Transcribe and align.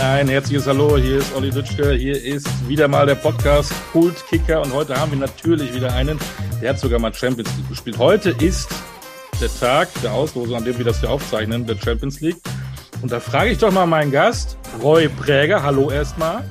Ein 0.00 0.28
herzliches 0.28 0.66
Hallo, 0.66 0.96
hier 0.96 1.18
ist 1.18 1.34
Olli 1.34 1.50
Dütschke, 1.50 1.92
hier 1.92 2.20
ist 2.20 2.48
wieder 2.68 2.88
mal 2.88 3.06
der 3.06 3.14
Podcast 3.14 3.72
Kult 3.92 4.26
Kicker 4.26 4.60
und 4.60 4.72
heute 4.72 4.98
haben 4.98 5.12
wir 5.12 5.18
natürlich 5.18 5.72
wieder 5.72 5.92
einen, 5.94 6.18
der 6.60 6.70
hat 6.70 6.78
sogar 6.80 6.98
mal 6.98 7.14
Champions 7.14 7.48
League 7.56 7.68
gespielt. 7.68 7.96
Heute 7.96 8.30
ist 8.30 8.68
der 9.40 9.48
Tag 9.60 9.88
der 10.02 10.12
Auslosung, 10.12 10.56
an 10.56 10.64
dem 10.64 10.76
wir 10.76 10.84
das 10.84 11.00
hier 11.00 11.10
aufzeichnen, 11.10 11.64
der 11.64 11.76
Champions 11.76 12.20
League. 12.20 12.36
Und 13.02 13.12
da 13.12 13.20
frage 13.20 13.50
ich 13.50 13.58
doch 13.58 13.70
mal 13.70 13.86
meinen 13.86 14.10
Gast, 14.10 14.58
Roy 14.82 15.08
Präger, 15.08 15.62
hallo 15.62 15.90
erstmal. 15.90 16.42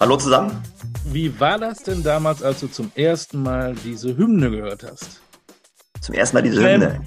Hallo 0.00 0.16
zusammen. 0.16 0.60
Wie 1.04 1.38
war 1.38 1.56
das 1.56 1.78
denn 1.84 2.02
damals, 2.02 2.42
als 2.42 2.60
du 2.60 2.66
zum 2.66 2.90
ersten 2.96 3.42
Mal 3.42 3.74
diese 3.84 4.16
Hymne 4.16 4.50
gehört 4.50 4.82
hast? 4.82 5.20
Zum 6.00 6.14
ersten 6.14 6.36
Mal 6.36 6.42
diese 6.42 6.62
Hymne. 6.62 7.00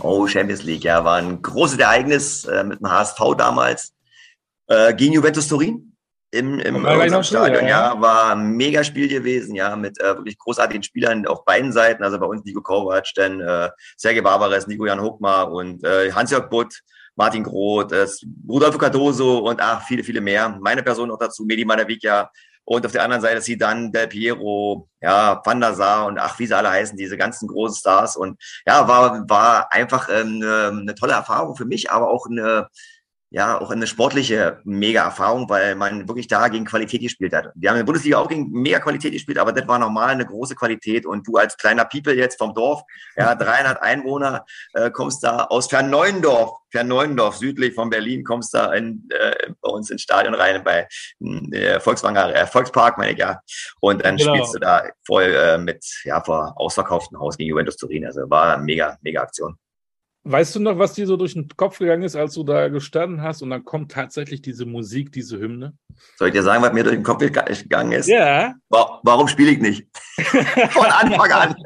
Oh, 0.00 0.26
Champions 0.26 0.62
League, 0.62 0.84
ja, 0.84 1.02
war 1.02 1.16
ein 1.16 1.40
großes 1.40 1.78
Ereignis 1.78 2.44
äh, 2.44 2.62
mit 2.62 2.80
dem 2.80 2.90
HSV 2.90 3.18
damals 3.38 3.92
äh, 4.66 4.94
gegen 4.94 5.12
Juventus 5.14 5.48
Turin 5.48 5.92
im, 6.32 6.58
im 6.60 7.22
Stadion. 7.22 7.64
Ja, 7.64 7.94
ja, 7.94 8.00
war 8.00 8.32
ein 8.32 8.52
mega 8.52 8.82
Spiel 8.82 9.06
gewesen, 9.06 9.54
ja, 9.54 9.76
mit 9.76 10.00
äh, 10.00 10.16
wirklich 10.16 10.38
großartigen 10.38 10.82
Spielern 10.82 11.26
auf 11.26 11.44
beiden 11.44 11.72
Seiten. 11.72 12.02
Also 12.02 12.18
bei 12.18 12.26
uns 12.26 12.44
Nico 12.44 12.62
Kovac, 12.62 13.06
dann 13.14 13.40
äh, 13.40 13.68
Sergej 13.96 14.22
Barbares, 14.22 14.66
Nico 14.66 14.86
Jan 14.86 15.00
Hochmar 15.00 15.52
und 15.52 15.84
äh, 15.84 16.10
Hans-Jörg 16.10 16.48
Butt, 16.48 16.80
Martin 17.16 17.44
Groth, 17.44 17.92
äh, 17.92 18.06
Rudolfo 18.48 18.78
Cardoso 18.78 19.38
und 19.38 19.60
ach, 19.60 19.82
viele, 19.86 20.02
viele 20.02 20.22
mehr. 20.22 20.58
Meine 20.60 20.82
Person 20.82 21.08
noch 21.08 21.18
dazu, 21.18 21.44
Medi 21.44 21.64
Manavikia. 21.64 22.30
Und 22.64 22.86
auf 22.86 22.92
der 22.92 23.02
anderen 23.02 23.20
Seite 23.20 23.40
sie 23.40 23.58
dann 23.58 23.90
Del 23.90 24.06
Piero, 24.06 24.88
ja, 25.00 25.42
Van 25.44 25.60
der 25.60 25.74
Sar 25.74 26.06
und 26.06 26.18
ach, 26.18 26.38
wie 26.38 26.46
sie 26.46 26.56
alle 26.56 26.70
heißen, 26.70 26.96
diese 26.96 27.18
ganzen 27.18 27.48
großen 27.48 27.76
Stars. 27.76 28.16
Und 28.16 28.40
ja, 28.64 28.86
war, 28.86 29.28
war 29.28 29.72
einfach 29.72 30.08
ähm, 30.08 30.40
eine, 30.40 30.68
eine 30.68 30.94
tolle 30.94 31.12
Erfahrung 31.12 31.56
für 31.56 31.64
mich, 31.64 31.90
aber 31.90 32.08
auch 32.08 32.26
eine, 32.26 32.68
ja 33.32 33.58
auch 33.58 33.70
eine 33.70 33.86
sportliche 33.86 34.60
Mega-Erfahrung, 34.64 35.48
weil 35.48 35.74
man 35.74 36.06
wirklich 36.06 36.28
da 36.28 36.48
gegen 36.48 36.66
Qualität 36.66 37.00
gespielt 37.00 37.32
hat. 37.32 37.50
Wir 37.54 37.70
haben 37.70 37.76
in 37.76 37.80
der 37.80 37.86
Bundesliga 37.86 38.18
auch 38.18 38.28
gegen 38.28 38.50
mega 38.50 38.78
Qualität 38.78 39.12
gespielt, 39.12 39.38
aber 39.38 39.52
das 39.52 39.66
war 39.66 39.78
normal 39.78 40.10
eine 40.10 40.26
große 40.26 40.54
Qualität. 40.54 41.06
Und 41.06 41.26
du 41.26 41.36
als 41.36 41.56
kleiner 41.56 41.86
People 41.86 42.14
jetzt 42.14 42.36
vom 42.36 42.54
Dorf, 42.54 42.82
ja, 43.16 43.34
300 43.42 43.80
Einwohner, 43.80 44.44
äh, 44.74 44.90
kommst 44.90 45.24
da 45.24 45.44
aus 45.44 45.66
Ferneuendorf, 45.68 46.58
Ferneuendorf, 46.70 47.36
südlich 47.36 47.74
von 47.74 47.88
Berlin, 47.88 48.22
kommst 48.22 48.52
da 48.52 48.70
in, 48.74 49.08
äh, 49.08 49.50
bei 49.62 49.70
uns 49.70 49.88
ins 49.90 50.02
Stadion 50.02 50.34
rein, 50.34 50.62
bei 50.62 50.86
äh, 51.52 51.80
Volkswagen, 51.80 52.16
äh, 52.16 52.46
Volkspark, 52.46 52.98
meine 52.98 53.12
ich 53.12 53.18
ja. 53.18 53.40
Und 53.80 54.04
dann 54.04 54.18
genau. 54.18 54.34
spielst 54.34 54.54
du 54.54 54.58
da 54.58 54.84
voll 55.06 55.34
äh, 55.34 55.56
mit, 55.56 55.82
ja, 56.04 56.22
vor 56.22 56.52
ausverkauftem 56.56 57.18
Haus 57.18 57.38
gegen 57.38 57.48
Juventus 57.48 57.78
Turin. 57.78 58.04
Also 58.04 58.28
war 58.28 58.58
mega, 58.58 58.98
mega 59.00 59.22
Aktion. 59.22 59.56
Weißt 60.24 60.54
du 60.54 60.60
noch, 60.60 60.78
was 60.78 60.92
dir 60.92 61.06
so 61.06 61.16
durch 61.16 61.34
den 61.34 61.48
Kopf 61.56 61.78
gegangen 61.78 62.04
ist, 62.04 62.14
als 62.14 62.34
du 62.34 62.44
da 62.44 62.68
gestanden 62.68 63.22
hast 63.22 63.42
und 63.42 63.50
dann 63.50 63.64
kommt 63.64 63.90
tatsächlich 63.90 64.40
diese 64.40 64.66
Musik, 64.66 65.10
diese 65.10 65.38
Hymne? 65.38 65.74
Soll 66.16 66.28
ich 66.28 66.34
dir 66.34 66.42
sagen, 66.42 66.62
was 66.62 66.72
mir 66.72 66.84
durch 66.84 66.96
den 66.96 67.02
Kopf 67.02 67.18
gegangen 67.18 67.92
ist? 67.92 68.06
Ja. 68.06 68.54
Warum 68.68 69.28
spiele 69.28 69.50
ich 69.50 69.58
nicht? 69.58 69.86
von 70.70 70.86
Anfang 70.86 71.32
an. 71.32 71.56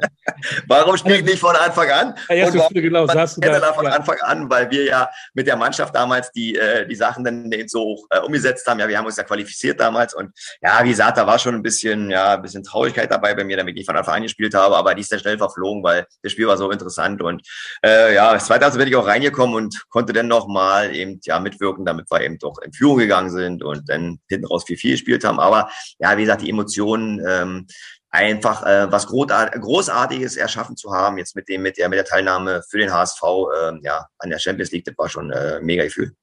Warum 0.67 0.97
spiele 0.97 1.17
ich 1.17 1.25
nicht 1.25 1.39
von 1.39 1.55
Anfang 1.55 1.89
an? 1.89 2.15
Ja, 2.29 2.47
und 2.47 2.73
genau, 2.73 3.05
man 3.05 3.17
hast 3.17 3.37
du 3.37 3.41
da, 3.41 3.73
von 3.73 3.85
ja. 3.85 3.91
Anfang 3.91 4.17
an, 4.21 4.49
weil 4.49 4.69
wir 4.71 4.85
ja 4.85 5.09
mit 5.33 5.47
der 5.47 5.55
Mannschaft 5.55 5.95
damals 5.95 6.31
die, 6.31 6.55
äh, 6.55 6.87
die 6.87 6.95
Sachen 6.95 7.23
dann 7.23 7.51
so 7.67 8.05
äh, 8.09 8.19
umgesetzt 8.19 8.65
haben. 8.67 8.79
Ja, 8.79 8.87
wir 8.87 8.97
haben 8.97 9.05
uns 9.05 9.17
ja 9.17 9.23
qualifiziert 9.23 9.79
damals 9.79 10.13
und 10.13 10.31
ja, 10.61 10.83
wie 10.83 10.89
gesagt, 10.89 11.17
da 11.17 11.27
war 11.27 11.39
schon 11.39 11.55
ein 11.55 11.63
bisschen, 11.63 12.09
ja, 12.09 12.35
ein 12.35 12.41
bisschen 12.41 12.63
Traurigkeit 12.63 13.11
dabei 13.11 13.35
bei 13.35 13.43
mir, 13.43 13.57
damit 13.57 13.71
ich 13.71 13.81
nicht 13.81 13.85
von 13.85 13.97
Anfang 13.97 14.15
an 14.15 14.23
gespielt 14.23 14.53
habe, 14.53 14.75
aber 14.75 14.95
die 14.95 15.01
ist 15.01 15.11
dann 15.11 15.19
schnell 15.19 15.37
verflogen, 15.37 15.83
weil 15.83 16.05
das 16.23 16.31
Spiel 16.31 16.47
war 16.47 16.57
so 16.57 16.71
interessant 16.71 17.21
und 17.21 17.41
äh, 17.85 18.15
ja, 18.15 18.33
2000 18.47 18.79
bin 18.79 18.87
ich 18.87 18.95
auch 18.95 19.07
reingekommen 19.07 19.55
und 19.55 19.89
konnte 19.89 20.13
dann 20.13 20.27
noch 20.27 20.47
mal 20.47 20.95
eben 20.95 21.19
ja 21.23 21.39
mitwirken, 21.39 21.85
damit 21.85 22.09
wir 22.09 22.21
eben 22.21 22.39
doch 22.39 22.57
in 22.59 22.73
Führung 22.73 22.97
gegangen 22.97 23.29
sind 23.29 23.63
und 23.63 23.87
dann 23.89 24.19
hinten 24.29 24.47
raus 24.47 24.65
4-4 24.65 24.91
gespielt 24.91 25.23
haben. 25.23 25.39
Aber 25.39 25.69
ja, 25.99 26.17
wie 26.17 26.21
gesagt, 26.21 26.41
die 26.41 26.49
Emotionen, 26.49 27.21
ähm, 27.27 27.67
einfach 28.09 28.63
äh, 28.65 28.91
was 28.91 29.07
Großartiges 29.07 30.37
erschaffen 30.37 30.75
zu 30.75 30.91
haben, 30.93 31.17
jetzt 31.17 31.35
mit 31.35 31.47
dem, 31.49 31.61
mit 31.61 31.77
der, 31.77 31.89
mit 31.89 31.97
der 31.97 32.05
Teilnahme 32.05 32.63
für 32.69 32.77
den 32.77 32.91
HSV, 32.91 33.21
äh, 33.21 33.73
ja, 33.83 34.05
an 34.19 34.29
der 34.29 34.39
Champions 34.39 34.71
League, 34.71 34.85
das 34.85 34.97
war 34.97 35.09
schon 35.09 35.31
äh, 35.31 35.59
mega 35.61 35.83
Gefühl. 35.83 36.13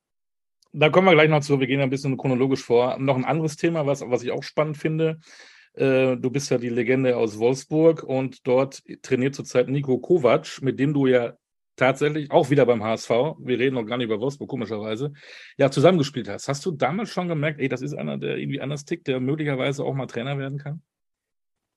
Da 0.73 0.89
kommen 0.89 1.07
wir 1.07 1.15
gleich 1.15 1.29
noch 1.31 1.41
zu. 1.41 1.61
Wir 1.61 1.69
gehen 1.69 1.81
ein 1.81 1.91
bisschen 1.91 2.17
chronologisch 2.17 2.65
vor. 2.65 2.99
Noch 2.99 3.17
ein 3.17 3.25
anderes 3.25 3.57
Thema, 3.57 3.87
was, 3.87 4.01
was 4.01 4.25
ich 4.25 4.33
auch 4.33 4.43
spannend 4.43 4.77
finde. 4.77 5.21
Äh, 5.75 6.17
du 6.17 6.31
bist 6.31 6.51
ja 6.51 6.59
die 6.59 6.69
Legende 6.69 7.17
aus 7.17 7.39
Wolfsburg 7.39 8.03
und 8.03 8.47
dort 8.47 8.83
trainiert 9.03 9.37
zurzeit 9.37 9.69
Nico 9.69 9.99
Kovac, 9.99 10.63
mit 10.63 10.81
dem 10.81 10.93
du 10.93 11.07
ja 11.07 11.35
tatsächlich 11.77 12.31
auch 12.31 12.51
wieder 12.51 12.67
beim 12.67 12.83
HSV, 12.83 13.11
wir 13.39 13.59
reden 13.59 13.75
noch 13.75 13.85
gar 13.85 13.97
nicht 13.97 14.07
über 14.07 14.21
Wolfsburg, 14.21 14.49
komischerweise, 14.49 15.13
ja, 15.57 15.71
zusammengespielt 15.71 16.29
hast. 16.29 16.49
Hast 16.49 16.65
du 16.67 16.73
damals 16.73 17.11
schon 17.11 17.29
gemerkt, 17.29 17.61
ey, 17.61 17.69
das 17.69 17.83
ist 17.83 17.95
einer, 17.95 18.19
der 18.19 18.37
irgendwie 18.39 18.61
anders 18.61 18.85
tickt, 18.85 19.07
der 19.07 19.21
möglicherweise 19.21 19.85
auch 19.85 19.95
mal 19.95 20.07
Trainer 20.07 20.39
werden 20.39 20.59
kann? 20.59 20.83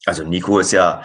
Also 0.06 0.24
Nico 0.24 0.59
ist 0.59 0.72
ja 0.72 1.03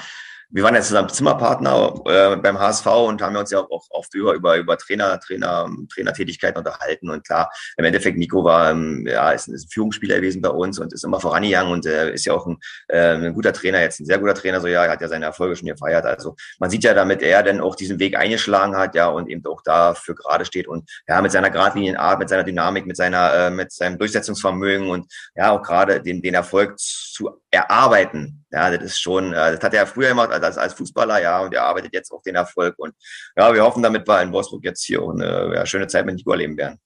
wir 0.52 0.62
waren 0.62 0.74
ja 0.74 0.82
zusammen 0.82 1.08
Zimmerpartner 1.08 1.94
äh, 2.04 2.36
beim 2.36 2.58
HSV 2.58 2.86
und 2.86 3.22
haben 3.22 3.36
uns 3.36 3.50
ja 3.50 3.60
auch 3.60 3.86
oft 3.90 4.14
über, 4.14 4.34
über, 4.34 4.56
über 4.58 4.76
Trainer, 4.76 5.18
Trainer, 5.18 5.68
Trainertätigkeiten 5.92 6.58
unterhalten. 6.58 7.08
Und 7.08 7.24
klar, 7.24 7.50
im 7.78 7.84
Endeffekt, 7.86 8.18
Nico 8.18 8.44
war, 8.44 8.70
ähm, 8.70 9.06
ja, 9.08 9.30
ist 9.30 9.48
ein, 9.48 9.54
ist 9.54 9.66
ein 9.66 9.70
Führungsspieler 9.70 10.16
gewesen 10.16 10.42
bei 10.42 10.50
uns 10.50 10.78
und 10.78 10.92
ist 10.92 11.04
immer 11.04 11.20
vorangegangen 11.20 11.72
und 11.72 11.86
äh, 11.86 12.12
ist 12.12 12.26
ja 12.26 12.34
auch 12.34 12.46
ein, 12.46 12.58
äh, 12.88 13.14
ein 13.14 13.32
guter 13.32 13.54
Trainer, 13.54 13.80
jetzt 13.80 14.00
ein 14.00 14.04
sehr 14.04 14.18
guter 14.18 14.34
Trainer, 14.34 14.60
so 14.60 14.66
ja, 14.66 14.84
er 14.84 14.92
hat 14.92 15.00
ja 15.00 15.08
seine 15.08 15.24
Erfolge 15.24 15.56
schon 15.56 15.68
gefeiert. 15.68 16.04
Also 16.04 16.36
man 16.58 16.68
sieht 16.68 16.84
ja, 16.84 16.92
damit 16.92 17.22
er 17.22 17.42
dann 17.42 17.60
auch 17.62 17.74
diesen 17.74 17.98
Weg 17.98 18.16
eingeschlagen 18.18 18.76
hat, 18.76 18.94
ja, 18.94 19.08
und 19.08 19.30
eben 19.30 19.44
auch 19.46 19.62
dafür 19.62 20.14
gerade 20.14 20.44
steht 20.44 20.68
und 20.68 20.88
ja, 21.08 21.22
mit 21.22 21.32
seiner 21.32 21.48
Gradlinienart, 21.50 22.18
mit 22.18 22.28
seiner 22.28 22.44
Dynamik, 22.44 22.84
mit 22.84 22.98
seiner, 22.98 23.32
äh, 23.34 23.50
mit 23.50 23.72
seinem 23.72 23.96
Durchsetzungsvermögen 23.96 24.90
und 24.90 25.06
ja, 25.34 25.52
auch 25.52 25.62
gerade 25.62 26.02
den, 26.02 26.20
den 26.20 26.34
Erfolg 26.34 26.78
zu 26.78 27.40
erarbeiten. 27.50 28.41
Ja, 28.52 28.70
das 28.70 28.84
ist 28.84 29.00
schon, 29.00 29.32
äh, 29.32 29.52
das 29.52 29.62
hat 29.62 29.72
er 29.72 29.86
früher 29.86 30.10
immer 30.10 30.30
als, 30.30 30.58
als 30.58 30.74
Fußballer, 30.74 31.22
ja, 31.22 31.40
und 31.40 31.54
er 31.54 31.64
arbeitet 31.64 31.94
jetzt 31.94 32.12
auf 32.12 32.22
den 32.22 32.34
Erfolg. 32.34 32.74
Und 32.78 32.94
ja, 33.34 33.52
wir 33.52 33.64
hoffen, 33.64 33.82
damit 33.82 34.06
wir 34.06 34.20
in 34.20 34.32
Wolfsburg 34.32 34.62
jetzt 34.64 34.84
hier 34.84 35.02
auch 35.02 35.12
eine 35.12 35.52
ja, 35.54 35.64
schöne 35.64 35.86
Zeit 35.86 36.04
mit 36.04 36.16
Nico 36.16 36.32
erleben 36.32 36.56
werden. 36.58 36.78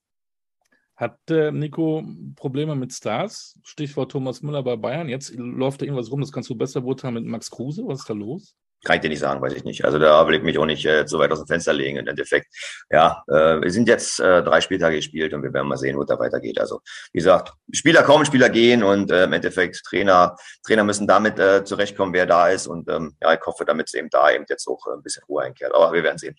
Hat 0.94 1.19
äh, 1.28 1.50
Nico 1.50 2.05
Probleme 2.37 2.76
mit 2.76 2.93
Stars? 2.93 3.59
Stichwort 3.65 4.12
Thomas 4.12 4.43
Müller 4.43 4.62
bei 4.62 4.76
Bayern. 4.76 5.09
Jetzt 5.09 5.34
läuft 5.34 5.82
da 5.82 5.84
irgendwas 5.84 6.10
rum, 6.10 6.21
das 6.21 6.32
kannst 6.32 6.49
du 6.49 6.55
besser 6.55 6.81
beurteilen 6.81 7.15
mit 7.15 7.26
Max 7.26 7.50
Kruse. 7.50 7.82
Was 7.87 8.00
ist 8.00 8.09
da 8.09 8.15
los? 8.15 8.55
Kann 8.86 8.97
ich 8.97 9.02
dir 9.02 9.08
nicht 9.08 9.19
sagen, 9.19 9.42
weiß 9.42 9.52
ich 9.52 9.64
nicht. 9.64 9.84
Also 9.84 9.98
da 9.98 10.28
will 10.28 10.36
ich 10.36 10.44
mich 10.44 10.56
auch 10.58 10.64
nicht 10.64 10.86
äh, 10.86 11.08
so 11.08 11.19
weit 11.19 11.32
aus 11.32 11.41
dem 11.41 11.48
Fenster 11.48 11.72
legen. 11.72 11.97
Im 11.97 12.06
Endeffekt, 12.06 12.47
ja, 12.88 13.24
äh, 13.26 13.60
wir 13.60 13.70
sind 13.72 13.88
jetzt 13.88 14.20
äh, 14.20 14.44
drei 14.44 14.60
Spieltage 14.60 14.94
gespielt 14.94 15.34
und 15.34 15.42
wir 15.42 15.52
werden 15.52 15.66
mal 15.66 15.76
sehen, 15.76 15.97
wo 15.97 16.04
da 16.04 16.16
weitergeht. 16.20 16.60
Also 16.60 16.82
wie 17.12 17.19
gesagt, 17.19 17.52
Spieler 17.72 18.04
kommen, 18.04 18.25
Spieler 18.25 18.48
gehen 18.48 18.84
und 18.84 19.10
äh, 19.10 19.25
im 19.25 19.32
Endeffekt 19.32 19.82
Trainer, 19.84 20.36
Trainer 20.64 20.84
müssen 20.84 21.08
damit 21.08 21.36
äh, 21.41 21.64
zurechtkommen, 21.64 22.14
wer 22.14 22.26
da 22.26 22.48
ist. 22.48 22.69
Und 22.69 22.88
ähm, 22.88 23.16
ja, 23.20 23.34
ich 23.34 23.41
hoffe, 23.44 23.64
damit 23.64 23.88
es 23.88 23.94
eben 23.94 24.08
da 24.08 24.30
eben 24.30 24.44
jetzt 24.48 24.69
auch 24.69 24.86
äh, 24.86 24.92
ein 24.92 25.02
bisschen 25.02 25.25
Ruhe 25.28 25.42
einkehrt. 25.42 25.75
Aber 25.75 25.92
wir 25.92 26.04
werden 26.04 26.19
sehen. 26.19 26.36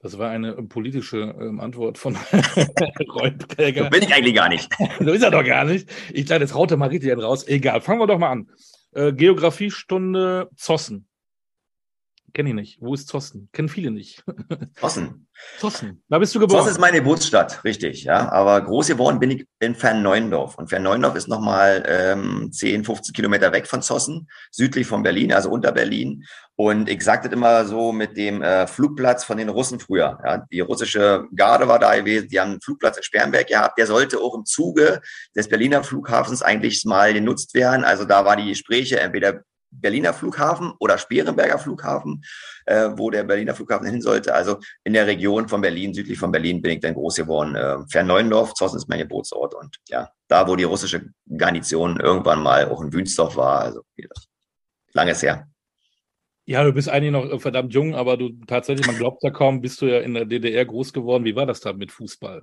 Das 0.00 0.18
war 0.18 0.28
eine 0.28 0.52
politische 0.52 1.34
ähm, 1.40 1.58
Antwort 1.58 1.96
von 1.96 2.16
Reutberger. 3.14 3.84
So 3.84 3.90
bin 3.90 4.02
ich 4.02 4.14
eigentlich 4.14 4.34
gar 4.34 4.50
nicht. 4.50 4.70
so 5.00 5.10
ist 5.10 5.22
er 5.22 5.30
doch 5.30 5.42
gar 5.42 5.64
nicht. 5.64 5.88
Ich 6.12 6.26
dachte, 6.26 6.42
jetzt 6.42 6.52
haut 6.52 6.70
mal 6.76 6.90
richtig 6.90 7.16
raus. 7.16 7.48
Egal, 7.48 7.80
fangen 7.80 8.00
wir 8.00 8.06
doch 8.06 8.18
mal 8.18 8.30
an. 8.30 8.50
Äh, 8.92 9.14
Geografiestunde 9.14 10.50
Zossen. 10.54 11.05
Kenne 12.36 12.50
ich 12.50 12.54
nicht. 12.54 12.78
Wo 12.82 12.92
ist 12.92 13.08
Zossen? 13.08 13.48
Kennen 13.54 13.70
viele 13.70 13.90
nicht. 13.90 14.22
Zossen. 14.78 15.26
Zossen. 15.58 16.02
Da 16.10 16.18
bist 16.18 16.34
du 16.34 16.38
geboren. 16.38 16.58
Zossen 16.58 16.72
ist 16.72 16.78
meine 16.78 16.98
Geburtsstadt, 16.98 17.64
richtig, 17.64 18.04
ja. 18.04 18.30
Aber 18.30 18.60
groß 18.60 18.88
geworden 18.88 19.18
bin 19.18 19.30
ich 19.30 19.46
in 19.58 19.74
Fernneundorf. 19.74 20.58
Und 20.58 20.68
Fernneundorf 20.68 21.14
ist 21.14 21.28
nochmal 21.28 21.82
ähm, 21.88 22.50
10, 22.52 22.84
15 22.84 23.14
Kilometer 23.14 23.52
weg 23.52 23.66
von 23.66 23.80
Zossen, 23.80 24.28
südlich 24.50 24.86
von 24.86 25.02
Berlin, 25.02 25.32
also 25.32 25.48
unter 25.48 25.72
Berlin. 25.72 26.24
Und 26.56 26.90
ich 26.90 27.02
sagte 27.02 27.28
immer 27.28 27.64
so 27.64 27.90
mit 27.92 28.18
dem 28.18 28.42
äh, 28.42 28.66
Flugplatz 28.66 29.24
von 29.24 29.38
den 29.38 29.48
Russen 29.48 29.80
früher. 29.80 30.18
Ja. 30.22 30.44
Die 30.52 30.60
russische 30.60 31.24
Garde 31.34 31.68
war 31.68 31.78
da 31.78 31.96
gewesen, 31.96 32.28
die 32.28 32.38
haben 32.38 32.50
einen 32.50 32.60
Flugplatz 32.60 32.98
in 32.98 33.02
Sperrenberg 33.02 33.46
gehabt. 33.46 33.78
Der 33.78 33.86
sollte 33.86 34.18
auch 34.18 34.34
im 34.34 34.44
Zuge 34.44 35.00
des 35.34 35.48
Berliner 35.48 35.82
Flughafens 35.82 36.42
eigentlich 36.42 36.84
mal 36.84 37.14
genutzt 37.14 37.54
werden. 37.54 37.82
Also 37.82 38.04
da 38.04 38.26
war 38.26 38.36
die 38.36 38.50
Gespräche, 38.50 39.00
entweder 39.00 39.40
Berliner 39.80 40.12
Flughafen 40.12 40.72
oder 40.78 40.98
Sperenberger 40.98 41.58
Flughafen, 41.58 42.24
äh, 42.66 42.90
wo 42.96 43.10
der 43.10 43.24
Berliner 43.24 43.54
Flughafen 43.54 43.86
hin 43.86 44.00
sollte. 44.00 44.34
Also 44.34 44.58
in 44.84 44.92
der 44.92 45.06
Region 45.06 45.48
von 45.48 45.60
Berlin, 45.60 45.94
südlich 45.94 46.18
von 46.18 46.32
Berlin, 46.32 46.62
bin 46.62 46.72
ich 46.72 46.80
dann 46.80 46.94
groß 46.94 47.16
geworden. 47.16 47.54
Äh, 47.54 47.78
Fernneundorf, 47.90 48.54
Zossen 48.54 48.78
ist 48.78 48.88
mein 48.88 48.98
Geburtsort. 48.98 49.54
Und 49.54 49.76
ja, 49.88 50.08
da, 50.28 50.46
wo 50.48 50.56
die 50.56 50.64
russische 50.64 51.06
Garnison 51.26 52.00
irgendwann 52.00 52.42
mal 52.42 52.68
auch 52.68 52.82
in 52.82 52.92
Wünsdorf 52.92 53.36
war, 53.36 53.60
also 53.60 53.82
langes 54.92 55.22
her. 55.22 55.46
Ja, 56.48 56.62
du 56.62 56.72
bist 56.72 56.88
eigentlich 56.88 57.10
noch 57.10 57.40
verdammt 57.40 57.74
jung, 57.74 57.96
aber 57.96 58.16
du 58.16 58.30
tatsächlich, 58.46 58.86
man 58.86 58.96
glaubt 58.96 59.22
ja 59.24 59.30
kaum, 59.30 59.60
bist 59.60 59.82
du 59.82 59.86
ja 59.86 59.98
in 59.98 60.14
der 60.14 60.24
DDR 60.24 60.64
groß 60.64 60.92
geworden. 60.92 61.24
Wie 61.24 61.34
war 61.34 61.44
das 61.44 61.60
da 61.60 61.72
mit 61.72 61.90
Fußball? 61.90 62.42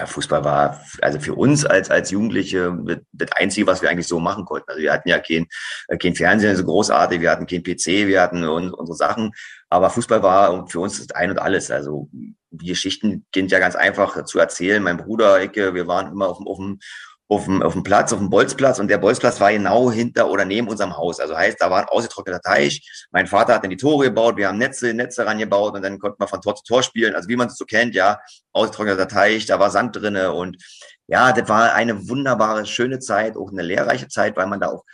Ja, 0.00 0.06
Fußball 0.06 0.42
war 0.46 0.80
also 1.02 1.20
für 1.20 1.34
uns 1.34 1.66
als, 1.66 1.90
als 1.90 2.10
Jugendliche 2.10 2.74
das 3.12 3.32
Einzige, 3.32 3.66
was 3.66 3.82
wir 3.82 3.90
eigentlich 3.90 4.08
so 4.08 4.18
machen 4.18 4.46
konnten. 4.46 4.70
Also 4.70 4.80
wir 4.80 4.94
hatten 4.94 5.10
ja 5.10 5.18
kein, 5.18 5.46
äh, 5.88 5.98
kein 5.98 6.14
Fernsehen 6.14 6.56
so 6.56 6.64
großartig, 6.64 7.20
wir 7.20 7.30
hatten 7.30 7.46
kein 7.46 7.62
PC, 7.62 8.06
wir 8.06 8.22
hatten 8.22 8.42
unsere 8.42 8.96
Sachen. 8.96 9.32
Aber 9.68 9.90
Fußball 9.90 10.22
war 10.22 10.66
für 10.68 10.80
uns 10.80 11.06
das 11.06 11.14
Ein 11.14 11.32
und 11.32 11.38
Alles. 11.38 11.70
Also 11.70 12.08
die 12.50 12.68
Geschichten 12.68 13.26
sind 13.34 13.50
ja 13.50 13.58
ganz 13.58 13.76
einfach 13.76 14.24
zu 14.24 14.38
erzählen. 14.38 14.82
Mein 14.82 14.96
Bruder, 14.96 15.38
Ecke, 15.38 15.74
wir 15.74 15.86
waren 15.86 16.10
immer 16.10 16.28
auf 16.28 16.38
dem, 16.38 16.48
auf 16.48 16.56
dem, 16.56 16.78
auf 17.30 17.44
dem, 17.44 17.62
auf 17.62 17.74
dem 17.74 17.84
Platz, 17.84 18.12
auf 18.12 18.18
dem 18.18 18.28
Bolzplatz 18.28 18.80
und 18.80 18.88
der 18.88 18.98
Bolzplatz 18.98 19.40
war 19.40 19.52
genau 19.52 19.90
hinter 19.90 20.28
oder 20.28 20.44
neben 20.44 20.66
unserem 20.66 20.96
Haus. 20.96 21.20
Also 21.20 21.36
heißt, 21.36 21.58
da 21.60 21.70
war 21.70 21.82
ein 21.82 21.88
ausgetrockneter 21.88 22.40
Teich. 22.40 23.06
Mein 23.12 23.28
Vater 23.28 23.54
hat 23.54 23.62
dann 23.62 23.70
die 23.70 23.76
Tore 23.76 24.06
gebaut, 24.06 24.36
wir 24.36 24.48
haben 24.48 24.58
Netze, 24.58 24.92
Netze 24.92 25.24
rangebaut 25.24 25.74
und 25.74 25.82
dann 25.82 26.00
konnte 26.00 26.16
man 26.18 26.26
von 26.26 26.40
Tor 26.40 26.56
zu 26.56 26.64
Tor 26.64 26.82
spielen. 26.82 27.14
Also 27.14 27.28
wie 27.28 27.36
man 27.36 27.46
es 27.46 27.56
so 27.56 27.64
kennt, 27.64 27.94
ja, 27.94 28.18
ausgetrockneter 28.52 29.06
Teich, 29.06 29.46
da 29.46 29.60
war 29.60 29.70
Sand 29.70 29.94
drinne 29.94 30.32
und 30.32 30.56
ja, 31.06 31.32
das 31.32 31.48
war 31.48 31.72
eine 31.72 32.08
wunderbare, 32.08 32.66
schöne 32.66 32.98
Zeit, 32.98 33.36
auch 33.36 33.50
eine 33.52 33.62
lehrreiche 33.62 34.08
Zeit, 34.08 34.36
weil 34.36 34.48
man 34.48 34.58
da 34.58 34.68
auch 34.68 34.84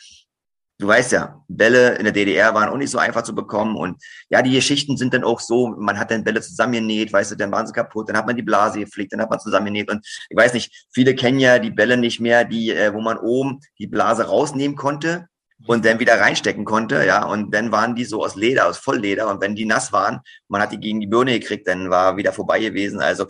du 0.79 0.87
weißt 0.87 1.13
ja, 1.13 1.43
Bälle 1.49 1.95
in 1.97 2.05
der 2.05 2.13
DDR 2.13 2.55
waren 2.55 2.69
auch 2.69 2.77
nicht 2.77 2.91
so 2.91 2.99
einfach 2.99 3.23
zu 3.23 3.35
bekommen. 3.35 3.77
Und 3.77 4.03
ja, 4.29 4.43
die 4.43 4.53
Geschichten 4.53 4.97
sind 4.97 5.15
dann 5.15 5.25
auch 5.25 5.41
so, 5.41 5.69
man 5.69 5.99
hat 5.99 6.11
dann 6.11 6.25
Bälle 6.25 6.41
zusammengenäht, 6.41 7.13
weißt 7.13 7.33
du, 7.33 7.37
dann 7.37 7.53
waren 7.53 7.67
sie 7.67 7.73
kaputt, 7.73 8.09
dann 8.09 8.17
hat 8.17 8.27
man 8.27 8.37
die 8.37 8.43
Blase 8.43 8.79
gepflegt, 8.79 9.13
dann 9.13 9.21
hat 9.21 9.31
man 9.31 9.41
zusammengenäht. 9.41 9.91
Und 9.91 10.07
ich 10.29 10.37
weiß 10.37 10.55
nicht, 10.55 10.87
viele 10.93 11.15
kennen 11.15 11.41
ja 11.41 11.59
die 11.59 11.71
Bälle 11.71 11.97
nicht 11.97 12.21
mehr, 12.21 12.45
die, 12.45 12.71
äh, 12.71 12.93
wo 12.93 13.01
man 13.01 13.19
oben 13.19 13.61
die 13.79 13.87
Blase 13.87 14.27
rausnehmen 14.27 14.77
konnte 14.77 15.29
und 15.67 15.85
dann 15.85 15.99
wieder 15.99 16.21
reinstecken 16.21 16.67
konnte, 16.67 17.07
ja, 17.07 17.25
und 17.25 17.55
dann 17.55 17.73
waren 17.73 17.95
die 17.95 18.05
so 18.05 18.23
aus 18.23 18.37
Leder, 18.37 18.69
aus 18.69 18.77
Vollleder 18.77 19.29
und 19.29 19.41
wenn 19.41 19.55
die 19.55 19.65
nass 19.65 19.91
waren, 19.93 20.21
man 20.49 20.61
hat 20.61 20.73
die 20.73 20.79
gegen 20.79 21.01
die 21.01 21.07
Birne 21.07 21.39
gekriegt, 21.39 21.67
dann 21.67 21.89
war 21.89 22.19
wieder 22.19 22.33
vorbei 22.33 22.61
gewesen. 22.61 23.01
Also 23.01 23.27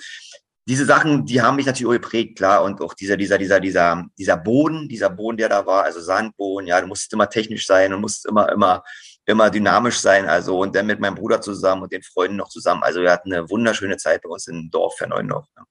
diese 0.68 0.84
Sachen, 0.84 1.24
die 1.24 1.40
haben 1.40 1.56
mich 1.56 1.66
natürlich 1.66 1.86
auch 1.86 2.02
geprägt, 2.02 2.36
klar. 2.38 2.64
Und 2.64 2.80
auch 2.80 2.94
dieser, 2.94 3.16
dieser, 3.16 3.38
dieser, 3.38 3.60
dieser, 3.60 4.04
dieser 4.18 4.36
Boden, 4.36 4.88
dieser 4.88 5.10
Boden, 5.10 5.36
der 5.36 5.48
da 5.48 5.64
war, 5.64 5.84
also 5.84 6.00
Sandboden, 6.00 6.66
ja, 6.66 6.80
du 6.80 6.88
musstest 6.88 7.12
immer 7.12 7.30
technisch 7.30 7.66
sein 7.66 7.94
und 7.94 8.00
musst 8.00 8.26
immer, 8.26 8.50
immer, 8.50 8.82
immer 9.26 9.48
dynamisch 9.50 9.98
sein. 9.98 10.26
Also, 10.26 10.58
und 10.58 10.74
dann 10.74 10.86
mit 10.86 10.98
meinem 10.98 11.14
Bruder 11.14 11.40
zusammen 11.40 11.82
und 11.82 11.92
den 11.92 12.02
Freunden 12.02 12.36
noch 12.36 12.48
zusammen. 12.48 12.82
Also, 12.82 13.00
wir 13.00 13.12
hatten 13.12 13.32
eine 13.32 13.48
wunderschöne 13.48 13.96
Zeit 13.96 14.22
bei 14.22 14.28
uns 14.28 14.48
im 14.48 14.68
Dorf 14.70 14.96
Verneuendorf. 14.96 15.46
Ja. 15.56 15.64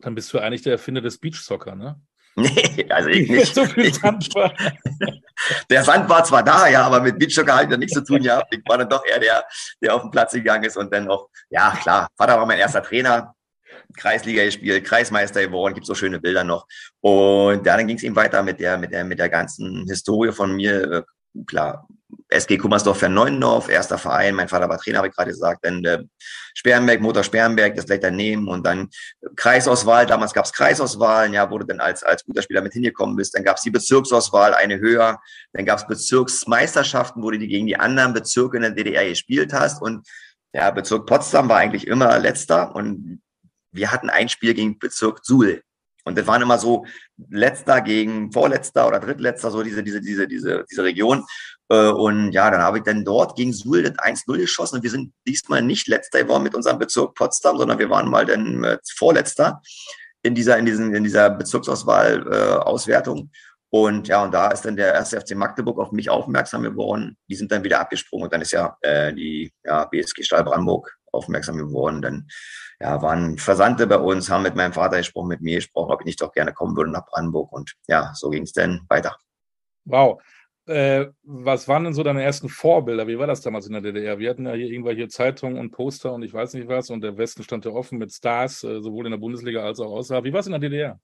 Dann 0.00 0.14
bist 0.14 0.30
du 0.32 0.38
eigentlich 0.38 0.62
der 0.62 0.72
Erfinder 0.72 1.00
des 1.00 1.18
Beachsoccer, 1.18 1.74
ne? 1.74 2.00
Nee, 2.38 2.86
also 2.90 3.08
ich 3.08 3.30
nicht. 3.30 3.54
so 3.54 3.64
viel 3.64 3.92
Sand 3.94 4.34
war. 4.34 4.52
Der 5.70 5.84
Sand 5.84 6.08
war 6.08 6.24
zwar 6.24 6.42
da, 6.42 6.66
ja, 6.68 6.82
aber 6.82 7.00
mit 7.00 7.18
Beachsoccer 7.18 7.54
hat 7.54 7.70
er 7.70 7.78
nichts 7.78 7.94
zu 7.94 8.02
tun 8.02 8.22
gehabt. 8.22 8.54
Ich 8.54 8.60
war 8.66 8.78
dann 8.78 8.88
doch 8.88 9.04
eher 9.06 9.18
der, 9.18 9.44
der 9.82 9.94
auf 9.94 10.02
den 10.02 10.10
Platz 10.10 10.32
gegangen 10.32 10.64
ist 10.64 10.76
und 10.76 10.92
dann 10.92 11.08
auch, 11.08 11.28
ja, 11.50 11.76
klar, 11.80 12.08
Vater 12.16 12.38
war 12.38 12.46
mein 12.46 12.58
erster 12.58 12.82
Trainer. 12.82 13.34
Kreisliga 13.96 14.44
gespielt, 14.44 14.84
Kreismeister 14.84 15.42
geworden, 15.42 15.74
gibt 15.74 15.86
so 15.86 15.94
schöne 15.94 16.20
Bilder 16.20 16.44
noch. 16.44 16.66
Und 17.00 17.66
ja, 17.66 17.76
dann 17.76 17.86
ging 17.86 17.96
es 17.96 18.02
eben 18.02 18.16
weiter 18.16 18.42
mit 18.42 18.60
der, 18.60 18.78
mit 18.78 18.92
der, 18.92 19.04
mit 19.04 19.18
der 19.18 19.28
ganzen 19.28 19.86
Historie 19.88 20.32
von 20.32 20.54
mir. 20.54 20.92
Äh, 20.92 21.02
klar, 21.46 21.86
SG 22.28 22.56
Kummersdorf 22.56 23.02
Neuendorf, 23.02 23.68
erster 23.68 23.98
Verein. 23.98 24.34
Mein 24.34 24.48
Vater 24.48 24.68
war 24.68 24.78
Trainer, 24.78 24.98
habe 24.98 25.08
ich 25.08 25.14
gerade 25.14 25.30
gesagt. 25.30 25.64
Dann 25.64 25.84
äh, 25.84 26.02
Sperrenberg, 26.54 27.00
Motor 27.00 27.22
Sperrenberg, 27.22 27.74
das 27.76 27.86
gleich 27.86 28.00
daneben. 28.00 28.48
Und 28.48 28.66
dann 28.66 28.88
Kreisauswahl. 29.36 30.06
Damals 30.06 30.32
gab 30.32 30.44
es 30.44 30.52
Kreisauswahlen, 30.52 31.34
ja, 31.34 31.50
wo 31.50 31.58
du 31.58 31.66
dann 31.66 31.80
als, 31.80 32.02
als 32.02 32.24
guter 32.24 32.42
Spieler 32.42 32.62
mit 32.62 32.72
hingekommen 32.72 33.16
bist. 33.16 33.34
Dann 33.34 33.44
gab 33.44 33.56
es 33.56 33.62
die 33.62 33.70
Bezirksauswahl, 33.70 34.54
eine 34.54 34.78
höher. 34.78 35.20
Dann 35.52 35.64
gab 35.64 35.78
es 35.78 35.86
Bezirksmeisterschaften, 35.86 37.22
wo 37.22 37.30
du 37.30 37.38
die 37.38 37.48
gegen 37.48 37.66
die 37.66 37.78
anderen 37.78 38.12
Bezirke 38.12 38.56
in 38.56 38.62
der 38.62 38.72
DDR 38.72 39.08
gespielt 39.08 39.52
hast. 39.52 39.80
Und 39.82 40.06
ja, 40.52 40.70
Bezirk 40.70 41.06
Potsdam 41.06 41.48
war 41.48 41.58
eigentlich 41.58 41.86
immer 41.86 42.18
letzter. 42.18 42.74
Und 42.74 43.20
wir 43.76 43.92
hatten 43.92 44.10
ein 44.10 44.28
Spiel 44.28 44.54
gegen 44.54 44.78
Bezirk 44.78 45.20
Suhl. 45.22 45.62
Und 46.04 46.16
das 46.16 46.26
waren 46.28 46.40
immer 46.40 46.58
so 46.58 46.86
letzter 47.30 47.80
gegen 47.80 48.30
vorletzter 48.30 48.86
oder 48.86 49.00
drittletzter, 49.00 49.50
so 49.50 49.62
diese, 49.62 49.82
diese, 49.82 50.00
diese, 50.00 50.28
diese, 50.28 50.64
diese 50.70 50.84
Region. 50.84 51.24
Äh, 51.68 51.88
und 51.88 52.30
ja, 52.30 52.48
dann 52.48 52.62
habe 52.62 52.78
ich 52.78 52.84
dann 52.84 53.04
dort 53.04 53.36
gegen 53.36 53.52
Suhl 53.52 53.82
das 53.82 53.98
1-0 53.98 54.38
geschossen. 54.38 54.76
Und 54.76 54.82
wir 54.84 54.90
sind 54.90 55.12
diesmal 55.26 55.62
nicht 55.62 55.88
letzter 55.88 56.22
geworden 56.22 56.44
mit 56.44 56.54
unserem 56.54 56.78
Bezirk 56.78 57.14
Potsdam, 57.16 57.58
sondern 57.58 57.80
wir 57.80 57.90
waren 57.90 58.08
mal 58.08 58.24
dann 58.24 58.62
äh, 58.62 58.78
vorletzter 58.96 59.60
in 60.22 60.36
dieser, 60.36 60.58
in 60.58 60.66
diesen, 60.66 60.94
in 60.94 61.02
dieser 61.02 61.28
Bezirksauswahl-Auswertung. 61.30 63.18
Äh, 63.18 63.28
und 63.70 64.06
ja, 64.06 64.22
und 64.22 64.32
da 64.32 64.52
ist 64.52 64.64
dann 64.64 64.76
der 64.76 64.94
erste 64.94 65.20
FC 65.20 65.34
Magdeburg 65.34 65.78
auf 65.78 65.90
mich 65.90 66.08
aufmerksam 66.08 66.62
geworden. 66.62 67.16
Die 67.28 67.34
sind 67.34 67.50
dann 67.50 67.64
wieder 67.64 67.80
abgesprungen 67.80 68.24
und 68.24 68.32
dann 68.32 68.42
ist 68.42 68.52
ja 68.52 68.76
äh, 68.80 69.12
die 69.12 69.52
ja, 69.64 69.84
BSG 69.86 70.22
Stahl 70.22 70.44
Brandenburg 70.44 70.95
aufmerksam 71.16 71.56
geworden. 71.56 72.02
Dann 72.02 72.28
ja, 72.80 73.00
waren 73.02 73.38
Versandte 73.38 73.86
bei 73.86 73.98
uns, 73.98 74.30
haben 74.30 74.42
mit 74.42 74.54
meinem 74.54 74.72
Vater 74.72 74.98
gesprochen, 74.98 75.28
mit 75.28 75.40
mir 75.40 75.56
gesprochen, 75.56 75.92
ob 75.92 76.00
ich 76.00 76.06
nicht 76.06 76.20
doch 76.20 76.32
gerne 76.32 76.52
kommen 76.52 76.76
würde 76.76 76.90
nach 76.90 77.06
Brandenburg. 77.06 77.52
Und 77.52 77.74
ja, 77.88 78.12
so 78.14 78.30
ging 78.30 78.42
es 78.42 78.52
dann 78.52 78.82
weiter. 78.88 79.16
Wow. 79.84 80.20
Äh, 80.66 81.06
was 81.22 81.68
waren 81.68 81.84
denn 81.84 81.94
so 81.94 82.02
deine 82.02 82.24
ersten 82.24 82.48
Vorbilder? 82.48 83.06
Wie 83.06 83.18
war 83.18 83.28
das 83.28 83.40
damals 83.40 83.66
in 83.66 83.72
der 83.72 83.82
DDR? 83.82 84.18
Wir 84.18 84.30
hatten 84.30 84.46
ja 84.46 84.52
hier 84.52 84.66
irgendwelche 84.66 85.06
Zeitungen 85.08 85.58
und 85.58 85.70
Poster 85.70 86.12
und 86.12 86.22
ich 86.22 86.34
weiß 86.34 86.54
nicht 86.54 86.66
was 86.66 86.90
und 86.90 87.02
der 87.02 87.16
Westen 87.16 87.44
stand 87.44 87.64
ja 87.64 87.70
offen 87.70 87.98
mit 87.98 88.12
Stars, 88.12 88.64
äh, 88.64 88.80
sowohl 88.82 89.06
in 89.06 89.12
der 89.12 89.18
Bundesliga 89.18 89.62
als 89.64 89.78
auch 89.78 89.92
außerhalb. 89.92 90.24
Wie 90.24 90.32
war 90.32 90.40
es 90.40 90.46
in 90.46 90.52
der 90.52 90.60
DDR? 90.60 91.00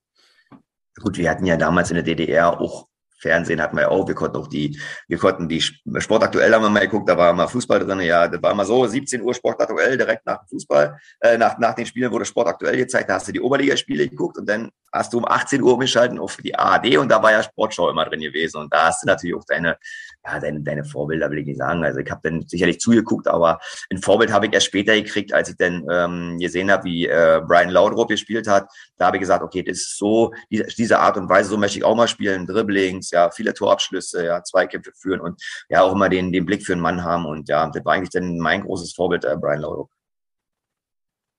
Gut, 1.00 1.16
wir 1.16 1.30
hatten 1.30 1.46
ja 1.46 1.56
damals 1.56 1.90
in 1.90 1.94
der 1.94 2.04
DDR 2.04 2.60
auch 2.60 2.88
Fernsehen 3.22 3.62
hatten 3.62 3.76
wir 3.76 3.90
auch, 3.90 4.06
wir 4.06 4.14
konnten 4.14 4.36
auch 4.36 4.48
die, 4.48 4.78
wir 5.08 5.18
konnten 5.18 5.48
die 5.48 5.60
Sport 5.60 6.24
aktuell 6.24 6.52
haben 6.52 6.62
wir 6.62 6.70
mal 6.70 6.80
geguckt, 6.80 7.08
da 7.08 7.16
war 7.16 7.32
mal 7.32 7.46
Fußball 7.46 7.80
drin, 7.80 8.00
ja, 8.00 8.28
das 8.28 8.42
war 8.42 8.50
immer 8.50 8.64
so, 8.64 8.84
17 8.86 9.22
Uhr 9.22 9.32
Sport 9.32 9.60
aktuell, 9.60 9.96
direkt 9.96 10.26
nach 10.26 10.38
dem 10.38 10.48
Fußball, 10.48 10.98
äh, 11.20 11.38
nach, 11.38 11.56
nach 11.58 11.74
den 11.74 11.86
Spielen 11.86 12.10
wurde 12.10 12.24
Sport 12.24 12.48
aktuell 12.48 12.76
gezeigt, 12.76 13.08
da 13.08 13.14
hast 13.14 13.28
du 13.28 13.32
die 13.32 13.40
Oberligaspiele 13.40 14.08
geguckt 14.08 14.38
und 14.38 14.48
dann 14.48 14.70
hast 14.92 15.12
du 15.12 15.18
um 15.18 15.24
18 15.26 15.62
Uhr 15.62 15.74
umgeschalten 15.74 16.18
auf 16.18 16.36
die 16.36 16.54
ARD 16.54 16.98
und 16.98 17.08
da 17.08 17.22
war 17.22 17.32
ja 17.32 17.42
Sportschau 17.42 17.90
immer 17.90 18.04
drin 18.04 18.20
gewesen. 18.20 18.58
Und 18.58 18.72
da 18.72 18.86
hast 18.86 19.02
du 19.02 19.06
natürlich 19.06 19.34
auch 19.34 19.44
deine, 19.46 19.78
ja, 20.24 20.38
deine, 20.38 20.60
deine 20.60 20.84
Vorbilder, 20.84 21.30
will 21.30 21.38
ich 21.38 21.46
nicht 21.46 21.58
sagen. 21.58 21.84
Also 21.84 21.98
ich 21.98 22.10
habe 22.10 22.20
dann 22.22 22.46
sicherlich 22.46 22.78
zugeguckt, 22.80 23.26
aber 23.26 23.60
ein 23.90 23.98
Vorbild 23.98 24.32
habe 24.32 24.46
ich 24.46 24.52
erst 24.52 24.66
später 24.66 24.94
gekriegt, 24.94 25.32
als 25.32 25.48
ich 25.48 25.56
dann 25.56 25.86
ähm, 25.90 26.38
gesehen 26.38 26.70
habe, 26.70 26.84
wie 26.84 27.06
äh, 27.06 27.40
Brian 27.46 27.70
Laudrup 27.70 28.08
gespielt 28.08 28.46
hat. 28.46 28.68
Da 28.96 29.06
habe 29.06 29.16
ich 29.16 29.20
gesagt, 29.20 29.42
okay, 29.42 29.62
das 29.62 29.78
ist 29.78 29.98
so, 29.98 30.32
diese, 30.50 30.64
diese 30.64 31.00
Art 31.00 31.16
und 31.16 31.28
Weise, 31.28 31.50
so 31.50 31.56
möchte 31.56 31.78
ich 31.78 31.84
auch 31.84 31.96
mal 31.96 32.08
spielen. 32.08 32.46
Dribblings, 32.46 33.10
ja, 33.10 33.30
viele 33.30 33.52
Torabschlüsse, 33.52 34.24
ja, 34.24 34.42
Zweikämpfe 34.44 34.92
führen 34.94 35.20
und 35.20 35.42
ja, 35.68 35.82
auch 35.82 35.92
immer 35.92 36.08
den, 36.08 36.32
den 36.32 36.46
Blick 36.46 36.64
für 36.64 36.72
einen 36.72 36.82
Mann 36.82 37.02
haben. 37.02 37.26
Und 37.26 37.48
ja, 37.48 37.68
das 37.68 37.84
war 37.84 37.94
eigentlich 37.94 38.10
dann 38.10 38.38
mein 38.38 38.62
großes 38.62 38.94
Vorbild, 38.94 39.24
äh, 39.24 39.36
Brian 39.36 39.60
Laudrup. 39.60 39.90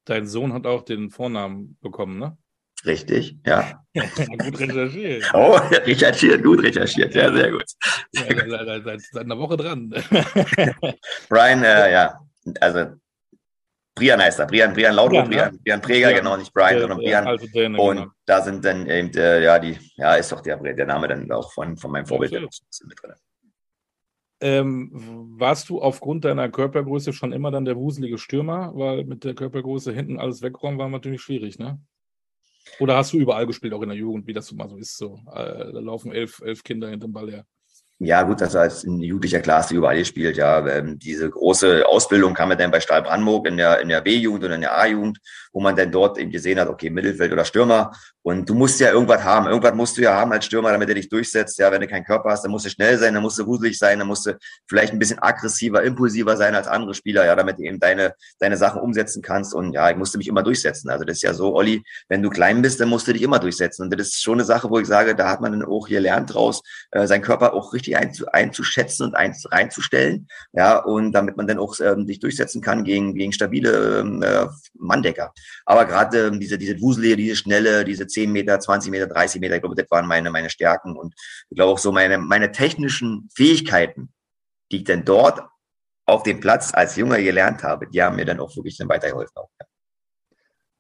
Dein 0.06 0.28
Sohn 0.28 0.52
hat 0.52 0.68
auch 0.68 0.84
den 0.84 1.10
Vornamen 1.10 1.78
bekommen, 1.80 2.20
ne? 2.20 2.38
Richtig, 2.86 3.38
ja. 3.46 3.82
gut 3.94 4.60
recherchiert. 4.60 5.24
Oh, 5.34 5.56
recherchiert, 5.86 6.44
gut 6.44 6.64
recherchiert, 6.64 7.16
ja, 7.16 7.32
sehr 7.32 7.52
gut. 7.52 7.66
Sehr 8.12 8.28
ja, 8.28 8.34
gut. 8.34 8.50
Seit, 8.50 8.84
seit, 8.84 9.02
seit, 9.02 9.24
einer 9.24 9.38
Woche 9.38 9.58
dran. 9.58 9.90
Brian, 11.30 11.64
äh, 11.64 11.92
ja, 11.94 12.20
also 12.60 12.88
Brian 13.96 14.20
heißt 14.20 14.40
er, 14.40 14.48
Brian, 14.48 14.74
Brian 14.74 14.96
Laudrup, 14.96 15.26
Brian, 15.26 15.30
Brian, 15.30 15.60
Brian 15.64 15.82
Präger, 15.82 16.12
ja. 16.12 16.18
genau, 16.18 16.36
nicht 16.36 16.54
Brian, 16.54 16.80
sondern 16.80 16.98
Brian. 16.98 17.28
Also 17.28 17.48
den, 17.48 17.76
und 17.76 17.98
genau. 17.98 18.12
da 18.26 18.42
sind 18.42 18.66
dann 18.66 18.90
eben, 18.90 19.12
äh, 19.16 19.44
ja, 19.44 19.60
die, 19.60 19.78
ja, 19.96 20.16
ist 20.16 20.32
doch 20.32 20.42
der, 20.42 20.58
der 20.58 20.86
Name 20.86 21.08
dann 21.08 21.32
auch 21.32 21.52
von, 21.54 21.78
von 21.78 21.92
meinem 21.92 22.06
Vorbild 22.06 22.32
mit 22.34 23.02
drin. 23.02 23.14
Ähm, 24.42 24.90
warst 25.38 25.70
du 25.70 25.82
aufgrund 25.82 26.26
deiner 26.26 26.50
Körpergröße 26.50 27.14
schon 27.14 27.32
immer 27.32 27.50
dann 27.50 27.64
der 27.64 27.78
wuselige 27.78 28.18
Stürmer? 28.18 28.74
Weil 28.76 29.06
mit 29.06 29.24
der 29.24 29.36
Körpergröße 29.36 29.94
hinten 29.94 30.20
alles 30.20 30.42
wegräumen 30.42 30.78
war 30.78 30.90
natürlich 30.90 31.22
schwierig, 31.22 31.60
ne? 31.60 31.80
Oder 32.80 32.98
hast 32.98 33.14
du 33.14 33.18
überall 33.18 33.46
gespielt, 33.46 33.74
auch 33.74 33.82
in 33.82 33.90
der 33.90 33.98
Jugend, 33.98 34.28
wie 34.28 34.34
das 34.34 34.52
mal 34.52 34.70
so 34.70 34.78
ist? 34.78 34.98
So, 34.98 35.20
äh, 35.32 35.72
da 35.72 35.80
laufen 35.80 36.12
elf, 36.12 36.42
elf 36.44 36.64
Kinder 36.64 36.90
hinterm 36.90 37.14
Ball 37.14 37.30
her. 37.30 37.46
Ja, 38.00 38.24
gut, 38.24 38.42
das 38.42 38.56
als 38.56 38.84
ein 38.84 39.00
jugendlicher 39.00 39.40
Klasse 39.40 39.76
überall 39.76 39.98
gespielt. 39.98 40.36
Ja, 40.36 40.66
ähm, 40.68 41.00
diese 41.00 41.30
große 41.30 41.88
Ausbildung 41.88 42.34
kam 42.34 42.50
ja 42.50 42.56
dann 42.56 42.72
bei 42.72 42.82
Stahl 42.82 43.02
Brandenburg 43.02 43.48
in 43.48 43.56
der, 43.56 43.80
in 43.80 43.88
der 43.88 44.02
B-Jugend 44.02 44.44
und 44.44 44.52
in 44.52 44.62
der 44.62 44.78
A-Jugend, 44.78 45.20
wo 45.54 45.62
man 45.62 45.76
dann 45.76 45.92
dort 45.92 46.18
eben 46.18 46.32
gesehen 46.32 46.60
hat, 46.60 46.68
okay, 46.68 46.90
Mittelfeld 46.90 47.32
oder 47.32 47.46
Stürmer. 47.46 47.92
Und 48.24 48.50
du 48.50 48.56
musst 48.56 48.80
ja 48.80 48.92
irgendwas 48.92 49.24
haben. 49.24 49.48
Irgendwas 49.48 49.76
musst 49.76 49.98
du 49.98 50.02
ja 50.02 50.14
haben 50.14 50.32
als 50.32 50.46
Stürmer, 50.46 50.72
damit 50.72 50.90
er 50.90 50.96
dich 50.96 51.10
durchsetzt. 51.10 51.60
Ja, 51.60 51.72
wenn 51.72 51.82
du 51.82 51.88
keinen 51.88 52.06
Körper 52.06 52.30
hast, 52.30 52.44
dann 52.44 52.52
musst 52.52 52.66
du 52.66 52.70
schnell 52.70 52.98
sein, 52.98 53.14
dann 53.14 53.22
musst 53.22 53.38
du 53.38 53.46
wuselig 53.46 53.78
sein, 53.78 54.00
dann 54.00 54.08
musst 54.08 54.26
du 54.26 54.38
vielleicht 54.68 54.94
ein 54.94 55.00
bisschen 55.00 55.20
aggressiver, 55.20 55.84
impulsiver 55.84 56.38
sein 56.38 56.56
als 56.56 56.68
andere 56.68 56.94
Spieler, 56.94 57.26
ja, 57.26 57.36
damit 57.36 57.60
du 57.60 57.64
eben 57.64 57.80
deine, 57.80 58.14
deine 58.40 58.56
Sachen 58.56 58.82
umsetzen 58.82 59.22
kannst. 59.22 59.54
Und 59.54 59.74
ja, 59.74 59.90
ich 59.90 59.98
musste 59.98 60.18
mich 60.18 60.28
immer 60.28 60.42
durchsetzen. 60.42 60.90
Also 60.90 61.04
das 61.04 61.18
ist 61.18 61.24
ja 61.24 61.34
so, 61.34 61.54
Olli, 61.54 61.84
wenn 62.08 62.24
du 62.24 62.30
klein 62.30 62.62
bist, 62.62 62.80
dann 62.80 62.90
musst 62.90 63.08
du 63.08 63.14
dich 63.14 63.22
immer 63.22 63.40
durchsetzen. 63.40 63.84
Und 63.84 63.94
das 63.94 64.08
ist 64.08 64.24
schon 64.24 64.36
eine 64.36 64.46
Sache, 64.46 64.70
wo 64.70 64.80
ich 64.80 64.88
sage, 64.88 65.16
da 65.16 65.30
hat 65.30 65.42
man 65.42 65.52
dann 65.52 65.66
auch 65.66 65.88
hier 65.88 66.00
lernt 66.00 66.34
draus, 66.34 66.62
äh, 66.92 67.06
seinen 67.08 67.22
Körper 67.22 67.54
auch 67.54 67.74
richtig 67.74 67.98
einzu, 67.98 68.26
einzuschätzen 68.28 69.08
und 69.08 69.16
eins 69.16 69.46
reinzustellen, 69.52 70.28
ja, 70.54 70.78
und 70.78 71.12
damit 71.12 71.38
man 71.38 71.48
dann 71.48 71.60
auch 71.60 71.80
ähm, 71.80 72.06
sich 72.08 72.20
durchsetzen 72.20 72.62
kann 72.62 72.84
gegen, 72.84 73.16
gegen 73.16 73.34
stabile 73.34 74.00
ähm, 74.00 74.24
äh, 74.24 74.48
Manndecker. 74.76 75.34
Aber 75.66 75.86
gerade 75.86 76.28
ähm, 76.28 76.40
diese, 76.40 76.58
diese 76.58 76.80
Wuselige, 76.80 77.18
diese 77.18 77.36
Schnelle, 77.36 77.84
diese 77.84 78.08
10 78.14 78.32
Meter, 78.32 78.60
20 78.60 78.92
Meter, 78.92 79.08
30 79.08 79.42
Meter, 79.42 79.56
ich 79.56 79.62
glaube, 79.62 79.76
das 79.76 79.90
waren 79.92 80.08
meine, 80.08 80.32
meine 80.32 80.50
Stärken 80.50 80.96
und 80.96 81.14
ich 81.50 81.56
glaube 81.56 81.74
auch 81.74 81.78
so 81.78 81.92
meine, 81.92 82.18
meine 82.18 82.52
technischen 82.52 83.30
Fähigkeiten, 83.36 84.14
die 84.72 84.78
ich 84.78 84.84
dann 84.84 85.04
dort 85.04 85.42
auf 86.06 86.24
dem 86.24 86.40
Platz 86.40 86.74
als 86.74 86.96
Junger 86.96 87.22
gelernt 87.22 87.64
habe, 87.64 87.88
die 87.88 88.02
haben 88.02 88.16
mir 88.16 88.26
dann 88.26 88.40
auch 88.40 88.56
wirklich 88.56 88.78
dann 88.78 88.90
weitergeholfen. 88.90 89.36
Auch, 89.36 89.50
ja. 89.60 89.68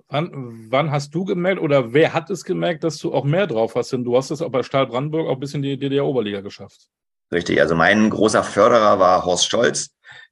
Wann, 0.09 0.67
wann, 0.69 0.91
hast 0.91 1.15
du 1.15 1.25
gemerkt 1.25 1.61
oder 1.61 1.93
wer 1.93 2.13
hat 2.13 2.29
es 2.29 2.43
gemerkt, 2.43 2.83
dass 2.83 2.97
du 2.97 3.13
auch 3.13 3.23
mehr 3.23 3.47
drauf 3.47 3.75
hast? 3.75 3.93
Denn 3.93 4.03
du 4.03 4.15
hast 4.15 4.29
es 4.29 4.41
auch 4.41 4.51
bei 4.51 4.61
Stahl 4.61 4.85
Brandenburg 4.85 5.27
auch 5.27 5.39
bis 5.39 5.53
in 5.53 5.61
die 5.61 5.77
DDR-Oberliga 5.77 6.41
geschafft. 6.41 6.89
Richtig, 7.31 7.59
also 7.59 7.73
mein 7.73 8.09
großer 8.09 8.43
Förderer 8.43 8.99
war 8.99 9.25
Horst 9.25 9.49
Scholz, 9.49 9.89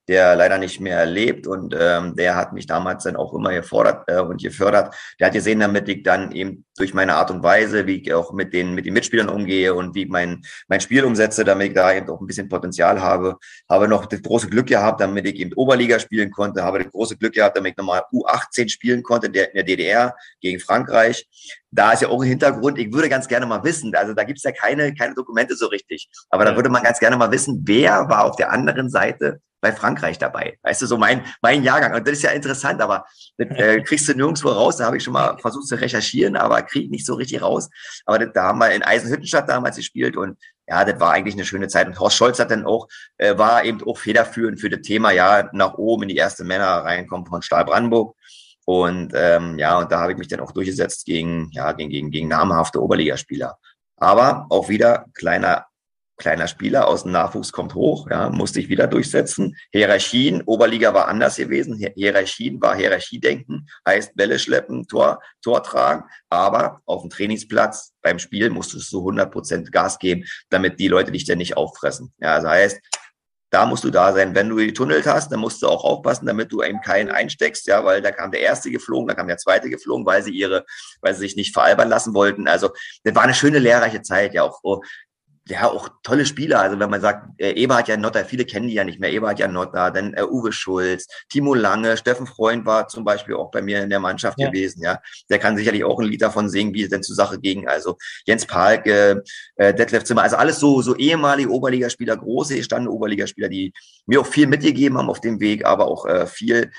der 0.08 0.36
leider 0.36 0.58
nicht 0.58 0.80
mehr 0.80 1.06
lebt 1.06 1.48
und 1.48 1.76
ähm, 1.78 2.16
der 2.16 2.36
hat 2.36 2.54
mich 2.54 2.66
damals 2.66 3.04
dann 3.04 3.16
auch 3.16 3.34
immer 3.34 3.52
gefordert 3.54 4.04
äh, 4.08 4.20
und 4.20 4.42
gefördert. 4.42 4.96
Der 5.20 5.28
hat 5.28 5.34
gesehen, 5.34 5.60
damit 5.60 5.88
ich 5.90 6.04
dann 6.04 6.32
eben 6.32 6.66
durch 6.78 6.94
meine 6.94 7.16
Art 7.16 7.30
und 7.32 7.44
Weise, 7.44 7.86
wie 7.86 8.02
ich 8.02 8.14
auch 8.14 8.34
mit 8.34 8.54
den 8.54 8.74
mit 8.74 8.86
den 8.86 8.94
Mitspielern 8.94 9.30
umgehe 9.30 9.74
und 9.74 9.94
wie 9.94 10.04
ich 10.04 10.10
mein 10.10 10.42
mein 10.68 10.82
Spiel 10.82 11.06
umsetze, 11.06 11.44
damit 11.44 11.70
ich 11.70 11.74
da 11.76 11.94
eben 11.94 12.10
auch 12.10 12.20
ein 12.20 12.28
bisschen 12.28 12.50
Potenzial 12.50 13.02
habe, 13.02 13.38
habe 13.70 13.88
noch 13.88 14.06
das 14.06 14.22
große 14.22 14.50
Glück 14.50 14.68
gehabt, 14.68 15.02
damit 15.02 15.26
ich 15.28 15.36
eben 15.36 15.54
Oberliga 15.54 16.00
spielen 16.00 16.32
konnte, 16.32 16.64
habe 16.64 16.80
das 16.80 16.92
große 16.92 17.18
Glück 17.18 17.34
gehabt, 17.34 17.58
damit 17.58 17.74
ich 17.74 17.78
nochmal 17.78 18.04
U18 18.12 18.70
spielen 18.70 19.04
konnte, 19.04 19.30
der 19.30 19.50
in 19.50 19.56
der 19.56 19.64
DDR 19.64 20.16
gegen 20.42 20.60
Frankreich. 20.60 21.28
Da 21.70 21.94
ist 21.94 22.02
ja 22.02 22.10
auch 22.10 22.22
ein 22.22 22.28
Hintergrund. 22.28 22.78
Ich 22.80 22.92
würde 22.92 23.08
ganz 23.08 23.28
gerne 23.28 23.46
mal 23.46 23.64
wissen, 23.64 23.96
also 23.96 24.14
da 24.14 24.24
gibt's 24.24 24.44
ja 24.44 24.52
keine 24.52 24.94
keine 24.96 25.14
Dokumente 25.14 25.56
so 25.56 25.68
richtig, 25.68 26.10
aber 26.30 26.44
da 26.46 26.56
würde 26.56 26.70
man 26.70 26.84
ganz 26.84 27.00
gerne 27.00 27.18
mal 27.18 27.32
wissen, 27.32 27.62
wer 27.66 28.10
war 28.10 28.26
auf 28.26 28.36
der 28.36 28.52
anderen 28.52 28.90
Seite 28.90 29.40
bei 29.62 29.72
Frankreich 29.72 30.18
dabei. 30.18 30.58
Weißt 30.64 30.82
du, 30.82 30.88
so 30.88 30.98
mein, 30.98 31.24
mein 31.42 31.64
Jahrgang. 31.64 31.94
Und 31.94 32.08
das 32.08 32.18
ist 32.18 32.24
ja 32.24 32.32
interessant, 32.32 32.82
aber 32.82 33.06
das 33.38 33.48
äh, 33.58 33.82
kriegst 33.86 34.10
du 34.10 34.14
nirgendwo 34.14 34.50
raus. 34.50 34.78
Da 34.78 34.86
habe 34.86 34.98
ich 34.98 35.04
schon 35.04 35.14
mal 35.14 35.38
versucht 35.38 35.68
zu 35.68 35.76
recherchieren, 35.76 36.36
aber 36.36 36.62
krieg 36.64 36.90
nicht 36.90 37.06
so 37.06 37.14
richtig 37.14 37.42
raus. 37.42 37.70
Aber 38.06 38.20
das, 38.20 38.30
da 38.34 38.44
haben 38.44 38.60
wir 38.60 38.72
in 38.72 38.84
Eisenhüttenstadt 38.84 39.48
damals 39.48 39.78
gespielt 39.78 40.18
und 40.18 40.38
ja, 40.68 40.86
das 40.86 41.00
war 41.00 41.12
eigentlich 41.12 41.36
eine 41.36 41.46
schöne 41.46 41.68
Zeit. 41.68 41.88
Und 41.88 42.00
Horst 42.00 42.18
Scholz 42.18 42.40
hat 42.40 42.52
dann 42.52 42.66
auch, 42.66 42.88
äh, 43.18 43.38
war 43.38 43.64
eben 43.66 43.84
auch 43.84 43.98
federführend 43.98 44.60
für 44.60 44.70
das 44.70 44.82
Thema, 44.82 45.12
ja, 45.12 45.50
nach 45.54 45.76
oben 45.76 46.04
in 46.04 46.10
die 46.10 46.16
erste 46.16 46.44
Männer 46.44 46.66
reinkommen 46.66 47.26
von 47.26 47.42
Stahl 47.42 47.66
Brandenburg. 47.66 48.16
Und 48.66 49.12
ähm, 49.16 49.60
ja, 49.60 49.78
und 49.80 49.92
da 49.92 50.00
habe 50.00 50.14
ich 50.14 50.18
mich 50.18 50.28
dann 50.28 50.40
auch 50.40 50.52
durchgesetzt 50.52 51.06
gegen, 51.06 51.50
ja, 51.52 51.72
gegen, 51.74 51.90
gegen, 51.90 52.12
gegen 52.12 52.28
namhafte 52.28 52.82
Oberligaspieler. 52.82 53.58
Aber 53.98 54.48
auch 54.50 54.70
wieder 54.70 55.06
kleiner 55.14 55.66
kleiner 56.22 56.48
Spieler 56.48 56.88
aus 56.88 57.04
dem 57.04 57.12
Nachwuchs 57.12 57.52
kommt 57.52 57.76
hoch, 57.76 58.08
ja, 58.10 58.30
musste 58.30 58.62
ich 58.62 58.70
wieder 58.70 58.88
durchsetzen. 58.88 59.58
Hierarchien, 59.72 60.42
Oberliga 60.44 60.94
war 60.94 61.10
anders 61.10 61.36
gewesen. 61.36 61.76
Hierarchien 61.96 62.62
war 62.62 62.76
Hierarchiedenken, 62.76 63.68
heißt 63.86 64.16
Bälle 64.16 64.40
schleppen, 64.40 64.88
Tor, 64.88 65.20
Tor 65.42 65.64
tragen. 65.64 66.06
Aber 66.30 66.82
auf 66.86 67.02
dem 67.02 67.10
Trainingsplatz 67.10 67.92
beim 68.02 68.20
Spiel 68.20 68.50
musstest 68.50 68.94
du 68.94 69.00
100 69.00 69.32
Prozent 69.32 69.72
Gas 69.72 70.00
geben, 70.00 70.24
damit 70.50 70.80
die 70.80 70.88
Leute 70.88 71.12
dich 71.12 71.26
dann 71.26 71.40
nicht 71.40 71.58
auffressen. 71.58 72.14
Ja, 72.20 72.36
also 72.36 72.48
heißt, 72.48 72.80
da 73.52 73.66
musst 73.66 73.84
du 73.84 73.90
da 73.90 74.14
sein. 74.14 74.34
Wenn 74.34 74.48
du 74.48 74.56
getunnelt 74.56 75.06
hast, 75.06 75.32
dann 75.32 75.42
musst 75.42 75.62
du 75.62 75.68
auch 75.68 75.84
aufpassen, 75.84 76.26
damit 76.26 76.52
du 76.52 76.64
eben 76.64 76.80
keinen 76.80 77.12
einsteckst, 77.12 77.68
ja, 77.68 77.84
weil 77.84 78.02
da 78.02 78.12
kam 78.12 78.32
der 78.32 78.40
erste 78.40 78.72
geflogen, 78.72 79.10
da 79.10 79.14
kam 79.14 79.28
der 79.28 79.38
zweite 79.38 79.70
geflogen, 79.70 80.06
weil 80.06 80.24
sie 80.24 80.32
ihre, 80.32 80.66
weil 81.02 81.14
sie 81.14 81.22
sich 81.22 81.36
nicht 81.36 81.54
veralbern 81.54 81.90
lassen 81.90 82.14
wollten. 82.14 82.48
Also, 82.48 82.70
das 83.04 83.14
war 83.14 83.24
eine 83.24 83.34
schöne 83.34 83.60
lehrreiche 83.60 84.02
Zeit, 84.02 84.34
ja, 84.34 84.44
auch 84.44 84.60
oh, 84.64 84.82
ja, 85.52 85.70
auch 85.70 85.90
tolle 86.04 86.26
Spieler. 86.26 86.62
Also 86.62 86.80
wenn 86.80 86.90
man 86.90 87.02
sagt, 87.02 87.28
äh, 87.38 87.52
Eberhard 87.52 87.88
Janotta, 87.88 88.24
viele 88.24 88.46
kennen 88.46 88.68
die 88.68 88.74
ja 88.74 88.84
nicht 88.84 89.00
mehr, 89.00 89.12
Eberhard 89.12 89.40
Janotta, 89.40 89.92
dann 89.92 90.14
äh, 90.14 90.24
Uwe 90.24 90.52
Schulz, 90.52 91.08
Timo 91.30 91.54
Lange, 91.54 91.98
Steffen 91.98 92.26
Freund 92.26 92.66
war 92.66 92.88
zum 92.88 93.04
Beispiel 93.04 93.36
auch 93.36 93.52
bei 93.52 93.62
mir 93.62 93.84
in 93.84 93.90
der 93.90 94.00
Mannschaft 94.00 94.40
ja. 94.40 94.48
gewesen, 94.48 94.82
ja. 94.82 95.00
Der 95.30 95.40
kann 95.40 95.58
sicherlich 95.58 95.84
auch 95.84 96.00
ein 96.00 96.08
Lied 96.08 96.22
davon 96.22 96.50
singen, 96.50 96.74
wie 96.74 96.84
es 96.84 96.90
denn 96.90 97.04
zur 97.04 97.16
Sache 97.16 97.40
ging. 97.40 97.68
Also 97.68 97.98
Jens 98.26 98.46
Palke, 98.46 99.24
äh, 99.56 99.74
Detlef 99.74 100.06
Zimmer, 100.06 100.24
also 100.24 100.38
alles 100.38 100.60
so, 100.60 100.82
so 100.82 100.96
ehemalige 100.96 101.50
Oberligaspieler, 101.50 102.18
große 102.18 102.56
gestandene 102.56 102.92
Oberligaspieler, 102.92 103.50
die 103.50 103.74
mir 104.06 104.22
auch 104.22 104.28
viel 104.28 104.48
mitgegeben 104.48 104.98
haben 104.98 105.10
auf 105.10 105.22
dem 105.22 105.40
Weg, 105.40 105.66
aber 105.66 105.88
auch 105.88 106.06
äh, 106.06 106.26
viel 106.28 106.72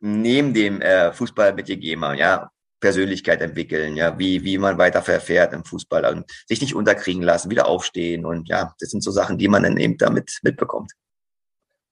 neben 0.00 0.52
dem 0.52 0.80
äh, 0.80 1.12
Fußball 1.12 1.54
mitgegeben 1.54 2.04
haben, 2.04 2.18
ja. 2.18 2.50
Persönlichkeit 2.80 3.40
entwickeln, 3.40 3.96
ja, 3.96 4.18
wie, 4.18 4.44
wie 4.44 4.58
man 4.58 4.78
weiter 4.78 5.02
verfährt 5.02 5.52
im 5.52 5.64
Fußball 5.64 6.04
und 6.14 6.24
sich 6.46 6.60
nicht 6.60 6.74
unterkriegen 6.74 7.22
lassen, 7.22 7.50
wieder 7.50 7.66
aufstehen 7.66 8.24
und 8.24 8.48
ja, 8.48 8.74
das 8.78 8.90
sind 8.90 9.02
so 9.02 9.10
Sachen, 9.10 9.38
die 9.38 9.48
man 9.48 9.62
dann 9.62 9.76
eben 9.76 9.96
damit 9.96 10.38
mitbekommt. 10.42 10.92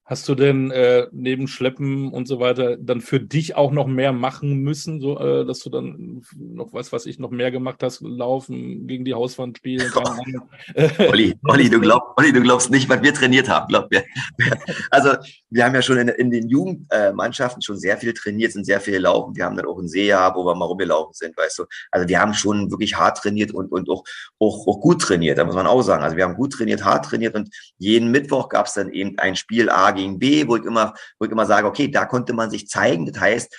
Hast 0.07 0.29
du 0.29 0.35
denn 0.35 0.71
äh, 0.71 1.07
neben 1.13 1.49
Schleppen 1.49 2.13
und 2.13 2.29
so 2.29 2.39
weiter 2.39 2.77
dann 2.77 3.01
für 3.01 3.21
dich 3.21 3.57
auch 3.57 3.73
noch 3.73 3.87
mehr 3.87 4.13
machen 4.13 4.59
müssen, 4.59 5.01
so 5.01 5.19
äh, 5.19 5.47
dass 5.47 5.61
du 5.61 5.71
dann 5.71 6.23
noch 6.39 6.75
was, 6.75 6.93
was 6.93 7.07
ich 7.07 7.19
noch 7.19 7.31
mehr 7.31 7.51
gemacht 7.51 7.83
hast, 7.83 8.03
laufen, 8.03 8.87
gegen 8.87 9.07
die 9.07 9.15
Hauswand 9.15 9.57
spielen? 9.57 9.91
Olli, 11.09 11.35
Olli, 11.49 11.71
du 11.71 11.81
glaubst, 11.81 12.19
Olli, 12.19 12.35
du 12.35 12.43
glaubst 12.43 12.71
nicht, 12.71 12.87
was 12.91 13.03
wir 13.03 13.15
trainiert 13.15 13.49
haben, 13.49 13.67
glaub 13.69 13.91
mir. 13.91 14.05
Also 14.91 15.15
wir 15.49 15.65
haben 15.65 15.75
ja 15.75 15.81
schon 15.81 15.97
in, 15.97 16.09
in 16.09 16.31
den 16.31 16.49
Jugendmannschaften 16.49 17.63
schon 17.63 17.79
sehr 17.79 17.97
viel 17.97 18.13
trainiert, 18.13 18.53
sind 18.53 18.67
sehr 18.67 18.81
viel 18.81 18.95
gelaufen. 18.95 19.35
Wir 19.35 19.47
haben 19.47 19.57
dann 19.57 19.67
auch 19.67 19.79
einen 19.79 19.89
See 19.89 20.09
gehabt, 20.09 20.37
wo 20.37 20.45
wir 20.45 20.55
mal 20.55 20.67
rumgelaufen 20.67 21.15
sind, 21.15 21.37
weißt 21.37 21.61
du. 21.61 21.65
Also 21.91 22.09
wir 22.09 22.21
haben 22.21 22.35
schon 22.35 22.71
wirklich 22.71 22.95
hart 22.95 23.19
trainiert 23.19 23.53
und, 23.53 23.73
und 23.73 23.89
auch, 23.89 24.05
auch, 24.39 24.67
auch 24.67 24.81
gut 24.81 25.01
trainiert, 25.01 25.39
da 25.39 25.45
muss 25.45 25.55
man 25.55 25.67
auch 25.67 25.83
sagen. 25.83 26.03
Also 26.03 26.17
wir 26.17 26.25
haben 26.25 26.35
gut 26.35 26.53
trainiert, 26.53 26.85
hart 26.85 27.07
trainiert 27.07 27.35
und 27.35 27.49
jeden 27.79 28.11
Mittwoch 28.11 28.51
gab 28.51 28.67
es 28.67 28.75
dann 28.75 28.93
eben 28.93 29.19
ein 29.19 29.35
Spiel 29.35 29.71
A 29.71 29.94
gegen 29.95 30.19
B, 30.19 30.47
wo 30.47 30.57
ich 30.57 30.65
immer, 30.65 30.95
wo 31.19 31.27
ich 31.27 31.31
immer 31.31 31.47
sage, 31.47 31.67
okay, 31.67 31.89
da 31.89 32.05
konnte 32.05 32.33
man 32.33 32.51
sich 32.51 32.69
zeigen. 32.69 33.07
Das 33.07 33.21
heißt, 33.21 33.55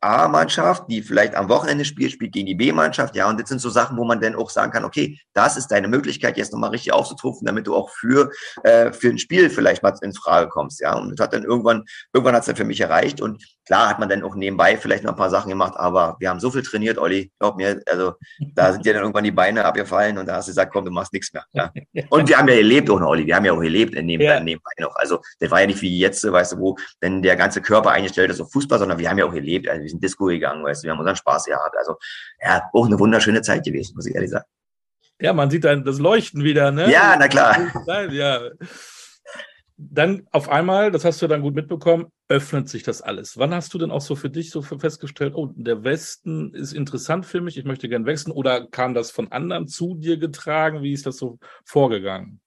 A-Mannschaft, 0.00 0.84
die 0.88 1.02
vielleicht 1.02 1.34
am 1.34 1.48
Wochenende 1.48 1.84
spielt, 1.84 2.12
spielt 2.12 2.32
gegen 2.32 2.46
die 2.46 2.54
B-Mannschaft. 2.54 3.16
Ja, 3.16 3.28
und 3.28 3.40
das 3.40 3.48
sind 3.48 3.60
so 3.60 3.68
Sachen, 3.68 3.96
wo 3.96 4.04
man 4.04 4.20
dann 4.20 4.36
auch 4.36 4.50
sagen 4.50 4.70
kann, 4.70 4.84
okay, 4.84 5.18
das 5.32 5.56
ist 5.56 5.68
deine 5.68 5.88
Möglichkeit, 5.88 6.36
jetzt 6.36 6.52
nochmal 6.52 6.70
richtig 6.70 6.92
aufzutrumpfen, 6.92 7.46
damit 7.46 7.66
du 7.66 7.74
auch 7.74 7.90
für, 7.90 8.30
äh, 8.62 8.92
für 8.92 9.08
ein 9.08 9.18
Spiel 9.18 9.50
vielleicht 9.50 9.82
mal 9.82 9.94
in 10.02 10.12
Frage 10.12 10.48
kommst. 10.48 10.80
Ja, 10.80 10.96
und 10.96 11.10
das 11.10 11.24
hat 11.24 11.32
dann 11.32 11.42
irgendwann, 11.42 11.84
irgendwann 12.12 12.34
hat 12.34 12.42
es 12.42 12.46
dann 12.46 12.56
für 12.56 12.64
mich 12.64 12.80
erreicht. 12.80 13.20
Und 13.20 13.44
klar 13.68 13.90
hat 13.90 13.98
man 13.98 14.08
dann 14.08 14.22
auch 14.22 14.34
nebenbei 14.34 14.78
vielleicht 14.78 15.04
noch 15.04 15.12
ein 15.12 15.16
paar 15.16 15.28
Sachen 15.28 15.50
gemacht, 15.50 15.74
aber 15.76 16.16
wir 16.20 16.30
haben 16.30 16.40
so 16.40 16.50
viel 16.50 16.62
trainiert, 16.62 16.96
Olli, 16.96 17.30
glaub 17.38 17.56
mir, 17.56 17.82
also 17.86 18.14
da 18.54 18.72
sind 18.72 18.86
dir 18.86 18.94
dann 18.94 19.02
irgendwann 19.02 19.24
die 19.24 19.30
Beine 19.30 19.62
abgefallen 19.62 20.16
und 20.16 20.26
da 20.26 20.36
hast 20.36 20.48
du 20.48 20.52
gesagt, 20.52 20.72
komm, 20.72 20.86
du 20.86 20.90
machst 20.90 21.12
nichts 21.12 21.30
mehr. 21.34 21.44
Ja. 21.52 21.70
Und 22.08 22.28
wir 22.28 22.38
haben 22.38 22.48
ja 22.48 22.54
erlebt 22.54 22.88
auch 22.88 22.98
noch, 22.98 23.08
Olli, 23.08 23.26
wir 23.26 23.36
haben 23.36 23.44
ja 23.44 23.52
auch 23.52 23.62
erlebt 23.62 23.94
in 23.94 24.06
nebenbei, 24.06 24.34
ja. 24.34 24.40
nebenbei 24.40 24.70
noch. 24.78 24.96
Also 24.96 25.20
das 25.38 25.50
war 25.50 25.60
ja 25.60 25.66
nicht 25.66 25.82
wie 25.82 25.98
jetzt, 25.98 26.24
weißt 26.24 26.52
du, 26.52 26.58
wo 26.58 26.76
denn 27.02 27.20
der 27.20 27.36
ganze 27.36 27.60
Körper 27.60 27.90
eingestellt 27.90 28.30
ist 28.30 28.40
auf 28.40 28.50
Fußball, 28.52 28.78
sondern 28.78 28.98
wir 28.98 29.10
haben 29.10 29.18
ja 29.18 29.26
auch 29.26 29.34
erlebt. 29.34 29.68
Also 29.68 29.82
wir 29.82 29.90
sind 29.90 30.02
Disco 30.02 30.24
gegangen, 30.24 30.64
weißt 30.64 30.82
du, 30.82 30.86
wir 30.86 30.92
haben 30.92 31.00
unseren 31.00 31.16
Spaß 31.16 31.44
gehabt. 31.44 31.76
Also, 31.76 31.96
ja, 32.42 32.62
auch 32.72 32.86
eine 32.86 32.98
wunderschöne 32.98 33.42
Zeit 33.42 33.64
gewesen, 33.64 33.94
muss 33.96 34.06
ich 34.06 34.14
ehrlich 34.14 34.30
sagen. 34.30 34.46
Ja, 35.20 35.34
man 35.34 35.50
sieht 35.50 35.64
dann 35.64 35.84
das 35.84 35.98
Leuchten 35.98 36.42
wieder, 36.42 36.70
ne? 36.70 36.90
Ja, 36.90 37.16
na 37.18 37.28
klar. 37.28 37.58
Ja. 38.10 38.40
Dann 39.80 40.26
auf 40.32 40.48
einmal, 40.48 40.90
das 40.90 41.04
hast 41.04 41.22
du 41.22 41.28
dann 41.28 41.40
gut 41.40 41.54
mitbekommen, 41.54 42.06
öffnet 42.28 42.68
sich 42.68 42.82
das 42.82 43.00
alles. 43.00 43.38
Wann 43.38 43.54
hast 43.54 43.72
du 43.72 43.78
denn 43.78 43.92
auch 43.92 44.00
so 44.00 44.16
für 44.16 44.28
dich 44.28 44.50
so 44.50 44.60
festgestellt, 44.60 45.34
oh, 45.36 45.50
der 45.54 45.84
Westen 45.84 46.52
ist 46.52 46.72
interessant 46.72 47.24
für 47.24 47.40
mich, 47.40 47.56
ich 47.56 47.64
möchte 47.64 47.88
gern 47.88 48.04
wechseln? 48.04 48.32
Oder 48.32 48.66
kam 48.66 48.92
das 48.92 49.12
von 49.12 49.30
anderen 49.30 49.68
zu 49.68 49.94
dir 49.94 50.16
getragen? 50.16 50.82
Wie 50.82 50.92
ist 50.92 51.06
das 51.06 51.16
so 51.16 51.38
vorgegangen? 51.64 52.40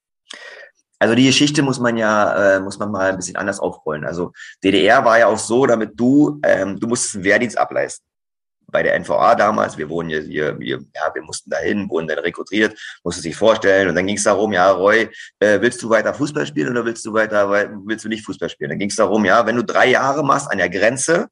Also 1.00 1.16
die 1.16 1.26
Geschichte 1.26 1.64
muss 1.64 1.80
man 1.80 1.96
ja, 1.96 2.58
äh, 2.58 2.60
muss 2.60 2.78
man 2.78 2.92
mal 2.92 3.10
ein 3.10 3.16
bisschen 3.16 3.38
anders 3.38 3.62
aufrollen. 3.62 4.04
Also 4.04 4.34
DDR 4.62 5.06
war 5.06 5.18
ja 5.18 5.28
auch 5.28 5.40
so, 5.40 5.66
damit 5.66 6.00
du, 6.00 6.40
ähm, 6.44 6.80
du 6.80 6.88
musstest 6.88 7.16
einen 7.16 7.24
Wehrdienst 7.24 7.58
ableisten. 7.58 8.06
Bei 8.72 8.84
der 8.84 8.98
NVA 9.00 9.36
damals, 9.36 9.78
wir 9.78 9.90
wurden 9.90 10.10
hier, 10.10 10.22
hier, 10.22 10.58
hier 10.60 10.80
ja, 10.96 11.14
wir 11.14 11.22
mussten 11.22 11.50
dahin, 11.50 11.90
wurden 11.90 12.08
dann 12.08 12.20
rekrutiert, 12.20 12.78
musste 13.04 13.22
sich 13.22 13.36
vorstellen 13.36 13.90
und 13.90 13.96
dann 13.96 14.08
ging 14.08 14.18
es 14.18 14.24
darum, 14.24 14.54
ja, 14.54 14.72
Roy, 14.72 15.10
äh, 15.40 15.62
willst 15.62 15.82
du 15.84 15.90
weiter 15.90 16.14
Fußball 16.14 16.46
spielen 16.46 16.72
oder 16.72 16.86
willst 16.86 17.06
du 17.06 17.14
weiter, 17.14 17.50
willst 17.86 18.06
du 18.06 18.10
nicht 18.10 18.26
Fußball 18.26 18.50
spielen? 18.50 18.70
Dann 18.70 18.80
ging 18.80 18.90
es 18.90 18.96
darum, 18.96 19.26
ja, 19.26 19.46
wenn 19.46 19.56
du 19.56 19.64
drei 19.64 19.88
Jahre 19.88 20.24
machst 20.24 20.50
an 20.52 20.58
der 20.58 20.70
Grenze, 20.70 21.28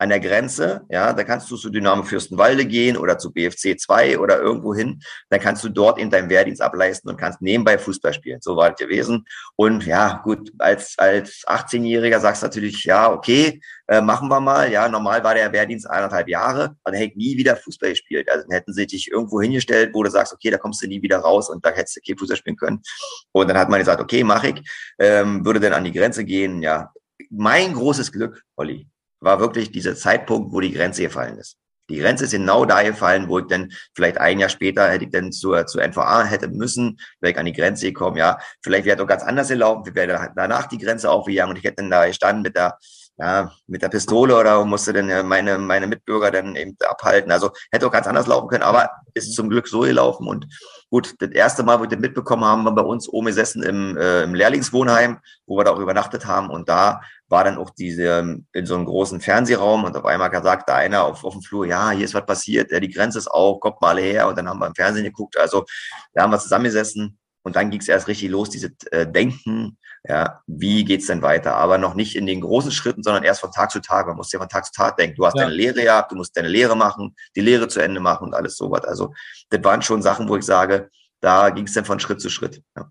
an 0.00 0.08
der 0.08 0.18
Grenze, 0.18 0.80
ja, 0.88 1.12
da 1.12 1.24
kannst 1.24 1.50
du 1.50 1.58
zu 1.58 1.68
Dynamo 1.68 2.02
Fürstenwalde 2.04 2.64
gehen 2.64 2.96
oder 2.96 3.18
zu 3.18 3.32
BFC 3.32 3.78
2 3.78 4.18
oder 4.18 4.40
irgendwo 4.40 4.74
hin, 4.74 5.02
dann 5.28 5.40
kannst 5.40 5.62
du 5.62 5.68
dort 5.68 5.98
in 5.98 6.08
deinem 6.08 6.30
Wehrdienst 6.30 6.62
ableisten 6.62 7.10
und 7.10 7.18
kannst 7.18 7.42
nebenbei 7.42 7.76
Fußball 7.76 8.14
spielen. 8.14 8.40
So 8.40 8.56
war 8.56 8.70
das 8.70 8.78
gewesen. 8.78 9.26
Und 9.56 9.84
ja, 9.84 10.22
gut, 10.24 10.52
als, 10.58 10.94
als 10.96 11.44
18-Jähriger 11.46 12.18
sagst 12.18 12.42
du 12.42 12.46
natürlich, 12.46 12.82
ja, 12.84 13.12
okay, 13.12 13.60
äh, 13.88 14.00
machen 14.00 14.28
wir 14.28 14.40
mal. 14.40 14.72
Ja, 14.72 14.88
normal 14.88 15.22
war 15.22 15.34
der 15.34 15.52
Wehrdienst 15.52 15.88
eineinhalb 15.90 16.28
Jahre 16.28 16.76
und 16.84 16.94
er 16.94 17.00
hätte 17.00 17.18
nie 17.18 17.36
wieder 17.36 17.56
Fußball 17.56 17.90
gespielt. 17.90 18.30
Also 18.30 18.46
dann 18.48 18.56
hätten 18.56 18.72
sie 18.72 18.86
dich 18.86 19.10
irgendwo 19.10 19.42
hingestellt, 19.42 19.90
wo 19.92 20.02
du 20.02 20.10
sagst, 20.10 20.32
okay, 20.32 20.50
da 20.50 20.56
kommst 20.56 20.82
du 20.82 20.86
nie 20.86 21.02
wieder 21.02 21.18
raus 21.18 21.50
und 21.50 21.62
da 21.62 21.72
hättest 21.72 21.96
du 21.96 22.00
kein 22.00 22.16
Fußball 22.16 22.38
spielen 22.38 22.56
können. 22.56 22.80
Und 23.32 23.48
dann 23.48 23.58
hat 23.58 23.68
man 23.68 23.80
gesagt, 23.80 24.00
okay, 24.00 24.24
mach 24.24 24.44
ich, 24.44 24.62
ähm, 24.98 25.44
würde 25.44 25.60
dann 25.60 25.74
an 25.74 25.84
die 25.84 25.92
Grenze 25.92 26.24
gehen, 26.24 26.62
ja. 26.62 26.90
Mein 27.28 27.74
großes 27.74 28.12
Glück, 28.12 28.42
Olli, 28.56 28.88
war 29.20 29.40
wirklich 29.40 29.70
dieser 29.70 29.94
Zeitpunkt, 29.94 30.52
wo 30.52 30.60
die 30.60 30.72
Grenze 30.72 31.02
gefallen 31.02 31.38
ist. 31.38 31.56
Die 31.90 31.98
Grenze 31.98 32.24
ist 32.24 32.30
genau 32.30 32.64
da 32.64 32.82
gefallen, 32.82 33.28
wo 33.28 33.40
ich 33.40 33.46
dann 33.46 33.72
vielleicht 33.94 34.18
ein 34.18 34.38
Jahr 34.38 34.48
später 34.48 34.88
hätte 34.88 35.06
ich 35.06 35.10
dann 35.10 35.32
zur, 35.32 35.66
zur 35.66 35.82
NVA 35.82 36.24
hätte 36.24 36.48
müssen, 36.48 36.98
wäre 37.20 37.32
ich 37.32 37.38
an 37.38 37.46
die 37.46 37.52
Grenze 37.52 37.86
gekommen, 37.86 38.16
ja. 38.16 38.38
Vielleicht 38.62 38.84
wäre 38.84 39.02
auch 39.02 39.08
ganz 39.08 39.24
anders 39.24 39.48
gelaufen, 39.48 39.94
wäre 39.94 40.32
danach 40.36 40.68
die 40.68 40.78
Grenze 40.78 41.10
aufgegangen 41.10 41.50
und 41.50 41.58
ich 41.58 41.64
hätte 41.64 41.76
dann 41.76 41.90
da 41.90 42.06
gestanden 42.06 42.42
mit 42.42 42.56
der, 42.56 42.78
ja, 43.20 43.52
mit 43.66 43.82
der 43.82 43.90
Pistole 43.90 44.34
oder 44.34 44.64
musste 44.64 44.94
dann 44.94 45.10
äh, 45.10 45.22
meine, 45.22 45.58
meine 45.58 45.86
Mitbürger 45.86 46.30
dann 46.30 46.56
eben 46.56 46.74
abhalten. 46.88 47.30
Also 47.30 47.50
hätte 47.70 47.86
auch 47.86 47.92
ganz 47.92 48.06
anders 48.06 48.26
laufen 48.26 48.48
können, 48.48 48.62
aber 48.62 48.90
ist 49.12 49.34
zum 49.34 49.50
Glück 49.50 49.68
so 49.68 49.80
gelaufen. 49.80 50.26
Und 50.26 50.46
gut, 50.88 51.16
das 51.18 51.30
erste 51.30 51.62
Mal, 51.62 51.78
wo 51.78 51.82
wir 51.82 51.88
das 51.88 51.98
mitbekommen 51.98 52.44
haben, 52.44 52.64
waren 52.64 52.74
bei 52.74 52.82
uns 52.82 53.10
oben 53.10 53.26
gesessen 53.26 53.62
im, 53.62 53.98
äh, 53.98 54.22
im 54.22 54.34
Lehrlingswohnheim, 54.34 55.18
wo 55.46 55.58
wir 55.58 55.64
da 55.64 55.72
auch 55.72 55.78
übernachtet 55.78 56.24
haben. 56.24 56.48
Und 56.48 56.70
da 56.70 57.02
war 57.28 57.44
dann 57.44 57.58
auch 57.58 57.70
diese 57.70 58.04
ähm, 58.04 58.46
in 58.54 58.64
so 58.64 58.74
einem 58.74 58.86
großen 58.86 59.20
Fernsehraum 59.20 59.84
und 59.84 59.94
auf 59.96 60.06
einmal 60.06 60.32
sagt 60.42 60.70
da 60.70 60.76
einer 60.76 61.04
auf, 61.04 61.22
auf 61.22 61.34
dem 61.34 61.42
Flur, 61.42 61.66
ja, 61.66 61.90
hier 61.90 62.06
ist 62.06 62.14
was 62.14 62.24
passiert, 62.24 62.72
ja, 62.72 62.80
die 62.80 62.88
Grenze 62.88 63.18
ist 63.18 63.28
auf, 63.28 63.60
kommt 63.60 63.82
mal 63.82 63.98
her. 63.98 64.28
Und 64.28 64.38
dann 64.38 64.48
haben 64.48 64.60
wir 64.60 64.66
im 64.66 64.74
Fernsehen 64.74 65.04
geguckt. 65.04 65.36
Also 65.36 65.66
da 66.14 66.22
haben 66.22 66.30
wir 66.30 66.38
zusammengesessen 66.38 67.18
und 67.42 67.56
dann 67.56 67.70
ging 67.70 67.80
es 67.80 67.88
erst 67.88 68.08
richtig 68.08 68.30
los, 68.30 68.50
diese 68.50 68.72
äh, 68.90 69.10
Denken, 69.10 69.78
ja, 70.04 70.40
wie 70.46 70.84
geht's 70.84 71.06
denn 71.06 71.22
weiter? 71.22 71.56
Aber 71.56 71.78
noch 71.78 71.94
nicht 71.94 72.16
in 72.16 72.26
den 72.26 72.40
großen 72.40 72.70
Schritten, 72.70 73.02
sondern 73.02 73.22
erst 73.22 73.40
von 73.40 73.52
Tag 73.52 73.70
zu 73.70 73.80
Tag. 73.80 74.06
Man 74.06 74.16
muss 74.16 74.32
ja 74.32 74.38
von 74.38 74.48
Tag 74.48 74.64
zu 74.64 74.72
Tag 74.72 74.96
denken. 74.96 75.16
Du 75.16 75.26
hast 75.26 75.36
ja. 75.36 75.44
deine 75.44 75.54
Lehre 75.54 75.82
gehabt, 75.82 76.12
du 76.12 76.16
musst 76.16 76.36
deine 76.36 76.48
Lehre 76.48 76.76
machen, 76.76 77.14
die 77.36 77.40
Lehre 77.40 77.68
zu 77.68 77.80
Ende 77.80 78.00
machen 78.00 78.28
und 78.28 78.34
alles 78.34 78.56
sowas. 78.56 78.84
Also 78.84 79.12
das 79.50 79.62
waren 79.62 79.82
schon 79.82 80.02
Sachen, 80.02 80.28
wo 80.28 80.36
ich 80.36 80.44
sage, 80.44 80.90
da 81.20 81.50
ging 81.50 81.66
es 81.66 81.74
dann 81.74 81.84
von 81.84 82.00
Schritt 82.00 82.20
zu 82.20 82.30
Schritt. 82.30 82.62
Ja. 82.76 82.90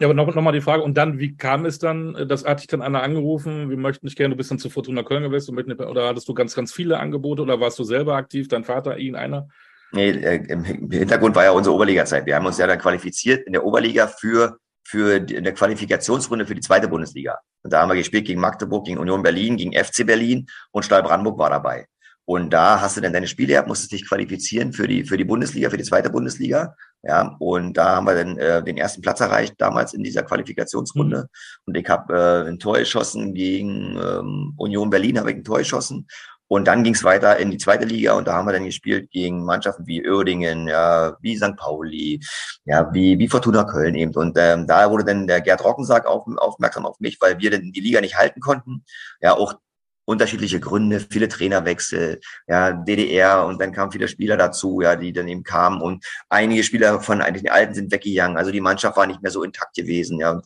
Ja, 0.00 0.06
aber 0.06 0.14
noch, 0.14 0.32
noch 0.32 0.42
mal 0.42 0.52
die 0.52 0.60
Frage, 0.60 0.84
und 0.84 0.96
dann, 0.96 1.18
wie 1.18 1.36
kam 1.36 1.64
es 1.64 1.80
dann, 1.80 2.28
das 2.28 2.44
hat 2.44 2.60
dich 2.60 2.68
dann 2.68 2.82
einer 2.82 3.02
angerufen, 3.02 3.68
wir 3.68 3.76
möchten 3.76 4.06
dich 4.06 4.14
gerne, 4.14 4.34
du 4.34 4.36
bist 4.36 4.48
dann 4.48 4.60
zu 4.60 4.70
Fortuna 4.70 5.02
Köln 5.02 5.24
gewesen, 5.24 5.58
oder 5.58 6.06
hattest 6.06 6.28
du 6.28 6.34
ganz, 6.34 6.54
ganz 6.54 6.72
viele 6.72 7.00
Angebote, 7.00 7.42
oder 7.42 7.58
warst 7.58 7.80
du 7.80 7.84
selber 7.84 8.14
aktiv, 8.14 8.46
dein 8.46 8.62
Vater, 8.62 8.96
ihn, 8.98 9.16
einer? 9.16 9.48
Nee, 9.92 10.10
äh, 10.10 10.44
im 10.48 10.64
Hintergrund 10.64 11.34
war 11.34 11.44
ja 11.44 11.50
unsere 11.50 11.74
Oberliga-Zeit. 11.74 12.26
Wir 12.26 12.36
haben 12.36 12.46
uns 12.46 12.58
ja 12.58 12.66
dann 12.66 12.78
qualifiziert 12.78 13.46
in 13.46 13.52
der 13.52 13.64
Oberliga 13.64 14.06
für, 14.06 14.58
für 14.84 15.20
die, 15.20 15.34
in 15.34 15.44
der 15.44 15.54
Qualifikationsrunde 15.54 16.46
für 16.46 16.54
die 16.54 16.60
zweite 16.60 16.88
Bundesliga. 16.88 17.38
Und 17.62 17.72
da 17.72 17.80
haben 17.80 17.88
wir 17.88 17.96
gespielt 17.96 18.26
gegen 18.26 18.40
Magdeburg, 18.40 18.86
gegen 18.86 18.98
Union 18.98 19.22
Berlin, 19.22 19.56
gegen 19.56 19.72
FC 19.72 20.06
Berlin 20.06 20.46
und 20.72 20.84
Stahl 20.84 21.02
Brandenburg 21.02 21.38
war 21.38 21.50
dabei. 21.50 21.86
Und 22.28 22.50
da 22.50 22.82
hast 22.82 22.98
du 22.98 23.00
dann 23.00 23.14
deine 23.14 23.26
Spiele 23.26 23.54
gehabt, 23.54 23.68
musstest 23.68 23.92
dich 23.92 24.06
qualifizieren 24.06 24.74
für 24.74 24.86
die, 24.86 25.04
für 25.04 25.16
die 25.16 25.24
Bundesliga, 25.24 25.70
für 25.70 25.78
die 25.78 25.84
zweite 25.84 26.10
Bundesliga. 26.10 26.76
Ja, 27.02 27.36
und 27.38 27.78
da 27.78 27.96
haben 27.96 28.06
wir 28.06 28.14
dann 28.14 28.36
äh, 28.36 28.62
den 28.62 28.76
ersten 28.76 29.00
Platz 29.00 29.20
erreicht, 29.20 29.54
damals 29.56 29.94
in 29.94 30.02
dieser 30.02 30.24
Qualifikationsrunde. 30.24 31.20
Mhm. 31.20 31.28
Und 31.64 31.76
ich 31.78 31.88
habe 31.88 32.44
äh, 32.44 32.48
ein 32.50 32.58
Tor 32.58 32.76
geschossen 32.78 33.32
gegen 33.32 33.96
ähm, 33.96 34.52
Union 34.58 34.90
Berlin, 34.90 35.18
habe 35.18 35.30
ich 35.30 35.38
ein 35.38 35.44
Tor 35.44 35.56
geschossen. 35.56 36.06
Und 36.48 36.66
dann 36.66 36.82
ging 36.82 36.94
es 36.94 37.04
weiter 37.04 37.36
in 37.36 37.50
die 37.50 37.58
zweite 37.58 37.84
Liga 37.84 38.14
und 38.14 38.26
da 38.26 38.34
haben 38.34 38.46
wir 38.46 38.52
dann 38.52 38.64
gespielt 38.64 39.10
gegen 39.10 39.44
Mannschaften 39.44 39.86
wie 39.86 40.08
Oerdingen, 40.08 40.66
ja, 40.66 41.16
wie 41.20 41.36
St. 41.36 41.56
Pauli, 41.56 42.20
ja, 42.64 42.92
wie, 42.92 43.18
wie 43.18 43.28
Fortuna 43.28 43.64
Köln 43.64 43.94
eben. 43.94 44.14
Und 44.14 44.36
ähm, 44.38 44.66
da 44.66 44.90
wurde 44.90 45.04
dann 45.04 45.26
der 45.26 45.42
Gerd 45.42 45.62
Rockensack 45.62 46.06
auf, 46.06 46.24
aufmerksam 46.38 46.86
auf 46.86 46.98
mich, 47.00 47.18
weil 47.20 47.38
wir 47.38 47.50
dann 47.50 47.72
die 47.72 47.80
Liga 47.80 48.00
nicht 48.00 48.16
halten 48.16 48.40
konnten. 48.40 48.84
Ja, 49.20 49.34
auch 49.34 49.54
unterschiedliche 50.08 50.58
Gründe, 50.58 51.00
viele 51.00 51.28
Trainerwechsel, 51.28 52.20
ja, 52.46 52.72
DDR 52.72 53.44
und 53.44 53.60
dann 53.60 53.72
kamen 53.72 53.92
viele 53.92 54.08
Spieler 54.08 54.38
dazu, 54.38 54.80
ja, 54.80 54.96
die 54.96 55.12
dann 55.12 55.28
eben 55.28 55.42
kamen 55.42 55.82
und 55.82 56.02
einige 56.30 56.64
Spieler 56.64 57.00
von 57.00 57.20
eigentlich 57.20 57.42
den 57.42 57.52
Alten 57.52 57.74
sind 57.74 57.92
weggegangen, 57.92 58.38
also 58.38 58.50
die 58.50 58.62
Mannschaft 58.62 58.96
war 58.96 59.06
nicht 59.06 59.20
mehr 59.20 59.30
so 59.30 59.42
intakt 59.42 59.76
gewesen, 59.76 60.18
ja. 60.18 60.40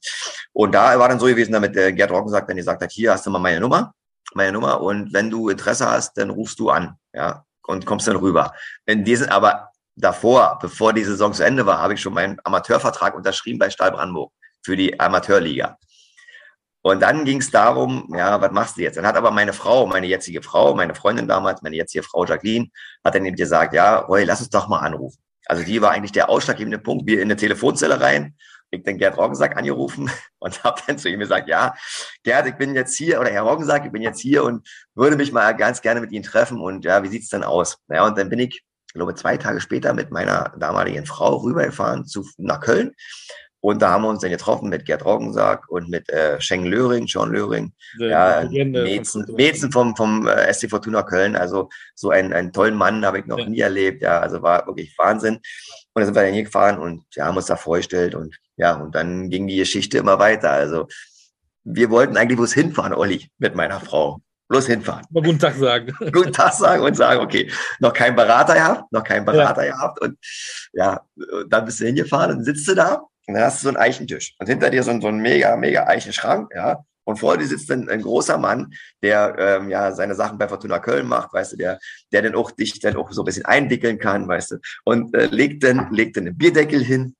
Und 0.52 0.75
da 0.75 0.99
war 0.99 1.09
dann 1.09 1.21
so 1.21 1.26
gewesen, 1.26 1.52
damit 1.52 1.76
der 1.76 1.92
Gerd 1.92 2.11
Rockensack 2.11 2.49
dann 2.49 2.56
gesagt 2.56 2.82
hat, 2.82 2.90
hier 2.90 3.12
hast 3.12 3.25
du 3.25 3.30
mal 3.30 3.38
meine 3.38 3.61
Nummer, 3.61 3.94
meine 4.35 4.52
Nummer 4.52 4.81
und 4.81 5.12
wenn 5.12 5.31
du 5.31 5.49
Interesse 5.49 5.88
hast, 5.91 6.17
dann 6.17 6.31
rufst 6.31 6.59
du 6.59 6.71
an, 6.71 6.97
ja, 7.12 7.45
und 7.67 7.87
kommst 7.87 8.09
dann 8.09 8.17
rüber. 8.17 8.52
In 8.87 9.05
diesen, 9.05 9.29
aber 9.29 9.71
davor, 9.97 10.59
bevor 10.61 10.93
die 10.93 11.05
Saison 11.05 11.33
zu 11.33 11.45
Ende 11.45 11.67
war, 11.67 11.79
habe 11.79 11.95
ich 11.95 12.00
schon 12.00 12.14
meinen 12.14 12.38
Amateurvertrag 12.45 13.14
unterschrieben 13.14 13.59
bei 13.59 13.71
Stahl 13.71 13.93
Brandenburg 13.93 14.33
für 14.62 14.76
die 14.76 14.99
Amateurliga. 14.99 15.76
Und 16.85 17.00
dann 17.00 17.25
ging 17.25 17.38
es 17.38 17.50
darum, 17.50 18.12
ja, 18.17 18.41
was 18.41 18.50
machst 18.50 18.76
du 18.76 18.83
jetzt? 18.83 18.97
Dann 18.97 19.07
hat 19.07 19.17
aber 19.17 19.31
meine 19.31 19.52
Frau, 19.52 19.87
meine 19.87 20.07
jetzige 20.07 20.43
Frau, 20.43 20.75
meine 20.75 20.97
Freundin 20.97 21.29
damals, 21.29 21.62
meine 21.62 21.76
jetzige 21.76 22.02
Frau 22.02 22.25
Jacqueline, 22.26 22.69
hat 23.05 23.14
dann 23.14 23.25
eben 23.25 23.37
gesagt, 23.37 23.73
ja, 23.73 23.99
Roy, 23.99 24.25
lass 24.25 24.41
uns 24.41 24.50
doch 24.50 24.67
mal 24.67 24.81
anrufen. 24.81 25.19
Also 25.47 25.62
die 25.62 25.81
war 25.81 25.93
eigentlich 25.93 26.12
der 26.12 26.29
ausschlaggebende 26.29 26.79
Punkt. 26.79 27.07
Wir 27.07 27.19
in 27.19 27.23
eine 27.23 27.37
Telefonzelle 27.37 28.00
rein, 28.00 28.35
ich 28.73 28.83
den 28.83 28.99
Gerd 28.99 29.17
Roggensack 29.17 29.57
angerufen 29.57 30.11
und 30.38 30.64
habe 30.64 30.81
dann 30.87 30.99
zu 30.99 31.09
ihm 31.09 31.21
gesagt, 31.21 31.49
ja, 31.49 31.75
Gerd, 32.25 32.49
ich 32.49 32.55
bin 32.55 32.75
jetzt 32.75 32.97
hier, 32.97 33.21
oder 33.21 33.31
Herr 33.31 33.43
Roggensack, 33.43 33.85
ich 33.85 33.93
bin 33.93 34.02
jetzt 34.02 34.21
hier 34.21 34.45
und 34.45 34.67
würde 34.95 35.17
mich 35.17 35.33
mal 35.33 35.55
ganz 35.57 35.83
gerne 35.83 36.00
mit 36.00 36.11
Ihnen 36.11 36.25
treffen 36.25 36.61
und 36.61 36.85
ja, 36.85 37.02
wie 37.02 37.09
sieht's 37.09 37.29
denn 37.29 37.45
aus? 37.45 37.79
Ja, 37.88 38.07
und 38.07 38.19
dann 38.19 38.29
bin 38.29 38.38
ich, 38.38 38.62
ich 38.88 38.95
glaube, 38.95 39.14
zwei 39.14 39.37
Tage 39.37 39.61
später 39.61 39.95
mit 39.95 40.11
meiner 40.11 40.55
damaligen 40.59 41.07
Frau 41.07 41.37
rübergefahren 41.37 42.07
zu, 42.07 42.26
nach 42.38 42.61
Köln 42.61 42.93
und 43.64 43.81
da 43.81 43.93
haben 43.93 44.02
wir 44.02 44.09
uns 44.09 44.23
dann 44.23 44.33
getroffen 44.33 44.71
mit 44.71 44.87
Gerd 44.87 45.05
Roggensack 45.05 45.69
und 45.69 45.88
mit 45.88 46.11
äh, 46.11 46.41
Schengen 46.41 46.67
Löring, 46.67 47.07
Sean 47.07 47.31
Löring, 47.31 47.73
ja, 47.97 48.43
Metzen, 48.50 49.25
Metzen 49.37 49.71
vom, 49.71 49.95
vom 49.95 50.26
äh, 50.26 50.52
SC 50.52 50.69
Fortuna 50.69 51.05
Köln. 51.05 51.37
Also 51.37 51.69
so 51.95 52.11
einen, 52.11 52.33
einen 52.33 52.52
tollen 52.52 52.75
Mann 52.75 53.07
habe 53.07 53.21
ich 53.21 53.26
noch 53.26 53.38
ja. 53.38 53.49
nie 53.49 53.61
erlebt. 53.61 54.02
Ja, 54.02 54.19
also 54.19 54.43
war 54.43 54.67
wirklich 54.67 54.93
Wahnsinn. 54.99 55.37
Und 55.37 55.43
dann 55.95 56.07
sind 56.07 56.14
wir 56.17 56.23
dann 56.23 56.35
hier 56.35 56.43
gefahren 56.43 56.76
und 56.76 57.05
ja, 57.14 57.26
haben 57.26 57.37
uns 57.37 57.47
da 57.47 57.55
vorgestellt 57.55 58.17
und 58.17 58.37
ja, 58.62 58.75
und 58.76 58.95
dann 58.95 59.28
ging 59.28 59.49
die 59.49 59.56
Geschichte 59.56 59.99
immer 59.99 60.21
weiter. 60.21 60.52
Also 60.52 60.86
wir 61.65 61.91
wollten 61.91 62.17
eigentlich 62.17 62.36
bloß 62.36 62.52
hinfahren, 62.52 62.95
Olli, 62.95 63.28
mit 63.39 63.56
meiner 63.56 63.80
Frau. 63.80 64.21
Bloß 64.49 64.69
hinfahren. 64.69 65.04
Mal 65.10 65.23
guten 65.25 65.41
Tag 65.41 65.56
sagen. 65.56 65.93
guten 66.13 66.32
Tag 66.32 66.52
sagen 66.52 66.84
und 66.84 66.95
sagen, 66.97 67.21
okay, 67.21 67.50
noch 67.80 67.93
kein 67.93 68.15
Berater 68.15 68.54
gehabt, 68.54 68.93
noch 68.93 69.02
kein 69.02 69.25
Berater 69.25 69.67
ja. 69.67 69.73
gehabt. 69.73 70.00
Und 70.00 70.17
ja, 70.75 71.00
dann 71.49 71.65
bist 71.65 71.80
du 71.80 71.86
hingefahren 71.86 72.36
und 72.36 72.45
sitzt 72.45 72.69
du 72.69 72.75
da 72.75 73.02
und 73.26 73.34
dann 73.34 73.43
hast 73.43 73.58
du 73.58 73.65
so 73.65 73.69
einen 73.71 73.78
Eichentisch. 73.78 74.36
Und 74.39 74.47
hinter 74.47 74.71
dir 74.71 74.84
so 74.84 74.93
ein, 74.93 75.00
so 75.00 75.08
ein 75.08 75.19
mega, 75.19 75.56
mega 75.56 75.86
Eichenschrank, 75.89 76.52
ja. 76.54 76.84
Und 77.04 77.17
vor 77.17 77.36
dir 77.36 77.49
sitzt 77.49 77.69
dann 77.69 77.89
ein 77.89 78.02
großer 78.02 78.39
Mann, 78.39 78.75
der 79.02 79.34
ähm, 79.36 79.71
ja 79.71 79.91
seine 79.91 80.15
Sachen 80.15 80.39
bei 80.39 80.47
Fortuna 80.47 80.78
Köln 80.78 81.08
macht, 81.08 81.32
weißt 81.32 81.54
du, 81.54 81.56
der, 81.56 81.80
der 82.13 82.23
dann 82.23 82.36
auch 82.36 82.52
dich 82.52 82.78
dann 82.78 82.95
auch 82.95 83.10
so 83.10 83.23
ein 83.23 83.25
bisschen 83.25 83.45
einwickeln 83.45 83.99
kann, 83.99 84.28
weißt 84.28 84.52
du, 84.52 84.56
und 84.84 85.13
äh, 85.17 85.26
legt 85.26 85.65
dann, 85.65 85.93
legt 85.93 86.17
dann 86.17 86.28
einen 86.28 86.39
Bierdeckel 86.39 86.84
hin, 86.84 87.17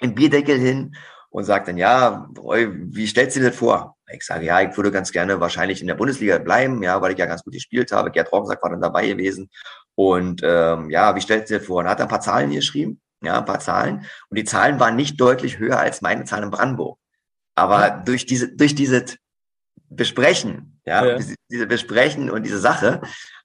einen 0.00 0.14
Bierdeckel 0.14 0.58
hin 0.58 0.94
und 1.30 1.44
sagt 1.44 1.68
dann, 1.68 1.76
ja, 1.76 2.28
wie 2.34 3.06
stellst 3.06 3.36
du 3.36 3.40
dir 3.40 3.50
das 3.50 3.56
vor? 3.56 3.96
Ich 4.10 4.24
sage, 4.24 4.46
ja, 4.46 4.60
ich 4.62 4.76
würde 4.76 4.90
ganz 4.90 5.12
gerne 5.12 5.40
wahrscheinlich 5.40 5.80
in 5.80 5.86
der 5.86 5.94
Bundesliga 5.94 6.38
bleiben, 6.38 6.82
ja, 6.82 7.00
weil 7.02 7.12
ich 7.12 7.18
ja 7.18 7.26
ganz 7.26 7.44
gut 7.44 7.52
gespielt 7.52 7.92
habe. 7.92 8.10
Gerd 8.10 8.32
Roggensack 8.32 8.62
war 8.62 8.70
dann 8.70 8.80
dabei 8.80 9.06
gewesen. 9.06 9.50
Und 9.94 10.40
ähm, 10.42 10.88
ja, 10.90 11.14
wie 11.14 11.20
stellst 11.20 11.50
du 11.50 11.54
dir 11.54 11.58
das 11.58 11.66
vor? 11.66 11.80
Und 11.80 11.88
hat 11.88 12.00
ein 12.00 12.08
paar 12.08 12.20
Zahlen 12.20 12.50
geschrieben 12.50 13.00
ja, 13.22 13.38
ein 13.38 13.44
paar 13.44 13.60
Zahlen. 13.60 14.06
Und 14.28 14.38
die 14.38 14.44
Zahlen 14.44 14.80
waren 14.80 14.96
nicht 14.96 15.20
deutlich 15.20 15.58
höher 15.58 15.78
als 15.78 16.02
meine 16.02 16.24
Zahlen 16.24 16.44
in 16.44 16.50
Brandenburg. 16.50 16.98
Aber 17.54 17.80
ja. 17.80 18.02
durch 18.04 18.26
diese, 18.26 18.54
durch 18.54 18.74
diese 18.74 19.04
Besprechen, 19.90 20.80
ja, 20.84 21.04
ja, 21.04 21.18
diese 21.50 21.66
Besprechen 21.66 22.30
und 22.30 22.44
diese 22.44 22.58
Sache, 22.58 23.00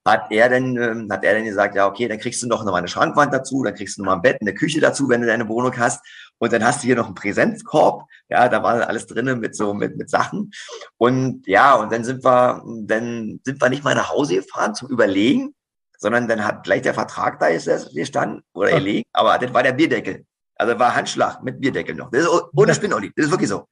hat 0.06 0.32
er 0.32 0.50
dann, 0.50 0.76
ähm, 0.76 1.08
hat 1.10 1.24
er 1.24 1.36
dann 1.36 1.46
gesagt, 1.46 1.76
ja, 1.76 1.88
okay, 1.88 2.08
dann 2.08 2.20
kriegst 2.20 2.44
du 2.44 2.48
noch 2.48 2.64
mal 2.66 2.76
eine 2.76 2.90
Schrankwand 2.90 3.34
dazu, 3.34 3.64
dann 3.64 3.74
kriegst 3.74 3.98
du 3.98 4.02
noch 4.02 4.12
mal 4.12 4.16
ein 4.18 4.22
Bett, 4.22 4.38
eine 4.42 4.54
Küche 4.54 4.82
dazu, 4.82 5.08
wenn 5.08 5.22
du 5.22 5.28
deine 5.28 5.48
Wohnung 5.48 5.76
hast. 5.78 6.06
Und 6.44 6.52
dann 6.52 6.66
hast 6.66 6.84
du 6.84 6.88
hier 6.88 6.98
noch 6.98 7.06
einen 7.06 7.16
Präsenzkorb. 7.16 8.04
Ja, 8.28 8.50
da 8.50 8.62
war 8.62 8.86
alles 8.86 9.08
drinnen 9.08 9.40
mit 9.40 9.56
so, 9.56 9.74
mit, 9.74 9.96
mit 9.96 10.10
Sachen. 10.10 10.52
Und 10.98 11.48
ja, 11.48 11.76
und 11.76 11.90
dann 11.90 12.04
sind 12.04 12.22
wir, 12.26 12.62
dann 12.82 13.40
sind 13.46 13.62
wir 13.62 13.70
nicht 13.70 13.86
mal 13.86 13.96
nach 13.96 14.10
Hause 14.10 14.36
gefahren 14.36 14.76
zum 14.76 14.90
Überlegen, 14.90 15.56
sondern 15.98 16.28
dann 16.28 16.46
hat 16.46 16.66
gleich 16.66 16.82
der 16.82 16.94
Vertrag 16.94 17.40
da 17.40 17.48
ist 17.48 17.96
gestanden 17.96 18.44
oder 18.52 18.72
erlegt, 18.72 19.08
aber 19.14 19.38
das 19.38 19.54
war 19.54 19.64
der 19.64 19.72
Bierdeckel. 19.72 20.26
Also 20.56 20.78
war 20.78 20.94
Handschlag 20.94 21.42
mit 21.44 21.62
Bierdeckel 21.62 21.96
noch. 21.96 22.12
Das 22.12 22.24
ist 22.24 22.30
ohne 22.54 22.76
Spin, 22.76 22.94
Olli. 22.94 23.14
Das 23.16 23.28
ist 23.28 23.32
wirklich 23.32 23.50
so. 23.50 23.70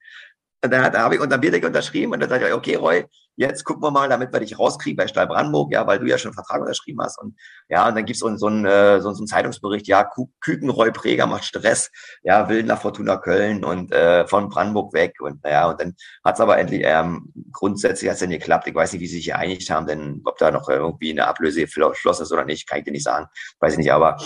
Und 0.63 0.71
dann, 0.71 0.83
hat, 0.83 0.95
habe 0.95 1.15
ich 1.15 1.21
unter 1.21 1.39
Bierdeckel 1.39 1.67
unterschrieben 1.67 2.13
und 2.13 2.19
dann 2.19 2.29
sagte 2.29 2.47
ich, 2.47 2.53
okay, 2.53 2.75
Roy, 2.75 3.05
jetzt 3.35 3.63
gucken 3.63 3.81
wir 3.81 3.89
mal, 3.89 4.07
damit 4.07 4.31
wir 4.31 4.39
dich 4.39 4.59
rauskriegen 4.59 4.95
bei 4.95 5.07
Stahl 5.07 5.25
Brandenburg, 5.25 5.71
ja, 5.71 5.87
weil 5.87 5.97
du 5.97 6.05
ja 6.05 6.17
schon 6.17 6.29
einen 6.29 6.35
Vertrag 6.35 6.61
unterschrieben 6.61 7.01
hast. 7.01 7.19
Und 7.19 7.35
ja, 7.67 7.87
und 7.87 7.95
dann 7.95 8.05
gibt's 8.05 8.19
so, 8.19 8.35
so, 8.37 8.45
einen, 8.45 8.65
äh, 8.65 9.01
so, 9.01 9.09
einen 9.09 9.25
Zeitungsbericht, 9.25 9.87
ja, 9.87 10.07
Küken 10.39 10.69
Roy 10.69 10.91
Präger 10.91 11.25
macht 11.25 11.45
Stress, 11.45 11.89
ja, 12.21 12.47
will 12.47 12.63
nach 12.63 12.79
Fortuna 12.79 13.17
Köln 13.17 13.63
und 13.63 13.91
äh, 13.91 14.27
von 14.27 14.49
Brandenburg 14.49 14.93
weg. 14.93 15.15
Und 15.19 15.43
naja, 15.43 15.69
und 15.69 15.81
dann 15.81 15.95
hat's 16.23 16.39
aber 16.39 16.59
endlich, 16.59 16.81
ähm, 16.85 17.33
grundsätzlich 17.51 18.11
hat's 18.11 18.19
dann 18.19 18.29
geklappt. 18.29 18.67
Ich 18.67 18.75
weiß 18.75 18.93
nicht, 18.93 19.01
wie 19.01 19.07
sie 19.07 19.17
sich 19.17 19.27
geeinigt 19.27 19.69
haben, 19.71 19.87
denn 19.87 20.21
ob 20.25 20.37
da 20.37 20.51
noch 20.51 20.69
irgendwie 20.69 21.11
eine 21.11 21.25
Ablöse 21.25 21.61
geflossen 21.61 22.23
ist 22.23 22.31
oder 22.31 22.45
nicht, 22.45 22.69
kann 22.69 22.79
ich 22.79 22.85
dir 22.85 22.91
nicht 22.91 23.05
sagen. 23.05 23.25
Weiß 23.59 23.73
ich 23.73 23.79
nicht, 23.79 23.91
aber 23.91 24.17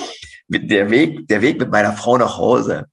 der 0.49 0.89
Weg, 0.89 1.27
der 1.29 1.41
Weg 1.41 1.59
mit 1.59 1.71
meiner 1.71 1.93
Frau 1.93 2.17
nach 2.17 2.37
Hause, 2.37 2.87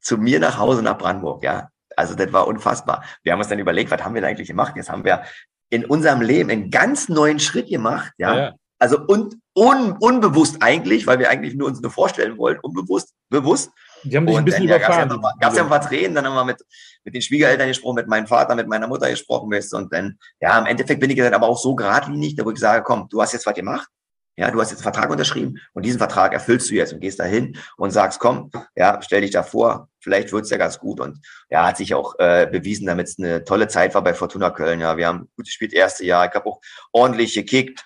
zu 0.00 0.18
mir 0.18 0.40
nach 0.40 0.58
Hause 0.58 0.82
nach 0.82 0.98
Brandenburg, 0.98 1.44
ja, 1.44 1.68
also 1.96 2.14
das 2.14 2.32
war 2.32 2.46
unfassbar. 2.46 3.04
Wir 3.22 3.32
haben 3.32 3.38
uns 3.38 3.48
dann 3.48 3.58
überlegt, 3.58 3.90
was 3.90 4.02
haben 4.02 4.14
wir 4.14 4.22
da 4.22 4.28
eigentlich 4.28 4.48
gemacht? 4.48 4.74
Jetzt 4.76 4.90
haben 4.90 5.04
wir 5.04 5.22
in 5.70 5.84
unserem 5.84 6.20
Leben 6.20 6.50
einen 6.50 6.70
ganz 6.70 7.08
neuen 7.08 7.38
Schritt 7.38 7.68
gemacht, 7.68 8.12
ja. 8.18 8.36
ja. 8.36 8.54
Also 8.78 8.98
und 8.98 9.36
un, 9.54 9.96
unbewusst 10.00 10.56
eigentlich, 10.60 11.06
weil 11.06 11.18
wir 11.18 11.30
eigentlich 11.30 11.54
nur 11.54 11.68
uns 11.68 11.80
nur 11.80 11.90
vorstellen 11.90 12.36
wollen, 12.36 12.58
unbewusst, 12.60 13.14
bewusst. 13.28 13.70
Die 14.02 14.16
haben 14.16 14.26
dich 14.26 14.36
ein 14.36 14.44
bisschen 14.44 14.64
überfahren. 14.64 15.08
Gab 15.08 15.52
es 15.52 15.56
ja, 15.56 15.56
ja 15.58 15.62
ein 15.62 15.68
paar 15.68 15.80
Tränen, 15.80 16.16
dann 16.16 16.26
haben 16.26 16.34
wir 16.34 16.44
mit, 16.44 16.60
mit 17.04 17.14
den 17.14 17.22
Schwiegereltern 17.22 17.68
gesprochen, 17.68 17.94
mit 17.94 18.08
meinem 18.08 18.26
Vater, 18.26 18.56
mit 18.56 18.66
meiner 18.66 18.88
Mutter 18.88 19.08
gesprochen, 19.08 19.50
weißt 19.52 19.74
und 19.74 19.92
dann, 19.92 20.18
ja, 20.40 20.58
im 20.58 20.66
Endeffekt 20.66 21.00
bin 21.00 21.10
ich 21.10 21.16
dann 21.16 21.32
aber 21.32 21.46
auch 21.46 21.58
so 21.58 21.76
geradlinig, 21.76 22.34
da 22.34 22.44
wo 22.44 22.50
ich 22.50 22.58
sage, 22.58 22.82
komm, 22.82 23.06
du 23.08 23.22
hast 23.22 23.32
jetzt 23.32 23.46
was 23.46 23.54
gemacht, 23.54 23.88
Ja, 24.36 24.50
du 24.50 24.60
hast 24.60 24.70
jetzt 24.70 24.80
einen 24.80 24.92
Vertrag 24.92 25.10
unterschrieben 25.10 25.58
und 25.74 25.84
diesen 25.84 25.98
Vertrag 25.98 26.32
erfüllst 26.32 26.70
du 26.70 26.74
jetzt 26.74 26.92
und 26.94 27.00
gehst 27.00 27.20
dahin 27.20 27.58
und 27.76 27.90
sagst, 27.90 28.18
komm, 28.18 28.50
ja, 28.74 28.98
stell 29.02 29.20
dich 29.20 29.30
da 29.30 29.42
vor, 29.42 29.88
vielleicht 30.00 30.32
wird's 30.32 30.48
ja 30.48 30.56
ganz 30.56 30.78
gut. 30.78 31.00
Und 31.00 31.20
ja, 31.50 31.66
hat 31.66 31.76
sich 31.76 31.94
auch 31.94 32.18
äh, 32.18 32.48
bewiesen, 32.50 32.86
damit 32.86 33.08
es 33.08 33.18
eine 33.18 33.44
tolle 33.44 33.68
Zeit 33.68 33.94
war 33.94 34.02
bei 34.02 34.14
Fortuna 34.14 34.50
Köln. 34.50 34.80
Ja, 34.80 34.96
wir 34.96 35.06
haben 35.06 35.28
gut 35.36 35.44
gespielt, 35.44 35.74
erste 35.74 36.06
Jahr. 36.06 36.26
Ich 36.26 36.34
habe 36.34 36.46
auch 36.46 36.60
ordentlich 36.92 37.34
gekickt. 37.34 37.84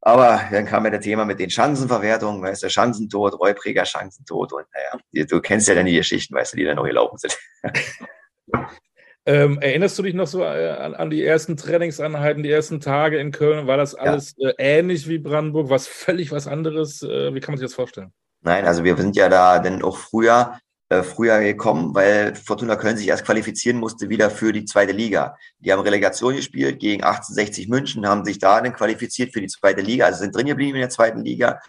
Aber 0.00 0.40
dann 0.52 0.66
kam 0.66 0.84
ja 0.84 0.90
das 0.90 1.04
Thema 1.04 1.24
mit 1.24 1.40
den 1.40 1.50
Chancenverwertungen, 1.50 2.42
weißt 2.42 2.62
du, 2.62 2.68
Chancentod, 2.68 3.40
Reupräger 3.40 3.84
Chancentod 3.84 4.52
und 4.52 4.64
naja, 4.72 5.26
du 5.26 5.40
kennst 5.40 5.68
ja 5.68 5.74
dann 5.74 5.86
die 5.86 5.96
Geschichten, 5.96 6.34
weißt 6.34 6.52
du, 6.52 6.58
die 6.58 6.64
dann 6.64 6.76
noch 6.76 6.84
gelaufen 6.84 7.18
sind. 7.18 7.36
Ähm, 9.28 9.58
erinnerst 9.60 9.98
du 9.98 10.02
dich 10.02 10.14
noch 10.14 10.26
so 10.26 10.42
äh, 10.42 10.70
an, 10.70 10.94
an, 10.94 11.10
die 11.10 11.22
ersten 11.22 11.58
Trainingseinheiten, 11.58 12.42
die 12.42 12.50
ersten 12.50 12.80
Tage 12.80 13.18
in 13.18 13.30
Köln? 13.30 13.66
War 13.66 13.76
das 13.76 13.94
alles 13.94 14.32
ja. 14.38 14.48
äh, 14.48 14.78
ähnlich 14.78 15.06
wie 15.06 15.18
Brandenburg? 15.18 15.68
Was 15.68 15.86
völlig 15.86 16.32
was 16.32 16.46
anderes? 16.46 17.02
Äh, 17.02 17.34
wie 17.34 17.40
kann 17.40 17.52
man 17.52 17.58
sich 17.58 17.66
das 17.66 17.74
vorstellen? 17.74 18.10
Nein, 18.40 18.64
also 18.64 18.84
wir 18.84 18.96
sind 18.96 19.16
ja 19.16 19.28
da 19.28 19.58
dann 19.58 19.82
auch 19.82 19.98
früher, 19.98 20.58
äh, 20.88 21.02
früher 21.02 21.40
gekommen, 21.40 21.94
weil 21.94 22.36
Fortuna 22.36 22.76
Köln 22.76 22.96
sich 22.96 23.06
erst 23.06 23.26
qualifizieren 23.26 23.76
musste 23.76 24.08
wieder 24.08 24.30
für 24.30 24.50
die 24.54 24.64
zweite 24.64 24.92
Liga. 24.92 25.36
Die 25.58 25.70
haben 25.70 25.82
Relegation 25.82 26.34
gespielt 26.34 26.80
gegen 26.80 27.02
1860 27.02 27.68
München, 27.68 28.08
haben 28.08 28.24
sich 28.24 28.38
da 28.38 28.62
dann 28.62 28.72
qualifiziert 28.72 29.34
für 29.34 29.42
die 29.42 29.48
zweite 29.48 29.82
Liga, 29.82 30.06
also 30.06 30.20
sind 30.20 30.34
drin 30.34 30.46
geblieben 30.46 30.76
in 30.76 30.80
der 30.80 30.88
zweiten 30.88 31.22
Liga. 31.22 31.60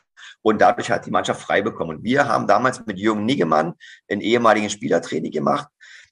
Und 0.42 0.62
dadurch 0.62 0.90
hat 0.90 1.06
die 1.06 1.12
Mannschaft 1.12 1.42
frei 1.42 1.62
bekommen. 1.62 1.98
Und 1.98 2.04
wir 2.04 2.26
haben 2.26 2.48
damals 2.48 2.86
mit 2.86 2.98
Jürgen 2.98 3.26
Niggemann 3.26 3.74
einen 4.10 4.22
ehemaligen 4.22 4.70
Spielertraining 4.70 5.32
gemacht 5.32 5.68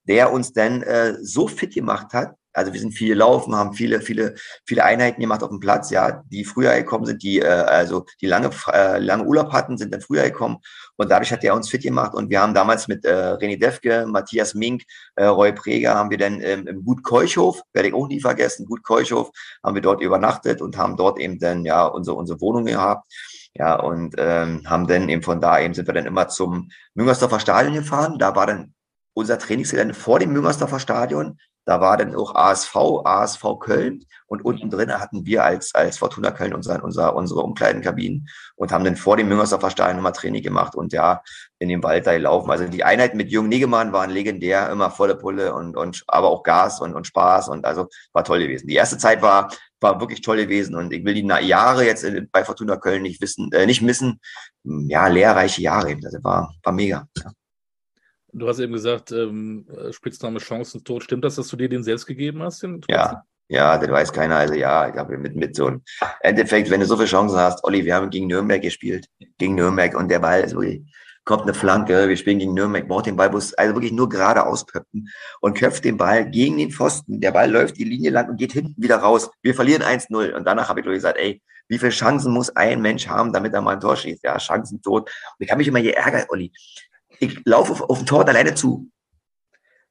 der 0.07 0.31
uns 0.31 0.53
dann 0.53 0.81
äh, 0.83 1.15
so 1.21 1.47
fit 1.47 1.73
gemacht 1.73 2.13
hat. 2.13 2.35
Also 2.57 2.73
wir 2.73 2.79
sind 2.79 2.93
viel 2.93 3.09
gelaufen, 3.09 3.55
haben 3.55 3.73
viele, 3.73 4.01
viele, 4.01 4.33
viele 4.65 4.83
Einheiten 4.83 5.21
gemacht 5.21 5.43
auf 5.43 5.49
dem 5.49 5.59
Platz, 5.59 5.91
ja, 5.91 6.23
die 6.31 6.43
früher 6.43 6.73
gekommen 6.73 7.05
sind, 7.05 7.21
die 7.21 7.39
äh, 7.39 7.45
also 7.45 8.05
die 8.19 8.25
lange, 8.25 8.49
äh, 8.73 8.97
lange 8.97 9.25
Urlaub 9.25 9.51
hatten, 9.51 9.77
sind 9.77 9.93
dann 9.93 10.01
früher 10.01 10.23
gekommen 10.23 10.57
und 10.95 11.11
dadurch 11.11 11.31
hat 11.31 11.43
er 11.43 11.53
uns 11.53 11.69
fit 11.69 11.83
gemacht 11.83 12.15
und 12.15 12.31
wir 12.31 12.41
haben 12.41 12.55
damals 12.55 12.87
mit 12.87 13.05
äh, 13.05 13.33
René 13.33 13.59
Defke, 13.59 14.07
Matthias 14.07 14.55
Mink, 14.55 14.81
äh, 15.17 15.25
Roy 15.25 15.53
Preger 15.53 15.93
haben 15.93 16.09
wir 16.09 16.17
dann 16.17 16.41
ähm, 16.41 16.65
im 16.65 16.83
Gut 16.83 17.03
Keuchhof, 17.03 17.61
werde 17.73 17.89
ich 17.89 17.93
auch 17.93 18.07
nie 18.07 18.21
vergessen, 18.21 18.65
Gut 18.65 18.83
Keuchhof, 18.83 19.29
haben 19.63 19.75
wir 19.75 19.83
dort 19.83 20.01
übernachtet 20.01 20.59
und 20.59 20.77
haben 20.77 20.97
dort 20.97 21.19
eben 21.19 21.37
dann 21.37 21.63
ja 21.63 21.85
unsere 21.85 22.17
unsere 22.17 22.41
Wohnung 22.41 22.65
gehabt. 22.65 23.05
Ja, 23.53 23.75
und 23.79 24.15
ähm, 24.19 24.61
haben 24.67 24.85
dann 24.85 25.09
eben 25.09 25.23
von 25.23 25.41
da 25.41 25.59
eben 25.59 25.73
sind 25.73 25.87
wir 25.87 25.93
dann 25.93 26.05
immer 26.05 26.27
zum 26.27 26.69
Müngersdorfer 26.93 27.39
Stadion 27.39 27.73
gefahren. 27.73 28.19
Da 28.19 28.35
war 28.35 28.45
dann 28.45 28.75
unser 29.17 29.39
Trainingsgelände 29.39 29.95
vor 29.95 30.19
dem 30.19 30.31
Müngersdorfer 30.31 30.79
Stadion. 30.79 31.39
Da 31.65 31.81
war 31.81 31.97
dann 31.97 32.15
auch 32.15 32.33
ASV, 32.35 32.75
ASV 33.03 33.59
Köln 33.59 34.05
und 34.27 34.45
unten 34.45 34.69
drin 34.69 34.89
hatten 34.91 35.25
wir 35.25 35.43
als, 35.43 35.75
als 35.75 35.97
Fortuna 35.97 36.31
Köln 36.31 36.53
unser, 36.53 36.81
unser, 36.81 37.13
unsere 37.13 37.41
Umkleidenkabinen 37.41 38.29
und 38.55 38.71
haben 38.71 38.85
dann 38.85 38.95
vor 38.95 39.17
dem 39.17 39.27
Müngersdorfer 39.27 39.71
Stadion 39.71 39.97
nochmal 39.97 40.13
Training 40.13 40.43
gemacht 40.43 40.75
und 40.75 40.93
ja, 40.93 41.21
in 41.59 41.67
dem 41.67 41.83
Wald 41.83 42.07
da 42.07 42.13
gelaufen. 42.13 42.51
Also 42.51 42.67
die 42.67 42.83
Einheiten 42.83 43.17
mit 43.17 43.29
Jürgen 43.29 43.49
Negemann 43.49 43.91
waren 43.91 44.11
legendär, 44.11 44.69
immer 44.69 44.91
volle 44.91 45.15
Pulle 45.15 45.53
und, 45.53 45.75
und 45.75 46.03
aber 46.07 46.27
auch 46.27 46.43
Gas 46.43 46.79
und, 46.79 46.93
und 46.93 47.07
Spaß 47.07 47.49
und 47.49 47.65
also 47.65 47.87
war 48.13 48.23
toll 48.23 48.39
gewesen. 48.39 48.67
Die 48.67 48.75
erste 48.75 48.97
Zeit 48.97 49.21
war, 49.21 49.51
war 49.81 49.99
wirklich 49.99 50.21
toll 50.21 50.37
gewesen 50.37 50.75
und 50.75 50.93
ich 50.93 51.03
will 51.03 51.15
die 51.15 51.27
Jahre 51.27 51.85
jetzt 51.85 52.05
bei 52.31 52.45
Fortuna 52.45 52.77
Köln 52.77 53.01
nicht 53.01 53.19
wissen, 53.19 53.51
äh, 53.51 53.65
nicht 53.65 53.81
missen. 53.81 54.21
Ja, 54.63 55.07
lehrreiche 55.07 55.61
Jahre. 55.61 55.97
Also 56.01 56.23
war, 56.23 56.53
war 56.63 56.73
mega. 56.73 57.07
Ja. 57.17 57.31
Du 58.33 58.47
hast 58.47 58.59
eben 58.59 58.73
gesagt, 58.73 59.11
ähm, 59.11 59.65
äh, 59.69 59.91
Spitzname 59.93 60.39
Chancentod. 60.39 61.03
Stimmt 61.03 61.23
das, 61.23 61.35
dass 61.35 61.47
du 61.47 61.55
dir 61.55 61.69
den 61.69 61.83
selbst 61.83 62.05
gegeben 62.05 62.43
hast? 62.43 62.65
ja, 62.89 63.23
ja, 63.49 63.77
das 63.77 63.89
weiß 63.89 64.11
keiner. 64.11 64.35
Also 64.35 64.55
ja, 64.55 64.89
ich 64.89 64.95
habe 64.95 65.17
mit, 65.17 65.35
mit 65.35 65.55
so 65.55 65.67
einem 65.67 65.81
Endeffekt, 66.21 66.69
wenn 66.69 66.81
du 66.81 66.85
so 66.85 66.97
viele 66.97 67.07
Chancen 67.07 67.37
hast, 67.37 67.63
Olli, 67.63 67.85
wir 67.85 67.95
haben 67.95 68.09
gegen 68.09 68.27
Nürnberg 68.27 68.61
gespielt, 68.61 69.07
gegen 69.37 69.55
Nürnberg 69.55 69.95
und 69.95 70.09
der 70.09 70.19
Ball 70.19 70.41
ist 70.41 70.53
wirklich, 70.53 70.81
kommt 71.23 71.43
eine 71.43 71.53
Flanke, 71.53 72.09
wir 72.09 72.17
spielen 72.17 72.39
gegen 72.39 72.53
Nürnberg, 72.53 72.87
braucht 72.87 73.05
den 73.05 73.15
Ball, 73.15 73.29
also 73.29 73.53
wirklich 73.57 73.93
nur 73.93 74.09
gerade 74.09 74.45
auspöppen 74.45 75.09
und 75.39 75.57
köpft 75.57 75.85
den 75.85 75.97
Ball 75.97 76.29
gegen 76.29 76.57
den 76.57 76.71
Pfosten. 76.71 77.21
Der 77.21 77.31
Ball 77.31 77.49
läuft 77.49 77.77
die 77.77 77.85
Linie 77.85 78.11
lang 78.11 78.29
und 78.29 78.37
geht 78.37 78.51
hinten 78.51 78.81
wieder 78.81 78.97
raus. 78.97 79.29
Wir 79.41 79.55
verlieren 79.55 79.81
1-0 79.81 80.33
und 80.33 80.45
danach 80.45 80.67
habe 80.67 80.81
ich 80.81 80.85
gesagt, 80.85 81.17
ey, 81.17 81.41
wie 81.69 81.77
viele 81.77 81.91
Chancen 81.91 82.31
muss 82.33 82.49
ein 82.55 82.81
Mensch 82.81 83.07
haben, 83.07 83.33
damit 83.33 83.53
er 83.53 83.61
mal 83.61 83.73
ein 83.73 83.79
Tor 83.79 83.95
schießt? 83.95 84.23
Ja, 84.23 84.37
Chancen 84.37 84.81
tot. 84.81 85.09
Und 85.37 85.45
ich 85.45 85.51
habe 85.51 85.59
mich 85.59 85.67
immer 85.67 85.81
geärgert, 85.81 86.27
Olli 86.29 86.51
ich 87.19 87.39
laufe 87.45 87.71
auf, 87.71 87.81
auf 87.81 87.97
den 87.99 88.05
Torwart 88.05 88.29
alleine 88.29 88.55
zu 88.55 88.89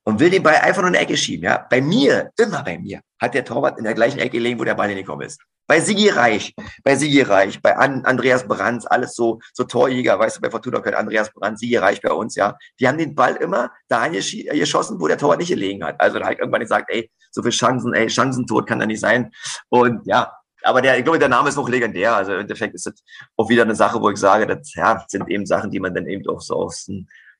und 0.04 0.20
will 0.20 0.30
den 0.30 0.42
Ball 0.42 0.56
einfach 0.56 0.82
nur 0.82 0.88
in 0.88 0.94
die 0.94 1.00
Ecke 1.00 1.16
schieben. 1.16 1.44
Ja, 1.44 1.66
bei 1.68 1.80
mir, 1.80 2.30
immer 2.38 2.62
bei 2.62 2.78
mir, 2.78 3.00
hat 3.20 3.34
der 3.34 3.44
Torwart 3.44 3.76
in 3.78 3.84
der 3.84 3.94
gleichen 3.94 4.18
Ecke 4.18 4.38
gelegen, 4.38 4.58
wo 4.58 4.64
der 4.64 4.74
Ball 4.74 4.88
hingekommen 4.88 5.26
ist. 5.26 5.40
Bei 5.68 5.80
Sigi 5.80 6.08
Reich, 6.10 6.54
bei 6.84 6.94
Sigi 6.94 7.22
Reich, 7.22 7.60
bei 7.60 7.76
An 7.76 8.04
Andreas 8.04 8.46
Brands, 8.46 8.86
alles 8.86 9.16
so, 9.16 9.40
so 9.52 9.64
Torjäger, 9.64 10.16
weißt 10.16 10.36
du, 10.36 10.40
bei 10.40 10.48
Fortuna 10.48 10.78
Köln, 10.78 10.94
Andreas 10.94 11.32
Brands, 11.32 11.60
Sigi 11.60 11.76
Reich 11.76 12.00
bei 12.00 12.12
uns, 12.12 12.36
ja. 12.36 12.56
Die 12.78 12.86
haben 12.86 12.98
den 12.98 13.16
Ball 13.16 13.34
immer 13.34 13.72
da 13.88 14.06
geschossen, 14.06 15.00
wo 15.00 15.08
der 15.08 15.18
Torwart 15.18 15.40
nicht 15.40 15.48
gelegen 15.48 15.82
hat. 15.82 16.00
Also 16.00 16.20
da 16.20 16.26
habe 16.26 16.34
ich 16.34 16.38
irgendwann 16.38 16.60
gesagt, 16.60 16.88
ey, 16.90 17.10
so 17.32 17.42
viel 17.42 17.50
Chancen, 17.50 17.92
ey, 17.94 18.08
Chancentod 18.08 18.68
kann 18.68 18.78
da 18.78 18.86
nicht 18.86 19.00
sein. 19.00 19.32
Und 19.68 20.06
ja, 20.06 20.32
aber 20.66 20.82
der, 20.82 20.98
ich 20.98 21.04
glaube, 21.04 21.18
der 21.18 21.28
Name 21.28 21.48
ist 21.48 21.56
noch 21.56 21.68
legendär. 21.68 22.16
Also 22.16 22.32
im 22.32 22.40
Endeffekt 22.40 22.74
ist 22.74 22.86
das 22.86 23.02
auch 23.36 23.48
wieder 23.48 23.62
eine 23.62 23.74
Sache, 23.74 24.00
wo 24.00 24.10
ich 24.10 24.16
sage, 24.16 24.46
das 24.46 24.74
ja, 24.74 25.04
sind 25.08 25.28
eben 25.30 25.46
Sachen, 25.46 25.70
die 25.70 25.80
man 25.80 25.94
dann 25.94 26.06
eben 26.06 26.28
auch 26.28 26.40
so 26.40 26.56
aus, 26.56 26.90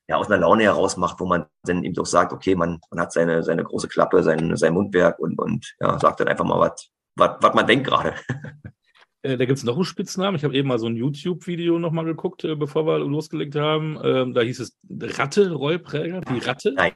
ja, 0.09 0.17
aus 0.17 0.31
einer 0.31 0.39
Laune 0.39 0.65
heraus 0.65 0.97
macht, 0.97 1.21
wo 1.21 1.27
man 1.27 1.47
dann 1.65 1.85
eben 1.85 1.95
doch 1.95 2.07
sagt, 2.07 2.33
okay, 2.33 2.55
man, 2.55 2.79
man 2.91 3.01
hat 3.01 3.13
seine, 3.13 3.43
seine 3.43 3.65
große 3.65 3.89
Klappe, 3.89 4.23
sein, 4.23 4.57
sein 4.57 4.75
Mundwerk 4.75 5.19
und, 5.19 5.39
und 5.39 5.75
ja, 5.81 5.99
sagt 5.99 6.21
dann 6.21 6.29
einfach 6.29 6.45
mal 6.45 6.61
was, 6.61 6.89
was 7.17 7.55
man 7.55 7.67
denkt 7.67 7.89
gerade. 7.89 8.15
Äh, 9.23 9.39
da 9.39 9.45
gibt 9.45 9.59
es 9.59 9.65
noch 9.65 9.75
einen 9.75 9.85
Spitznamen. 9.85 10.37
Ich 10.37 10.45
habe 10.45 10.55
eben 10.55 10.69
mal 10.69 10.79
so 10.79 10.87
ein 10.87 10.95
YouTube-Video 10.95 11.81
nochmal 11.81 12.05
geguckt, 12.05 12.45
äh, 12.45 12.55
bevor 12.55 12.87
wir 12.87 12.99
losgelegt 12.99 13.57
haben. 13.57 13.99
Ähm, 14.05 14.35
da 14.35 14.43
hieß 14.43 14.61
es 14.61 14.79
Ratte, 14.89 15.53
Rollpräger, 15.53 16.21
die 16.21 16.39
Ratte. 16.39 16.73
Nein, 16.77 16.93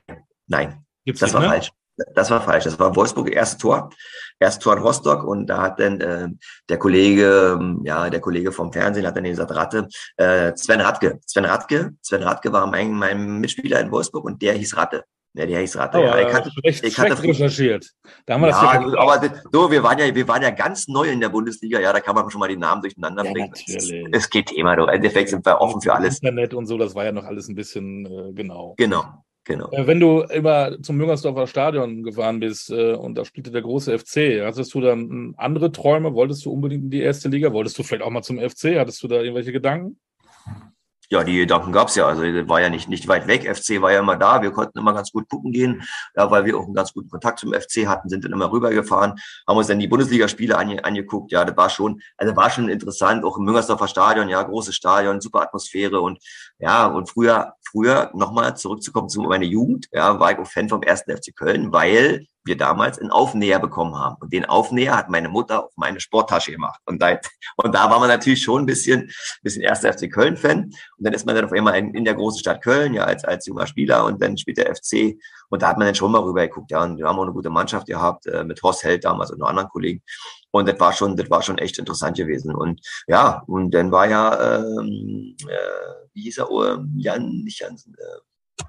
nein. 0.46 0.84
Gibt's 1.04 1.20
das 1.20 1.34
war 1.34 1.40
mehr? 1.40 1.50
falsch. 1.50 1.72
Das 2.14 2.30
war 2.30 2.40
falsch. 2.40 2.64
Das 2.64 2.78
war 2.78 2.94
Wolfsburg 2.96 3.30
erste 3.30 3.58
Tor, 3.58 3.90
erste 4.38 4.62
Tor 4.62 4.76
in 4.76 4.82
Rostock 4.82 5.24
und 5.24 5.46
da 5.46 5.62
hat 5.62 5.80
dann 5.80 6.00
äh, 6.00 6.28
der 6.68 6.78
Kollege, 6.78 7.58
ähm, 7.58 7.82
ja 7.84 8.10
der 8.10 8.20
Kollege 8.20 8.52
vom 8.52 8.72
Fernsehen 8.72 9.06
hat 9.06 9.16
dann 9.16 9.24
gesagt 9.24 9.54
Ratte, 9.54 9.88
äh, 10.16 10.52
Sven 10.56 10.80
Radke, 10.80 11.18
Sven 11.26 11.44
Radke, 11.44 11.92
Sven 12.02 12.22
Radke 12.22 12.52
war 12.52 12.66
mein, 12.66 12.92
mein 12.92 13.38
Mitspieler 13.38 13.80
in 13.80 13.90
Wolfsburg 13.90 14.24
und 14.24 14.42
der 14.42 14.54
hieß 14.54 14.76
Ratte. 14.76 15.04
Ja, 15.32 15.46
der 15.46 15.60
hieß 15.60 15.76
Ratte. 15.76 15.98
Oh, 15.98 16.02
ja. 16.02 16.28
Ich 16.28 16.34
hatte, 16.34 16.50
schlecht, 16.50 16.84
ich 16.84 16.98
hatte 16.98 17.22
recherchiert. 17.22 17.88
Da 18.26 18.34
haben 18.34 18.40
wir 18.40 18.48
ja, 18.48 18.82
das 18.82 18.94
aber 18.94 19.30
so, 19.52 19.70
wir 19.70 19.80
waren 19.82 19.98
ja, 19.98 20.12
wir 20.12 20.26
waren 20.26 20.42
ja 20.42 20.50
ganz 20.50 20.88
neu 20.88 21.08
in 21.08 21.20
der 21.20 21.28
Bundesliga. 21.28 21.78
Ja, 21.78 21.92
da 21.92 22.00
kann 22.00 22.16
man 22.16 22.28
schon 22.30 22.40
mal 22.40 22.48
die 22.48 22.56
Namen 22.56 22.82
durcheinander 22.82 23.24
ja, 23.24 23.32
bringen. 23.32 23.52
Natürlich. 23.56 24.08
Es 24.10 24.28
geht 24.28 24.46
Thema. 24.46 24.74
Im 24.74 24.88
Endeffekt 24.88 25.28
sind 25.28 25.46
wir 25.46 25.60
offen 25.60 25.80
für 25.80 25.94
alles. 25.94 26.16
Internet 26.16 26.52
und 26.52 26.66
so, 26.66 26.76
das 26.76 26.96
war 26.96 27.04
ja 27.04 27.12
noch 27.12 27.24
alles 27.24 27.48
ein 27.48 27.54
bisschen 27.54 28.06
äh, 28.06 28.32
genau. 28.32 28.74
Genau. 28.76 29.04
Genau. 29.50 29.68
Äh, 29.72 29.84
wenn 29.88 29.98
du 29.98 30.20
immer 30.20 30.80
zum 30.80 30.96
Müngersdorfer 30.96 31.48
Stadion 31.48 32.04
gefahren 32.04 32.38
bist 32.38 32.70
äh, 32.70 32.92
und 32.92 33.16
da 33.16 33.24
spielte 33.24 33.50
der 33.50 33.62
große 33.62 33.98
FC, 33.98 34.44
hattest 34.44 34.72
du 34.74 34.80
dann 34.80 35.34
andere 35.36 35.72
Träume? 35.72 36.14
Wolltest 36.14 36.44
du 36.44 36.52
unbedingt 36.52 36.84
in 36.84 36.90
die 36.90 37.00
erste 37.00 37.28
Liga? 37.28 37.52
Wolltest 37.52 37.76
du 37.76 37.82
vielleicht 37.82 38.04
auch 38.04 38.10
mal 38.10 38.22
zum 38.22 38.38
FC? 38.38 38.78
Hattest 38.78 39.02
du 39.02 39.08
da 39.08 39.16
irgendwelche 39.16 39.50
Gedanken? 39.50 39.98
Ja, 41.12 41.24
die 41.24 41.38
Gedanken 41.38 41.72
gab's 41.72 41.96
ja. 41.96 42.06
Also 42.06 42.22
war 42.22 42.60
ja 42.60 42.70
nicht, 42.70 42.88
nicht 42.88 43.08
weit 43.08 43.26
weg. 43.26 43.42
FC 43.42 43.82
war 43.82 43.90
ja 43.90 43.98
immer 43.98 44.16
da. 44.16 44.40
Wir 44.40 44.52
konnten 44.52 44.78
immer 44.78 44.94
ganz 44.94 45.10
gut 45.10 45.28
gucken 45.28 45.50
gehen, 45.50 45.82
ja, 46.14 46.30
weil 46.30 46.44
wir 46.44 46.56
auch 46.56 46.66
einen 46.66 46.74
ganz 46.74 46.92
guten 46.92 47.10
Kontakt 47.10 47.40
zum 47.40 47.52
FC 47.52 47.88
hatten, 47.88 48.08
sind 48.08 48.24
dann 48.24 48.30
immer 48.30 48.52
rübergefahren, 48.52 49.14
haben 49.48 49.56
uns 49.56 49.66
dann 49.66 49.80
die 49.80 49.88
Bundesligaspiele 49.88 50.56
ange, 50.56 50.84
angeguckt. 50.84 51.32
Ja, 51.32 51.44
das 51.44 51.56
war 51.56 51.68
schon, 51.68 52.00
also 52.16 52.36
war 52.36 52.48
schon 52.50 52.68
interessant, 52.68 53.24
auch 53.24 53.38
im 53.38 53.44
Müngersdorfer 53.44 53.88
Stadion, 53.88 54.28
ja, 54.28 54.40
großes 54.40 54.76
Stadion, 54.76 55.20
super 55.20 55.42
Atmosphäre 55.42 56.00
und 56.00 56.20
ja, 56.60 56.86
und 56.86 57.10
früher, 57.10 57.54
früher 57.70 58.10
nochmal 58.14 58.56
zurückzukommen 58.56 59.08
zu 59.08 59.22
meiner 59.22 59.44
Jugend, 59.44 59.86
ja, 59.92 60.18
war 60.18 60.32
ich 60.32 60.38
auch 60.38 60.46
Fan 60.46 60.68
vom 60.68 60.82
ersten 60.82 61.16
FC 61.16 61.34
Köln, 61.34 61.72
weil 61.72 62.26
wir 62.44 62.56
damals 62.56 62.98
einen 62.98 63.10
Aufnäher 63.10 63.58
bekommen 63.58 63.94
haben. 63.96 64.16
Und 64.20 64.32
den 64.32 64.44
Aufnäher 64.46 64.96
hat 64.96 65.10
meine 65.10 65.28
Mutter 65.28 65.64
auf 65.64 65.72
meine 65.76 66.00
Sporttasche 66.00 66.52
gemacht. 66.52 66.80
Und 66.86 67.00
da, 67.00 67.18
und 67.56 67.74
da 67.74 67.90
war 67.90 68.00
man 68.00 68.08
natürlich 68.08 68.42
schon 68.42 68.62
ein 68.62 68.66
bisschen, 68.66 69.10
bisschen 69.42 69.62
erster 69.62 69.92
FC 69.92 70.10
Köln-Fan. 70.10 70.64
Und 70.64 70.74
dann 70.98 71.12
ist 71.12 71.26
man 71.26 71.34
dann 71.34 71.44
auf 71.44 71.52
einmal 71.52 71.76
in, 71.76 71.94
in 71.94 72.04
der 72.04 72.14
großen 72.14 72.40
Stadt 72.40 72.62
Köln, 72.62 72.94
ja, 72.94 73.04
als, 73.04 73.24
als 73.24 73.46
junger 73.46 73.66
Spieler 73.66 74.04
und 74.04 74.22
dann 74.22 74.38
spielt 74.38 74.56
der 74.56 74.74
FC. 74.74 75.18
Und 75.50 75.62
da 75.62 75.68
hat 75.68 75.78
man 75.78 75.86
dann 75.86 75.94
schon 75.94 76.12
mal 76.12 76.22
rüber 76.22 76.46
geguckt, 76.46 76.70
ja. 76.70 76.82
Und 76.82 76.96
wir 76.98 77.06
haben 77.06 77.18
auch 77.18 77.24
eine 77.24 77.32
gute 77.32 77.50
Mannschaft 77.50 77.86
gehabt, 77.86 78.26
äh, 78.26 78.44
mit 78.44 78.62
Horst 78.62 78.84
Held 78.84 79.04
damals 79.04 79.30
und 79.30 79.38
noch 79.38 79.48
anderen 79.48 79.68
Kollegen. 79.68 80.02
Und 80.52 80.68
das 80.68 80.78
war 80.80 80.92
schon, 80.92 81.16
das 81.16 81.30
war 81.30 81.42
schon 81.42 81.58
echt 81.58 81.78
interessant 81.78 82.16
gewesen. 82.16 82.54
Und 82.54 82.80
ja, 83.06 83.42
und 83.46 83.72
dann 83.72 83.92
war 83.92 84.08
ja, 84.08 84.58
ähm, 84.58 85.36
äh, 85.46 86.08
wie 86.12 86.22
hieß 86.22 86.38
er, 86.38 86.50
oh, 86.50 86.78
Jan, 86.96 87.42
nicht 87.44 87.60
Jansen, 87.60 87.94
äh, 87.94 88.64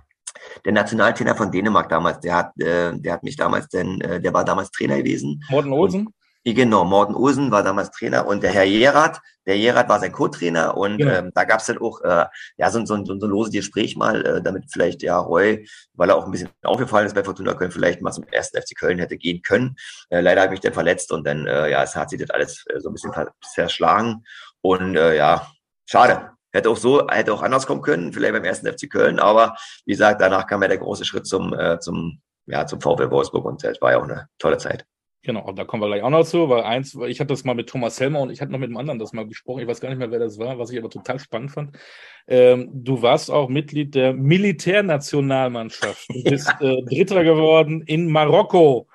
der 0.65 0.74
Nationaltrainer 0.74 1.36
von 1.36 1.52
Dänemark 1.52 1.89
damals, 1.89 2.20
der 2.20 2.36
hat, 2.36 2.60
äh, 2.60 2.94
der 2.98 3.13
hat 3.13 3.24
mich 3.24 3.36
damals 3.36 3.67
denn, 3.70 4.02
äh, 4.02 4.22
der 4.22 4.34
war 4.34 4.46
damals 4.46 4.72
Trainer 4.72 4.98
gewesen. 4.98 5.44
Morten 5.50 5.72
Olsen? 5.72 6.10
Genau, 6.43 6.86
Morten 6.86 7.13
Olsen 7.13 7.51
war 7.51 7.62
damals 7.62 7.91
Trainer 7.91 8.25
und 8.25 8.41
der 8.41 8.51
Herr 8.51 8.63
Jerat, 8.63 9.21
der 9.45 9.58
Jerat 9.58 9.88
war 9.89 9.99
sein 9.99 10.12
Co-Trainer 10.12 10.75
und 10.75 10.97
genau. 10.97 11.12
ähm, 11.12 11.32
da 11.36 11.43
gab 11.43 11.60
es 11.60 11.67
dann 11.67 11.77
auch 11.77 12.01
äh, 12.01 12.25
ja 12.58 12.71
so, 12.71 12.84
so, 12.84 12.97
so, 13.06 13.19
so 13.19 13.27
ein 13.27 13.30
loses 13.30 13.54
Gespräch 13.54 13.95
mal, 13.95 14.25
äh, 14.25 14.41
damit 14.41 14.65
vielleicht 14.71 15.04
ja 15.04 15.19
Roy, 15.19 15.67
weil 15.93 16.10
er 16.10 16.15
auch 16.15 16.25
ein 16.25 16.32
bisschen 16.32 16.49
aufgefallen 16.63 17.06
ist 17.06 17.13
bei 17.13 17.23
Fortuna 17.23 17.54
Köln, 17.54 17.69
vielleicht 17.69 18.01
mal 18.01 18.12
zum 18.12 18.23
ersten 18.32 18.60
FC 18.60 18.75
Köln 18.75 18.97
hätte 18.97 19.17
gehen 19.17 19.43
können. 19.43 19.75
Äh, 20.10 20.21
leider 20.21 20.41
habe 20.41 20.54
ich 20.54 20.58
mich 20.58 20.62
dann 20.62 20.73
verletzt 20.73 21.12
und 21.12 21.27
dann 21.27 21.45
äh, 21.45 21.69
ja, 21.69 21.84
es 21.84 21.95
hat 21.95 22.10
sich 22.10 22.19
das 22.19 22.32
alles 22.32 22.65
äh, 22.69 22.80
so 22.80 22.89
ein 22.89 22.93
bisschen 22.93 23.13
verschlagen 23.54 24.23
Und 24.62 24.95
äh, 24.95 25.15
ja, 25.17 25.47
schade. 25.86 26.32
Hätte 26.54 26.69
auch 26.69 26.77
so, 26.77 27.08
hätte 27.08 27.34
auch 27.34 27.43
anders 27.43 27.67
kommen 27.67 27.82
können, 27.82 28.12
vielleicht 28.12 28.34
beim 28.34 28.43
ersten 28.43 28.67
FC 28.67 28.89
Köln, 28.89 29.19
aber 29.19 29.56
wie 29.86 29.93
gesagt, 29.93 30.19
danach 30.19 30.47
kam 30.47 30.62
ja 30.63 30.67
der 30.67 30.80
große 30.80 31.06
Schritt 31.06 31.25
zum, 31.25 31.54
äh, 31.54 31.80
zum, 31.80 32.19
ja, 32.45 32.65
zum 32.65 32.82
VfL 32.82 33.10
Wolfsburg 33.10 33.45
und 33.45 33.63
es 33.63 33.80
war 33.80 33.91
ja 33.91 33.99
auch 33.99 34.04
eine 34.04 34.27
tolle 34.38 34.58
Zeit. 34.58 34.86
Genau, 35.23 35.51
da 35.51 35.65
kommen 35.65 35.84
wir 35.84 35.88
gleich 35.88 36.01
auch 36.01 36.10
noch 36.10 36.23
zu, 36.23 36.49
weil 36.49 36.63
eins, 36.63 36.97
ich 37.07 37.19
hatte 37.19 37.27
das 37.27 37.43
mal 37.43 37.53
mit 37.53 37.69
Thomas 37.69 37.99
Helmer 37.99 38.21
und 38.21 38.31
ich 38.31 38.41
hatte 38.41 38.51
noch 38.51 38.57
mit 38.57 38.69
einem 38.69 38.77
anderen 38.77 38.97
das 38.97 39.13
mal 39.13 39.27
gesprochen, 39.27 39.62
ich 39.62 39.67
weiß 39.67 39.79
gar 39.79 39.89
nicht 39.89 39.99
mehr, 39.99 40.10
wer 40.10 40.17
das 40.17 40.39
war, 40.39 40.57
was 40.57 40.71
ich 40.71 40.79
aber 40.79 40.89
total 40.89 41.19
spannend 41.19 41.51
fand. 41.51 41.77
Ähm, 42.27 42.69
du 42.73 43.03
warst 43.03 43.29
auch 43.29 43.47
Mitglied 43.47 43.93
der 43.93 44.13
Militärnationalmannschaft. 44.13 46.10
Du 46.10 46.23
bist 46.23 46.51
ja. 46.60 46.67
äh, 46.67 46.84
Dritter 46.86 47.23
geworden 47.23 47.84
in 47.86 48.12
Marokko. 48.12 48.88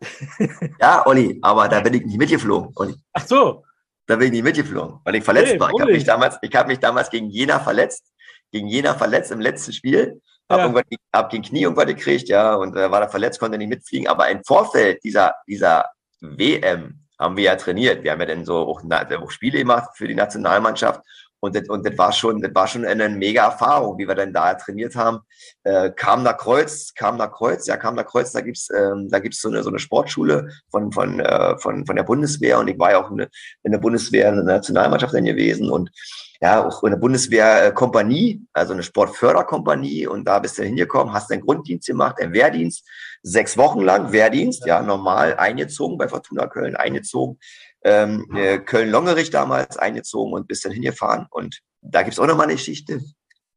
ja, 0.80 1.06
Olli, 1.06 1.38
aber 1.42 1.68
da 1.68 1.80
bin 1.80 1.94
ich 1.94 2.06
nicht 2.06 2.18
mitgeflogen, 2.18 2.72
Olli. 2.76 2.94
Ach 3.12 3.26
so. 3.26 3.64
Da 4.06 4.16
bin 4.16 4.26
ich 4.26 4.32
nicht 4.32 4.44
mitgeflogen, 4.44 5.00
weil 5.04 5.16
ich 5.16 5.24
verletzt 5.24 5.52
hey, 5.52 5.60
war. 5.60 5.70
Ich 5.74 5.80
habe 5.80 5.92
mich, 5.92 6.04
damals, 6.04 6.38
ich 6.40 6.54
hab 6.54 6.66
mich 6.66 6.78
damals 6.78 7.10
gegen 7.10 7.28
Jena 7.28 7.60
verletzt, 7.60 8.10
gegen 8.52 8.68
Jena 8.68 8.94
verletzt 8.94 9.32
im 9.32 9.40
letzten 9.40 9.72
Spiel. 9.72 10.20
Hab, 10.48 10.58
ja. 10.58 10.64
irgendwann, 10.64 10.84
hab 11.12 11.30
gegen 11.30 11.42
Knie 11.42 11.62
irgendwann 11.62 11.88
gekriegt, 11.88 12.28
ja, 12.28 12.54
und 12.54 12.76
äh, 12.76 12.90
war 12.90 13.00
da 13.00 13.08
verletzt, 13.08 13.40
konnte 13.40 13.58
nicht 13.58 13.68
mitfliegen. 13.68 14.08
Aber 14.08 14.28
im 14.28 14.44
Vorfeld 14.44 15.02
dieser, 15.02 15.34
dieser 15.46 15.86
WM 16.20 17.04
haben 17.18 17.36
wir 17.36 17.44
ja 17.44 17.56
trainiert. 17.56 18.02
Wir 18.02 18.12
haben 18.12 18.20
ja 18.20 18.26
dann 18.26 18.44
so 18.44 18.56
auch, 18.56 18.82
auch 18.82 19.30
Spiele 19.30 19.58
gemacht 19.58 19.90
für 19.96 20.08
die 20.08 20.14
Nationalmannschaft. 20.14 21.00
Und 21.44 21.54
das, 21.54 21.68
und 21.68 21.86
das 21.86 21.98
war 21.98 22.10
schon, 22.10 22.40
das 22.40 22.54
war 22.54 22.66
schon 22.66 22.86
eine 22.86 23.06
mega 23.10 23.44
Erfahrung, 23.44 23.98
wie 23.98 24.08
wir 24.08 24.14
dann 24.14 24.32
da 24.32 24.54
trainiert 24.54 24.96
haben. 24.96 25.20
Äh, 25.62 25.90
kam 25.90 26.22
nach 26.22 26.38
Kreuz, 26.38 26.94
kam 26.94 27.18
nach 27.18 27.32
Kreuz, 27.32 27.66
ja, 27.66 27.76
kam 27.76 27.96
nach 27.96 28.06
Kreuz, 28.06 28.32
da 28.32 28.40
gibt's, 28.40 28.70
ähm, 28.74 29.08
da 29.10 29.18
gibt's 29.18 29.42
so 29.42 29.50
eine, 29.50 29.62
so 29.62 29.68
eine 29.68 29.78
Sportschule 29.78 30.48
von, 30.70 30.90
von, 30.90 31.20
äh, 31.20 31.58
von, 31.58 31.84
von 31.84 31.96
der 31.96 32.02
Bundeswehr 32.04 32.58
und 32.58 32.68
ich 32.68 32.78
war 32.78 32.92
ja 32.92 33.04
auch 33.04 33.10
in, 33.10 33.18
der, 33.18 33.28
in 33.62 33.72
der 33.72 33.78
Bundeswehr, 33.78 34.30
in 34.30 34.36
der 34.36 34.44
Nationalmannschaft 34.44 35.12
dann 35.12 35.26
gewesen 35.26 35.70
und 35.70 35.90
ja, 36.40 36.66
auch 36.66 36.82
in 36.82 36.90
der 36.90 36.98
Bundeswehrkompanie, 36.98 38.46
also 38.52 38.72
eine 38.72 38.82
Sportförderkompanie 38.82 40.06
und 40.06 40.24
da 40.24 40.38
bist 40.38 40.58
du 40.58 40.62
hingekommen, 40.62 41.14
hast 41.14 41.30
deinen 41.30 41.42
Grunddienst 41.42 41.86
gemacht, 41.86 42.16
deinen 42.18 42.32
Wehrdienst, 42.32 42.86
sechs 43.22 43.56
Wochen 43.56 43.80
lang 43.80 44.12
Wehrdienst, 44.12 44.66
ja, 44.66 44.82
normal 44.82 45.36
eingezogen 45.36 45.96
bei 45.96 46.08
Fortuna 46.08 46.46
Köln, 46.46 46.76
eingezogen 46.76 47.38
ähm, 47.84 48.26
äh, 48.34 48.58
Köln-Longerich 48.58 49.30
damals 49.30 49.76
eingezogen 49.76 50.32
und 50.32 50.48
bist 50.48 50.64
dann 50.64 50.72
hingefahren. 50.72 51.26
Und 51.30 51.60
da 51.82 52.02
gibt's 52.02 52.18
auch 52.18 52.26
nochmal 52.26 52.46
eine 52.46 52.54
Geschichte. 52.54 53.00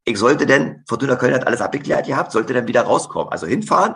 Ich 0.03 0.19
sollte 0.19 0.45
denn, 0.45 0.83
Fortuna 0.87 1.15
Köln 1.15 1.33
hat 1.33 1.47
alles 1.47 1.61
abgeklärt 1.61 2.05
gehabt, 2.05 2.31
sollte 2.31 2.53
dann 2.53 2.67
wieder 2.67 2.81
rauskommen. 2.81 3.31
Also 3.31 3.47
hinfahren, 3.47 3.95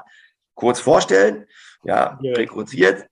kurz 0.56 0.80
vorstellen, 0.80 1.46
ja, 1.84 2.18
ja. 2.22 2.34
rekrutiert, 2.34 3.08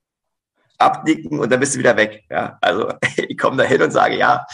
abnicken 0.78 1.40
und 1.40 1.52
dann 1.52 1.60
bist 1.60 1.76
du 1.76 1.80
wieder 1.80 1.98
weg. 1.98 2.24
Ja, 2.30 2.58
also 2.62 2.94
ich 3.18 3.38
komme 3.38 3.58
da 3.58 3.64
hin 3.64 3.82
und 3.82 3.92
sage, 3.92 4.18
ja, 4.18 4.46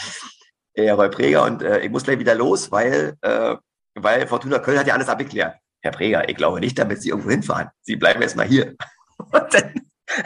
Herr 0.76 1.08
Präger, 1.08 1.44
und 1.44 1.62
äh, 1.62 1.80
ich 1.80 1.90
muss 1.90 2.04
gleich 2.04 2.18
wieder 2.18 2.34
los, 2.34 2.70
weil, 2.70 3.16
äh, 3.22 3.56
weil 3.94 4.26
Fortuna 4.26 4.58
Köln 4.58 4.78
hat 4.78 4.86
ja 4.86 4.94
alles 4.94 5.08
abgeklärt. 5.08 5.56
Herr 5.80 5.92
Präger, 5.92 6.28
ich 6.28 6.36
glaube 6.36 6.60
nicht, 6.60 6.78
damit 6.78 7.00
Sie 7.00 7.08
irgendwo 7.08 7.30
hinfahren. 7.30 7.70
Sie 7.82 7.96
bleiben 7.96 8.20
erstmal 8.20 8.46
hier. 8.46 8.76
Und 9.18 9.54
dann 9.54 9.74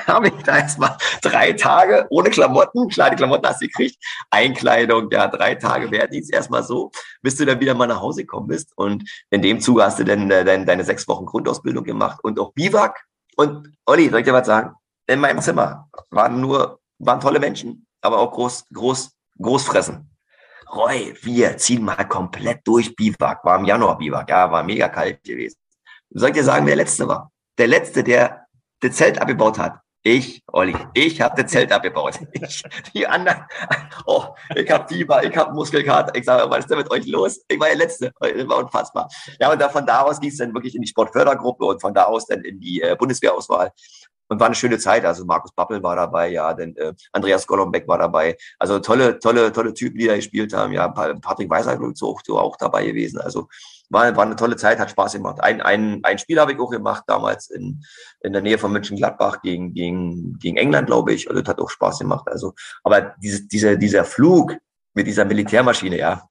habe 0.07 0.29
ich 0.29 0.35
da 0.45 0.59
erstmal 0.59 0.97
drei 1.23 1.53
Tage 1.53 2.07
ohne 2.11 2.31
Klamotten, 2.31 2.89
klar, 2.89 3.11
die 3.11 3.17
Klamotten 3.17 3.47
hast 3.47 3.63
du 3.63 3.67
gekriegt, 3.67 3.97
Einkleidung, 4.31 5.09
ja, 5.11 5.29
drei 5.29 5.55
Tage 5.55 5.91
Wehrdienst 5.91 6.33
erstmal 6.33 6.63
so, 6.63 6.91
bis 7.23 7.37
du 7.37 7.47
dann 7.47 7.61
wieder 7.61 7.75
mal 7.75 7.87
nach 7.87 8.01
Hause 8.01 8.23
gekommen 8.23 8.49
bist. 8.49 8.73
Und 8.77 9.09
in 9.31 9.43
dem 9.43 9.61
Zuge 9.61 9.85
hast 9.85 9.99
du 9.99 10.05
dann 10.05 10.31
äh, 10.31 10.45
deine, 10.45 10.65
deine 10.65 10.85
sechs 10.85 11.07
Wochen 11.09 11.27
Grundausbildung 11.27 11.85
gemacht 11.85 12.21
und 12.23 12.39
auch 12.39 12.53
Biwak. 12.53 13.05
Und 13.37 13.73
Olli, 13.87 14.09
soll 14.11 14.21
ich 14.21 14.27
dir 14.27 14.33
was 14.33 14.47
sagen? 14.47 14.75
In 15.07 15.21
meinem 15.21 15.41
Zimmer 15.41 15.89
waren 16.11 16.41
nur, 16.41 16.81
waren 16.99 17.21
tolle 17.21 17.41
Menschen, 17.41 17.87
aber 18.01 18.19
auch 18.19 18.33
groß, 18.33 18.67
groß, 18.73 19.13
großfressen. 19.41 20.10
Roy, 20.73 21.15
wir 21.23 21.57
ziehen 21.57 21.85
mal 21.85 22.05
komplett 22.05 22.67
durch 22.67 22.95
Biwak. 22.95 23.45
War 23.45 23.59
im 23.59 23.65
Januar 23.65 23.99
Biwak, 23.99 24.29
ja, 24.29 24.51
war 24.51 24.63
mega 24.63 24.89
kalt 24.89 25.23
gewesen. 25.25 25.59
Soll 26.11 26.31
ich 26.31 26.37
dir 26.37 26.45
sagen, 26.45 26.67
wer 26.67 26.77
der 26.77 26.85
Letzte 26.85 27.09
war? 27.09 27.31
Der 27.59 27.67
Letzte, 27.67 28.05
der 28.05 28.47
das 28.81 28.97
Zelt 28.97 29.21
abgebaut 29.21 29.59
hat. 29.59 29.81
Ich, 30.03 30.43
Olli, 30.47 30.75
ich 30.95 31.21
habe 31.21 31.43
das 31.43 31.53
Zelt 31.53 31.71
abgebaut. 31.73 32.19
Ich, 32.33 32.63
die 32.95 33.07
anderen, 33.07 33.45
oh, 34.07 34.25
ich 34.55 34.71
habe 34.71 34.89
Fieber, 34.89 35.23
ich 35.23 35.37
habe 35.37 35.53
Muskelkater. 35.53 36.15
Ich 36.15 36.25
sage, 36.25 36.51
was 36.51 36.61
ist 36.61 36.71
denn 36.71 36.79
mit 36.79 36.91
euch 36.91 37.07
los? 37.07 37.45
Ich 37.49 37.61
war 37.61 37.69
der 37.69 37.77
Letzte. 37.77 38.13
Das 38.19 38.49
war 38.49 38.59
unfassbar. 38.59 39.09
Ja, 39.39 39.53
und 39.53 39.61
da, 39.61 39.69
von 39.69 39.85
da 39.85 40.01
aus 40.03 40.19
ging 40.19 40.31
es 40.31 40.39
dann 40.39 40.55
wirklich 40.55 40.75
in 40.75 40.81
die 40.81 40.89
Sportfördergruppe 40.89 41.67
und 41.67 41.81
von 41.83 41.93
da 41.93 42.05
aus 42.05 42.27
dann 42.27 42.43
in 42.45 42.59
die 42.61 42.81
äh, 42.81 42.97
Bundeswehrauswahl. 42.99 43.73
Und 44.29 44.41
war 44.41 44.47
eine 44.47 44.55
schöne 44.55 44.79
Zeit. 44.79 45.05
Also 45.05 45.27
Markus 45.27 45.53
Pappel 45.53 45.83
war 45.83 45.97
dabei, 45.97 46.29
ja, 46.29 46.55
denn 46.55 46.75
äh, 46.77 46.95
Andreas 47.13 47.47
Golombek 47.47 47.87
war 47.87 47.99
dabei. 47.99 48.39
Also 48.59 48.79
tolle, 48.79 49.19
tolle, 49.19 49.53
tolle 49.53 49.75
Typen, 49.75 49.99
die 49.99 50.07
da 50.07 50.17
gespielt 50.17 50.55
haben. 50.55 50.73
Ja, 50.73 50.89
Patrick 50.89 51.51
Weiser, 51.51 51.77
glaube 51.77 51.93
ich, 51.95 52.03
auch, 52.03 52.23
auch 52.39 52.57
dabei 52.57 52.87
gewesen. 52.87 53.21
Also 53.21 53.49
war, 53.91 54.17
war 54.17 54.25
eine 54.25 54.37
tolle 54.37 54.57
Zeit, 54.57 54.79
hat 54.79 54.91
Spaß 54.91 55.15
gemacht. 55.15 55.41
Ein, 55.41 55.61
ein, 55.61 56.01
ein 56.05 56.19
Spiel 56.19 56.41
habe 56.41 56.53
ich 56.53 56.59
auch 56.59 56.71
gemacht, 56.71 57.05
damals 57.07 57.51
in, 57.51 57.83
in 58.23 58.33
der 58.33 58.41
Nähe 58.41 58.57
von 58.57 58.73
Mönchengladbach 58.73 59.43
gegen, 59.43 59.75
gegen, 59.75 60.39
gegen 60.39 60.57
England, 60.57 60.87
glaube 60.87 61.13
ich. 61.13 61.29
Also 61.29 61.43
das 61.43 61.51
hat 61.51 61.61
auch 61.61 61.71
Spaß 61.71 61.99
gemacht. 61.99 62.27
Also, 62.29 62.55
aber 62.85 63.15
diese, 63.23 63.47
dieser, 63.47 63.77
dieser 63.77 64.05
Flug 64.05 64.57
mit 64.95 65.07
dieser 65.07 65.25
Militärmaschine, 65.25 65.99
ja, 65.99 66.23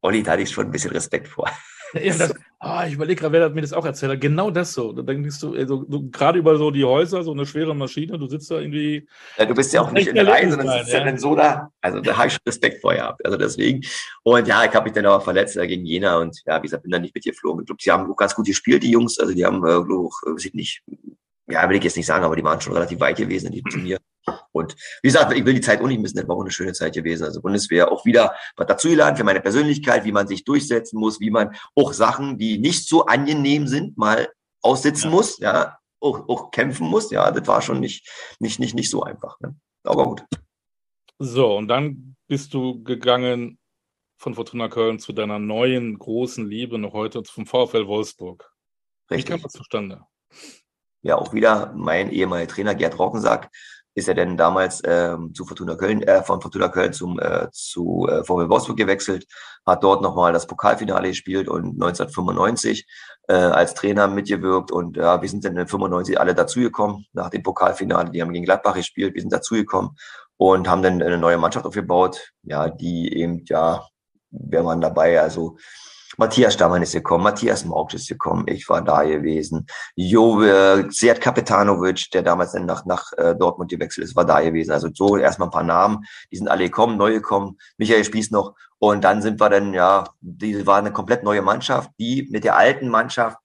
Olli, 0.00 0.22
da 0.22 0.32
hatte 0.32 0.42
ich 0.42 0.50
schon 0.50 0.66
ein 0.66 0.70
bisschen 0.70 0.92
Respekt 0.92 1.28
vor. 1.28 1.50
Ja, 2.02 2.14
das, 2.16 2.34
oh, 2.60 2.80
ich 2.86 2.94
überlege 2.94 3.20
gerade, 3.20 3.32
wer 3.32 3.50
mir 3.50 3.60
das 3.60 3.72
auch 3.72 3.84
erzählt 3.84 4.12
hat. 4.12 4.20
Genau 4.20 4.50
das 4.50 4.72
so. 4.72 4.92
Da 4.92 5.02
denkst 5.02 5.40
du, 5.40 5.54
also, 5.54 5.84
du 5.84 6.10
gerade 6.10 6.38
über 6.38 6.56
so 6.56 6.70
die 6.70 6.84
Häuser, 6.84 7.22
so 7.22 7.32
eine 7.32 7.46
schwere 7.46 7.74
Maschine, 7.74 8.18
du 8.18 8.26
sitzt 8.26 8.50
da 8.50 8.58
irgendwie. 8.58 9.06
Ja, 9.36 9.46
du 9.46 9.54
bist 9.54 9.72
ja 9.72 9.82
auch 9.82 9.90
nicht 9.90 10.08
in 10.08 10.14
der 10.14 10.26
Reihe, 10.26 10.50
sondern 10.50 10.78
sitzt 10.78 10.92
ja 10.92 11.04
dann 11.04 11.18
so 11.18 11.34
da. 11.34 11.70
Also 11.80 12.00
da 12.00 12.16
habe 12.16 12.28
ich 12.28 12.34
schon 12.34 12.42
Respekt 12.46 12.80
vor 12.80 12.94
gehabt. 12.94 13.24
Also 13.24 13.36
deswegen. 13.36 13.82
Und 14.22 14.46
ja, 14.46 14.64
ich 14.64 14.74
habe 14.74 14.84
mich 14.84 14.92
dann 14.92 15.06
aber 15.06 15.20
verletzt 15.20 15.56
äh, 15.56 15.66
gegen 15.66 15.84
Jena 15.84 16.18
und 16.18 16.42
ja, 16.46 16.58
wie 16.58 16.66
gesagt, 16.66 16.82
bin 16.82 16.92
dann 16.92 17.02
nicht 17.02 17.14
mit 17.14 17.24
dir 17.24 17.32
geflogen. 17.32 17.62
Ich 17.62 17.66
glaube, 17.66 17.82
sie 17.82 17.90
haben 17.90 18.10
auch 18.10 18.16
ganz 18.16 18.34
gut 18.34 18.46
gespielt, 18.46 18.82
die 18.82 18.90
Jungs. 18.90 19.18
Also 19.18 19.34
die 19.34 19.44
haben, 19.44 19.64
äh, 19.64 19.82
glaube 19.82 20.10
ich, 20.38 20.54
nicht, 20.54 20.82
ja, 21.48 21.68
will 21.68 21.76
ich 21.76 21.84
jetzt 21.84 21.96
nicht 21.96 22.06
sagen, 22.06 22.24
aber 22.24 22.36
die 22.36 22.44
waren 22.44 22.60
schon 22.60 22.74
relativ 22.74 23.00
weit 23.00 23.16
gewesen 23.16 23.46
in 23.46 23.52
diesem 23.52 23.70
Turnier. 23.70 23.98
Und 24.52 24.74
wie 25.02 25.08
gesagt, 25.08 25.32
ich 25.32 25.44
will 25.44 25.54
die 25.54 25.60
Zeit 25.60 25.80
auch 25.80 25.86
nicht 25.86 26.00
missen, 26.00 26.16
das 26.16 26.28
war 26.28 26.36
auch 26.36 26.40
eine 26.40 26.50
schöne 26.50 26.72
Zeit 26.72 26.94
gewesen. 26.94 27.24
Also 27.24 27.40
Bundeswehr 27.40 27.92
auch 27.92 28.04
wieder 28.04 28.34
was 28.56 28.66
dazugelernt 28.66 29.18
für 29.18 29.24
meine 29.24 29.40
Persönlichkeit, 29.40 30.04
wie 30.04 30.12
man 30.12 30.26
sich 30.26 30.44
durchsetzen 30.44 30.98
muss, 30.98 31.20
wie 31.20 31.30
man 31.30 31.54
auch 31.74 31.92
Sachen, 31.92 32.38
die 32.38 32.58
nicht 32.58 32.88
so 32.88 33.06
angenehm 33.06 33.66
sind, 33.66 33.96
mal 33.98 34.28
aussitzen 34.62 35.10
ja. 35.10 35.16
muss, 35.16 35.38
ja, 35.38 35.78
auch, 36.00 36.28
auch 36.28 36.50
kämpfen 36.50 36.88
muss. 36.88 37.10
Ja, 37.10 37.30
das 37.30 37.46
war 37.46 37.62
schon 37.62 37.80
nicht, 37.80 38.08
nicht, 38.40 38.58
nicht, 38.58 38.74
nicht 38.74 38.90
so 38.90 39.02
einfach. 39.02 39.38
Ne? 39.40 39.54
Aber 39.84 40.04
gut. 40.04 40.24
So, 41.18 41.56
und 41.56 41.68
dann 41.68 42.16
bist 42.26 42.54
du 42.54 42.82
gegangen 42.82 43.58
von 44.16 44.34
Fortuna 44.34 44.68
Köln 44.68 44.98
zu 44.98 45.12
deiner 45.12 45.38
neuen 45.38 45.98
großen 45.98 46.48
Liebe 46.48 46.78
noch 46.78 46.92
heute 46.92 47.22
zum 47.22 47.46
VfL 47.46 47.86
Wolfsburg. 47.86 48.50
Richtig. 49.10 49.26
Wie 49.26 49.32
kam 49.32 49.42
das 49.42 49.52
zustande? 49.52 50.04
ja 51.02 51.16
auch 51.16 51.32
wieder 51.32 51.72
mein 51.74 52.10
ehemaliger 52.10 52.48
Trainer 52.48 52.74
Gerd 52.74 52.98
Rockensack 52.98 53.50
ist 53.98 54.08
er 54.08 54.14
denn 54.14 54.36
damals 54.36 54.80
ähm, 54.84 55.34
zu 55.34 55.44
Fortuna 55.44 55.74
Köln, 55.74 56.02
äh, 56.02 56.22
von 56.22 56.40
Fortuna 56.40 56.68
Köln 56.68 56.92
zum, 56.92 57.18
äh, 57.18 57.48
zu 57.50 58.06
äh, 58.08 58.24
VW 58.24 58.48
Wolfsburg 58.48 58.76
gewechselt, 58.76 59.26
hat 59.66 59.82
dort 59.82 60.02
nochmal 60.02 60.32
das 60.32 60.46
Pokalfinale 60.46 61.08
gespielt 61.08 61.48
und 61.48 61.82
1995 61.82 62.86
äh, 63.28 63.34
als 63.34 63.74
Trainer 63.74 64.06
mitgewirkt 64.06 64.70
und 64.70 64.96
ja, 64.96 65.20
wir 65.20 65.28
sind 65.28 65.44
dann 65.44 65.56
in 65.56 65.66
95 65.66 66.20
alle 66.20 66.34
dazugekommen 66.34 67.06
nach 67.12 67.28
dem 67.30 67.42
Pokalfinale, 67.42 68.10
die 68.10 68.22
haben 68.22 68.32
gegen 68.32 68.44
Gladbach 68.44 68.74
gespielt, 68.74 69.14
wir 69.14 69.20
sind 69.20 69.32
dazugekommen 69.32 69.90
und 70.36 70.68
haben 70.68 70.82
dann 70.82 71.02
eine 71.02 71.18
neue 71.18 71.38
Mannschaft 71.38 71.66
aufgebaut, 71.66 72.30
ja, 72.44 72.68
die 72.68 73.12
eben, 73.12 73.44
ja, 73.46 73.84
wäre 74.30 74.62
man 74.62 74.80
dabei, 74.80 75.20
also 75.20 75.56
Matthias 76.18 76.54
Stammann 76.54 76.82
ist 76.82 76.92
gekommen, 76.92 77.22
Matthias 77.22 77.64
Morg 77.64 77.94
ist 77.94 78.08
gekommen, 78.08 78.44
ich 78.48 78.68
war 78.68 78.82
da 78.82 79.04
gewesen. 79.04 79.68
Jo, 79.94 80.42
äh, 80.42 80.90
Seat 80.90 81.20
Kapetanovic, 81.20 82.10
der 82.10 82.22
damals 82.22 82.52
dann 82.52 82.66
nach, 82.66 82.84
nach 82.86 83.12
äh, 83.16 83.36
Dortmund 83.36 83.70
gewechselt 83.70 84.04
ist, 84.04 84.16
war 84.16 84.24
da 84.24 84.40
gewesen. 84.40 84.72
Also 84.72 84.88
so 84.92 85.16
erstmal 85.16 85.46
ein 85.46 85.52
paar 85.52 85.62
Namen, 85.62 86.04
die 86.32 86.36
sind 86.36 86.48
alle 86.48 86.64
gekommen, 86.64 86.96
neu 86.96 87.12
gekommen, 87.12 87.56
Michael 87.76 88.04
Spieß 88.04 88.32
noch. 88.32 88.56
Und 88.78 89.04
dann 89.04 89.22
sind 89.22 89.40
wir 89.40 89.48
dann, 89.48 89.72
ja, 89.72 90.08
die 90.20 90.66
war 90.66 90.78
eine 90.78 90.92
komplett 90.92 91.22
neue 91.22 91.40
Mannschaft, 91.40 91.90
die 92.00 92.26
mit 92.32 92.42
der 92.42 92.56
alten 92.56 92.88
Mannschaft 92.88 93.38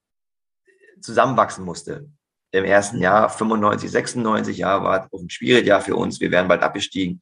zusammenwachsen 1.00 1.64
musste. 1.64 2.08
Im 2.50 2.64
ersten 2.64 2.98
Jahr 3.00 3.30
95, 3.30 3.88
96 3.88 4.58
Jahr 4.58 4.82
war 4.82 5.08
ein 5.12 5.30
schwieriges 5.30 5.68
Jahr 5.68 5.80
für 5.80 5.94
uns. 5.94 6.20
Wir 6.20 6.32
wären 6.32 6.48
bald 6.48 6.62
abgestiegen. 6.62 7.20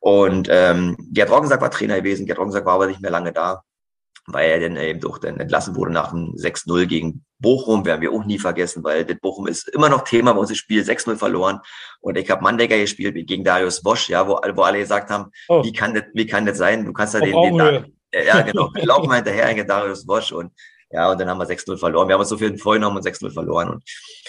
Und 0.00 0.48
ähm, 0.50 0.96
Gerd 1.10 1.30
Roggensack 1.30 1.62
war 1.62 1.70
Trainer 1.70 1.96
gewesen. 1.96 2.26
Gerd 2.26 2.38
Roggensack 2.38 2.66
war 2.66 2.74
aber 2.74 2.86
nicht 2.86 3.00
mehr 3.00 3.10
lange 3.10 3.32
da 3.32 3.62
weil 4.26 4.50
er 4.50 4.60
dann 4.60 4.76
eben 4.76 5.00
doch 5.00 5.18
dann 5.18 5.40
entlassen 5.40 5.76
wurde 5.76 5.92
nach 5.92 6.12
einem 6.12 6.34
6-0 6.34 6.86
gegen 6.86 7.24
Bochum, 7.38 7.84
werden 7.84 8.00
wir 8.00 8.12
auch 8.12 8.24
nie 8.24 8.38
vergessen, 8.38 8.84
weil 8.84 9.04
das 9.04 9.18
Bochum 9.20 9.46
ist 9.46 9.68
immer 9.68 9.88
noch 9.88 10.04
Thema 10.04 10.32
bei 10.32 10.40
uns, 10.40 10.50
das 10.50 10.58
Spiel 10.58 10.82
6-0 10.82 11.16
verloren 11.16 11.60
und 12.00 12.16
ich 12.16 12.30
habe 12.30 12.42
Mandecker 12.42 12.78
gespielt 12.78 13.14
gegen 13.26 13.44
Darius 13.44 13.82
Bosch, 13.82 14.08
ja, 14.08 14.26
wo, 14.28 14.40
wo 14.54 14.62
alle 14.62 14.78
gesagt 14.78 15.10
haben, 15.10 15.30
oh. 15.48 15.64
wie 15.64 15.72
kann 15.72 15.94
das, 15.94 16.04
wie 16.14 16.26
kann 16.26 16.46
das 16.46 16.58
sein? 16.58 16.84
Du 16.84 16.92
kannst 16.92 17.14
da 17.14 17.20
den, 17.20 17.32
den, 17.32 17.58
den 17.58 17.96
ja, 18.12 18.42
genau, 18.42 18.70
wir 18.74 18.84
laufen 18.86 19.08
mal 19.08 19.16
hinterher 19.16 19.54
gegen 19.54 19.68
Darius 19.68 20.06
Bosch 20.06 20.32
und 20.32 20.52
ja, 20.92 21.10
und 21.10 21.20
dann 21.20 21.28
haben 21.28 21.38
wir 21.38 21.46
6-0 21.46 21.76
verloren. 21.76 22.08
Wir 22.08 22.14
haben 22.14 22.20
uns 22.20 22.30
so 22.30 22.36
viel 22.36 22.58
vorgenommen 22.58 22.96
und 22.96 23.06
6-0 23.06 23.32
verloren. 23.32 23.68
Und 23.68 23.84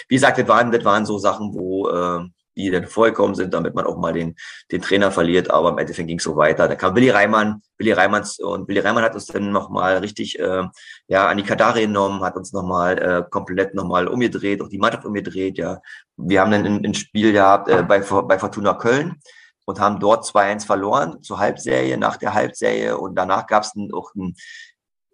wie 0.08 0.14
gesagt, 0.14 0.38
das 0.38 0.46
waren, 0.46 0.70
das 0.70 0.84
waren 0.84 1.04
so 1.04 1.18
Sachen, 1.18 1.52
wo, 1.52 1.88
äh, 1.88 2.20
die 2.56 2.70
dann 2.70 2.86
vorgekommen 2.86 3.34
sind, 3.34 3.54
damit 3.54 3.74
man 3.74 3.86
auch 3.86 3.96
mal 3.96 4.12
den, 4.12 4.36
den 4.70 4.82
Trainer 4.82 5.10
verliert. 5.10 5.50
Aber 5.50 5.70
im 5.70 5.78
Endeffekt 5.78 6.08
ging 6.08 6.18
es 6.18 6.24
so 6.24 6.36
weiter. 6.36 6.68
Da 6.68 6.74
kam 6.74 6.94
Willi 6.94 7.10
Reimann, 7.10 7.62
Willi 7.78 7.92
Reimanns 7.92 8.38
und 8.38 8.68
Willi 8.68 8.80
Reimann 8.80 9.04
hat 9.04 9.14
uns 9.14 9.26
dann 9.26 9.52
nochmal 9.52 9.98
richtig 9.98 10.38
äh, 10.38 10.64
ja, 11.08 11.28
an 11.28 11.36
die 11.36 11.42
Kadare 11.42 11.80
genommen, 11.80 12.22
hat 12.22 12.36
uns 12.36 12.52
nochmal 12.52 12.98
äh, 12.98 13.24
komplett 13.28 13.74
nochmal 13.74 14.08
umgedreht, 14.08 14.60
auch 14.60 14.68
die 14.68 14.78
Mannschaft 14.78 15.04
umgedreht. 15.04 15.58
Ja, 15.58 15.80
Wir 16.16 16.40
haben 16.40 16.50
dann 16.50 16.84
ein, 16.84 16.94
Spiel 16.94 17.32
gehabt 17.32 17.68
äh, 17.68 17.82
bei, 17.82 18.00
bei 18.00 18.38
Fortuna 18.38 18.74
Köln 18.74 19.16
und 19.64 19.80
haben 19.80 20.00
dort 20.00 20.24
2-1 20.24 20.66
verloren 20.66 21.22
zur 21.22 21.38
Halbserie, 21.38 21.96
nach 21.96 22.16
der 22.16 22.34
Halbserie. 22.34 22.98
Und 22.98 23.14
danach 23.14 23.46
gab 23.46 23.62
es 23.62 23.72
auch 23.92 24.14
ein, 24.14 24.34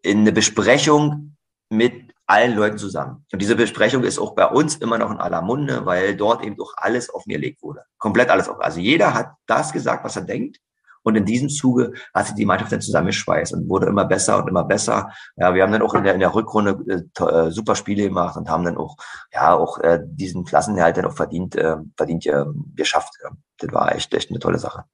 eine 0.05 0.33
Besprechung 0.33 1.37
mit 1.71 2.13
allen 2.29 2.55
Leuten 2.55 2.79
zusammen. 2.79 3.25
Und 3.33 3.41
diese 3.41 3.57
Besprechung 3.57 4.05
ist 4.05 4.19
auch 4.19 4.35
bei 4.35 4.47
uns 4.47 4.77
immer 4.77 4.99
noch 4.99 5.11
in 5.11 5.17
aller 5.17 5.41
Munde, 5.41 5.87
weil 5.87 6.15
dort 6.15 6.45
eben 6.45 6.61
auch 6.61 6.75
alles 6.77 7.09
auf 7.11 7.25
mir 7.27 7.39
gelegt 7.39 7.63
wurde. 7.63 7.83
Komplett 7.97 8.29
alles 8.29 8.49
auf. 8.49 8.61
Also 8.61 8.81
jeder 8.81 9.15
hat 9.15 9.33
das 9.47 9.73
gesagt, 9.73 10.05
was 10.05 10.17
er 10.17 10.23
denkt. 10.23 10.59
Und 11.03 11.17
in 11.17 11.25
diesem 11.25 11.49
Zuge 11.49 11.93
hat 12.13 12.27
sich 12.27 12.35
die 12.35 12.45
Mannschaft 12.45 12.71
dann 12.71 12.83
zusammengeschweißt 12.83 13.55
und 13.55 13.69
wurde 13.71 13.87
immer 13.87 14.05
besser 14.05 14.43
und 14.43 14.49
immer 14.49 14.65
besser. 14.65 15.11
Ja, 15.37 15.55
wir 15.55 15.63
haben 15.63 15.73
dann 15.73 15.81
auch 15.81 15.95
in 15.95 16.05
der, 16.05 16.13
in 16.13 16.21
der 16.21 16.35
Rückrunde 16.35 16.79
äh, 16.87 17.25
äh 17.25 17.51
super 17.51 17.75
Spiele 17.75 18.03
gemacht 18.03 18.37
und 18.37 18.51
haben 18.51 18.65
dann 18.65 18.77
auch, 18.77 18.97
ja, 19.33 19.55
auch 19.55 19.79
äh, 19.79 20.01
diesen 20.05 20.45
Klassenerhalt 20.45 20.99
dann 20.99 21.07
auch 21.07 21.17
verdient, 21.17 21.57
äh, 21.57 21.77
verdient 21.97 22.27
äh, 22.27 22.45
geschafft. 22.75 23.15
Das 23.57 23.73
war 23.73 23.95
echt, 23.95 24.13
echt 24.13 24.29
eine 24.29 24.39
tolle 24.39 24.59
Sache. 24.59 24.85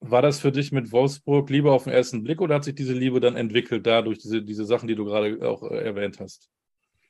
War 0.00 0.22
das 0.22 0.40
für 0.40 0.50
dich 0.50 0.72
mit 0.72 0.90
Wolfsburg 0.90 1.48
Liebe 1.50 1.70
auf 1.70 1.84
den 1.84 1.92
ersten 1.92 2.24
Blick 2.24 2.40
oder 2.40 2.56
hat 2.56 2.64
sich 2.64 2.74
diese 2.74 2.94
Liebe 2.94 3.20
dann 3.20 3.36
entwickelt 3.36 3.86
dadurch, 3.86 4.18
diese, 4.18 4.42
diese 4.42 4.64
Sachen, 4.64 4.88
die 4.88 4.96
du 4.96 5.04
gerade 5.04 5.38
auch 5.48 5.62
äh, 5.62 5.84
erwähnt 5.84 6.18
hast? 6.18 6.50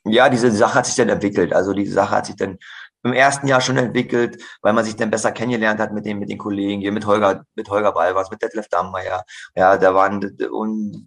Ja, 0.05 0.29
diese 0.29 0.51
Sache 0.51 0.75
hat 0.75 0.87
sich 0.87 0.97
dann 0.97 1.09
entwickelt. 1.09 1.53
Also 1.53 1.73
die 1.73 1.87
Sache 1.87 2.17
hat 2.17 2.27
sich 2.27 2.37
dann 2.37 2.59
im 3.03 3.13
ersten 3.13 3.47
Jahr 3.47 3.61
schon 3.61 3.77
entwickelt, 3.77 4.43
weil 4.63 4.73
man 4.73 4.85
sich 4.85 4.97
dann 4.97 5.11
besser 5.11 5.31
kennengelernt 5.33 5.79
hat 5.81 5.93
mit 5.93 6.07
den, 6.07 6.19
mit 6.19 6.31
den 6.31 6.39
Kollegen, 6.39 6.81
hier 6.81 6.93
mit 6.93 7.07
Holger, 7.07 7.45
mit 7.55 7.69
Holger 7.69 7.93
Balvers, 7.93 8.31
mit 8.31 8.43
Detlef 8.43 8.69
Dammeier. 8.69 9.25
Ja, 9.55 9.77
da 9.77 9.95
waren, 9.95 10.37
und 10.51 11.07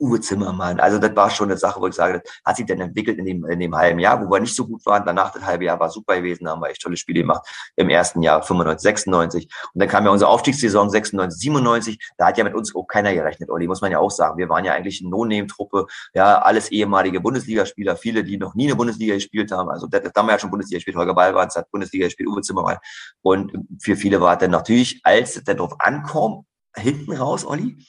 Uwe 0.00 0.20
Zimmermann. 0.20 0.80
Also 0.80 0.98
das 0.98 1.14
war 1.16 1.30
schon 1.30 1.50
eine 1.50 1.58
Sache, 1.58 1.80
wo 1.80 1.86
ich 1.86 1.94
sage, 1.94 2.20
das 2.20 2.32
hat 2.44 2.56
sich 2.56 2.66
dann 2.66 2.80
entwickelt 2.80 3.18
in 3.18 3.24
dem, 3.24 3.44
in 3.46 3.58
dem 3.58 3.74
halben 3.74 3.98
Jahr, 3.98 4.24
wo 4.24 4.30
wir 4.30 4.40
nicht 4.40 4.54
so 4.54 4.66
gut 4.66 4.84
waren. 4.86 5.04
Danach 5.04 5.32
das 5.32 5.44
halbe 5.44 5.64
Jahr 5.64 5.78
war 5.80 5.90
super 5.90 6.16
gewesen, 6.16 6.44
da 6.44 6.52
haben 6.52 6.60
wir 6.60 6.70
echt 6.70 6.82
tolle 6.82 6.96
Spiele 6.96 7.20
gemacht. 7.20 7.46
Im 7.76 7.90
ersten 7.90 8.22
Jahr 8.22 8.42
95, 8.42 8.82
96. 8.82 9.48
Und 9.74 9.80
dann 9.80 9.88
kam 9.88 10.04
ja 10.04 10.10
unsere 10.10 10.30
Aufstiegssaison 10.30 10.90
96, 10.90 11.40
97. 11.40 11.98
Da 12.16 12.26
hat 12.26 12.38
ja 12.38 12.44
mit 12.44 12.54
uns 12.54 12.74
auch 12.74 12.86
keiner 12.86 13.12
gerechnet, 13.14 13.50
Olli, 13.50 13.66
muss 13.66 13.80
man 13.80 13.90
ja 13.90 13.98
auch 13.98 14.10
sagen. 14.10 14.38
Wir 14.38 14.48
waren 14.48 14.64
ja 14.64 14.74
eigentlich 14.74 15.00
eine 15.00 15.10
No-Name-Truppe. 15.10 15.86
Ja, 16.14 16.38
alles 16.38 16.70
ehemalige 16.70 17.20
Bundesligaspieler, 17.20 17.96
viele, 17.96 18.24
die 18.24 18.38
noch 18.38 18.54
nie 18.54 18.66
eine 18.66 18.76
Bundesliga 18.76 19.14
gespielt 19.14 19.50
haben. 19.52 19.68
Also 19.68 19.86
da 19.86 20.00
haben 20.16 20.26
wir 20.26 20.32
ja 20.32 20.38
schon 20.38 20.50
Bundesliga 20.50 20.78
gespielt. 20.78 20.96
Holger 20.96 21.14
Ballwarz 21.14 21.56
hat 21.56 21.70
Bundesliga 21.70 22.06
gespielt, 22.06 22.28
Uwe 22.28 22.42
Zimmermann. 22.42 22.78
Und 23.22 23.52
für 23.80 23.96
viele 23.96 24.20
war 24.20 24.36
dann 24.36 24.50
natürlich, 24.50 25.00
als 25.02 25.36
es 25.36 25.44
dann 25.44 25.56
drauf 25.56 25.74
ankommt, 25.78 26.46
hinten 26.76 27.12
raus, 27.12 27.44
Olli, 27.44 27.84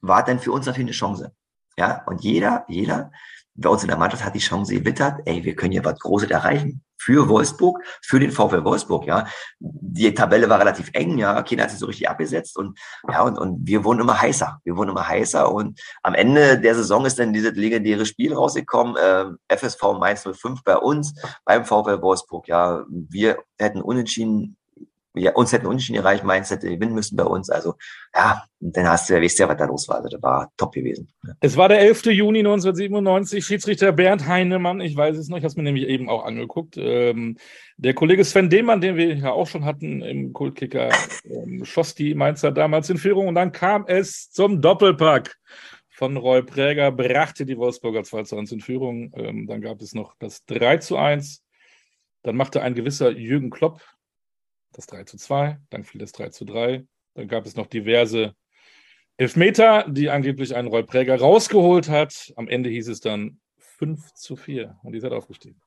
war 0.00 0.24
dann 0.24 0.40
für 0.40 0.52
uns 0.52 0.66
natürlich 0.66 0.86
eine 0.86 0.92
Chance. 0.92 1.32
Ja, 1.76 2.02
und 2.06 2.22
jeder, 2.22 2.64
jeder 2.68 3.10
bei 3.54 3.68
uns 3.68 3.82
in 3.82 3.88
der 3.88 3.98
Mannschaft 3.98 4.24
hat 4.24 4.34
die 4.34 4.38
Chance 4.38 4.74
gewittert, 4.74 5.20
ey, 5.26 5.44
wir 5.44 5.54
können 5.54 5.72
hier 5.72 5.84
was 5.84 5.98
Großes 5.98 6.30
erreichen. 6.30 6.82
Für 6.98 7.28
Wolfsburg, 7.28 7.82
für 8.00 8.20
den 8.20 8.30
VfL 8.30 8.64
Wolfsburg, 8.64 9.06
ja. 9.06 9.26
Die 9.58 10.14
Tabelle 10.14 10.48
war 10.48 10.60
relativ 10.60 10.88
eng, 10.92 11.18
ja. 11.18 11.42
Keiner 11.42 11.64
hat 11.64 11.70
sich 11.70 11.80
so 11.80 11.86
richtig 11.86 12.08
abgesetzt 12.08 12.56
und, 12.56 12.78
ja, 13.08 13.22
und, 13.22 13.36
und 13.36 13.66
wir 13.66 13.84
wurden 13.84 14.00
immer 14.00 14.20
heißer. 14.20 14.60
Wir 14.62 14.76
wurden 14.76 14.90
immer 14.90 15.06
heißer 15.06 15.52
und 15.52 15.80
am 16.02 16.14
Ende 16.14 16.60
der 16.60 16.76
Saison 16.76 17.04
ist 17.04 17.18
dann 17.18 17.32
dieses 17.32 17.54
legendäre 17.54 18.06
Spiel 18.06 18.32
rausgekommen, 18.32 18.96
äh, 18.96 19.24
FSV 19.56 19.82
Mainz 19.98 20.22
05 20.22 20.62
bei 20.62 20.76
uns, 20.76 21.14
beim 21.44 21.64
VfL 21.64 22.00
Wolfsburg, 22.00 22.46
ja. 22.46 22.84
Wir 22.88 23.38
hätten 23.58 23.82
unentschieden 23.82 24.56
wir, 25.14 25.36
uns 25.36 25.52
hätten 25.52 25.66
unentschieden 25.66 25.98
erreicht, 25.98 26.24
Mainz 26.24 26.50
hätte 26.50 26.68
gewinnen 26.68 26.94
müssen 26.94 27.16
bei 27.16 27.24
uns. 27.24 27.50
Also 27.50 27.74
ja, 28.14 28.44
dann 28.60 28.88
hast 28.88 29.08
du 29.08 29.14
ja, 29.14 29.22
weißt 29.22 29.38
ja, 29.38 29.48
was 29.48 29.56
da 29.56 29.66
los 29.66 29.88
war. 29.88 29.96
Also 29.96 30.08
das 30.08 30.22
war 30.22 30.50
top 30.56 30.72
gewesen. 30.72 31.12
Es 31.40 31.56
war 31.56 31.68
der 31.68 31.80
11. 31.80 32.06
Juni 32.06 32.38
1997, 32.40 33.44
Schiedsrichter 33.44 33.92
Bernd 33.92 34.26
Heinemann, 34.26 34.80
ich 34.80 34.96
weiß 34.96 35.16
es 35.16 35.28
noch, 35.28 35.36
ich 35.36 35.44
habe 35.44 35.50
es 35.50 35.56
mir 35.56 35.64
nämlich 35.64 35.86
eben 35.88 36.08
auch 36.08 36.24
angeguckt. 36.24 36.76
Ähm, 36.78 37.36
der 37.76 37.94
Kollege 37.94 38.24
Sven 38.24 38.48
Demann, 38.48 38.80
den 38.80 38.96
wir 38.96 39.14
ja 39.14 39.32
auch 39.32 39.46
schon 39.46 39.64
hatten 39.64 40.02
im 40.02 40.32
Kultkicker, 40.32 40.90
ähm, 41.24 41.64
schoss 41.64 41.94
die 41.94 42.14
Mainzer 42.14 42.52
damals 42.52 42.88
in 42.90 42.98
Führung 42.98 43.28
und 43.28 43.34
dann 43.34 43.52
kam 43.52 43.84
es 43.86 44.30
zum 44.30 44.60
Doppelpack 44.60 45.36
von 45.90 46.16
Roy 46.16 46.42
Präger, 46.42 46.90
brachte 46.90 47.44
die 47.44 47.58
Wolfsburger 47.58 48.02
2 48.02 48.22
zu 48.24 48.36
1 48.36 48.50
in 48.52 48.60
Führung. 48.60 49.12
Ähm, 49.14 49.46
dann 49.46 49.60
gab 49.60 49.80
es 49.82 49.94
noch 49.94 50.14
das 50.18 50.44
3 50.46 50.78
zu 50.78 50.96
1. 50.96 51.44
Dann 52.22 52.36
machte 52.36 52.62
ein 52.62 52.74
gewisser 52.74 53.10
Jürgen 53.10 53.50
Klopp 53.50 53.82
das 54.72 54.86
3 54.86 55.04
zu 55.04 55.16
2, 55.16 55.58
dann 55.70 55.84
fiel 55.84 56.00
das 56.00 56.12
3 56.12 56.30
zu 56.30 56.44
3. 56.44 56.84
Dann 57.14 57.28
gab 57.28 57.46
es 57.46 57.56
noch 57.56 57.66
diverse 57.66 58.34
Elfmeter, 59.16 59.86
die 59.88 60.10
angeblich 60.10 60.56
einen 60.56 60.68
Roy 60.68 60.82
Präger 60.82 61.18
rausgeholt 61.18 61.88
hat. 61.88 62.32
Am 62.36 62.48
Ende 62.48 62.70
hieß 62.70 62.88
es 62.88 63.00
dann 63.00 63.40
5 63.58 64.12
zu 64.14 64.36
4 64.36 64.78
und 64.82 64.92
die 64.92 65.00
seid 65.00 65.12
aufgestiegen. 65.12 65.61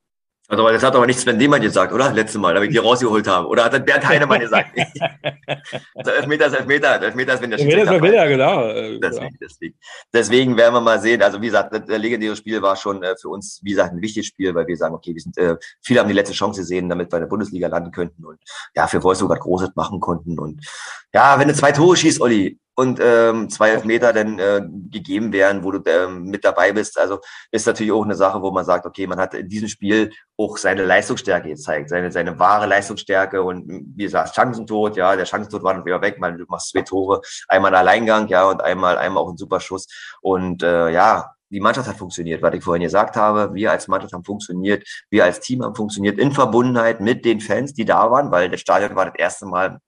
Also, 0.48 0.68
das 0.68 0.82
hat 0.82 0.94
aber 0.94 1.06
nicht 1.06 1.18
Sven 1.18 1.38
Demann 1.38 1.60
gesagt, 1.60 1.92
oder? 1.92 2.12
Letztes 2.12 2.40
Mal, 2.40 2.54
da 2.54 2.62
wir 2.62 2.68
die 2.68 2.78
rausgeholt 2.78 3.26
haben. 3.26 3.46
Oder 3.46 3.64
hat 3.64 3.72
das 3.72 3.84
Bernd 3.84 4.06
Heinemann 4.06 4.40
gesagt? 4.40 4.70
also 5.94 6.10
Elfmeter 6.12 6.46
ist 6.46 6.54
Elfmeter. 6.54 7.02
Elfmeter 7.02 7.34
ist, 7.34 7.42
wenn 7.42 7.50
der 7.50 7.58
Elfmeter 7.58 7.82
ist 7.82 7.90
Elfmeter, 7.90 8.28
genau. 8.28 8.98
Deswegen, 9.00 9.38
deswegen. 9.40 9.74
deswegen 10.12 10.56
werden 10.56 10.74
wir 10.74 10.80
mal 10.80 11.00
sehen. 11.00 11.20
Also, 11.20 11.40
wie 11.40 11.46
gesagt, 11.46 11.74
das 11.74 11.98
legendäre 11.98 12.36
Spiel 12.36 12.62
war 12.62 12.76
schon 12.76 13.02
äh, 13.02 13.16
für 13.20 13.28
uns, 13.28 13.60
wie 13.64 13.70
gesagt, 13.70 13.92
ein 13.92 14.00
wichtiges 14.00 14.26
Spiel, 14.26 14.54
weil 14.54 14.66
wir 14.68 14.76
sagen, 14.76 14.94
okay, 14.94 15.14
wir 15.14 15.20
sind, 15.20 15.36
äh, 15.36 15.56
viele 15.82 16.00
haben 16.00 16.08
die 16.08 16.14
letzte 16.14 16.34
Chance 16.34 16.60
gesehen, 16.60 16.88
damit 16.88 17.10
wir 17.10 17.16
in 17.16 17.22
der 17.22 17.28
Bundesliga 17.28 17.66
landen 17.66 17.90
könnten 17.90 18.24
und 18.24 18.38
ja, 18.74 18.86
für 18.86 19.02
Wolfsburg 19.02 19.30
was 19.30 19.40
Großes 19.40 19.70
machen 19.74 19.98
konnten. 19.98 20.38
Und 20.38 20.64
ja, 21.12 21.38
wenn 21.40 21.48
du 21.48 21.54
zwei 21.54 21.72
Tore 21.72 21.96
schießt, 21.96 22.20
Olli, 22.20 22.58
und 22.76 23.00
ähm, 23.02 23.48
zwei 23.48 23.70
Elfmeter 23.70 24.12
dann 24.12 24.38
äh, 24.38 24.60
gegeben 24.90 25.32
werden, 25.32 25.64
wo 25.64 25.70
du 25.72 25.82
ähm, 25.90 26.24
mit 26.24 26.44
dabei 26.44 26.72
bist. 26.72 26.98
Also 26.98 27.20
ist 27.50 27.66
natürlich 27.66 27.92
auch 27.92 28.04
eine 28.04 28.14
Sache, 28.14 28.42
wo 28.42 28.50
man 28.50 28.64
sagt, 28.64 28.84
okay, 28.86 29.06
man 29.06 29.18
hat 29.18 29.34
in 29.34 29.48
diesem 29.48 29.68
Spiel 29.68 30.12
auch 30.36 30.58
seine 30.58 30.84
Leistungsstärke 30.84 31.48
gezeigt, 31.48 31.88
seine, 31.88 32.12
seine 32.12 32.38
wahre 32.38 32.66
Leistungsstärke 32.66 33.42
und 33.42 33.66
wie 33.96 34.04
gesagt, 34.04 34.34
Chancentod, 34.34 34.96
ja, 34.96 35.16
der 35.16 35.24
Chancentod 35.24 35.62
war 35.62 35.74
dann 35.74 35.86
wieder 35.86 36.02
weg, 36.02 36.20
man, 36.20 36.36
du 36.36 36.44
machst 36.48 36.70
zwei 36.70 36.82
Tore, 36.82 37.22
einmal 37.48 37.74
ein 37.74 37.80
Alleingang, 37.80 38.28
ja, 38.28 38.48
und 38.48 38.62
einmal, 38.62 38.98
einmal 38.98 39.22
auch 39.22 39.30
ein 39.30 39.38
super 39.38 39.60
Schuss. 39.60 39.86
Und 40.20 40.62
äh, 40.62 40.90
ja, 40.90 41.32
die 41.50 41.60
Mannschaft 41.60 41.88
hat 41.88 41.96
funktioniert, 41.96 42.42
was 42.42 42.54
ich 42.54 42.62
vorhin 42.62 42.82
gesagt 42.82 43.16
habe. 43.16 43.54
Wir 43.54 43.70
als 43.70 43.88
Mannschaft 43.88 44.12
haben 44.12 44.24
funktioniert, 44.24 44.86
wir 45.10 45.24
als 45.24 45.40
Team 45.40 45.62
haben 45.62 45.74
funktioniert 45.74 46.18
in 46.18 46.32
Verbundenheit 46.32 47.00
mit 47.00 47.24
den 47.24 47.40
Fans, 47.40 47.72
die 47.72 47.84
da 47.84 48.10
waren, 48.10 48.30
weil 48.30 48.50
das 48.50 48.60
Stadion 48.60 48.96
war 48.96 49.06
das 49.06 49.14
erste 49.16 49.46
Mal 49.46 49.78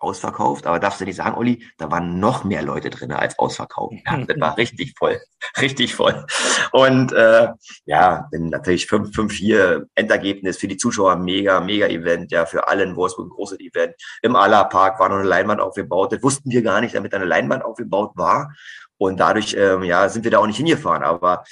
ausverkauft, 0.00 0.66
aber 0.66 0.78
darfst 0.78 1.00
du 1.00 1.04
nicht 1.04 1.16
sagen, 1.16 1.36
Olli, 1.36 1.64
da 1.78 1.90
waren 1.90 2.18
noch 2.18 2.44
mehr 2.44 2.62
Leute 2.62 2.90
drin 2.90 3.12
als 3.12 3.38
ausverkauft. 3.38 3.94
Ja, 4.06 4.16
das 4.24 4.40
war 4.40 4.56
richtig 4.56 4.94
voll, 4.98 5.20
richtig 5.60 5.94
voll. 5.94 6.26
Und 6.72 7.12
äh, 7.12 7.48
ja, 7.84 8.28
dann 8.32 8.46
natürlich 8.46 8.86
5-4 8.86 9.86
Endergebnis 9.94 10.56
für 10.56 10.68
die 10.68 10.76
Zuschauer, 10.76 11.16
mega, 11.16 11.60
mega 11.60 11.86
Event, 11.86 12.32
ja, 12.32 12.46
für 12.46 12.68
alle 12.68 12.82
in 12.82 12.96
Wolfsburg 12.96 13.26
ein 13.26 13.30
großes 13.30 13.60
Event. 13.60 13.94
Im 14.22 14.36
Ala 14.36 14.64
Park 14.64 14.98
war 14.98 15.08
noch 15.08 15.16
eine 15.16 15.28
Leinwand 15.28 15.60
aufgebaut, 15.60 16.12
das 16.12 16.22
wussten 16.22 16.50
wir 16.50 16.62
gar 16.62 16.80
nicht, 16.80 16.94
damit 16.94 17.14
eine 17.14 17.24
Leinwand 17.24 17.64
aufgebaut 17.64 18.12
war. 18.14 18.52
Und 18.98 19.18
dadurch, 19.18 19.54
ähm, 19.58 19.82
ja, 19.82 20.08
sind 20.08 20.24
wir 20.24 20.30
da 20.30 20.38
auch 20.38 20.46
nicht 20.46 20.58
hingefahren, 20.58 21.02
aber 21.02 21.44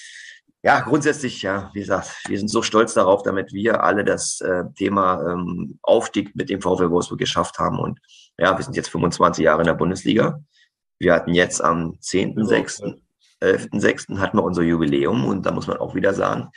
ja, 0.62 0.80
grundsätzlich, 0.80 1.42
ja, 1.42 1.70
wie 1.72 1.80
gesagt, 1.80 2.10
wir 2.26 2.38
sind 2.38 2.48
so 2.48 2.62
stolz 2.62 2.92
darauf, 2.92 3.22
damit 3.22 3.52
wir 3.52 3.84
alle 3.84 4.04
das 4.04 4.40
äh, 4.40 4.64
Thema 4.76 5.32
ähm, 5.32 5.78
Aufstieg 5.82 6.34
mit 6.34 6.50
dem 6.50 6.60
VfL 6.60 6.90
Wolfsburg 6.90 7.20
geschafft 7.20 7.58
haben. 7.58 7.78
Und 7.78 8.00
ja, 8.38 8.56
wir 8.56 8.64
sind 8.64 8.76
jetzt 8.76 8.90
25 8.90 9.44
Jahre 9.44 9.62
in 9.62 9.66
der 9.66 9.74
Bundesliga. 9.74 10.40
Wir 10.98 11.14
hatten 11.14 11.34
jetzt 11.34 11.62
am 11.62 11.98
10.6., 12.00 13.00
11.6. 13.40 14.18
hatten 14.18 14.36
wir 14.36 14.42
unser 14.42 14.62
Jubiläum 14.62 15.24
und 15.24 15.46
da 15.46 15.52
muss 15.52 15.68
man 15.68 15.76
auch 15.76 15.94
wieder 15.94 16.12
sagen, 16.12 16.48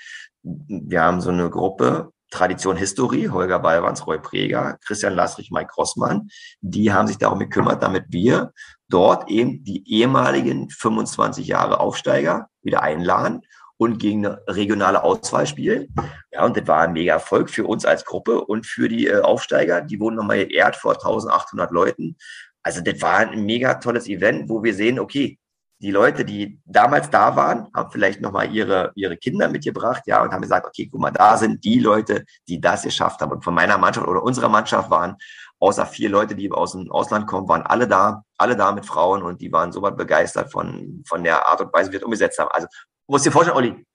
wir 0.41 1.01
haben 1.01 1.21
so 1.21 1.29
eine 1.29 1.49
Gruppe, 1.49 2.11
Tradition 2.31 2.77
History, 2.77 3.25
Holger 3.25 3.59
Ballwanz, 3.59 4.07
Roy 4.07 4.17
Preger, 4.17 4.77
Christian 4.85 5.13
Lasrich, 5.13 5.51
Mike 5.51 5.71
Grossmann, 5.73 6.29
die 6.61 6.91
haben 6.91 7.07
sich 7.07 7.17
darum 7.17 7.37
gekümmert, 7.37 7.83
damit 7.83 8.05
wir 8.09 8.51
dort 8.87 9.29
eben 9.29 9.63
die 9.63 9.83
ehemaligen 9.85 10.69
25 10.69 11.45
Jahre 11.45 11.79
Aufsteiger 11.79 12.47
wieder 12.63 12.81
einladen 12.81 13.41
und 13.81 13.97
gegen 13.97 14.27
eine 14.27 14.39
regionale 14.47 15.03
Auswahl 15.03 15.47
spielen. 15.47 15.91
Ja, 16.31 16.45
und 16.45 16.55
das 16.55 16.67
war 16.67 16.81
ein 16.81 16.93
mega 16.93 17.13
Erfolg 17.13 17.49
für 17.49 17.65
uns 17.65 17.83
als 17.83 18.05
Gruppe 18.05 18.39
und 18.39 18.67
für 18.67 18.87
die 18.87 19.07
äh, 19.07 19.21
Aufsteiger. 19.21 19.81
Die 19.81 19.99
wurden 19.99 20.17
nochmal 20.17 20.45
geehrt 20.45 20.75
vor 20.75 20.93
1800 20.93 21.71
Leuten. 21.71 22.15
Also 22.61 22.81
das 22.81 23.01
war 23.01 23.17
ein 23.17 23.43
mega 23.43 23.73
tolles 23.73 24.07
Event, 24.07 24.47
wo 24.49 24.61
wir 24.61 24.75
sehen, 24.75 24.99
okay, 24.99 25.39
die 25.79 25.89
Leute, 25.89 26.23
die 26.23 26.59
damals 26.63 27.09
da 27.09 27.35
waren, 27.35 27.69
haben 27.75 27.89
vielleicht 27.89 28.21
nochmal 28.21 28.53
ihre, 28.53 28.91
ihre 28.93 29.17
Kinder 29.17 29.49
mitgebracht, 29.49 30.03
ja, 30.05 30.21
und 30.21 30.31
haben 30.31 30.43
gesagt, 30.43 30.67
okay, 30.67 30.87
guck 30.91 31.01
mal, 31.01 31.09
da 31.09 31.35
sind 31.37 31.63
die 31.63 31.79
Leute, 31.79 32.23
die 32.47 32.61
das 32.61 32.83
geschafft 32.83 33.19
haben. 33.21 33.31
Und 33.31 33.43
von 33.43 33.55
meiner 33.55 33.79
Mannschaft 33.79 34.07
oder 34.07 34.21
unserer 34.21 34.49
Mannschaft 34.49 34.91
waren 34.91 35.15
außer 35.59 35.87
vier 35.87 36.09
Leute, 36.09 36.35
die 36.35 36.51
aus 36.51 36.73
dem 36.73 36.91
Ausland 36.91 37.25
kommen, 37.25 37.49
waren 37.49 37.63
alle 37.63 37.87
da, 37.87 38.21
alle 38.37 38.55
da 38.55 38.71
mit 38.73 38.85
Frauen 38.85 39.23
und 39.23 39.41
die 39.41 39.51
waren 39.51 39.71
so 39.71 39.81
begeistert 39.81 40.51
von, 40.51 41.03
von 41.07 41.23
der 41.23 41.47
Art 41.47 41.61
und 41.61 41.73
Weise, 41.73 41.89
wie 41.89 41.93
wir 41.93 41.99
es 41.99 42.05
umgesetzt 42.05 42.37
haben. 42.37 42.51
Also 42.51 42.67
musst 43.11 43.25
dir 43.25 43.31
vorstellen, 43.31 43.57
Olli, 43.57 43.85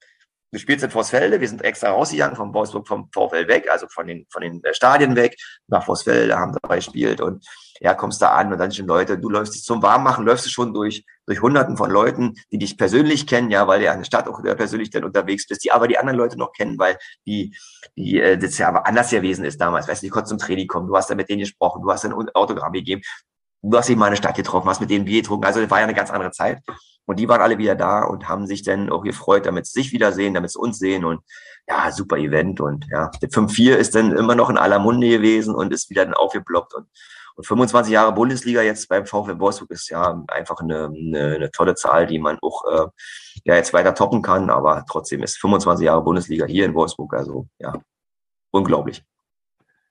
du 0.53 0.59
spielst 0.59 0.85
in 0.85 0.91
Vossfelde, 0.91 1.41
wir 1.41 1.49
sind 1.49 1.63
extra 1.63 1.91
rausgegangen 1.91 2.37
vom 2.37 2.55
Wolfsburg, 2.55 2.87
vom 2.87 3.11
VfL 3.13 3.49
weg, 3.49 3.69
also 3.71 3.87
von 3.89 4.07
den, 4.07 4.27
von 4.31 4.43
den 4.43 4.63
äh, 4.63 4.75
Stadien 4.75 5.17
weg, 5.17 5.37
nach 5.69 5.85
Vossfelde, 5.85 6.39
haben 6.39 6.57
dabei 6.63 6.77
gespielt 6.77 7.21
und 7.21 7.45
ja, 7.81 7.95
kommst 7.95 8.23
da 8.23 8.31
an 8.31 8.53
und 8.53 8.59
dann 8.59 8.71
sind 8.71 8.87
Leute, 8.87 9.19
du 9.19 9.29
läufst 9.29 9.55
dich 9.55 9.62
zum 9.62 9.83
Warmmachen, 9.83 10.25
läufst 10.25 10.47
du 10.47 10.51
schon 10.51 10.73
durch, 10.73 11.05
durch 11.27 11.43
hunderten 11.43 11.77
von 11.77 11.91
Leuten, 11.91 12.35
die 12.51 12.59
dich 12.59 12.79
persönlich 12.79 13.27
kennen, 13.27 13.51
ja, 13.51 13.67
weil 13.67 13.81
du 13.81 13.91
an 13.91 13.99
der 13.99 14.05
Stadt 14.05 14.29
auch 14.29 14.43
persönlich 14.43 14.91
dann 14.91 15.05
unterwegs 15.05 15.47
bist, 15.47 15.64
die 15.64 15.73
aber 15.73 15.89
die 15.89 15.99
anderen 15.99 16.19
Leute 16.19 16.39
noch 16.39 16.53
kennen, 16.53 16.79
weil 16.79 16.97
die, 17.27 17.55
die, 17.97 18.21
äh, 18.21 18.39
das 18.39 18.57
ja 18.59 18.69
aber 18.69 18.87
anders 18.87 19.11
gewesen 19.11 19.45
ist 19.45 19.61
damals, 19.61 19.89
weißt 19.89 20.03
du, 20.03 20.07
die 20.07 20.11
konnten 20.11 20.29
zum 20.29 20.39
Training 20.39 20.69
kommen, 20.69 20.89
du 20.89 20.97
hast 20.97 21.11
da 21.11 21.14
mit 21.14 21.29
denen 21.29 21.41
gesprochen, 21.41 21.83
du 21.83 21.91
hast 21.91 22.05
ein 22.05 22.12
Autogramm 22.12 22.73
gegeben, 22.73 23.03
du 23.63 23.77
hast 23.77 23.91
in 23.91 23.99
der 23.99 24.17
Stadt 24.17 24.37
getroffen, 24.37 24.69
hast 24.69 24.81
mit 24.81 24.91
denen 24.91 25.05
Bier 25.05 25.23
getrunken, 25.23 25.47
also 25.47 25.61
das 25.61 25.71
war 25.71 25.79
ja 25.79 25.85
eine 25.85 25.95
ganz 25.95 26.11
andere 26.11 26.31
Zeit. 26.31 26.61
Und 27.09 27.21
die 27.21 27.29
waren 27.29 27.41
alle 27.41 27.59
wieder 27.59 27.77
da 27.77 28.03
und 28.03 28.29
haben 28.29 28.49
sich 28.49 28.65
dann 28.65 28.91
auch 28.91 29.03
gefreut, 29.03 29.47
damit 29.47 29.67
sie 29.67 29.81
sich 29.81 29.93
wiedersehen, 29.93 30.35
damit 30.35 30.51
sie 30.51 30.59
uns 30.59 30.79
sehen 30.79 31.05
und 31.05 31.21
ja, 31.69 31.93
super 31.93 32.17
Event 32.17 32.61
und 32.61 32.85
ja, 32.91 33.11
der 33.23 33.29
5-4 33.29 33.75
ist 33.75 33.95
dann 33.95 34.13
immer 34.13 34.35
noch 34.35 34.51
in 34.51 34.59
aller 34.59 34.81
Munde 34.81 35.09
gewesen 35.09 35.55
und 35.55 35.73
ist 35.73 35.89
wieder 35.89 36.05
dann 36.05 36.15
aufgeploppt 36.15 36.75
und 36.75 36.87
und 37.37 37.47
25 37.47 37.93
Jahre 37.93 38.13
Bundesliga 38.13 38.63
jetzt 38.63 38.89
beim 38.89 39.05
VfL 39.05 39.39
Wolfsburg 39.39 39.71
ist 39.71 39.91
ja 39.91 40.25
einfach 40.29 40.59
eine, 40.61 40.87
eine, 40.87 41.35
eine 41.37 41.51
tolle 41.51 41.75
Zahl, 41.75 42.07
die 42.07 42.19
man 42.19 42.39
auch 42.41 42.65
äh, 42.65 42.87
ja 43.45 43.57
jetzt 43.57 43.75
weiter 43.75 43.95
toppen 43.95 44.23
kann. 44.23 44.49
Aber 44.49 44.85
trotzdem 44.89 45.23
ist 45.23 45.39
25 45.39 45.85
Jahre 45.85 46.03
Bundesliga 46.03 46.47
hier 46.47 46.65
in 46.65 46.75
Wolfsburg 46.75 47.13
also 47.15 47.47
ja 47.59 47.75
unglaublich. 48.51 49.05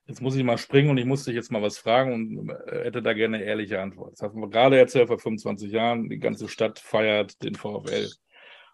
Jetzt 0.06 0.22
muss 0.22 0.36
ich 0.36 0.44
mal 0.44 0.58
springen 0.58 0.90
und 0.90 0.98
ich 0.98 1.04
muss 1.04 1.24
dich 1.24 1.34
jetzt 1.34 1.50
mal 1.50 1.62
was 1.62 1.78
fragen 1.78 2.38
und 2.38 2.50
äh, 2.50 2.84
hätte 2.84 3.02
da 3.02 3.12
gerne 3.12 3.38
eine 3.38 3.46
ehrliche 3.46 3.80
Antwort. 3.80 4.12
Das 4.12 4.22
hast 4.22 4.34
du 4.34 4.48
gerade 4.48 4.78
erzählt, 4.78 5.08
vor 5.08 5.18
25 5.18 5.72
Jahren, 5.72 6.08
die 6.08 6.18
ganze 6.18 6.48
Stadt 6.48 6.78
feiert 6.78 7.42
den 7.42 7.56
VfL. 7.56 8.08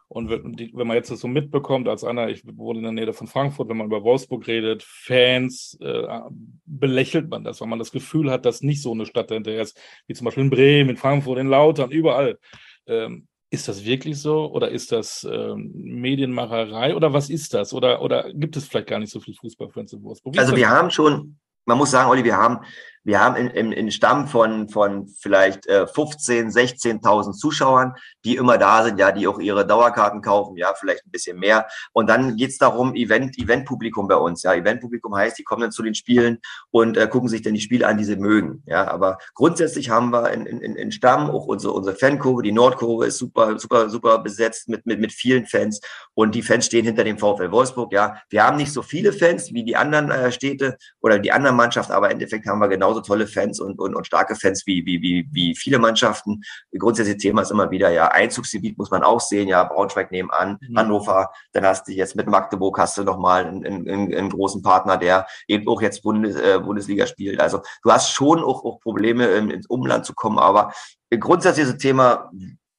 Und 0.09 0.29
wenn 0.29 0.87
man 0.87 0.95
jetzt 0.95 1.11
das 1.11 1.21
so 1.21 1.29
mitbekommt, 1.29 1.89
als 1.89 2.05
einer, 2.05 2.29
ich 2.29 2.43
wohne 2.45 2.81
in 2.81 2.85
der 2.85 2.93
Nähe 2.93 3.15
von 3.15 3.29
Frankfurt, 3.29 3.71
wenn 3.71 3.79
man 3.79 3.87
über 3.87 4.05
Wolfsburg 4.05 4.47
redet, 4.47 4.83
Fans, 4.83 5.79
äh, 5.81 6.21
belächelt 6.67 7.31
man 7.31 7.45
das, 7.45 7.63
weil 7.63 7.69
man 7.69 7.79
das 7.79 7.93
Gefühl 7.93 8.31
hat, 8.31 8.45
dass 8.45 8.61
nicht 8.61 8.83
so 8.83 8.93
eine 8.93 9.07
Stadt 9.07 9.31
dahinter 9.31 9.59
ist, 9.59 9.81
wie 10.07 10.13
zum 10.13 10.27
Beispiel 10.27 10.45
in 10.45 10.51
Bremen, 10.51 10.91
in 10.91 10.97
Frankfurt, 10.99 11.39
in 11.39 11.49
Lautern, 11.49 11.91
überall. 11.91 12.39
Ähm, 12.87 13.27
ist 13.53 13.69
das 13.69 13.85
wirklich 13.85 14.19
so 14.19 14.51
oder 14.51 14.71
ist 14.71 14.93
das 14.93 15.29
ähm, 15.31 15.71
Medienmacherei 15.75 16.97
oder 16.97 17.13
was 17.13 17.29
ist 17.29 17.53
das? 17.53 17.75
Oder, 17.75 18.01
oder 18.01 18.33
gibt 18.33 18.57
es 18.57 18.67
vielleicht 18.67 18.89
gar 18.89 18.99
nicht 18.99 19.13
so 19.13 19.21
viel 19.21 19.35
Fußballfans 19.35 19.93
in 19.93 20.03
Wolfsburg? 20.03 20.35
Wie 20.35 20.39
also 20.39 20.57
wir 20.57 20.71
haben 20.71 20.91
schon, 20.91 21.37
man 21.67 21.77
muss 21.77 21.91
sagen, 21.91 22.09
Olli, 22.09 22.25
wir 22.25 22.37
haben 22.37 22.61
wir 23.05 23.21
haben 23.21 23.37
in, 23.37 23.49
in, 23.49 23.73
in 23.73 23.91
Stamm 23.91 24.29
von, 24.29 24.69
von 24.69 25.09
vielleicht 25.21 25.67
äh, 25.67 25.87
15, 25.87 26.51
16.000 26.51 27.33
Zuschauern, 27.33 27.95
die 28.25 28.37
immer 28.37 28.59
da 28.59 28.85
sind, 28.85 28.99
ja, 28.99 29.11
die 29.11 29.27
auch 29.27 29.39
ihre 29.39 29.67
Dauerkarten 29.67 30.23
kaufen, 30.23 30.57
ja, 30.57 30.73
vielleicht 30.79 31.07
ein 31.07 31.11
bisschen 31.11 31.39
mehr. 31.39 31.67
Und 31.93 32.09
dann 32.09 32.37
geht's 32.37 32.59
darum, 32.59 32.95
Event, 32.95 33.39
Eventpublikum 33.39 34.07
bei 34.07 34.17
uns. 34.17 34.43
Ja, 34.43 34.55
Eventpublikum 34.55 35.15
heißt, 35.17 35.39
die 35.39 35.43
kommen 35.43 35.63
dann 35.63 35.73
zu 35.73 35.83
den 35.83 35.95
Spielen 35.95 36.39
und 36.71 36.97
äh, 36.97 37.09
gucken 37.09 37.29
sich 37.29 37.43
dann 37.43 37.55
die 37.55 37.61
Spiele 37.61 37.87
an, 37.87 37.99
die 37.99 38.05
sie 38.05 38.17
mögen. 38.17 38.63
Ja, 38.67 38.89
aber 38.89 39.19
grundsätzlich 39.35 39.91
haben 39.91 40.11
wir 40.11 40.31
in, 40.31 40.47
in, 40.47 40.77
in 40.77 40.93
Stamm 40.93 41.31
auch 41.31 41.47
unsere, 41.47 41.73
unsere 41.73 41.97
Fankurve, 41.97 42.43
die 42.43 42.53
Nordkurve 42.53 43.07
ist 43.07 43.19
super, 43.19 43.59
super, 43.59 43.91
super 43.91 44.19
besetzt 44.19 44.69
mit, 44.69 44.87
mit, 44.87 45.01
mit 45.01 45.13
vielen 45.13 45.47
Fans. 45.47 45.81
Und 46.15 46.35
die 46.35 46.43
Fans 46.43 46.67
stehen 46.67 46.85
hinter 46.85 47.05
dem 47.05 47.19
VfL 47.19 47.51
Wolfsburg. 47.51 47.93
Ja, 47.93 48.17
wir 48.31 48.45
haben 48.45 48.57
nicht 48.57 48.73
so 48.73 48.83
viele 48.83 49.13
Fans 49.13 49.53
wie 49.53 49.65
die 49.65 49.77
anderen 49.77 50.11
äh, 50.11 50.31
Städte 50.31 50.77
oder 51.01 51.19
die 51.19 51.33
anderen 51.33 51.57
Mannschaften, 51.57 51.93
aber 51.93 52.07
im 52.07 52.13
Endeffekt 52.13 52.47
haben 52.47 52.61
wir 52.61 52.69
genau 52.69 52.92
genauso 52.93 53.01
tolle 53.01 53.27
Fans 53.27 53.61
und, 53.61 53.79
und, 53.79 53.95
und 53.95 54.07
starke 54.07 54.35
Fans 54.35 54.67
wie, 54.67 54.85
wie, 54.85 55.01
wie, 55.03 55.29
wie 55.33 55.55
viele 55.55 55.79
Mannschaften. 55.79 56.43
Grundsätzlich 56.77 57.19
Thema 57.19 57.43
ist 57.43 57.51
immer 57.51 57.71
wieder, 57.71 57.91
ja, 57.91 58.09
Einzugsgebiet 58.09 58.79
muss 58.79 58.91
man 58.91 59.03
auch 59.03 59.21
sehen, 59.21 59.49
ja, 59.49 59.65
Braunschweig 59.65 60.11
nebenan, 60.11 60.59
mhm. 60.61 60.79
Hannover, 60.79 61.31
dann 61.53 61.65
hast 61.65 61.89
du 61.89 61.93
jetzt 61.93 62.17
mit 62.17 62.27
Magdeburg 62.27 62.79
hast 62.79 62.99
du 62.99 63.05
nochmal 63.05 63.47
einen, 63.47 63.65
einen, 63.67 64.15
einen 64.15 64.31
großen 64.31 64.63
Partner, 64.63 64.97
der 64.97 65.27
eben 65.49 65.69
auch 65.69 65.83
jetzt 65.83 66.03
Bundes, 66.03 66.37
äh, 66.37 66.61
Bundesliga 66.63 67.07
spielt. 67.07 67.41
Also 67.41 67.61
du 67.83 67.91
hast 67.91 68.13
schon 68.13 68.43
auch, 68.43 68.65
auch 68.65 68.81
Probleme, 68.81 69.27
ins 69.27 69.67
Umland 69.67 70.05
zu 70.05 70.15
kommen, 70.15 70.39
aber 70.39 70.73
grundsätzlich 71.11 71.67
ist 71.67 71.75
das 71.75 71.83
Thema, 71.83 72.31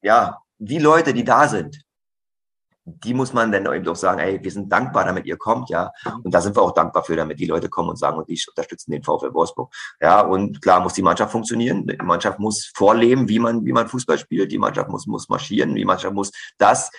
ja, 0.01 0.39
die 0.59 0.79
Leute, 0.79 1.13
die 1.13 1.23
da 1.23 1.47
sind, 1.47 1.81
die 2.85 3.13
muss 3.13 3.33
man 3.33 3.51
dann 3.51 3.65
eben 3.73 3.85
doch 3.85 3.95
sagen, 3.95 4.19
ey, 4.19 4.43
wir 4.43 4.51
sind 4.51 4.71
dankbar, 4.71 5.05
damit 5.05 5.25
ihr 5.25 5.37
kommt, 5.37 5.69
ja. 5.69 5.91
Und 6.23 6.33
da 6.33 6.41
sind 6.41 6.55
wir 6.55 6.61
auch 6.61 6.73
dankbar 6.73 7.03
für, 7.03 7.15
damit 7.15 7.39
die 7.39 7.45
Leute 7.45 7.69
kommen 7.69 7.89
und 7.89 7.97
sagen, 7.97 8.17
und 8.17 8.27
die 8.27 8.39
unterstützen 8.47 8.91
den 8.91 9.03
VfL 9.03 9.33
Wolfsburg. 9.33 9.73
Ja, 10.01 10.21
und 10.21 10.61
klar 10.61 10.81
muss 10.81 10.93
die 10.93 11.01
Mannschaft 11.01 11.31
funktionieren. 11.31 11.87
Die 11.87 11.95
Mannschaft 11.97 12.39
muss 12.39 12.71
vorleben, 12.75 13.29
wie 13.29 13.39
man, 13.39 13.65
wie 13.65 13.71
man 13.71 13.87
Fußball 13.87 14.17
spielt. 14.17 14.51
Die 14.51 14.57
Mannschaft 14.57 14.89
muss, 14.89 15.07
muss 15.07 15.29
marschieren. 15.29 15.75
Die 15.75 15.85
Mannschaft 15.85 16.13
muss 16.13 16.31
das 16.57 16.91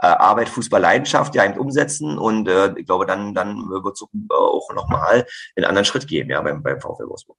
äh, 0.00 0.06
Arbeit, 0.06 0.48
Fußball, 0.48 0.80
Leidenschaft 0.80 1.34
ja 1.36 1.44
eben 1.44 1.58
umsetzen. 1.58 2.18
Und 2.18 2.48
äh, 2.48 2.74
ich 2.76 2.86
glaube, 2.86 3.06
dann, 3.06 3.32
dann 3.32 3.68
wird 3.68 3.94
es 3.94 4.02
auch 4.30 4.74
nochmal 4.74 5.24
einen 5.56 5.66
anderen 5.66 5.84
Schritt 5.84 6.08
geben, 6.08 6.30
ja, 6.30 6.40
beim, 6.42 6.62
beim 6.62 6.80
VfL 6.80 7.08
Wolfsburg. 7.08 7.36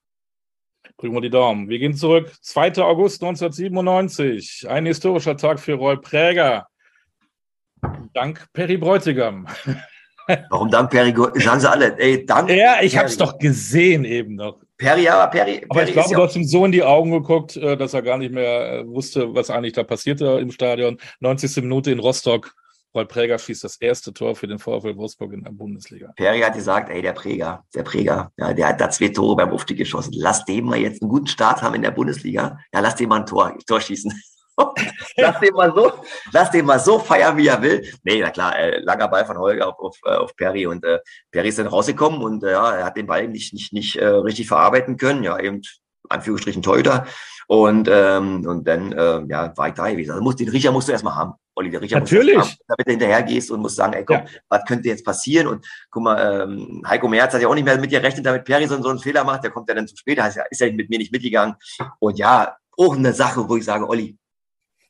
Drücken 0.97 1.15
wir 1.15 1.21
die 1.21 1.29
Daumen. 1.29 1.69
Wir 1.69 1.79
gehen 1.79 1.93
zurück. 1.95 2.31
2. 2.41 2.77
August 2.83 3.23
1997. 3.23 4.67
Ein 4.69 4.85
historischer 4.85 5.37
Tag 5.37 5.59
für 5.59 5.73
Roy 5.73 5.97
Präger. 5.97 6.67
Dank 8.13 8.47
Perry 8.53 8.77
Bräutigam. 8.77 9.47
Warum 10.49 10.69
dank 10.69 10.91
Perry? 10.91 11.13
Sagen 11.41 11.59
sie 11.59 11.69
alle, 11.69 11.97
ey, 11.97 12.25
dank. 12.25 12.49
Ja, 12.49 12.81
ich 12.81 12.97
habe 12.97 13.07
es 13.07 13.17
doch 13.17 13.37
gesehen 13.39 14.05
eben 14.05 14.35
noch. 14.35 14.59
Perry, 14.77 15.07
aber 15.09 15.29
Perry. 15.31 15.65
Aber 15.67 15.79
Perry 15.79 15.89
ich 15.89 15.93
glaube, 15.93 16.15
du 16.15 16.23
hast 16.23 16.35
ihm 16.35 16.45
so 16.45 16.65
in 16.65 16.71
die 16.71 16.83
Augen 16.83 17.11
geguckt, 17.11 17.57
äh, 17.57 17.75
dass 17.75 17.93
er 17.93 18.01
gar 18.01 18.17
nicht 18.17 18.31
mehr 18.31 18.79
äh, 18.79 18.87
wusste, 18.87 19.33
was 19.33 19.49
eigentlich 19.49 19.73
da 19.73 19.83
passierte 19.83 20.25
im 20.39 20.51
Stadion. 20.51 20.97
90. 21.19 21.63
Minute 21.63 21.91
in 21.91 21.99
Rostock. 21.99 22.53
Roy 22.95 23.05
Präger 23.05 23.37
schießt 23.37 23.63
das 23.63 23.75
erste 23.75 24.13
Tor 24.13 24.35
für 24.35 24.47
den 24.47 24.57
VfL 24.57 24.95
Wolfsburg 24.95 25.33
in 25.33 25.43
der 25.43 25.51
Bundesliga. 25.51 26.11
Perry 26.15 26.39
hat 26.39 26.55
gesagt, 26.55 26.89
ey, 26.89 27.03
der 27.03 27.13
Präger, 27.13 27.63
der 27.75 27.83
Präger, 27.83 28.31
ja, 28.37 28.53
der 28.53 28.67
hat 28.67 28.81
da 28.81 28.89
zwei 28.89 29.09
Tore 29.09 29.35
beim 29.35 29.51
Ufti 29.51 29.75
geschossen. 29.75 30.13
Lass 30.15 30.43
dem 30.45 30.65
mal 30.65 30.79
jetzt 30.79 31.01
einen 31.01 31.09
guten 31.09 31.27
Start 31.27 31.61
haben 31.61 31.75
in 31.75 31.83
der 31.83 31.91
Bundesliga. 31.91 32.57
Ja, 32.73 32.79
lass 32.79 32.95
dem 32.95 33.09
mal 33.09 33.19
ein 33.19 33.25
Tor, 33.27 33.55
Tor 33.67 33.79
schießen. 33.79 34.11
lass 35.17 35.39
den 35.39 35.53
mal 35.53 35.73
so, 35.73 35.91
lass 36.31 36.51
den 36.51 36.65
mal 36.65 36.79
so 36.79 36.99
feiern, 36.99 37.37
wie 37.37 37.47
er 37.47 37.61
will. 37.61 37.87
Nee, 38.03 38.21
na 38.21 38.29
klar, 38.29 38.57
äh, 38.57 38.79
langer 38.79 39.07
Ball 39.07 39.25
von 39.25 39.37
Holger 39.37 39.67
auf, 39.67 39.79
auf, 39.79 39.97
äh, 40.05 40.15
auf 40.15 40.35
Perry 40.35 40.65
und 40.65 40.83
äh, 40.85 40.99
Perry 41.31 41.49
ist 41.49 41.59
dann 41.59 41.67
rausgekommen 41.67 42.21
und 42.21 42.43
äh, 42.43 42.51
ja, 42.51 42.75
er 42.75 42.85
hat 42.85 42.97
den 42.97 43.07
Ball 43.07 43.27
nicht, 43.27 43.53
nicht, 43.53 43.73
nicht 43.73 43.95
äh, 43.95 44.05
richtig 44.05 44.47
verarbeiten 44.47 44.97
können. 44.97 45.23
Ja, 45.23 45.39
eben 45.39 45.61
Anführungsstrichen 46.09 46.61
Teuter. 46.61 47.05
Und, 47.47 47.89
ähm, 47.91 48.45
und 48.45 48.67
dann 48.67 48.91
äh, 48.91 49.23
ja, 49.27 49.57
war 49.57 49.69
ich 49.69 49.73
da 49.73 49.89
gewesen. 49.89 50.11
Also 50.11 50.23
muss, 50.23 50.35
den 50.35 50.49
Riecher 50.49 50.71
musst 50.71 50.87
du 50.87 50.91
erstmal 50.91 51.15
haben. 51.15 51.33
Olli, 51.55 51.71
der 51.71 51.81
Riecher 51.81 51.99
Natürlich. 51.99 52.35
Musst 52.35 52.51
du 52.51 52.53
haben, 52.53 52.65
damit 52.67 52.87
du 52.87 52.91
hinterher 52.91 53.23
gehst 53.23 53.49
und 53.49 53.59
musst 53.61 53.75
sagen, 53.75 53.93
ey 53.93 54.05
komm, 54.05 54.17
ja. 54.17 54.25
was 54.49 54.65
könnte 54.65 54.87
jetzt 54.87 55.03
passieren? 55.03 55.47
Und 55.47 55.65
guck 55.89 56.03
mal, 56.03 56.43
ähm, 56.43 56.83
Heiko 56.87 57.07
Merz 57.07 57.33
hat 57.33 57.41
ja 57.41 57.47
auch 57.47 57.55
nicht 57.55 57.63
mehr 57.63 57.77
mit 57.79 57.91
dir 57.91 58.03
rechnet, 58.03 58.25
damit 58.25 58.45
Perry 58.45 58.67
so, 58.67 58.79
so 58.81 58.89
einen 58.89 58.99
Fehler 58.99 59.23
macht. 59.23 59.43
Der 59.43 59.51
kommt 59.51 59.67
ja 59.67 59.73
dann 59.73 59.87
zu 59.87 59.97
spät, 59.97 60.21
heißt 60.21 60.37
ja, 60.37 60.43
ist 60.49 60.61
ja 60.61 60.71
mit 60.71 60.89
mir 60.89 60.99
nicht 60.99 61.11
mitgegangen. 61.11 61.55
Und 61.97 62.19
ja, 62.19 62.55
auch 62.77 62.95
eine 62.95 63.13
Sache, 63.13 63.49
wo 63.49 63.57
ich 63.57 63.65
sage, 63.65 63.89
Olli, 63.89 64.15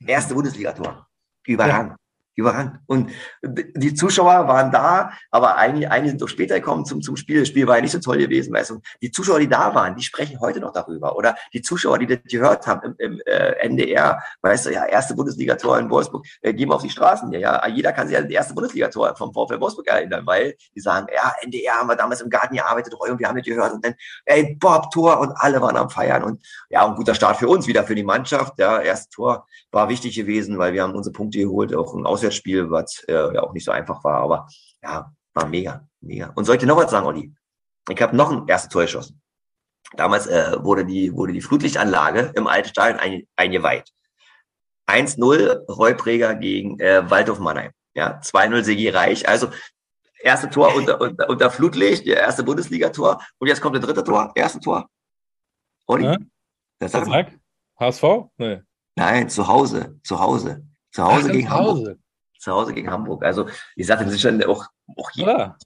Erste 0.05 0.33
Bundesligator. 0.33 1.07
Überragend. 1.45 1.95
Ja. 2.39 2.49
Überragend. 2.49 2.79
Und 2.87 3.11
die 3.43 3.93
Zuschauer 3.93 4.47
waren 4.47 4.71
da, 4.71 5.11
aber 5.31 5.57
einige, 5.57 5.91
einige 5.91 6.09
sind 6.09 6.21
doch 6.21 6.27
später 6.27 6.55
gekommen 6.55 6.85
zum, 6.85 7.01
zum 7.01 7.15
Spiel. 7.15 7.39
Das 7.39 7.49
Spiel 7.49 7.67
war 7.67 7.75
ja 7.75 7.81
nicht 7.81 7.91
so 7.91 7.99
toll 7.99 8.17
gewesen, 8.17 8.53
weißt 8.53 8.71
du. 8.71 8.81
Die 9.01 9.11
Zuschauer, 9.11 9.39
die 9.39 9.49
da 9.49 9.75
waren, 9.75 9.95
die 9.95 10.03
sprechen 10.03 10.39
heute 10.39 10.59
noch 10.59 10.71
darüber. 10.71 11.15
Oder 11.15 11.35
die 11.53 11.61
Zuschauer, 11.61 11.99
die 11.99 12.07
das 12.07 12.19
gehört 12.23 12.65
haben 12.67 12.81
im, 12.83 12.95
im 12.97 13.21
äh, 13.25 13.53
NDR, 13.59 14.21
weißt 14.41 14.67
du, 14.67 14.71
ja, 14.71 14.85
erste 14.85 15.15
Bundesligator 15.15 15.77
in 15.79 15.89
Wolfsburg, 15.89 16.25
äh, 16.41 16.53
gehen 16.53 16.69
wir 16.69 16.75
auf 16.75 16.81
die 16.81 16.89
Straßen. 16.89 17.31
Ja, 17.33 17.39
ja, 17.39 17.67
jeder 17.67 17.91
kann 17.91 18.07
sich 18.07 18.17
an 18.17 18.23
das 18.23 18.31
erste 18.31 18.53
Bundesligator 18.53 19.15
vom 19.15 19.33
VfL 19.33 19.59
Wolfsburg 19.59 19.87
erinnern, 19.87 20.25
weil 20.25 20.55
die 20.75 20.79
sagen, 20.79 21.07
ja, 21.13 21.33
NDR 21.41 21.75
haben 21.75 21.87
wir 21.87 21.95
damals 21.95 22.21
im 22.21 22.29
Garten 22.29 22.55
gearbeitet, 22.55 22.93
und 22.93 23.19
wir 23.19 23.27
haben 23.27 23.37
das 23.37 23.45
gehört. 23.45 23.73
Und 23.73 23.85
dann, 23.85 23.95
ey, 24.25 24.55
Bob, 24.59 24.91
Tor, 24.91 25.19
und 25.19 25.33
alle 25.35 25.61
waren 25.61 25.77
am 25.77 25.89
Feiern. 25.89 26.23
Und 26.23 26.45
ja, 26.69 26.87
ein 26.87 26.95
guter 26.95 27.15
Start 27.15 27.37
für 27.37 27.47
uns, 27.47 27.67
wieder 27.67 27.83
für 27.83 27.95
die 27.95 28.03
Mannschaft. 28.03 28.59
Ja, 28.59 28.79
erstes 28.79 29.09
Tor 29.09 29.47
war 29.71 29.89
wichtig 29.89 30.15
gewesen, 30.15 30.57
weil 30.57 30.73
wir 30.73 30.83
haben 30.83 30.95
unsere 30.95 31.13
Punkte 31.13 31.39
geholt, 31.39 31.75
auch 31.75 31.93
ein 31.93 32.05
Auswärts 32.05 32.28
Spiel, 32.35 32.69
was 32.71 33.03
äh, 33.07 33.13
ja 33.13 33.41
auch 33.41 33.53
nicht 33.53 33.65
so 33.65 33.71
einfach 33.71 34.03
war, 34.03 34.21
aber 34.21 34.47
ja, 34.81 35.11
war 35.33 35.47
mega, 35.47 35.87
mega. 36.01 36.31
Und 36.35 36.45
soll 36.45 36.55
ich 36.55 36.61
dir 36.61 36.67
noch 36.67 36.77
was 36.77 36.91
sagen, 36.91 37.05
Olli? 37.05 37.33
Ich 37.89 38.01
habe 38.01 38.15
noch 38.15 38.31
ein 38.31 38.47
erstes 38.47 38.69
Tor 38.69 38.83
geschossen. 38.83 39.21
Damals 39.93 40.27
äh, 40.27 40.55
wurde, 40.63 40.85
die, 40.85 41.13
wurde 41.13 41.33
die 41.33 41.41
Flutlichtanlage 41.41 42.31
im 42.35 42.47
alten 42.47 42.69
Stadion 42.69 42.99
ein, 42.99 43.27
eingeweiht. 43.35 43.91
1-0 44.87 45.65
Reupräger 45.67 46.35
gegen 46.35 46.79
äh, 46.79 47.09
Waldhof 47.09 47.39
Mannheim. 47.39 47.71
Ja, 47.93 48.19
2-0 48.19 48.63
Segi 48.63 48.89
Reich. 48.89 49.27
Also 49.27 49.49
erste 50.21 50.49
Tor 50.49 50.75
unter, 50.75 51.01
unter, 51.01 51.29
unter 51.29 51.49
Flutlicht, 51.49 52.05
der 52.05 52.17
erste 52.17 52.43
Bundesligator. 52.43 53.21
Und 53.37 53.47
jetzt 53.47 53.61
kommt 53.61 53.75
der 53.75 53.81
dritte 53.81 54.03
Tor, 54.03 54.31
erste 54.35 54.59
Tor. 54.59 54.89
Olli, 55.87 56.05
ja? 56.05 56.17
das 56.79 56.91
sag 56.91 57.07
HSV? 57.79 58.03
Nee. 58.37 58.61
Nein, 58.95 59.29
zu 59.29 59.47
Hause, 59.47 59.99
zu 60.03 60.19
Hause. 60.19 60.67
Zu 60.91 61.03
Hause 61.03 61.27
Ach, 61.29 61.31
gegen 61.31 61.49
Hause. 61.49 61.99
Zu 62.39 62.51
Hause 62.51 62.73
gegen 62.73 62.89
Hamburg. 62.89 63.23
Also, 63.23 63.47
ich 63.75 63.85
sagte, 63.85 64.05
das 64.05 64.13
ist 64.13 64.21
schon 64.21 64.41
auch, 64.43 64.65
auch 64.95 65.11
hier. 65.11 65.27
Ja. 65.27 65.57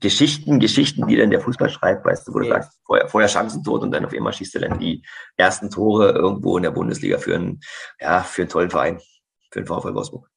Geschichten, 0.00 0.58
Geschichten, 0.58 1.06
die 1.06 1.16
dann 1.16 1.30
der 1.30 1.40
Fußball 1.40 1.68
schreibt, 1.68 2.04
weißt 2.04 2.26
du, 2.26 2.34
wo 2.34 2.38
du 2.38 2.46
ja. 2.46 2.54
sagst, 2.54 2.80
vorher, 2.84 3.08
vorher 3.08 3.28
Chancentod 3.28 3.82
und 3.82 3.90
dann 3.90 4.04
auf 4.04 4.12
einmal 4.14 4.32
schießt 4.32 4.54
du 4.54 4.60
dann 4.60 4.78
die 4.78 5.02
ersten 5.36 5.68
Tore 5.68 6.12
irgendwo 6.12 6.56
in 6.56 6.62
der 6.62 6.70
Bundesliga 6.70 7.18
für 7.18 7.34
einen, 7.34 7.60
ja, 8.00 8.22
für 8.22 8.42
einen 8.42 8.48
tollen 8.48 8.70
Verein, 8.70 9.00
für 9.50 9.60
den 9.60 9.66
VfL 9.66 9.94
Wolfsburg. 9.94 10.32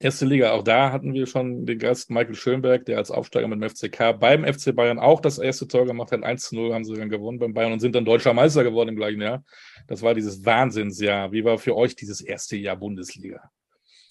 Erste 0.00 0.26
Liga, 0.26 0.52
auch 0.52 0.64
da 0.64 0.92
hatten 0.92 1.14
wir 1.14 1.26
schon 1.26 1.64
den 1.64 1.78
Gast 1.78 2.10
Michael 2.10 2.34
Schönberg, 2.34 2.84
der 2.84 2.98
als 2.98 3.10
Aufsteiger 3.10 3.48
mit 3.48 3.62
dem 3.62 3.70
FCK 3.70 4.18
beim 4.18 4.44
FC 4.44 4.74
Bayern 4.74 4.98
auch 4.98 5.20
das 5.20 5.38
erste 5.38 5.66
Tor 5.68 5.86
gemacht 5.86 6.12
hat. 6.12 6.22
1 6.22 6.48
zu 6.48 6.56
0 6.56 6.74
haben 6.74 6.84
sie 6.84 6.94
dann 6.94 7.08
gewonnen 7.08 7.38
beim 7.38 7.54
Bayern 7.54 7.72
und 7.72 7.80
sind 7.80 7.94
dann 7.94 8.04
deutscher 8.04 8.34
Meister 8.34 8.64
geworden 8.64 8.90
im 8.90 8.96
gleichen 8.96 9.22
Jahr. 9.22 9.44
Das 9.86 10.02
war 10.02 10.12
dieses 10.12 10.44
Wahnsinnsjahr. 10.44 11.32
Wie 11.32 11.44
war 11.44 11.58
für 11.58 11.76
euch 11.76 11.94
dieses 11.94 12.20
erste 12.20 12.56
Jahr 12.56 12.76
Bundesliga? 12.76 13.50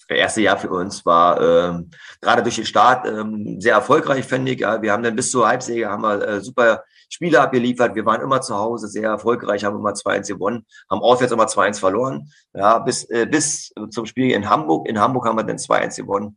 Erste 0.08 0.42
Jahr 0.42 0.58
für 0.58 0.70
uns 0.70 1.04
war 1.06 1.40
ähm, 1.40 1.90
gerade 2.20 2.42
durch 2.42 2.56
den 2.56 2.66
Start 2.66 3.06
ähm, 3.06 3.60
sehr 3.60 3.74
erfolgreich, 3.74 4.24
finde 4.24 4.52
ich. 4.52 4.60
Ja. 4.60 4.80
Wir 4.82 4.92
haben 4.92 5.02
dann 5.02 5.16
bis 5.16 5.30
zur 5.30 5.46
Halbsäge 5.46 5.88
haben 5.88 6.02
wir 6.02 6.26
äh, 6.26 6.40
super 6.40 6.84
Spiele 7.08 7.40
abgeliefert. 7.40 7.94
Wir 7.94 8.04
waren 8.04 8.20
immer 8.20 8.40
zu 8.40 8.54
Hause 8.56 8.88
sehr 8.88 9.08
erfolgreich, 9.08 9.64
haben 9.64 9.78
immer 9.78 9.92
2-1 9.92 10.28
gewonnen, 10.28 10.66
haben 10.90 11.00
auswärts 11.00 11.32
immer 11.32 11.46
2-1 11.46 11.80
verloren. 11.80 12.30
Ja, 12.52 12.78
bis, 12.78 13.04
äh, 13.10 13.26
bis 13.26 13.72
zum 13.90 14.06
Spiel 14.06 14.32
in 14.32 14.48
Hamburg. 14.48 14.88
In 14.88 14.98
Hamburg 14.98 15.26
haben 15.26 15.36
wir 15.36 15.44
dann 15.44 15.58
2-1 15.58 15.96
gewonnen. 15.96 16.36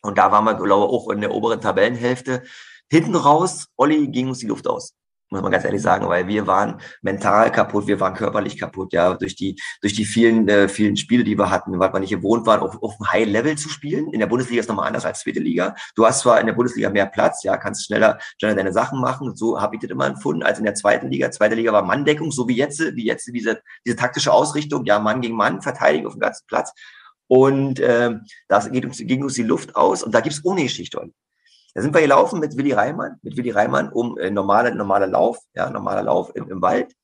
Und 0.00 0.18
da 0.18 0.32
waren 0.32 0.44
wir, 0.44 0.54
glaube 0.54 0.86
ich, 0.86 0.92
auch 0.92 1.10
in 1.10 1.20
der 1.20 1.32
oberen 1.32 1.60
Tabellenhälfte. 1.60 2.42
Hinten 2.90 3.14
raus, 3.14 3.66
Olli 3.76 4.08
ging 4.08 4.28
uns 4.28 4.38
die 4.38 4.46
Luft 4.46 4.66
aus 4.66 4.94
muss 5.32 5.42
man 5.42 5.50
ganz 5.50 5.64
ehrlich 5.64 5.80
sagen, 5.80 6.06
weil 6.08 6.28
wir 6.28 6.46
waren 6.46 6.80
mental 7.00 7.50
kaputt, 7.50 7.86
wir 7.86 7.98
waren 8.00 8.14
körperlich 8.14 8.58
kaputt, 8.58 8.92
ja, 8.92 9.14
durch 9.14 9.34
die, 9.34 9.58
durch 9.80 9.94
die 9.94 10.04
vielen, 10.04 10.46
äh, 10.48 10.68
vielen 10.68 10.96
Spiele, 10.96 11.24
die 11.24 11.38
wir 11.38 11.50
hatten, 11.50 11.78
weil 11.78 11.92
wir 11.92 12.00
nicht 12.00 12.10
gewohnt 12.10 12.46
waren, 12.46 12.60
auf, 12.60 12.82
auf 12.82 12.94
einem 13.00 13.12
High-Level 13.12 13.56
zu 13.56 13.70
spielen. 13.70 14.12
In 14.12 14.20
der 14.20 14.26
Bundesliga 14.26 14.60
ist 14.60 14.68
nochmal 14.68 14.86
anders 14.86 15.06
als 15.06 15.20
zweite 15.20 15.40
Liga. 15.40 15.74
Du 15.94 16.04
hast 16.04 16.20
zwar 16.20 16.38
in 16.38 16.46
der 16.46 16.52
Bundesliga 16.52 16.90
mehr 16.90 17.06
Platz, 17.06 17.42
ja, 17.44 17.56
kannst 17.56 17.86
schneller, 17.86 18.18
schneller 18.38 18.54
deine 18.54 18.72
Sachen 18.72 19.00
machen. 19.00 19.34
So 19.34 19.60
habe 19.60 19.76
ich 19.76 19.80
das 19.80 19.90
immer 19.90 20.06
empfunden, 20.06 20.42
als 20.42 20.58
in 20.58 20.64
der 20.64 20.74
zweiten 20.74 21.10
Liga. 21.10 21.30
Zweite 21.30 21.54
Liga 21.54 21.72
war 21.72 21.82
Manndeckung, 21.82 22.30
so 22.30 22.46
wie 22.46 22.56
jetzt, 22.56 22.80
wie 22.80 23.06
jetzt 23.06 23.26
diese, 23.32 23.60
diese 23.86 23.96
taktische 23.96 24.32
Ausrichtung, 24.32 24.84
ja, 24.84 24.98
Mann 24.98 25.22
gegen 25.22 25.34
Mann, 25.34 25.62
Verteidigung 25.62 26.08
auf 26.08 26.14
dem 26.14 26.20
ganzen 26.20 26.46
Platz. 26.46 26.72
Und 27.26 27.80
äh, 27.80 28.10
das 28.48 28.70
geht 28.70 28.84
uns, 28.84 28.98
ging 28.98 29.22
uns 29.22 29.34
die 29.34 29.42
Luft 29.42 29.74
aus 29.76 30.02
und 30.02 30.14
da 30.14 30.20
gibt's 30.20 30.44
ohne 30.44 30.64
Geschichte. 30.64 31.10
Da 31.74 31.82
sind 31.82 31.94
wir 31.94 32.02
gelaufen 32.02 32.40
mit 32.40 32.56
Willi 32.56 32.72
Reimann, 32.72 33.18
mit 33.22 33.36
Willi 33.36 33.50
Reimann 33.50 33.90
um 33.90 34.18
äh, 34.18 34.30
normaler 34.30 34.74
normaler 34.74 35.06
Lauf, 35.06 35.38
ja, 35.54 35.70
normaler 35.70 36.02
Lauf 36.02 36.30
im, 36.34 36.50
im 36.50 36.60
Wald. 36.60 36.94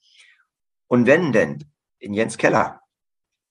Und 0.89 1.07
wenn 1.07 1.33
denn 1.33 1.65
in 1.99 2.15
Jens 2.15 2.37
Keller, 2.37 2.81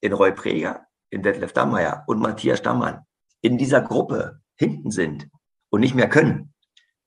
in 0.01 0.13
Roy 0.13 0.31
Preger, 0.31 0.85
in 1.09 1.23
Detlef 1.23 1.53
Dammeier 1.53 2.03
und 2.07 2.19
Matthias 2.19 2.59
Stammann 2.59 3.05
in 3.41 3.57
dieser 3.57 3.81
Gruppe 3.81 4.41
hinten 4.55 4.91
sind 4.91 5.27
und 5.69 5.81
nicht 5.81 5.95
mehr 5.95 6.09
können, 6.09 6.53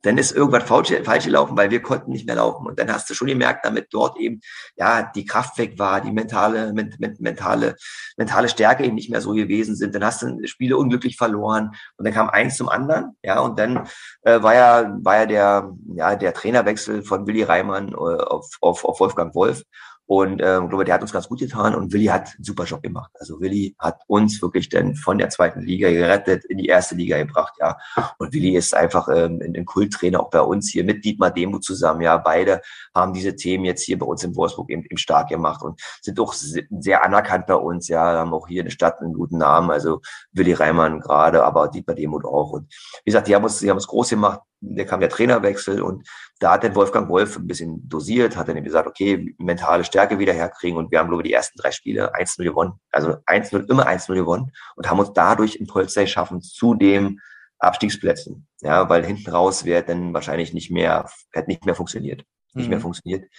dann 0.02 0.18
ist 0.18 0.32
irgendwas 0.32 0.64
falsch, 0.64 0.92
falsch 1.04 1.24
gelaufen, 1.24 1.56
weil 1.56 1.70
wir 1.70 1.82
konnten 1.82 2.10
nicht 2.12 2.26
mehr 2.26 2.36
laufen. 2.36 2.66
Und 2.66 2.78
dann 2.78 2.92
hast 2.92 3.08
du 3.10 3.14
schon 3.14 3.28
gemerkt, 3.28 3.64
damit 3.64 3.88
dort 3.90 4.18
eben, 4.18 4.40
ja, 4.76 5.02
die 5.02 5.24
Kraft 5.24 5.58
weg 5.58 5.78
war, 5.78 6.00
die 6.00 6.12
mentale, 6.12 6.72
men, 6.72 6.94
mentale, 7.18 7.76
mentale 8.16 8.48
Stärke 8.48 8.84
eben 8.84 8.94
nicht 8.94 9.10
mehr 9.10 9.20
so 9.20 9.32
gewesen 9.32 9.76
sind. 9.76 9.94
Dann 9.94 10.04
hast 10.04 10.22
du 10.22 10.46
Spiele 10.46 10.76
unglücklich 10.76 11.16
verloren. 11.16 11.72
Und 11.96 12.06
dann 12.06 12.14
kam 12.14 12.30
eins 12.30 12.56
zum 12.56 12.68
anderen, 12.68 13.16
ja, 13.22 13.40
und 13.40 13.58
dann 13.58 13.88
äh, 14.22 14.42
war 14.42 14.54
ja, 14.54 14.96
war 15.02 15.16
ja 15.16 15.26
der, 15.26 15.72
ja, 15.94 16.16
der 16.16 16.34
Trainerwechsel 16.34 17.02
von 17.02 17.26
Willi 17.26 17.42
Reimann 17.42 17.90
äh, 17.90 17.94
auf, 17.94 18.56
auf, 18.60 18.84
auf 18.84 19.00
Wolfgang 19.00 19.34
Wolf. 19.34 19.62
Und 20.10 20.42
ähm, 20.42 20.68
glaube, 20.68 20.84
der 20.84 20.94
hat 20.94 21.02
uns 21.02 21.12
ganz 21.12 21.28
gut 21.28 21.38
getan 21.38 21.72
und 21.72 21.92
Willi 21.92 22.06
hat 22.06 22.34
einen 22.34 22.42
super 22.42 22.64
Job 22.64 22.82
gemacht. 22.82 23.12
Also 23.20 23.40
Willi 23.40 23.76
hat 23.78 24.00
uns 24.08 24.42
wirklich 24.42 24.68
dann 24.68 24.96
von 24.96 25.18
der 25.18 25.28
zweiten 25.28 25.60
Liga 25.60 25.88
gerettet, 25.88 26.44
in 26.46 26.58
die 26.58 26.66
erste 26.66 26.96
Liga 26.96 27.16
gebracht, 27.16 27.54
ja. 27.60 27.78
Und 28.18 28.32
Willi 28.32 28.56
ist 28.56 28.74
einfach 28.74 29.06
ähm, 29.08 29.40
ein 29.40 29.64
Kulttrainer 29.64 30.18
auch 30.18 30.30
bei 30.30 30.40
uns 30.40 30.68
hier 30.68 30.82
mit 30.82 31.04
Dietmar 31.04 31.30
Demo 31.30 31.60
zusammen, 31.60 32.00
ja. 32.00 32.16
Beide 32.16 32.60
haben 32.92 33.12
diese 33.12 33.36
Themen 33.36 33.64
jetzt 33.66 33.84
hier 33.84 34.00
bei 34.00 34.06
uns 34.06 34.24
in 34.24 34.34
Wolfsburg 34.34 34.68
eben, 34.70 34.82
eben 34.82 34.96
stark 34.96 35.28
gemacht 35.28 35.62
und 35.62 35.80
sind 36.02 36.18
auch 36.18 36.34
sehr 36.34 37.04
anerkannt 37.04 37.46
bei 37.46 37.54
uns, 37.54 37.86
ja. 37.86 38.02
Haben 38.02 38.34
auch 38.34 38.48
hier 38.48 38.62
in 38.62 38.66
der 38.66 38.72
Stadt 38.72 39.00
einen 39.00 39.14
guten 39.14 39.38
Namen. 39.38 39.70
Also 39.70 40.00
Willi 40.32 40.54
Reimann 40.54 40.98
gerade, 40.98 41.44
aber 41.44 41.68
Dietmar 41.68 41.94
Demo 41.94 42.18
auch. 42.24 42.50
Und 42.50 42.66
wie 43.04 43.12
gesagt, 43.12 43.28
die 43.28 43.36
haben 43.36 43.44
uns, 43.44 43.60
die 43.60 43.70
haben 43.70 43.76
uns 43.76 43.86
groß 43.86 44.10
gemacht 44.10 44.40
der 44.60 44.86
kam 44.86 45.00
der 45.00 45.08
Trainerwechsel 45.08 45.80
und 45.80 46.06
da 46.40 46.52
hat 46.52 46.64
dann 46.64 46.74
Wolfgang 46.74 47.08
Wolf 47.10 47.36
ein 47.36 47.46
bisschen 47.46 47.86
dosiert, 47.86 48.34
hat 48.36 48.48
dann 48.48 48.64
gesagt, 48.64 48.88
okay, 48.88 49.34
mentale 49.38 49.84
Stärke 49.84 50.18
wieder 50.18 50.32
herkriegen 50.32 50.78
und 50.78 50.90
wir 50.90 50.98
haben, 50.98 51.08
glaube 51.08 51.22
ich, 51.22 51.28
die 51.28 51.34
ersten 51.34 51.58
drei 51.58 51.70
Spiele 51.70 52.14
1-0 52.14 52.42
gewonnen. 52.42 52.72
Also 52.90 53.10
1-0, 53.26 53.70
immer 53.70 53.86
1-0 53.86 54.14
gewonnen 54.14 54.50
und 54.74 54.88
haben 54.88 54.98
uns 54.98 55.12
dadurch 55.12 55.56
in 55.56 55.66
Polster 55.66 56.02
geschaffen 56.02 56.40
zu 56.40 56.74
dem 56.74 57.20
Abstiegsplätzen. 57.58 58.48
Ja, 58.62 58.88
weil 58.88 59.04
hinten 59.04 59.30
raus 59.30 59.66
wäre 59.66 59.84
dann 59.84 60.14
wahrscheinlich 60.14 60.54
nicht 60.54 60.70
mehr, 60.70 61.10
hätte 61.30 61.50
nicht 61.50 61.66
mehr 61.66 61.74
funktioniert. 61.74 62.24
Nicht 62.54 62.64
mhm. 62.64 62.70
mehr 62.70 62.80
funktioniert. 62.80 63.30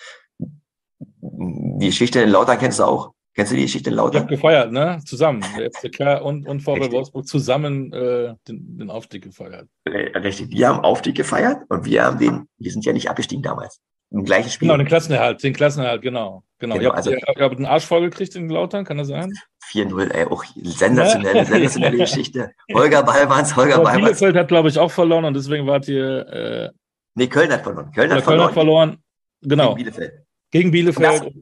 Die 0.99 1.87
Geschichte 1.87 2.21
in 2.21 2.29
Lautern 2.29 2.59
kennst 2.59 2.77
du 2.77 2.83
auch. 2.83 3.13
Kennst 3.33 3.51
du 3.51 3.55
die 3.55 3.63
Geschichte 3.63 3.89
in 3.89 3.95
Lautern? 3.95 4.23
Ich 4.23 4.29
gefeiert, 4.29 4.71
ne? 4.71 4.99
Zusammen. 5.05 5.43
Der 5.57 5.71
FCK 5.71 6.21
und, 6.21 6.47
und 6.47 6.61
VW 6.61 6.91
Wolfsburg 6.91 7.25
zusammen 7.25 7.93
äh, 7.93 8.33
den, 8.47 8.77
den 8.77 8.89
Aufstieg 8.89 9.23
gefeiert. 9.23 9.69
Richtig. 9.87 10.49
Wir 10.51 10.67
haben 10.67 10.81
Aufstieg 10.81 11.15
gefeiert 11.15 11.59
und 11.69 11.85
wir 11.85 12.03
haben 12.03 12.19
den, 12.19 12.47
wir 12.57 12.71
sind 12.71 12.85
ja 12.85 12.91
nicht 12.91 13.09
abgestiegen 13.09 13.41
damals. 13.41 13.79
Im 14.09 14.25
gleichen 14.25 14.49
Spiel. 14.49 14.67
Genau, 14.67 14.77
den 14.77 14.87
Klassenerhalt, 14.87 15.41
den 15.41 15.53
Klassenerhalt, 15.53 16.01
genau. 16.01 16.43
Genau. 16.59 16.75
genau 16.75 16.83
ihr, 16.83 16.89
habt, 16.89 16.97
also, 16.97 17.11
ihr, 17.11 17.17
ihr 17.17 17.43
habt 17.43 17.55
einen 17.55 17.65
Arsch 17.65 17.85
vollgekriegt 17.85 18.35
in 18.35 18.49
Lautern, 18.49 18.83
kann 18.83 18.97
das 18.97 19.07
sein? 19.07 19.31
4-0, 19.71 20.11
ey, 20.11 20.25
auch 20.25 20.43
sensationelle, 20.43 21.45
sensationelle 21.45 21.97
Geschichte. 21.97 22.51
Holger 22.73 23.03
Ballmanns, 23.03 23.55
Holger 23.55 23.75
Aber 23.75 23.85
Ballmanns. 23.85 24.19
Bielefeld 24.19 24.35
hat, 24.35 24.49
glaube 24.49 24.67
ich, 24.67 24.77
auch 24.77 24.91
verloren 24.91 25.23
und 25.23 25.33
deswegen 25.33 25.65
wart 25.65 25.87
ihr. 25.87 26.27
Äh, 26.27 26.69
nee, 27.15 27.27
Köln 27.27 27.51
hat 27.53 27.63
verloren. 27.63 27.89
Köln 27.93 28.11
hat, 28.11 28.17
Köln 28.17 28.23
verloren. 28.23 28.47
hat 28.47 28.53
verloren. 28.53 28.97
Genau. 29.41 29.75
Gegen 29.75 29.77
Bielefeld. 29.77 30.13
Gegen 30.51 30.71
Bielefeld. 30.71 31.33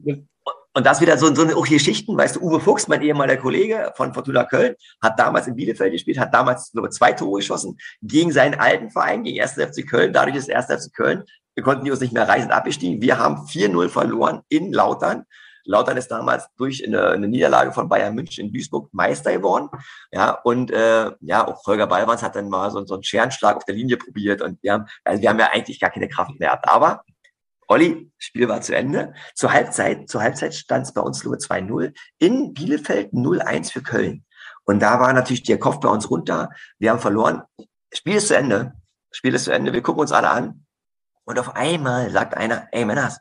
Und 0.72 0.86
das 0.86 1.00
wieder 1.00 1.18
so, 1.18 1.34
so 1.34 1.42
eine 1.42 1.56
auch 1.56 1.66
Geschichten, 1.66 2.16
weißt 2.16 2.36
du, 2.36 2.40
Uwe 2.42 2.60
Fuchs, 2.60 2.86
mein 2.86 3.02
ehemaliger 3.02 3.40
Kollege 3.40 3.92
von 3.96 4.14
Fortuna 4.14 4.44
Köln, 4.44 4.76
hat 5.02 5.18
damals 5.18 5.48
in 5.48 5.56
Bielefeld 5.56 5.92
gespielt, 5.92 6.18
hat 6.18 6.32
damals 6.32 6.70
glaube 6.70 6.90
zwei 6.90 7.12
Tore 7.12 7.40
geschossen 7.40 7.76
gegen 8.02 8.30
seinen 8.30 8.54
alten 8.54 8.90
Verein, 8.90 9.24
gegen 9.24 9.40
1. 9.40 9.54
FC 9.54 9.88
Köln. 9.88 10.12
Dadurch 10.12 10.36
ist 10.36 10.50
1. 10.50 10.66
FC 10.66 10.94
Köln, 10.94 11.24
wir 11.54 11.64
konnten 11.64 11.84
die 11.84 11.90
uns 11.90 12.00
nicht 12.00 12.12
mehr 12.12 12.28
reisen, 12.28 12.52
abgestiegen. 12.52 13.02
Wir 13.02 13.18
haben 13.18 13.46
4-0 13.46 13.88
verloren 13.88 14.42
in 14.48 14.72
Lautern. 14.72 15.24
Lautern 15.64 15.96
ist 15.96 16.08
damals 16.08 16.48
durch 16.56 16.86
eine, 16.86 17.10
eine, 17.10 17.28
Niederlage 17.28 17.72
von 17.72 17.88
Bayern 17.88 18.14
München 18.14 18.46
in 18.46 18.52
Duisburg 18.52 18.88
Meister 18.92 19.32
geworden. 19.32 19.68
Ja, 20.12 20.38
und 20.44 20.70
äh, 20.70 21.10
ja, 21.20 21.46
auch 21.46 21.66
Holger 21.66 21.86
Ballwanz 21.86 22.22
hat 22.22 22.36
dann 22.36 22.48
mal 22.48 22.70
so, 22.70 22.84
so 22.86 22.94
einen 22.94 23.02
Scherenschlag 23.02 23.56
auf 23.56 23.64
der 23.64 23.74
Linie 23.74 23.96
probiert 23.96 24.40
und 24.40 24.62
wir 24.62 24.72
haben, 24.72 24.86
also 25.04 25.20
wir 25.20 25.28
haben 25.28 25.38
ja 25.38 25.50
eigentlich 25.52 25.80
gar 25.80 25.90
keine 25.90 26.08
Kraft 26.08 26.38
mehr 26.38 26.50
gehabt. 26.50 26.68
Aber 26.68 27.02
Olli, 27.70 28.10
Spiel 28.18 28.48
war 28.48 28.60
zu 28.62 28.74
Ende. 28.74 29.14
Zur 29.36 29.52
Halbzeit, 29.52 30.08
zur 30.08 30.22
Halbzeit 30.22 30.54
stand 30.54 30.86
es 30.86 30.92
bei 30.92 31.00
uns 31.00 31.22
nur 31.22 31.36
2-0. 31.36 31.94
In 32.18 32.52
Bielefeld 32.52 33.12
0-1 33.12 33.70
für 33.70 33.80
Köln. 33.80 34.24
Und 34.64 34.80
da 34.80 34.98
war 34.98 35.12
natürlich 35.12 35.44
der 35.44 35.60
Kopf 35.60 35.78
bei 35.78 35.88
uns 35.88 36.10
runter. 36.10 36.50
Wir 36.80 36.90
haben 36.90 36.98
verloren. 36.98 37.42
Spiel 37.94 38.16
ist 38.16 38.26
zu 38.26 38.36
Ende. 38.36 38.72
Spiel 39.12 39.34
ist 39.34 39.44
zu 39.44 39.52
Ende. 39.52 39.72
Wir 39.72 39.82
gucken 39.82 40.00
uns 40.00 40.10
alle 40.10 40.30
an. 40.30 40.66
Und 41.22 41.38
auf 41.38 41.54
einmal 41.54 42.10
sagt 42.10 42.36
einer, 42.36 42.66
ey 42.72 42.84
Männers, 42.84 43.20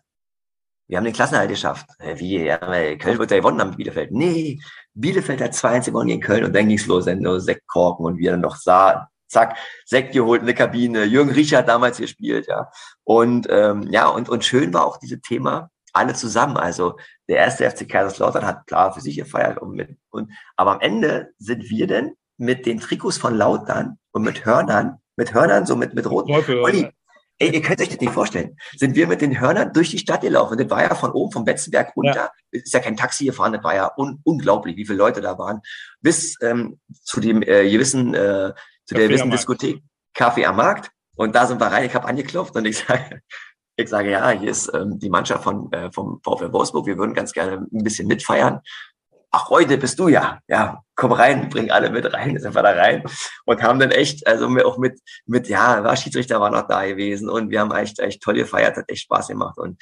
wir 0.88 0.98
haben 0.98 1.06
den 1.06 1.14
Klassenhalt 1.14 1.52
geschafft. 1.52 1.88
Wie? 2.16 2.44
Ja, 2.44 2.58
Köln 2.58 3.20
wird 3.20 3.30
ja 3.30 3.38
gewonnen 3.38 3.62
haben 3.62 3.70
mit 3.70 3.78
Bielefeld. 3.78 4.12
Nee, 4.12 4.60
Bielefeld 4.96 5.42
hat 5.42 5.52
2-1 5.52 5.86
gewonnen 5.86 6.08
gegen 6.08 6.22
Köln 6.22 6.44
und 6.44 6.56
dann 6.56 6.68
ging's 6.68 6.88
los, 6.88 7.06
dann 7.06 7.20
nur 7.20 7.40
Sektkorken 7.40 8.04
und 8.04 8.18
wir 8.18 8.32
dann 8.32 8.42
noch 8.42 8.56
sah, 8.56 9.10
zack, 9.30 9.58
Sekt 9.86 10.14
geholt 10.14 10.42
in 10.42 10.48
der 10.48 10.56
Kabine. 10.56 11.06
Jürgen 11.06 11.32
Riecher 11.32 11.60
hat 11.60 11.70
damals 11.70 11.98
gespielt, 11.98 12.48
ja. 12.48 12.70
Und 13.04 13.48
ähm, 13.50 13.88
ja, 13.92 14.08
und, 14.08 14.30
und 14.30 14.44
schön 14.44 14.74
war 14.74 14.86
auch 14.86 14.98
dieses 14.98 15.22
Thema, 15.22 15.70
alle 15.94 16.14
zusammen. 16.14 16.58
Also 16.58 16.98
der 17.28 17.38
erste 17.38 17.70
FC 17.70 17.88
Kaiserslautern 17.88 18.46
hat 18.46 18.68
klar 18.68 18.94
für 18.94 19.02
sich 19.02 19.16
gefeiert 19.16 19.60
und 19.60 19.76
mit, 19.76 19.98
und, 20.10 20.32
aber 20.56 20.74
am 20.74 20.82
Ende 20.82 21.34
sind 21.38 21.70
wir 21.70 21.88
denn 21.88 22.16
mit 22.38 22.66
den 22.66 22.80
Trikots 22.80 23.18
von 23.18 23.36
Lautern 23.36 24.00
und 24.12 24.24
mit 24.24 24.46
Hörnern, 24.46 25.00
mit 25.16 25.34
Hörnern, 25.34 25.66
so 25.66 25.76
mit, 25.76 25.94
mit 25.94 26.10
roten. 26.10 26.32
Olli, 26.32 26.90
ey, 27.40 27.54
ihr 27.54 27.62
könnt 27.62 27.82
euch 27.82 27.90
das 27.90 28.00
nicht 28.00 28.14
vorstellen. 28.14 28.58
Sind 28.78 28.96
wir 28.96 29.08
mit 29.08 29.22
den 29.22 29.40
Hörnern 29.40 29.74
durch 29.74 29.90
die 29.90 29.98
Stadt 29.98 30.22
gelaufen. 30.22 30.58
Das 30.58 30.70
war 30.70 30.82
ja 30.82 30.96
von 30.96 31.12
oben 31.12 31.32
vom 31.32 31.46
Betzenberg 31.46 31.96
runter. 31.96 32.32
Ja. 32.52 32.62
Ist 32.62 32.74
ja 32.74 32.80
kein 32.80 32.98
Taxi 32.98 33.26
gefahren. 33.26 33.54
Das 33.54 33.64
war 33.64 33.76
ja 33.76 33.92
un 33.98 34.20
unglaublich, 34.24 34.78
wie 34.78 34.86
viele 34.86 34.98
Leute 34.98 35.22
da 35.22 35.38
waren. 35.38 35.62
Bis 36.02 36.36
ähm, 36.42 36.80
zu 37.04 37.20
dem 37.20 37.42
äh, 37.42 37.70
gewissen 37.70 38.14
äh, 38.14 38.54
zu 38.90 38.96
der 38.96 39.08
gewissen 39.08 39.30
Diskothek, 39.30 39.84
Kaffee 40.16 40.46
am 40.46 40.56
Markt. 40.56 40.90
Und 41.16 41.36
da 41.36 41.46
sind 41.46 41.62
wir 41.62 41.68
rein, 41.68 41.86
ich 41.86 41.94
habe 41.94 42.08
angeklopft 42.08 42.56
und 42.56 42.66
ich 42.66 42.78
sage, 42.88 43.22
ich 43.76 43.88
sage, 43.88 44.10
ja, 44.10 44.30
hier 44.32 44.50
ist 44.50 44.74
ähm, 44.74 44.98
die 45.00 45.10
Mannschaft 45.10 45.44
von, 45.44 45.72
äh, 45.72 45.92
vom 45.92 46.20
VfL 46.24 46.52
Wolfsburg, 46.52 46.88
wir 46.88 46.98
würden 46.98 47.14
ganz 47.14 47.32
gerne 47.32 47.68
ein 47.72 47.84
bisschen 47.84 48.08
mitfeiern. 48.08 48.62
Ach, 49.32 49.48
heute 49.50 49.78
bist 49.78 50.00
du 50.00 50.08
ja. 50.08 50.40
Ja, 50.48 50.82
komm 50.96 51.12
rein, 51.12 51.50
bring 51.50 51.70
alle 51.70 51.92
mit 51.92 52.12
rein, 52.12 52.40
sind 52.40 52.56
wir 52.56 52.64
da 52.64 52.72
rein 52.72 53.04
und 53.46 53.62
haben 53.62 53.78
dann 53.78 53.92
echt, 53.92 54.26
also 54.26 54.48
auch 54.66 54.80
mit, 54.80 55.00
mit, 55.28 55.48
ja, 55.48 55.84
war 55.84 55.96
Schiedsrichter 55.96 56.42
war 56.42 56.50
noch 56.50 56.68
da 56.68 56.84
gewesen 56.88 57.30
und 57.30 57.52
wir 57.52 57.60
haben 57.60 57.72
echt, 57.72 58.00
echt 58.00 58.24
toll 58.24 58.34
gefeiert, 58.34 58.76
hat 58.76 58.90
echt 58.90 59.04
Spaß 59.04 59.28
gemacht 59.28 59.60
und 59.60 59.80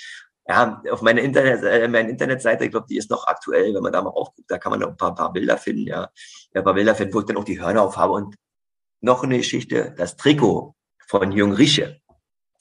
ja, 0.50 0.82
auf 0.92 1.02
meiner 1.02 1.22
Internet, 1.22 1.64
äh, 1.64 1.88
meine 1.88 2.10
Internetseite, 2.10 2.66
ich 2.66 2.72
glaube, 2.72 2.88
die 2.90 2.98
ist 2.98 3.10
noch 3.10 3.26
aktuell, 3.28 3.74
wenn 3.74 3.84
man 3.84 3.94
da 3.94 4.02
mal 4.02 4.10
aufguckt, 4.10 4.50
da 4.52 4.58
kann 4.58 4.72
man 4.72 4.80
noch 4.82 4.90
ein 4.90 4.98
paar, 4.98 5.16
paar 5.16 5.32
Bilder 5.32 5.58
finden, 5.58 5.88
ja. 5.88 6.10
Ein 6.54 6.64
paar 6.64 6.74
Bilder 6.74 6.96
finden, 6.96 7.14
wo 7.14 7.20
ich 7.20 7.26
dann 7.26 7.38
auch 7.38 7.44
die 7.44 7.62
Hörner 7.62 7.84
auf 7.84 7.98
habe 7.98 8.14
und 8.14 8.36
noch 9.02 9.24
eine 9.24 9.38
Geschichte, 9.38 9.94
das 9.98 10.18
Trikot 10.18 10.76
von 11.08 11.32
Jürgen 11.32 11.54
Rieche 11.54 12.00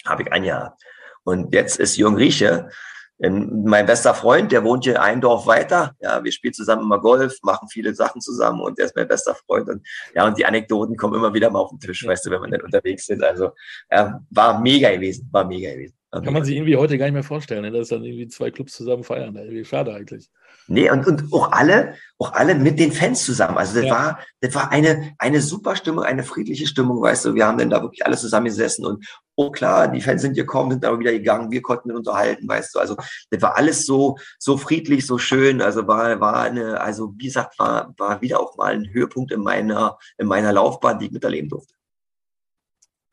habe 0.04 0.22
ich 0.22 0.32
ein 0.32 0.44
Jahr. 0.44 0.76
Und 1.24 1.54
jetzt 1.54 1.78
ist 1.78 1.96
Jürgen 1.96 2.16
Rieche 2.16 2.70
ähm, 3.18 3.62
mein 3.64 3.86
bester 3.86 4.14
Freund, 4.14 4.52
der 4.52 4.62
wohnt 4.62 4.84
hier 4.84 5.02
ein 5.02 5.20
Dorf 5.20 5.46
weiter. 5.46 5.94
Ja, 6.00 6.22
wir 6.22 6.32
spielen 6.32 6.52
zusammen 6.52 6.82
immer 6.82 7.00
Golf, 7.00 7.38
machen 7.42 7.68
viele 7.68 7.94
Sachen 7.94 8.20
zusammen 8.20 8.60
und 8.60 8.78
der 8.78 8.86
ist 8.86 8.96
mein 8.96 9.08
bester 9.08 9.34
Freund. 9.34 9.68
Und 9.68 9.86
ja, 10.14 10.26
und 10.26 10.36
die 10.36 10.44
Anekdoten 10.44 10.96
kommen 10.96 11.14
immer 11.14 11.32
wieder 11.32 11.50
mal 11.50 11.60
auf 11.60 11.70
den 11.70 11.80
Tisch, 11.80 12.06
weißt 12.06 12.26
du, 12.26 12.30
wenn 12.30 12.42
wir 12.42 12.50
dann 12.50 12.62
unterwegs 12.62 13.06
sind. 13.06 13.24
Also 13.24 13.52
ja, 13.90 14.20
war 14.30 14.60
mega 14.60 14.90
gewesen, 14.90 15.28
war 15.32 15.46
mega 15.46 15.72
gewesen. 15.72 15.94
War 16.10 16.20
Kann 16.20 16.24
mega 16.24 16.32
man 16.32 16.44
sich 16.44 16.56
irgendwie 16.56 16.76
heute 16.76 16.98
gar 16.98 17.06
nicht 17.06 17.14
mehr 17.14 17.22
vorstellen, 17.22 17.62
ne? 17.62 17.70
dass 17.70 17.88
dann 17.88 18.04
irgendwie 18.04 18.28
zwei 18.28 18.50
Clubs 18.50 18.74
zusammen 18.74 19.02
feiern. 19.02 19.34
Irgendwie 19.34 19.64
schade 19.64 19.94
eigentlich. 19.94 20.28
Nee, 20.68 20.90
und, 20.90 21.06
und 21.06 21.32
auch 21.32 21.52
alle, 21.52 21.94
auch 22.18 22.32
alle 22.32 22.54
mit 22.56 22.78
den 22.78 22.90
Fans 22.90 23.24
zusammen. 23.24 23.56
Also 23.56 23.76
das 23.76 23.84
ja. 23.84 23.90
war, 23.92 24.18
das 24.40 24.54
war 24.54 24.72
eine, 24.72 25.14
eine 25.18 25.40
super 25.40 25.76
Stimmung, 25.76 26.02
eine 26.04 26.24
friedliche 26.24 26.66
Stimmung, 26.66 27.00
weißt 27.00 27.26
du. 27.26 27.34
Wir 27.34 27.46
haben 27.46 27.58
dann 27.58 27.70
da 27.70 27.82
wirklich 27.82 28.04
alle 28.04 28.16
zusammengesessen 28.16 28.84
und, 28.84 29.06
oh 29.36 29.50
klar, 29.50 29.88
die 29.88 30.00
Fans 30.00 30.22
sind 30.22 30.34
gekommen, 30.34 30.72
sind 30.72 30.84
aber 30.84 30.98
wieder 30.98 31.12
gegangen, 31.12 31.52
wir 31.52 31.62
konnten 31.62 31.90
uns 31.90 31.98
unterhalten, 32.08 32.48
weißt 32.48 32.74
du. 32.74 32.80
Also 32.80 32.96
das 33.30 33.42
war 33.42 33.56
alles 33.56 33.86
so, 33.86 34.16
so 34.38 34.56
friedlich, 34.56 35.06
so 35.06 35.18
schön. 35.18 35.62
Also 35.62 35.86
war, 35.86 36.18
war 36.20 36.42
eine, 36.42 36.80
also 36.80 37.14
wie 37.16 37.26
gesagt, 37.26 37.58
war, 37.58 37.94
war 37.96 38.20
wieder 38.20 38.40
auch 38.40 38.56
mal 38.56 38.74
ein 38.74 38.92
Höhepunkt 38.92 39.30
in 39.30 39.42
meiner, 39.42 39.98
in 40.18 40.26
meiner 40.26 40.52
Laufbahn, 40.52 40.98
die 40.98 41.06
ich 41.06 41.12
miterleben 41.12 41.48
durfte. 41.48 41.74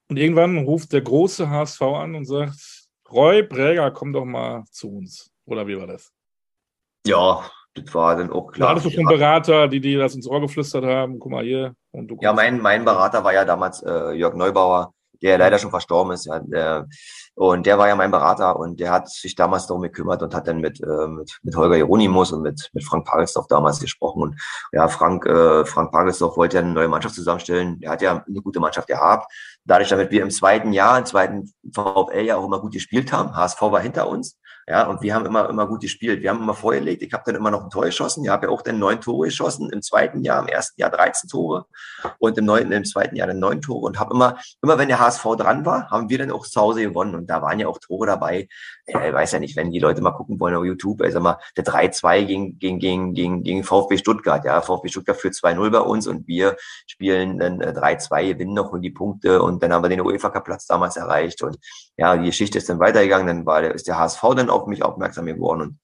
Und 0.10 0.18
irgendwann 0.18 0.58
ruft 0.58 0.92
der 0.94 1.02
große 1.02 1.50
HSV 1.50 1.82
an 1.82 2.16
und 2.16 2.26
sagt, 2.26 2.88
Roy 3.12 3.44
Bräger, 3.44 3.92
komm 3.92 4.12
doch 4.12 4.26
mal 4.26 4.64
zu 4.72 4.90
uns. 4.90 5.32
Oder 5.46 5.68
wie 5.68 5.78
war 5.78 5.88
das? 5.88 6.12
Ja, 7.06 7.44
das 7.76 7.94
war 7.94 8.16
dann 8.16 8.32
auch 8.32 8.52
klar. 8.52 8.68
Da 8.68 8.72
hattest 8.72 8.86
du 8.86 8.90
schon 8.92 9.06
Berater, 9.06 9.68
die 9.68 9.80
dir 9.80 10.00
das 10.00 10.16
ins 10.16 10.28
Ohr 10.28 10.42
geflüstert 10.42 10.86
haben? 10.86 11.20
Guck 11.20 11.32
mal 11.32 11.44
hier. 11.44 11.76
ja, 12.22 12.34
mein, 12.34 12.62
mein 12.62 12.86
Berater 12.86 13.24
war 13.24 13.34
ja 13.34 13.46
damals 13.46 13.82
äh, 13.84 14.12
Jörg 14.14 14.36
Neubauer, 14.36 14.94
der 15.22 15.38
leider 15.38 15.58
schon 15.58 15.72
verstorben 15.72 16.14
ist. 16.14 16.26
Ja, 16.26 16.40
der, 16.40 16.88
und 17.36 17.66
der 17.66 17.80
war 17.80 17.88
ja 17.88 17.96
mein 17.96 18.12
Berater 18.12 18.58
und 18.58 18.80
der 18.80 18.92
hat 18.92 19.10
sich 19.10 19.34
damals 19.34 19.66
darum 19.66 19.82
gekümmert 19.82 20.22
und 20.22 20.36
hat 20.36 20.48
dann 20.48 20.60
mit, 20.60 20.80
äh, 20.82 21.08
mit, 21.08 21.40
mit 21.42 21.56
Holger 21.56 21.78
Jeronimus 21.78 22.32
und 22.32 22.44
mit, 22.44 22.70
mit 22.74 22.84
Frank 22.84 23.08
Pagelsdorf 23.08 23.48
damals 23.48 23.80
gesprochen. 23.80 24.22
Und 24.22 24.42
ja, 24.72 24.88
Frank, 24.88 25.26
äh, 25.26 25.66
Frank 25.66 25.92
Pagelsdorf 25.92 26.38
wollte 26.38 26.58
ja 26.58 26.64
eine 26.64 26.74
neue 26.74 26.88
Mannschaft 26.88 27.16
zusammenstellen. 27.16 27.80
Er 27.82 27.94
hat 27.94 28.04
ja 28.04 28.24
eine 28.28 28.42
gute 28.42 28.60
Mannschaft 28.60 28.88
gehabt. 28.88 29.32
Dadurch, 29.66 29.90
damit 29.90 30.12
wir 30.12 30.22
im 30.22 30.30
zweiten 30.30 30.74
Jahr, 30.74 31.00
im 31.00 31.06
zweiten 31.06 31.52
VfL 31.74 32.22
ja 32.22 32.38
auch 32.38 32.46
immer 32.46 32.60
gut 32.60 32.74
gespielt 32.74 33.12
haben, 33.12 33.36
HSV 33.36 33.62
war 33.64 33.80
hinter 33.80 34.08
uns, 34.08 34.38
ja, 34.68 34.88
und 34.88 35.02
wir 35.02 35.14
haben 35.14 35.26
immer, 35.26 35.50
immer 35.50 35.68
gut 35.68 35.82
gespielt. 35.82 36.22
Wir 36.22 36.30
haben 36.30 36.42
immer 36.42 36.54
vorgelegt. 36.54 37.02
Ich 37.02 37.12
habe 37.12 37.24
dann 37.26 37.36
immer 37.36 37.52
noch 37.52 37.64
ein 37.64 37.70
Tor 37.70 37.84
geschossen. 37.84 38.24
Ich 38.24 38.30
habe 38.30 38.46
ja 38.46 38.52
auch 38.52 38.62
dann 38.62 38.80
neun 38.80 39.02
Tore 39.02 39.28
geschossen. 39.28 39.70
Im 39.72 39.82
zweiten 39.82 40.24
Jahr, 40.24 40.42
im 40.42 40.48
ersten 40.48 40.80
Jahr 40.80 40.90
13 40.90 41.30
Tore 41.30 41.66
und 42.20 42.38
im, 42.38 42.46
neunten, 42.46 42.72
im 42.72 42.86
zweiten 42.86 43.16
Jahr 43.18 43.28
dann 43.28 43.40
neun 43.40 43.62
Tore. 43.62 43.86
Und 43.86 44.00
habe 44.00 44.14
immer, 44.14 44.38
immer 44.62 44.78
wenn 44.78 44.88
der 44.88 45.00
HSV 45.00 45.24
dran 45.38 45.66
war, 45.66 45.90
haben 45.90 46.10
wir 46.10 46.18
dann 46.18 46.32
auch 46.32 46.46
zu 46.46 46.62
Hause 46.62 46.82
gewonnen. 46.82 47.14
Und 47.16 47.30
da 47.30 47.42
waren 47.42 47.60
ja 47.60 47.68
auch 47.68 47.78
Tore 47.80 48.08
dabei. 48.08 48.48
Ich 48.86 48.96
weiß 48.96 49.34
ja 49.34 49.40
nicht, 49.40 49.58
wenn 49.58 49.72
die 49.72 49.80
Leute 49.80 50.02
mal 50.02 50.12
gucken 50.12 50.40
wollen 50.40 50.56
auf 50.56 50.64
YouTube, 50.64 51.02
sag 51.10 51.22
mal, 51.22 51.40
der 51.58 51.66
3-2 51.66 52.24
gegen, 52.24 52.60
gegen, 52.60 52.80
gegen, 52.80 53.14
gegen, 53.14 53.44
gegen 53.44 53.64
VfB 53.64 53.98
Stuttgart. 53.98 54.46
Ja, 54.46 54.62
VfB 54.62 54.88
Stuttgart 54.88 55.18
führt 55.18 55.34
2-0 55.34 55.72
bei 55.72 55.80
uns 55.80 56.08
und 56.08 56.26
wir 56.28 56.56
spielen 56.88 57.38
dann 57.40 57.62
3-2, 57.62 58.22
äh, 58.22 58.34
gewinnen 58.34 58.54
noch 58.54 58.72
und 58.72 58.82
die 58.82 58.92
Punkte. 58.92 59.42
Und 59.42 59.62
dann 59.62 59.74
haben 59.74 59.84
wir 59.84 59.90
den 59.90 60.02
UEFA-Platz 60.02 60.68
damals 60.68 60.96
erreicht. 60.96 61.42
Und 61.42 61.58
ja, 61.98 62.16
die 62.16 62.28
Geschichte 62.28 62.58
ist 62.58 62.70
dann 62.70 62.80
weitergegangen. 62.80 63.28
Dann 63.28 63.46
war 63.46 63.62
der, 63.62 63.74
ist 63.74 63.88
der 63.88 63.98
HSV 63.98 64.22
dann 64.36 64.50
auf 64.54 64.68
mich 64.68 64.84
aufmerksam 64.84 65.26
geworden. 65.26 65.62
Und 65.62 65.80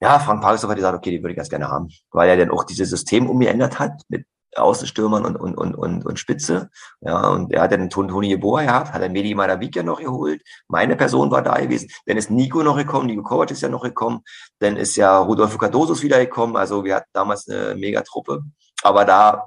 ja, 0.00 0.18
Frank 0.18 0.42
Pagelsdorf 0.42 0.70
hat 0.70 0.76
gesagt, 0.76 0.96
okay, 0.96 1.10
die 1.10 1.22
würde 1.22 1.32
ich 1.32 1.36
ganz 1.36 1.50
gerne 1.50 1.68
haben, 1.68 1.88
weil 2.10 2.28
er 2.28 2.36
dann 2.36 2.50
auch 2.50 2.64
dieses 2.64 2.88
System 2.88 3.28
umgeändert 3.28 3.78
hat 3.78 4.02
mit 4.08 4.24
Außenstürmern 4.56 5.24
und, 5.24 5.36
und, 5.36 5.54
und, 5.56 5.74
und, 5.74 6.06
und 6.06 6.18
Spitze. 6.18 6.70
Ja, 7.00 7.28
und 7.28 7.52
er 7.52 7.62
hat 7.62 7.72
dann 7.72 7.90
Toni 7.90 8.28
Jeboa 8.28 8.62
gehabt, 8.62 8.92
hat 8.92 9.02
dann 9.02 9.12
Medi 9.12 9.34
Madavik 9.34 9.76
ja 9.76 9.82
noch 9.82 10.00
geholt. 10.00 10.42
Meine 10.68 10.96
Person 10.96 11.30
war 11.30 11.42
da 11.42 11.54
gewesen. 11.58 11.88
Dann 12.06 12.16
ist 12.16 12.30
Nico 12.30 12.62
noch 12.62 12.76
gekommen, 12.76 13.06
Nico 13.06 13.22
Kovac 13.22 13.50
ist 13.50 13.60
ja 13.60 13.68
noch 13.68 13.82
gekommen. 13.82 14.22
Dann 14.58 14.76
ist 14.76 14.96
ja 14.96 15.18
Rudolfo 15.18 15.58
Cardosos 15.58 16.02
wieder 16.02 16.18
gekommen. 16.18 16.56
Also 16.56 16.84
wir 16.84 16.96
hatten 16.96 17.10
damals 17.12 17.48
eine 17.48 17.74
mega 17.76 18.02
Truppe. 18.02 18.42
Aber 18.82 19.04
da 19.04 19.46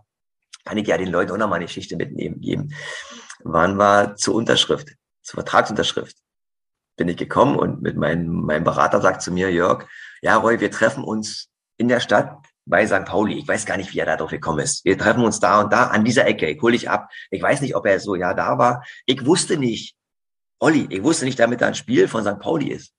kann 0.64 0.78
ich 0.78 0.88
ja 0.88 0.98
den 0.98 1.10
Leuten 1.10 1.32
auch 1.32 1.38
noch 1.38 1.50
mal 1.50 1.56
eine 1.56 1.66
Geschichte 1.66 1.98
mitnehmen 1.98 2.40
geben. 2.40 2.74
Wann 3.44 3.78
war 3.78 4.16
zur 4.16 4.36
Unterschrift, 4.36 4.90
zur 5.22 5.40
Vertragsunterschrift? 5.42 6.16
Bin 6.96 7.08
ich 7.08 7.18
gekommen 7.18 7.58
und 7.58 7.82
mit 7.82 7.98
meinem, 7.98 8.42
meinem 8.46 8.64
Berater 8.64 9.02
sagt 9.02 9.22
zu 9.22 9.32
mir, 9.32 9.52
Jörg, 9.52 9.88
ja, 10.22 10.36
Roy, 10.36 10.60
wir 10.60 10.72
treffen 10.72 11.04
uns 11.04 11.50
in 11.78 11.88
der 11.88 12.00
Stadt 12.00 12.38
bei 12.66 12.86
St. 12.88 13.06
Pauli. 13.06 13.40
Ich 13.40 13.48
weiß 13.48 13.66
gar 13.66 13.78
nicht, 13.78 13.94
wie 13.94 14.00
er 14.00 14.06
da 14.06 14.16
drauf 14.16 14.30
gekommen 14.30 14.60
ist. 14.60 14.86
Wir 14.86 14.98
treffen 14.98 15.24
uns 15.24 15.40
da 15.40 15.62
und 15.62 15.74
da 15.74 15.88
an 15.88 16.06
dieser 16.06 16.26
Ecke. 16.26 16.48
Ich 16.48 16.62
hole 16.62 16.74
dich 16.74 16.90
ab. 16.90 17.10
Ich 17.30 17.42
weiß 17.42 17.62
nicht, 17.62 17.76
ob 17.76 17.86
er 17.86 18.00
so 18.00 18.16
ja 18.16 18.34
da 18.34 18.58
war. 18.58 18.84
Ich 19.06 19.26
wusste 19.26 19.58
nicht, 19.58 19.96
Olli, 20.60 20.88
ich 20.90 21.04
wusste 21.04 21.26
nicht, 21.26 21.40
damit 21.40 21.62
da 21.62 21.68
ein 21.68 21.76
Spiel 21.76 22.08
von 22.08 22.24
St. 22.24 22.40
Pauli 22.40 22.70
ist. 22.70 22.94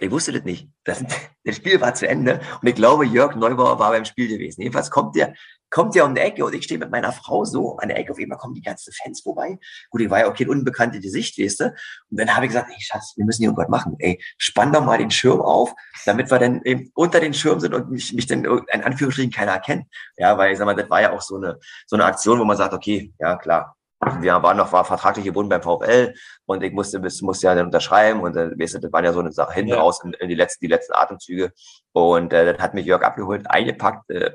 Ich 0.00 0.10
wusste 0.10 0.32
das 0.32 0.44
nicht. 0.44 0.68
Das, 0.84 1.04
das 1.44 1.56
Spiel 1.56 1.80
war 1.80 1.94
zu 1.94 2.08
Ende 2.08 2.40
und 2.60 2.68
ich 2.68 2.74
glaube, 2.74 3.06
Jörg 3.06 3.36
Neubauer 3.36 3.78
war 3.78 3.90
beim 3.90 4.04
Spiel 4.04 4.28
gewesen. 4.28 4.62
Jedenfalls 4.62 4.90
kommt 4.90 5.14
der, 5.14 5.34
kommt 5.70 5.94
der 5.94 6.04
um 6.04 6.14
die 6.14 6.20
Ecke 6.20 6.44
und 6.44 6.54
ich 6.54 6.64
stehe 6.64 6.78
mit 6.78 6.90
meiner 6.90 7.12
Frau 7.12 7.44
so 7.44 7.76
an 7.78 7.88
der 7.88 7.98
Ecke. 7.98 8.12
Auf 8.12 8.18
einmal 8.18 8.38
kommen 8.38 8.54
die 8.54 8.62
ganzen 8.62 8.92
Fans 8.92 9.20
vorbei. 9.20 9.58
Gut, 9.90 10.00
ich 10.00 10.10
war 10.10 10.20
ja 10.20 10.28
okay, 10.28 10.46
unbekannte 10.46 11.00
Gesicht, 11.00 11.38
weißt 11.38 11.60
du. 11.60 11.64
Und 12.10 12.20
dann 12.20 12.34
habe 12.34 12.46
ich 12.46 12.50
gesagt, 12.50 12.70
ey 12.70 12.80
Schatz, 12.80 13.14
wir 13.16 13.24
müssen 13.24 13.42
hier 13.42 13.48
irgendwas 13.48 13.68
machen. 13.68 13.96
Ey, 13.98 14.22
spann 14.36 14.72
doch 14.72 14.84
mal 14.84 14.98
den 14.98 15.10
Schirm 15.10 15.40
auf, 15.40 15.74
damit 16.04 16.30
wir 16.30 16.38
dann 16.38 16.62
eben 16.64 16.90
unter 16.94 17.20
den 17.20 17.34
Schirm 17.34 17.60
sind 17.60 17.74
und 17.74 17.90
mich, 17.90 18.12
mich 18.12 18.26
dann 18.26 18.44
in 18.44 18.82
Anführungsstrichen 18.82 19.32
keiner 19.32 19.52
erkennt. 19.52 19.86
Ja, 20.16 20.36
weil 20.36 20.52
ich 20.52 20.58
sag 20.58 20.66
mal, 20.66 20.74
das 20.74 20.90
war 20.90 21.00
ja 21.00 21.12
auch 21.12 21.22
so 21.22 21.36
eine, 21.36 21.58
so 21.86 21.96
eine 21.96 22.04
Aktion, 22.04 22.38
wo 22.38 22.44
man 22.44 22.56
sagt, 22.56 22.74
okay, 22.74 23.12
ja 23.18 23.36
klar, 23.36 23.76
wir 24.20 24.42
waren 24.42 24.56
noch 24.56 24.72
war 24.72 24.84
vertraglich 24.84 25.26
gebunden 25.26 25.50
beim 25.50 25.62
VfL 25.62 26.14
und 26.46 26.62
ich 26.62 26.72
musste 26.72 27.00
bis 27.00 27.20
musste 27.20 27.48
ja 27.48 27.54
dann 27.54 27.66
unterschreiben 27.66 28.20
und 28.20 28.34
äh, 28.34 28.58
weißt 28.58 28.74
du, 28.74 28.78
das 28.78 28.92
waren 28.92 29.04
ja 29.04 29.12
so 29.12 29.20
eine 29.20 29.30
Sache 29.30 29.52
hinten 29.52 29.72
ja. 29.72 29.78
raus 29.78 30.00
in, 30.02 30.14
in, 30.14 30.28
die 30.28 30.34
letzten 30.34 30.64
die 30.64 30.70
letzten 30.70 30.94
Atemzüge 30.94 31.52
und 31.92 32.32
äh, 32.32 32.44
dann 32.44 32.58
hat 32.58 32.74
mich 32.74 32.86
Jörg 32.86 33.02
abgeholt, 33.02 33.50
eingepackt 33.50 34.10
äh, 34.10 34.30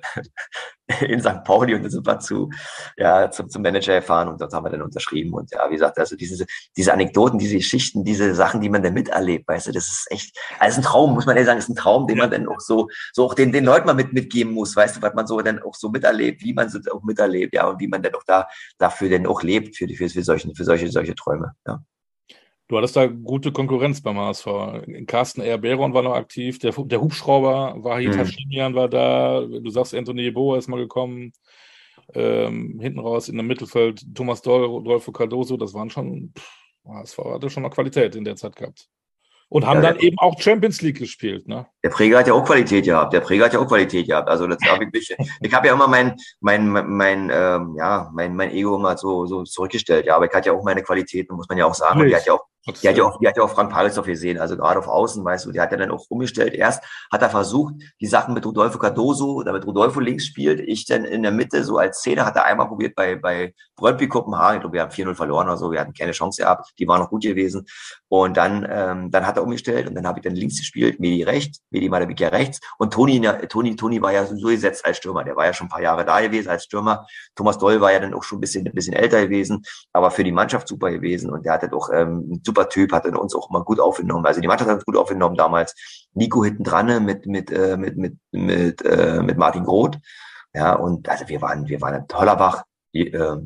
in 1.01 1.21
St. 1.21 1.43
Pauli 1.43 1.73
und 1.73 1.83
dann 1.83 1.91
sind 1.91 2.05
wir 2.05 2.19
zu, 2.19 2.49
ja, 2.97 3.31
zum, 3.31 3.49
zum 3.49 3.61
Manager 3.61 3.95
gefahren 3.95 4.27
und 4.27 4.39
dort 4.41 4.53
haben 4.53 4.65
wir 4.65 4.69
dann 4.69 4.81
unterschrieben. 4.81 5.33
Und 5.33 5.51
ja, 5.51 5.67
wie 5.69 5.75
gesagt, 5.75 5.97
also 5.97 6.15
diese, 6.15 6.45
diese 6.75 6.93
Anekdoten, 6.93 7.39
diese 7.39 7.55
Geschichten, 7.55 8.03
diese 8.03 8.35
Sachen, 8.35 8.61
die 8.61 8.69
man 8.69 8.83
dann 8.83 8.93
miterlebt, 8.93 9.47
weißt 9.47 9.67
du, 9.67 9.71
das 9.71 9.87
ist 9.87 10.07
echt, 10.11 10.37
also 10.59 10.81
ein 10.81 10.83
Traum, 10.83 11.13
muss 11.13 11.25
man 11.25 11.35
ehrlich 11.35 11.47
sagen, 11.47 11.59
ist 11.59 11.69
ein 11.69 11.75
Traum, 11.75 12.07
den 12.07 12.17
man 12.17 12.29
dann 12.29 12.47
auch 12.47 12.59
so, 12.59 12.89
so 13.13 13.25
auch 13.25 13.33
den, 13.33 13.51
den 13.51 13.65
Leuten 13.65 13.87
mal 13.87 13.93
mit, 13.93 14.13
mitgeben 14.13 14.53
muss, 14.53 14.75
weißt 14.75 14.97
du, 14.97 15.01
was 15.01 15.13
man 15.13 15.25
so 15.25 15.39
dann 15.41 15.61
auch 15.61 15.75
so 15.75 15.89
miterlebt, 15.89 16.43
wie 16.43 16.53
man 16.53 16.67
es 16.67 16.87
auch 16.87 17.03
miterlebt, 17.03 17.55
ja, 17.55 17.67
und 17.67 17.79
wie 17.79 17.87
man 17.87 18.03
dann 18.03 18.15
auch 18.15 18.23
da, 18.25 18.47
dafür 18.77 19.09
denn 19.09 19.25
auch 19.25 19.43
lebt, 19.43 19.77
für, 19.77 19.87
für, 19.87 20.09
für 20.09 20.23
solche, 20.23 20.53
für 20.53 20.63
solche, 20.65 20.89
solche 20.89 21.15
Träume, 21.15 21.53
ja. 21.65 21.79
Du 22.67 22.77
hattest 22.77 22.95
da 22.95 23.05
gute 23.05 23.51
Konkurrenz 23.51 24.01
beim 24.01 24.17
HSV. 24.17 24.47
Carsten 25.05 25.41
R. 25.41 25.59
Behron 25.59 25.93
war 25.93 26.01
noch 26.01 26.15
aktiv, 26.15 26.57
der, 26.57 26.71
der 26.71 26.99
Hubschrauber, 26.99 27.75
Wahid 27.77 28.09
mhm. 28.09 28.19
Hashimian 28.19 28.73
war 28.73 28.89
da, 28.89 29.41
du 29.41 29.69
sagst, 29.69 29.93
Anthony 29.93 30.23
Yeboah 30.23 30.57
ist 30.57 30.67
mal 30.67 30.79
gekommen. 30.79 31.31
Ähm, 32.13 32.79
hinten 32.79 32.99
raus 32.99 33.29
in 33.29 33.37
dem 33.37 33.47
Mittelfeld 33.47 34.03
Thomas 34.13 34.41
Doll, 34.41 34.65
Rodolfo 34.65 35.11
Cardoso, 35.11 35.57
das 35.57 35.73
waren 35.73 35.89
schon, 35.89 36.33
pff, 36.37 36.49
HSV 36.87 37.17
hatte 37.17 37.49
schon 37.49 37.63
noch 37.63 37.71
Qualität 37.71 38.15
in 38.15 38.23
der 38.23 38.35
Zeit 38.35 38.55
gehabt. 38.55 38.87
Und 39.47 39.65
haben 39.65 39.83
ja, 39.83 39.91
dann 39.91 39.99
eben 39.99 40.17
auch 40.17 40.39
Champions 40.39 40.81
League 40.81 40.97
gespielt, 40.97 41.47
ne? 41.47 41.67
Der 41.83 41.89
Präger 41.89 42.17
hat 42.17 42.27
ja 42.27 42.33
auch 42.33 42.43
Qualität 42.43 42.85
gehabt. 42.85 43.13
Der 43.13 43.21
Präger 43.21 43.45
hat 43.45 43.53
ja 43.53 43.59
auch 43.59 43.67
Qualität 43.67 44.07
gehabt. 44.07 44.27
Also 44.27 44.47
das 44.47 44.57
habe 44.67 44.87
ich, 44.91 45.15
ich 45.39 45.53
habe 45.53 45.67
ja 45.67 45.73
immer 45.73 45.87
mein, 45.87 46.15
mein, 46.39 46.67
mein, 46.67 47.29
ähm, 47.31 47.75
ja, 47.77 48.09
mein, 48.13 48.35
mein 48.35 48.51
Ego 48.51 48.75
immer 48.75 48.97
so, 48.97 49.27
so 49.27 49.43
zurückgestellt. 49.43 50.07
Ja, 50.07 50.15
aber 50.15 50.25
ich 50.25 50.33
hatte 50.33 50.49
ja 50.49 50.53
auch 50.53 50.63
meine 50.63 50.81
Qualitäten, 50.81 51.35
muss 51.35 51.47
man 51.47 51.59
ja 51.59 51.65
auch 51.67 51.75
sagen. 51.75 52.01
Und 52.01 52.07
die 52.07 52.15
hat 52.15 52.25
ja 52.25 52.33
auch 52.33 52.45
die 52.67 52.89
hat, 52.89 52.97
ja 52.97 53.03
auch, 53.03 53.19
die 53.19 53.27
hat 53.27 53.37
ja 53.37 53.43
auch 53.43 53.49
Frank 53.49 53.71
Pagelsdorf 53.71 54.07
gesehen, 54.07 54.39
also 54.39 54.57
gerade 54.57 54.79
auf 54.79 54.87
Außen, 54.87 55.23
weißt 55.23 55.45
du, 55.45 55.51
die 55.51 55.61
hat 55.61 55.71
ja 55.71 55.77
dann 55.77 55.91
auch 55.91 56.05
umgestellt. 56.09 56.53
Erst 56.53 56.83
hat 57.11 57.21
er 57.21 57.29
versucht, 57.29 57.75
die 58.01 58.07
Sachen 58.07 58.33
mit 58.33 58.45
Rodolfo 58.45 58.79
Cardoso, 58.79 59.43
damit 59.43 59.67
Rodolfo 59.67 59.99
links 59.99 60.25
spielt, 60.25 60.59
ich 60.59 60.85
dann 60.85 61.05
in 61.05 61.21
der 61.21 61.31
Mitte, 61.31 61.63
so 61.63 61.77
als 61.77 62.01
Zehner, 62.01 62.25
hat 62.25 62.35
er 62.35 62.45
einmal 62.45 62.67
probiert 62.67 62.95
bei, 62.95 63.15
bei 63.15 63.53
Brøndby 63.75 64.07
Kopenhagen, 64.07 64.57
ich 64.57 64.61
glaube, 64.61 64.73
wir 64.73 64.81
haben 64.81 64.91
4-0 64.91 65.13
verloren 65.13 65.47
oder 65.47 65.57
so, 65.57 65.71
wir 65.71 65.79
hatten 65.79 65.93
keine 65.93 66.11
Chance 66.11 66.41
gehabt, 66.41 66.71
die 66.79 66.87
waren 66.87 67.01
noch 67.01 67.09
gut 67.09 67.23
gewesen. 67.23 67.65
Und 68.07 68.37
dann, 68.37 68.65
ähm, 68.69 69.11
dann 69.11 69.27
hat 69.27 69.37
er 69.37 69.43
umgestellt 69.43 69.87
und 69.87 69.95
dann 69.95 70.07
habe 70.07 70.19
ich 70.19 70.23
dann 70.23 70.35
links 70.35 70.57
gespielt, 70.57 70.99
Medi 70.99 71.23
rechts, 71.23 71.59
Medi 71.69 71.89
Madabika 71.89 72.29
rechts 72.29 72.59
und 72.77 72.93
Toni, 72.93 73.21
Toni, 73.49 73.75
Toni 73.75 74.01
war 74.01 74.13
ja 74.13 74.25
so 74.25 74.47
gesetzt 74.47 74.85
als 74.85 74.97
Stürmer, 74.97 75.23
der 75.23 75.35
war 75.35 75.45
ja 75.45 75.53
schon 75.53 75.67
ein 75.67 75.69
paar 75.69 75.81
Jahre 75.81 76.05
da 76.05 76.21
gewesen 76.21 76.49
als 76.49 76.63
Stürmer. 76.63 77.05
Thomas 77.35 77.57
Doll 77.57 77.81
war 77.81 77.91
ja 77.91 77.99
dann 77.99 78.13
auch 78.13 78.23
schon 78.23 78.37
ein 78.37 78.41
bisschen, 78.41 78.65
ein 78.65 78.73
bisschen 78.73 78.93
älter 78.93 79.21
gewesen, 79.21 79.63
aber 79.91 80.11
für 80.11 80.23
die 80.23 80.31
Mannschaft 80.31 80.67
super 80.67 80.89
gewesen 80.91 81.29
und 81.29 81.45
der 81.45 81.53
hatte 81.53 81.69
doch 81.69 81.89
ähm, 81.93 82.29
ein 82.31 82.43
super 82.55 82.69
Typ, 82.69 82.91
hat 82.91 83.05
in 83.05 83.15
uns 83.15 83.35
auch 83.35 83.49
mal 83.49 83.63
gut 83.63 83.79
aufgenommen. 83.79 84.25
Also 84.25 84.41
die 84.41 84.47
Mannschaft 84.47 84.69
hat 84.69 84.77
uns 84.77 84.85
gut 84.85 84.97
aufgenommen 84.97 85.35
damals. 85.35 85.75
Nico 86.13 86.43
hinten 86.43 86.63
dran 86.63 87.03
mit, 87.03 87.25
mit, 87.25 87.51
äh, 87.51 87.77
mit, 87.77 87.97
mit, 87.97 88.17
mit, 88.31 88.81
äh, 88.83 89.21
mit 89.21 89.37
Martin 89.37 89.63
Groth. 89.63 89.97
Ja, 90.53 90.73
und 90.73 91.07
also 91.09 91.27
wir 91.27 91.41
waren, 91.41 91.67
wir 91.67 91.81
waren 91.81 92.05
Hollerbach, 92.13 92.63
die, 92.93 93.11
äh, 93.11 93.37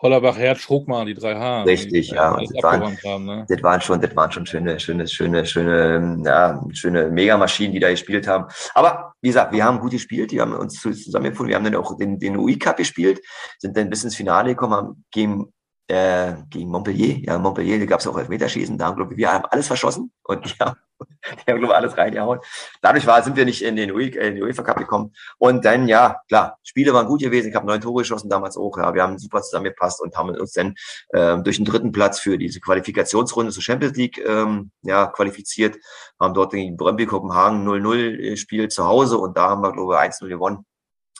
Hollerbach, 0.00 0.38
Herz, 0.38 0.60
Schruckmann, 0.60 1.06
die 1.06 1.14
drei 1.14 1.34
H. 1.34 1.62
Richtig, 1.62 2.10
die, 2.10 2.14
ja. 2.14 2.36
Das 2.36 2.62
waren, 2.62 2.96
haben, 3.04 3.24
ne? 3.24 3.46
das 3.48 3.62
waren 3.64 3.80
schon, 3.80 4.00
das 4.00 4.14
waren 4.14 4.30
schon 4.30 4.46
schöne, 4.46 4.78
schöne, 4.78 5.08
schöne, 5.08 5.44
schöne, 5.44 6.22
ja, 6.24 6.62
schöne 6.72 7.08
Megamaschinen, 7.08 7.72
die 7.72 7.80
da 7.80 7.90
gespielt 7.90 8.28
haben. 8.28 8.44
Aber 8.74 9.14
wie 9.22 9.28
gesagt, 9.28 9.52
wir 9.52 9.64
haben 9.64 9.80
gut 9.80 9.90
gespielt, 9.90 10.30
die 10.30 10.40
haben 10.40 10.52
uns 10.52 10.80
zusammengefunden. 10.80 11.48
Wir 11.48 11.56
haben 11.56 11.64
dann 11.64 11.74
auch 11.74 11.96
den, 11.96 12.20
den 12.20 12.36
UI 12.36 12.58
Cup 12.58 12.76
gespielt, 12.76 13.20
sind 13.58 13.76
dann 13.76 13.90
bis 13.90 14.04
ins 14.04 14.14
Finale 14.14 14.50
gekommen, 14.50 14.74
haben 14.74 15.04
gegen 15.10 15.52
äh, 15.88 16.34
gegen 16.50 16.70
Montpellier. 16.70 17.18
Ja, 17.18 17.38
Montpellier, 17.38 17.78
da 17.78 17.86
gab 17.86 18.00
es 18.00 18.06
auch 18.06 18.18
Elfmeterschießen, 18.18 18.78
da 18.78 18.86
haben, 18.86 18.96
glaube 18.96 19.14
ich, 19.14 19.18
wir 19.18 19.32
haben 19.32 19.44
alles 19.46 19.66
verschossen 19.66 20.12
und 20.22 20.58
haben, 20.60 20.76
Die 21.00 21.50
haben, 21.50 21.58
glaube 21.60 21.74
alles 21.74 21.96
reingehauen. 21.96 22.40
Dadurch 22.80 23.06
war, 23.06 23.22
sind 23.22 23.36
wir 23.36 23.44
nicht 23.44 23.62
in 23.62 23.76
den, 23.76 23.92
UEFA, 23.92 24.20
in 24.20 24.34
den 24.34 24.42
UEFA 24.42 24.62
Cup 24.62 24.78
gekommen. 24.78 25.12
Und 25.38 25.64
dann, 25.64 25.88
ja, 25.88 26.20
klar, 26.28 26.58
Spiele 26.62 26.92
waren 26.92 27.06
gut 27.06 27.20
gewesen. 27.20 27.48
Ich 27.48 27.54
habe 27.54 27.66
neun 27.66 27.80
Tore 27.80 28.02
geschossen 28.02 28.28
damals 28.28 28.56
auch. 28.56 28.76
Ja, 28.76 28.94
wir 28.94 29.02
haben 29.02 29.18
super 29.18 29.42
zusammengepasst 29.42 30.00
und 30.00 30.16
haben 30.16 30.30
uns 30.30 30.52
dann 30.52 30.74
ähm, 31.14 31.44
durch 31.44 31.56
den 31.56 31.64
dritten 31.64 31.92
Platz 31.92 32.20
für 32.20 32.38
diese 32.38 32.60
Qualifikationsrunde 32.60 33.52
zur 33.52 33.62
Champions 33.62 33.96
League 33.96 34.18
ähm, 34.26 34.70
ja, 34.82 35.06
qualifiziert. 35.06 35.76
Haben 36.20 36.34
dort 36.34 36.52
gegen 36.52 36.76
Brøndby 36.76 37.06
Kopenhagen 37.06 37.66
0-0 37.66 38.30
gespielt 38.30 38.72
zu 38.72 38.84
Hause 38.84 39.18
und 39.18 39.36
da 39.36 39.50
haben 39.50 39.62
wir, 39.62 39.72
glaube 39.72 39.94
ich, 39.94 40.00
1-0 40.00 40.28
gewonnen. 40.28 40.64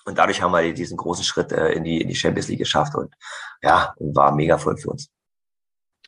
Und 0.08 0.16
dadurch 0.16 0.40
haben 0.40 0.52
wir 0.52 0.72
diesen 0.72 0.96
großen 0.96 1.22
Schritt 1.22 1.52
äh, 1.52 1.72
in, 1.72 1.84
die, 1.84 2.00
in 2.00 2.08
die 2.08 2.14
Champions 2.14 2.48
League 2.48 2.60
geschafft 2.60 2.94
und 2.94 3.12
ja, 3.62 3.92
war 3.98 4.34
mega 4.34 4.56
voll 4.56 4.78
für 4.78 4.88
uns. 4.88 5.10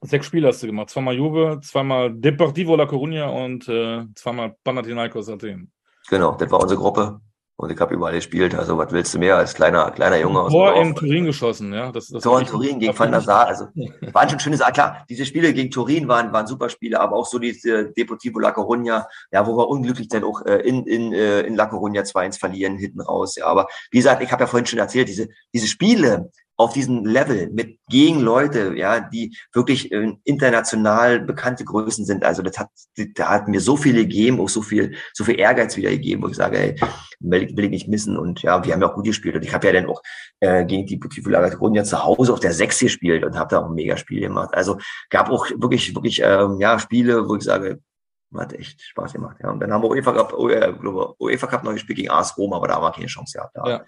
Sechs 0.00 0.24
Spiele 0.24 0.48
hast 0.48 0.62
du 0.62 0.68
gemacht. 0.68 0.88
Zweimal 0.88 1.14
Juve, 1.14 1.60
zweimal 1.62 2.10
Deportivo 2.10 2.76
La 2.76 2.84
Coruña 2.84 3.26
und 3.28 3.68
äh, 3.68 4.06
zweimal 4.14 4.56
Panathinaikos 4.64 5.28
Athen. 5.28 5.70
Genau, 6.08 6.32
das 6.32 6.50
war 6.50 6.62
unsere 6.62 6.80
Gruppe. 6.80 7.20
Und 7.60 7.70
ich 7.70 7.78
habe 7.78 7.94
überall 7.94 8.14
gespielt. 8.14 8.54
Also, 8.54 8.78
was 8.78 8.90
willst 8.90 9.12
du 9.12 9.18
mehr 9.18 9.36
als 9.36 9.52
kleiner, 9.52 9.90
kleiner 9.90 10.16
Junge 10.18 10.40
aus 10.40 10.50
Tor 10.50 10.74
in 10.76 10.94
Turin 10.94 11.26
geschossen, 11.26 11.74
ja. 11.74 11.92
Das, 11.92 12.08
das 12.08 12.22
Tor 12.22 12.40
in 12.40 12.46
Turin 12.46 12.78
gegen 12.78 12.98
Van 12.98 13.10
der 13.10 13.20
Sar. 13.20 13.48
Also, 13.48 13.66
waren 14.12 14.30
schon 14.30 14.40
schöne 14.40 14.56
Sachen. 14.56 14.72
Klar, 14.72 15.04
diese 15.10 15.26
Spiele 15.26 15.52
gegen 15.52 15.70
Turin 15.70 16.08
waren, 16.08 16.32
waren 16.32 16.46
super 16.46 16.70
Spiele, 16.70 16.98
aber 16.98 17.16
auch 17.16 17.26
so 17.26 17.38
diese 17.38 17.90
Deportivo 17.92 18.38
La 18.38 18.54
Coruña, 18.54 19.04
ja, 19.30 19.46
wo 19.46 19.58
wir 19.58 19.68
unglücklich 19.68 20.08
dann 20.08 20.24
auch 20.24 20.40
äh, 20.46 20.60
in, 20.60 20.86
in, 20.86 21.12
äh, 21.12 21.42
in 21.42 21.54
La 21.54 21.70
Coruña 21.70 22.00
2-1 22.00 22.38
verlieren, 22.38 22.78
hinten 22.78 23.02
raus. 23.02 23.36
Ja, 23.36 23.44
aber 23.44 23.66
wie 23.90 23.98
gesagt, 23.98 24.22
ich 24.22 24.32
habe 24.32 24.44
ja 24.44 24.46
vorhin 24.46 24.64
schon 24.64 24.78
erzählt, 24.78 25.08
diese, 25.08 25.28
diese 25.52 25.66
Spiele, 25.66 26.30
auf 26.60 26.74
diesem 26.74 27.06
Level 27.06 27.48
mit 27.50 27.78
gegen 27.88 28.20
Leute, 28.20 28.74
ja, 28.76 29.00
die 29.00 29.34
wirklich 29.54 29.90
äh, 29.92 30.12
international 30.24 31.20
bekannte 31.20 31.64
Größen 31.64 32.04
sind. 32.04 32.22
Also 32.22 32.42
das 32.42 32.58
hat, 32.58 32.68
da 33.14 33.30
hat 33.30 33.48
mir 33.48 33.62
so 33.62 33.78
viele 33.78 34.02
gegeben, 34.02 34.38
auch 34.38 34.48
so 34.50 34.60
viel, 34.60 34.94
so 35.14 35.24
viel 35.24 35.40
Ehrgeiz 35.40 35.78
wieder 35.78 35.88
gegeben, 35.88 36.22
wo 36.22 36.28
ich 36.28 36.36
sage, 36.36 36.58
ey, 36.58 36.80
will, 37.20 37.48
will 37.56 37.64
ich 37.64 37.70
nicht 37.70 37.88
missen. 37.88 38.18
Und 38.18 38.42
ja, 38.42 38.62
wir 38.62 38.74
haben 38.74 38.82
ja 38.82 38.90
auch 38.90 38.94
gut 38.94 39.06
gespielt. 39.06 39.36
Und 39.36 39.42
ich 39.42 39.54
habe 39.54 39.68
ja 39.68 39.72
dann 39.72 39.86
auch 39.86 40.02
äh, 40.40 40.66
gegen 40.66 40.84
die 40.84 41.00
La 41.24 41.48
ja 41.48 41.84
zu 41.84 42.04
Hause 42.04 42.34
auf 42.34 42.40
der 42.40 42.52
Sechs 42.52 42.78
gespielt 42.78 43.24
und 43.24 43.38
habe 43.38 43.48
da 43.48 43.60
auch 43.60 43.70
ein 43.70 43.74
mega 43.74 43.96
Spiel 43.96 44.20
gemacht. 44.20 44.50
Also 44.52 44.76
gab 45.08 45.30
auch 45.30 45.48
wirklich, 45.56 45.94
wirklich 45.94 46.20
ähm, 46.22 46.60
ja, 46.60 46.78
Spiele, 46.78 47.26
wo 47.26 47.36
ich 47.36 47.44
sage, 47.44 47.80
hat 48.36 48.52
echt 48.52 48.82
Spaß 48.82 49.14
gemacht. 49.14 49.38
Ja. 49.42 49.50
Und 49.50 49.60
dann 49.60 49.72
haben 49.72 49.82
wir 49.82 49.88
UEFA 49.88 50.12
Cup, 50.12 50.34
UEFA 50.34 51.46
Cup 51.46 51.64
noch 51.64 51.72
gespielt 51.72 51.96
gegen 51.96 52.10
AS 52.10 52.36
Rom, 52.36 52.52
aber 52.52 52.68
da 52.68 52.74
haben 52.74 52.82
wir 52.82 52.92
keine 52.92 53.06
Chance 53.06 53.38
gehabt. 53.38 53.56
Da, 53.56 53.66
ja. 53.66 53.84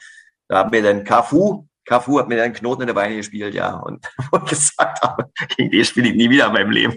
da 0.49 0.59
haben 0.61 0.73
wir 0.73 0.83
dann 0.83 1.05
Cafu 1.05 1.67
Cafu 1.85 2.19
hat 2.19 2.29
mir 2.29 2.37
dann 2.37 2.47
einen 2.47 2.55
Knoten 2.55 2.83
in 2.83 2.87
der 2.87 2.95
Beine 2.95 3.17
gespielt, 3.17 3.55
ja, 3.55 3.77
und, 3.77 4.07
und 4.31 4.49
gesagt 4.49 5.03
habe, 5.03 5.31
gegen 5.57 5.71
den 5.71 5.85
spiele 5.85 6.09
ich 6.09 6.15
nie 6.15 6.31
wieder 6.31 6.47
in 6.47 6.53
meinem 6.53 6.71
Leben. 6.71 6.97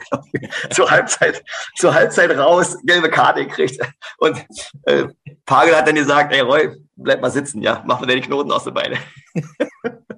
zur 0.72 0.90
Halbzeit, 0.90 1.44
zur 1.76 1.94
Halbzeit 1.94 2.38
raus, 2.38 2.78
gelbe 2.84 3.10
Karte 3.10 3.46
gekriegt. 3.46 3.80
Und 4.18 4.46
äh, 4.84 5.08
Pagel 5.46 5.76
hat 5.76 5.88
dann 5.88 5.96
gesagt, 5.96 6.34
ey 6.34 6.42
Roy, 6.42 6.76
bleib 6.96 7.22
mal 7.22 7.32
sitzen, 7.32 7.62
ja, 7.62 7.84
mach 7.86 8.00
mir 8.00 8.08
den 8.08 8.22
Knoten 8.22 8.52
aus 8.52 8.64
der 8.64 8.72
Beine. 8.72 8.98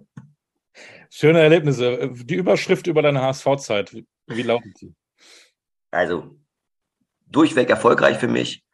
Schöne 1.10 1.40
Erlebnisse. 1.40 2.12
Die 2.14 2.36
Überschrift 2.36 2.86
über 2.88 3.02
deine 3.02 3.22
HSV-Zeit, 3.22 3.96
wie 4.28 4.42
lautet 4.44 4.78
sie? 4.78 4.94
Also, 5.90 6.36
durchweg 7.28 7.70
erfolgreich 7.70 8.18
für 8.18 8.28
mich. 8.28 8.67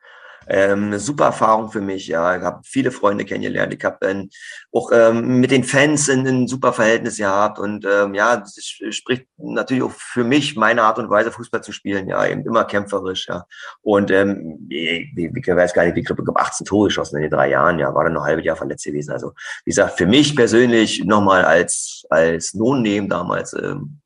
Ähm, 0.47 0.85
eine 0.85 0.99
super 0.99 1.25
Erfahrung 1.25 1.71
für 1.71 1.81
mich. 1.81 2.07
Ja, 2.07 2.35
ich 2.35 2.43
habe 2.43 2.61
viele 2.63 2.91
Freunde 2.91 3.25
kennengelernt. 3.25 3.73
Ich 3.73 3.83
habe 3.83 4.05
ähm, 4.07 4.29
auch 4.71 4.91
ähm, 4.93 5.39
mit 5.39 5.51
den 5.51 5.63
Fans 5.63 6.09
ein, 6.09 6.27
ein 6.27 6.47
super 6.47 6.73
Verhältnis 6.73 7.17
gehabt 7.17 7.59
und 7.59 7.85
ähm, 7.85 8.13
ja, 8.13 8.37
das 8.37 8.55
spricht 8.89 9.27
natürlich 9.37 9.83
auch 9.83 9.91
für 9.91 10.23
mich 10.23 10.55
meine 10.55 10.83
Art 10.83 10.99
und 10.99 11.09
Weise 11.09 11.31
Fußball 11.31 11.61
zu 11.61 11.71
spielen. 11.71 12.07
Ja, 12.07 12.25
eben 12.25 12.45
immer 12.45 12.65
kämpferisch. 12.65 13.27
Ja, 13.27 13.45
und 13.81 14.11
ähm, 14.11 14.67
ich, 14.69 15.09
ich 15.15 15.47
weiß 15.47 15.73
gar 15.73 15.85
nicht, 15.85 15.97
ich 15.97 16.05
glaube, 16.05 16.21
ich 16.21 16.27
habe 16.27 16.39
18 16.39 16.65
Tore 16.65 16.87
geschossen 16.87 17.17
in 17.17 17.23
den 17.23 17.31
drei 17.31 17.49
Jahren. 17.49 17.79
Ja, 17.79 17.93
war 17.93 18.03
dann 18.03 18.13
noch 18.13 18.23
ein 18.23 18.27
halbes 18.27 18.45
Jahr 18.45 18.55
verletzt 18.55 18.85
gewesen. 18.85 19.11
Also 19.11 19.33
wie 19.65 19.71
gesagt, 19.71 19.97
für 19.97 20.05
mich 20.05 20.35
persönlich 20.35 21.03
nochmal 21.05 21.45
als 21.45 22.05
als 22.09 22.53
Non-Name 22.53 23.07
damals 23.07 23.53
ähm, 23.53 23.99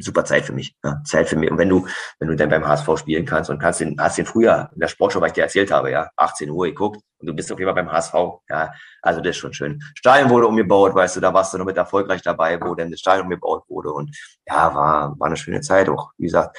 super 0.00 0.24
Zeit 0.24 0.44
für 0.44 0.52
mich. 0.52 0.76
Ja, 0.84 1.00
Zeit 1.04 1.28
für 1.28 1.36
mich. 1.36 1.50
Und 1.50 1.58
wenn 1.58 1.68
du, 1.68 1.86
wenn 2.18 2.28
du 2.28 2.36
dann 2.36 2.48
beim 2.48 2.66
HSV 2.66 2.98
spielen 2.98 3.24
kannst 3.24 3.50
und 3.50 3.58
kannst 3.58 3.80
den, 3.80 3.96
hast 4.00 4.18
den 4.18 4.26
früher 4.26 4.70
in 4.74 4.80
der 4.80 4.88
Sportshow, 4.88 5.20
weil 5.20 5.28
ich 5.28 5.34
dir 5.34 5.42
erzählt 5.42 5.70
habe, 5.70 5.90
ja, 5.90 6.10
18 6.16 6.50
Uhr 6.50 6.66
geguckt 6.66 7.00
und 7.18 7.26
du 7.26 7.34
bist 7.34 7.52
auf 7.52 7.58
jeden 7.58 7.68
Fall 7.68 7.82
beim 7.82 7.92
HSV. 7.92 8.14
Ja, 8.48 8.72
also 9.02 9.20
das 9.20 9.30
ist 9.30 9.36
schon 9.36 9.52
schön. 9.52 9.80
Stadion 9.94 10.30
wurde 10.30 10.46
umgebaut, 10.46 10.94
weißt 10.94 11.16
du, 11.16 11.20
da 11.20 11.32
warst 11.32 11.54
du 11.54 11.58
noch 11.58 11.66
mit 11.66 11.76
erfolgreich 11.76 12.22
dabei, 12.22 12.60
wo 12.60 12.74
dann 12.74 12.90
das 12.90 13.00
Stadion 13.00 13.26
umgebaut 13.26 13.64
wurde. 13.68 13.92
Und 13.92 14.16
ja, 14.46 14.74
war, 14.74 15.18
war 15.18 15.26
eine 15.26 15.36
schöne 15.36 15.60
Zeit 15.60 15.88
auch. 15.88 16.10
Wie 16.18 16.26
gesagt, 16.26 16.58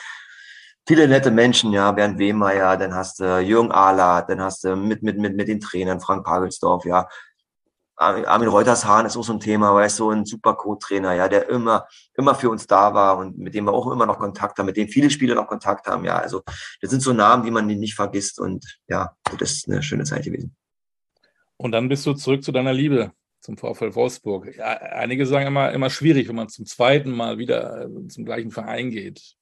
viele 0.88 1.08
nette 1.08 1.32
Menschen, 1.32 1.72
ja, 1.72 1.92
Bernd 1.92 2.20
Wehmeier, 2.20 2.78
dann 2.78 2.94
hast 2.94 3.20
du 3.20 3.39
Jürgen 3.39 3.72
Ahlert, 3.72 4.30
dann 4.30 4.42
hast 4.42 4.64
du 4.64 4.76
mit, 4.76 5.04
mit, 5.04 5.18
mit, 5.18 5.36
mit 5.36 5.48
den 5.48 5.60
Trainern 5.60 6.00
Frank 6.00 6.26
Pagelsdorf, 6.26 6.86
ja, 6.86 7.08
Armin 8.02 8.49
Reutershahn 8.49 9.06
ist 9.06 9.16
auch 9.16 9.24
so 9.24 9.34
ein 9.34 9.39
Thema, 9.39 9.74
weißt 9.74 9.99
du, 9.99 10.04
so 10.06 10.10
ein 10.10 10.26
super 10.26 10.56
Co-Trainer, 10.56 11.14
ja, 11.14 11.28
der 11.28 11.49
immer, 11.49 11.88
immer 12.16 12.36
für 12.36 12.49
uns 12.49 12.66
da 12.66 12.93
war 12.93 13.18
und 13.18 13.38
mit 13.38 13.54
dem 13.54 13.66
wir 13.66 13.74
auch 13.74 13.91
immer 13.91 14.06
noch 14.06 14.18
Kontakt 14.18 14.58
haben, 14.58 14.66
mit 14.66 14.78
dem 14.78 14.88
viele 14.88 15.10
Spieler 15.10 15.36
noch 15.36 15.47
Kontakt 15.47 15.88
haben, 15.88 16.04
ja. 16.04 16.18
Also, 16.18 16.41
das 16.82 16.89
sind 16.89 17.02
so 17.02 17.14
Namen, 17.14 17.43
die 17.43 17.52
man 17.52 17.68
nicht 17.68 17.95
vergisst 17.95 18.39
und 18.39 18.80
ja, 18.88 19.16
das 19.38 19.52
ist 19.52 19.70
eine 19.70 19.84
schöne 19.84 20.04
Zeit 20.04 20.24
gewesen. 20.24 20.56
Und 21.58 21.74
dann 21.74 21.89
bist 21.89 22.06
du 22.08 22.14
zurück 22.14 22.43
zu 22.43 22.52
deiner 22.52 22.74
Liebe 22.74 23.12
zum 23.39 23.58
VfL 23.58 23.93
Wolfsburg. 23.93 24.60
Einige 24.60 25.26
sagen 25.26 25.47
immer, 25.47 25.72
immer 25.72 25.89
schwierig, 25.89 26.28
wenn 26.28 26.36
man 26.36 26.49
zum 26.49 26.66
zweiten 26.66 27.12
Mal 27.12 27.38
wieder 27.38 27.86
äh, 27.86 28.08
zum 28.08 28.26
gleichen 28.26 28.52
Verein 28.52 28.89
geht. 28.89 29.36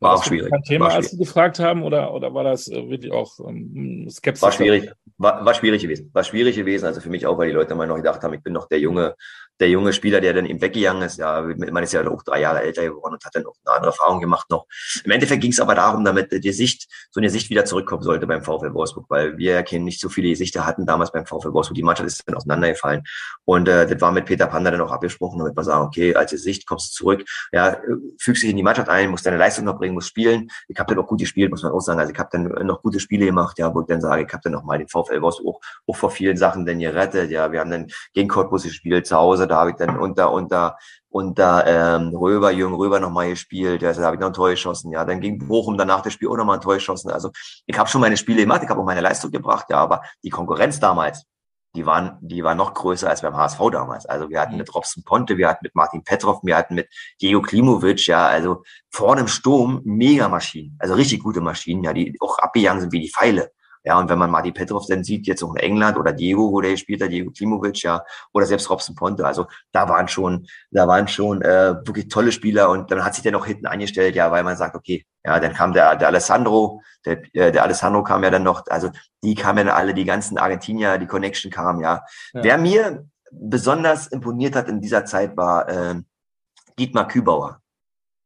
War, 0.00 0.10
war 0.10 0.18
auch 0.18 0.24
schwierig. 0.24 0.50
Kein 0.50 0.62
Thema, 0.62 0.88
als 0.88 1.10
Sie 1.10 1.18
gefragt 1.18 1.58
haben, 1.58 1.82
oder, 1.82 2.14
oder 2.14 2.32
war 2.32 2.44
das 2.44 2.68
äh, 2.68 2.88
wirklich 2.88 3.12
auch 3.12 3.40
ähm, 3.40 4.08
skeptisch? 4.08 4.42
War 4.42 4.52
schwierig. 4.52 4.92
War, 5.16 5.44
war 5.44 5.54
schwierig 5.54 5.82
gewesen. 5.82 6.10
War 6.12 6.22
schwierig 6.22 6.54
gewesen. 6.54 6.86
Also 6.86 7.00
für 7.00 7.10
mich 7.10 7.26
auch, 7.26 7.36
weil 7.36 7.48
die 7.48 7.54
Leute 7.54 7.74
immer 7.74 7.86
noch 7.86 7.96
gedacht 7.96 8.22
haben, 8.22 8.34
ich 8.34 8.42
bin 8.42 8.52
noch 8.52 8.68
der 8.68 8.78
junge, 8.78 9.16
der 9.60 9.68
junge 9.68 9.92
Spieler, 9.92 10.20
der 10.20 10.32
dann 10.32 10.46
eben 10.46 10.60
weggegangen 10.60 11.02
ist. 11.02 11.18
Ja, 11.18 11.42
man 11.42 11.82
ist 11.82 11.92
ja 11.92 12.06
auch 12.08 12.22
drei 12.22 12.40
Jahre 12.40 12.62
älter 12.62 12.84
geworden 12.84 13.14
und 13.14 13.24
hat 13.24 13.34
dann 13.34 13.46
auch 13.46 13.54
eine 13.64 13.74
andere 13.74 13.90
Erfahrung 13.90 14.20
gemacht 14.20 14.48
noch. 14.50 14.66
Im 15.04 15.10
Endeffekt 15.10 15.42
ging 15.42 15.50
es 15.50 15.60
aber 15.60 15.74
darum, 15.74 16.04
damit 16.04 16.44
die 16.44 16.52
Sicht, 16.52 16.88
so 17.10 17.20
eine 17.20 17.30
Sicht 17.30 17.50
wieder 17.50 17.64
zurückkommen 17.64 18.02
sollte 18.02 18.26
beim 18.26 18.42
VfL 18.42 18.72
Wolfsburg, 18.74 19.06
weil 19.08 19.36
wir 19.36 19.54
ja 19.54 19.78
nicht 19.78 20.00
so 20.00 20.08
viele 20.08 20.28
Gesichter 20.28 20.64
hatten 20.64 20.86
damals 20.86 21.10
beim 21.10 21.26
VfL 21.26 21.52
Wolfsburg. 21.52 21.74
Die 21.74 21.82
Mannschaft 21.82 22.06
ist 22.06 22.22
dann 22.26 22.36
auseinandergefallen. 22.36 23.02
Und 23.44 23.68
äh, 23.68 23.86
das 23.86 24.00
war 24.00 24.12
mit 24.12 24.26
Peter 24.26 24.46
Panda 24.46 24.70
dann 24.70 24.80
auch 24.80 24.92
abgesprochen, 24.92 25.38
damit 25.38 25.56
wir 25.56 25.64
sagen, 25.64 25.86
okay, 25.86 26.14
als 26.14 26.30
Sicht 26.30 26.66
kommst 26.66 26.92
du 26.92 26.98
zurück, 26.98 27.24
ja, 27.52 27.80
fügst 28.18 28.42
dich 28.42 28.50
in 28.50 28.56
die 28.56 28.62
Mannschaft 28.62 28.88
ein, 28.88 29.10
musst 29.10 29.26
deine 29.26 29.38
Leistung 29.38 29.64
noch 29.64 29.78
bringen, 29.78 29.87
musst 29.94 30.08
spielen. 30.08 30.48
Ich 30.68 30.78
habe 30.78 30.94
dann 30.94 31.04
auch 31.04 31.08
gut 31.08 31.20
gespielt, 31.20 31.50
muss 31.50 31.62
man 31.62 31.72
auch 31.72 31.80
sagen. 31.80 32.00
Also 32.00 32.12
ich 32.12 32.18
habe 32.18 32.28
dann 32.32 32.66
noch 32.66 32.82
gute 32.82 33.00
Spiele 33.00 33.26
gemacht, 33.26 33.58
ja, 33.58 33.74
wo 33.74 33.80
ich 33.80 33.86
dann 33.86 34.00
sage, 34.00 34.24
ich 34.24 34.32
habe 34.32 34.42
dann 34.42 34.52
noch 34.52 34.64
mal 34.64 34.78
den 34.78 34.88
VfL 34.88 35.20
Wolfsburg 35.20 35.56
auch, 35.56 35.60
auch 35.86 35.96
vor 35.96 36.10
vielen 36.10 36.36
Sachen 36.36 36.66
dann 36.66 36.78
gerettet. 36.78 37.30
Ja, 37.30 37.50
wir 37.52 37.60
haben 37.60 37.70
dann 37.70 37.86
gegen 38.12 38.28
Cottbus 38.28 38.64
gespielt 38.64 39.06
zu 39.06 39.16
Hause, 39.16 39.46
da 39.46 39.56
habe 39.56 39.70
ich 39.70 39.76
dann 39.76 39.98
unter 39.98 40.32
unter 40.32 40.76
unter 41.10 41.66
ähm, 41.66 42.14
Röber, 42.14 42.50
Jürgen 42.50 42.74
Röber 42.74 43.00
nochmal 43.00 43.30
gespielt, 43.30 43.80
ja, 43.80 43.92
da 43.92 44.02
habe 44.02 44.16
ich 44.16 44.20
noch 44.20 44.28
ein 44.28 44.34
Tor 44.34 44.50
geschossen, 44.50 44.92
ja, 44.92 45.04
dann 45.04 45.20
ging 45.20 45.38
Bochum 45.38 45.78
danach 45.78 46.02
das 46.02 46.12
Spiel 46.12 46.28
auch 46.28 46.36
nochmal 46.36 46.58
ein 46.58 46.60
Tor 46.60 46.74
geschossen. 46.74 47.10
Also 47.10 47.30
ich 47.66 47.78
habe 47.78 47.88
schon 47.88 48.02
meine 48.02 48.16
Spiele 48.16 48.42
gemacht, 48.42 48.62
ich 48.62 48.68
habe 48.68 48.80
auch 48.80 48.84
meine 48.84 49.00
Leistung 49.00 49.30
gebracht, 49.30 49.66
ja, 49.70 49.78
aber 49.78 50.02
die 50.22 50.28
Konkurrenz 50.28 50.78
damals, 50.80 51.24
die 51.78 51.86
waren, 51.86 52.18
die 52.20 52.42
war 52.42 52.56
noch 52.56 52.74
größer 52.74 53.08
als 53.08 53.22
beim 53.22 53.36
HSV 53.36 53.60
damals. 53.70 54.04
Also 54.04 54.28
wir 54.28 54.40
hatten 54.40 54.52
mhm. 54.52 54.58
mit 54.58 54.74
Robson 54.74 55.04
Ponte, 55.04 55.38
wir 55.38 55.48
hatten 55.48 55.60
mit 55.62 55.76
Martin 55.76 56.02
Petrov, 56.02 56.40
wir 56.42 56.56
hatten 56.56 56.74
mit 56.74 56.88
Diego 57.22 57.40
Klimovic, 57.40 58.08
ja, 58.08 58.26
also 58.26 58.64
vorne 58.90 59.20
im 59.20 59.28
Sturm 59.28 59.80
mega 59.84 60.28
Maschinen, 60.28 60.76
also 60.80 60.94
richtig 60.94 61.22
gute 61.22 61.40
Maschinen, 61.40 61.84
ja, 61.84 61.92
die 61.92 62.16
auch 62.20 62.38
abgegangen 62.38 62.80
sind 62.80 62.92
wie 62.92 63.00
die 63.00 63.10
Pfeile. 63.10 63.52
Ja, 63.84 63.98
und 63.98 64.08
wenn 64.08 64.18
man 64.18 64.30
Martin 64.30 64.54
Petrov 64.54 64.86
dann 64.86 65.04
sieht, 65.04 65.26
jetzt 65.26 65.42
auch 65.42 65.54
in 65.54 65.60
England 65.60 65.96
oder 65.96 66.12
Diego, 66.12 66.50
wo 66.52 66.60
der 66.60 66.72
gespielt 66.72 67.02
hat, 67.02 67.10
Diego 67.10 67.30
Klimovic, 67.30 67.82
ja, 67.82 68.02
oder 68.32 68.46
selbst 68.46 68.68
Robson 68.70 68.94
Ponte, 68.94 69.26
also 69.26 69.46
da 69.72 69.88
waren 69.88 70.08
schon, 70.08 70.46
da 70.70 70.86
waren 70.86 71.08
schon 71.08 71.42
äh, 71.42 71.74
wirklich 71.86 72.08
tolle 72.08 72.32
Spieler 72.32 72.70
und 72.70 72.90
dann 72.90 73.04
hat 73.04 73.14
sich 73.14 73.22
der 73.22 73.32
noch 73.32 73.46
hinten 73.46 73.66
eingestellt, 73.66 74.14
ja, 74.14 74.30
weil 74.30 74.44
man 74.44 74.56
sagt, 74.56 74.74
okay, 74.74 75.04
ja, 75.24 75.38
dann 75.40 75.52
kam 75.52 75.72
der, 75.72 75.96
der 75.96 76.08
Alessandro, 76.08 76.82
der, 77.04 77.22
äh, 77.34 77.52
der 77.52 77.62
Alessandro 77.62 78.02
kam 78.02 78.22
ja 78.24 78.30
dann 78.30 78.42
noch, 78.42 78.64
also 78.68 78.90
die 79.22 79.34
kamen 79.34 79.66
ja 79.66 79.74
alle, 79.74 79.94
die 79.94 80.04
ganzen 80.04 80.38
Argentinier, 80.38 80.98
die 80.98 81.06
Connection 81.06 81.50
kam, 81.50 81.80
ja. 81.80 82.04
ja. 82.32 82.42
Wer 82.42 82.58
mir 82.58 83.06
besonders 83.30 84.06
imponiert 84.06 84.56
hat 84.56 84.68
in 84.68 84.80
dieser 84.80 85.04
Zeit 85.04 85.36
war 85.36 85.68
äh, 85.68 85.94
Dietmar 86.78 87.08
Kübauer. 87.08 87.60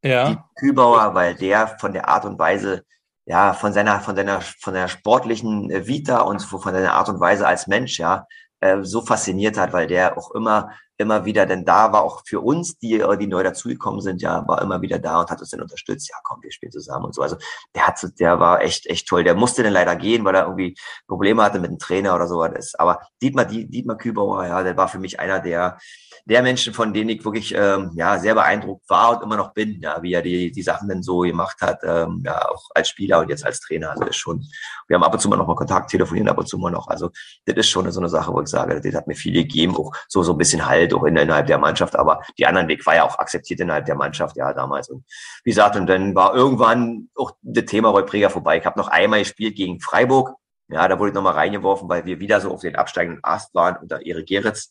Ja. 0.02 0.28
Dietmar 0.28 0.50
Kübauer, 0.56 1.14
weil 1.14 1.34
der 1.34 1.68
von 1.78 1.92
der 1.92 2.08
Art 2.08 2.24
und 2.24 2.38
Weise, 2.38 2.84
ja, 3.24 3.54
von 3.54 3.72
seiner, 3.72 4.00
von 4.00 4.16
seiner, 4.16 4.40
von 4.40 4.74
der 4.74 4.88
sportlichen 4.88 5.70
äh, 5.70 5.86
Vita 5.86 6.20
und 6.20 6.40
von 6.40 6.60
seiner 6.60 6.94
Art 6.94 7.08
und 7.08 7.20
Weise 7.20 7.46
als 7.46 7.66
Mensch, 7.66 7.98
ja, 7.98 8.26
äh, 8.60 8.82
so 8.82 9.02
fasziniert 9.02 9.58
hat, 9.58 9.72
weil 9.72 9.86
der 9.86 10.16
auch 10.16 10.32
immer, 10.32 10.70
immer 10.96 11.24
wieder 11.24 11.46
denn 11.46 11.64
da 11.64 11.92
war, 11.92 12.02
auch 12.02 12.22
für 12.24 12.40
uns, 12.40 12.78
die, 12.78 13.00
äh, 13.00 13.16
die 13.18 13.26
neu 13.26 13.42
dazugekommen 13.42 14.00
sind, 14.00 14.22
ja, 14.22 14.46
war 14.46 14.62
immer 14.62 14.80
wieder 14.82 14.98
da 14.98 15.20
und 15.20 15.30
hat 15.30 15.40
uns 15.40 15.50
dann 15.50 15.62
unterstützt. 15.62 16.08
Ja, 16.10 16.16
komm, 16.24 16.42
wir 16.42 16.52
spielen 16.52 16.72
zusammen 16.72 17.06
und 17.06 17.14
so. 17.14 17.22
Also 17.22 17.36
der 17.74 17.86
hat, 17.86 18.00
der 18.18 18.40
war 18.40 18.62
echt, 18.62 18.86
echt 18.86 19.08
toll. 19.08 19.24
Der 19.24 19.34
musste 19.34 19.62
dann 19.62 19.72
leider 19.72 19.96
gehen, 19.96 20.24
weil 20.24 20.34
er 20.34 20.44
irgendwie 20.44 20.76
Probleme 21.06 21.42
hatte 21.42 21.60
mit 21.60 21.70
dem 21.70 21.78
Trainer 21.78 22.14
oder 22.14 22.26
so. 22.26 22.46
Das, 22.46 22.74
aber 22.76 23.00
Dietmar, 23.20 23.46
Dietmar 23.46 23.98
Kübauer, 23.98 24.46
ja, 24.46 24.62
der 24.62 24.76
war 24.76 24.88
für 24.88 24.98
mich 24.98 25.20
einer 25.20 25.40
der, 25.40 25.78
der 26.24 26.42
Menschen, 26.42 26.72
von 26.72 26.92
denen 26.92 27.10
ich 27.10 27.24
wirklich 27.24 27.54
ähm, 27.56 27.90
ja 27.94 28.18
sehr 28.18 28.34
beeindruckt 28.34 28.88
war 28.88 29.16
und 29.16 29.22
immer 29.24 29.36
noch 29.36 29.52
bin, 29.52 29.80
ja, 29.80 30.00
wie 30.02 30.12
er 30.12 30.22
die, 30.22 30.52
die 30.52 30.62
Sachen 30.62 30.88
dann 30.88 31.02
so 31.02 31.20
gemacht 31.20 31.60
hat, 31.60 31.80
ähm, 31.84 32.22
ja, 32.24 32.48
auch 32.48 32.70
als 32.74 32.88
Spieler 32.88 33.20
und 33.20 33.28
jetzt 33.28 33.44
als 33.44 33.60
Trainer. 33.60 33.90
Also 33.90 34.04
ist 34.04 34.16
schon, 34.16 34.44
wir 34.86 34.96
haben 34.96 35.02
ab 35.02 35.12
und 35.12 35.20
zu 35.20 35.28
mal 35.28 35.36
noch 35.36 35.46
mal 35.46 35.56
Kontakt, 35.56 35.90
telefonieren 35.90 36.28
ab 36.28 36.38
und 36.38 36.48
zu 36.48 36.58
mal 36.58 36.70
noch. 36.70 36.86
Also 36.88 37.10
das 37.44 37.56
ist 37.56 37.68
schon 37.68 37.90
so 37.90 38.00
eine 38.00 38.08
Sache, 38.08 38.32
wo 38.32 38.40
ich 38.40 38.48
sage, 38.48 38.80
das 38.80 38.94
hat 38.94 39.06
mir 39.06 39.16
viel 39.16 39.32
gegeben, 39.32 39.76
auch 39.76 39.92
so, 40.08 40.22
so 40.22 40.32
ein 40.32 40.38
bisschen 40.38 40.64
Halt, 40.66 40.94
auch 40.94 41.04
in, 41.04 41.16
innerhalb 41.16 41.46
der 41.46 41.58
Mannschaft. 41.58 41.96
Aber 41.96 42.20
die 42.38 42.46
anderen 42.46 42.68
Weg 42.68 42.86
war 42.86 42.94
ja 42.94 43.04
auch 43.04 43.18
akzeptiert 43.18 43.60
innerhalb 43.60 43.86
der 43.86 43.96
Mannschaft, 43.96 44.36
ja, 44.36 44.52
damals. 44.52 44.88
Und 44.88 45.04
wie 45.44 45.50
gesagt, 45.50 45.76
und 45.76 45.86
dann 45.86 46.14
war 46.14 46.34
irgendwann 46.34 47.08
auch 47.16 47.32
das 47.42 47.64
Thema 47.64 47.88
Roy 47.88 48.04
Preger 48.04 48.30
vorbei. 48.30 48.58
Ich 48.58 48.66
habe 48.66 48.78
noch 48.78 48.88
einmal 48.88 49.20
gespielt 49.20 49.56
gegen 49.56 49.80
Freiburg. 49.80 50.34
Ja, 50.68 50.86
da 50.88 50.98
wurde 50.98 51.10
ich 51.10 51.14
nochmal 51.14 51.34
reingeworfen, 51.34 51.88
weil 51.88 52.06
wir 52.06 52.20
wieder 52.20 52.40
so 52.40 52.52
auf 52.52 52.60
den 52.60 52.76
absteigenden 52.76 53.22
Ast 53.22 53.54
waren 53.54 53.76
unter 53.76 54.06
Erik 54.06 54.26
Geritz. 54.26 54.70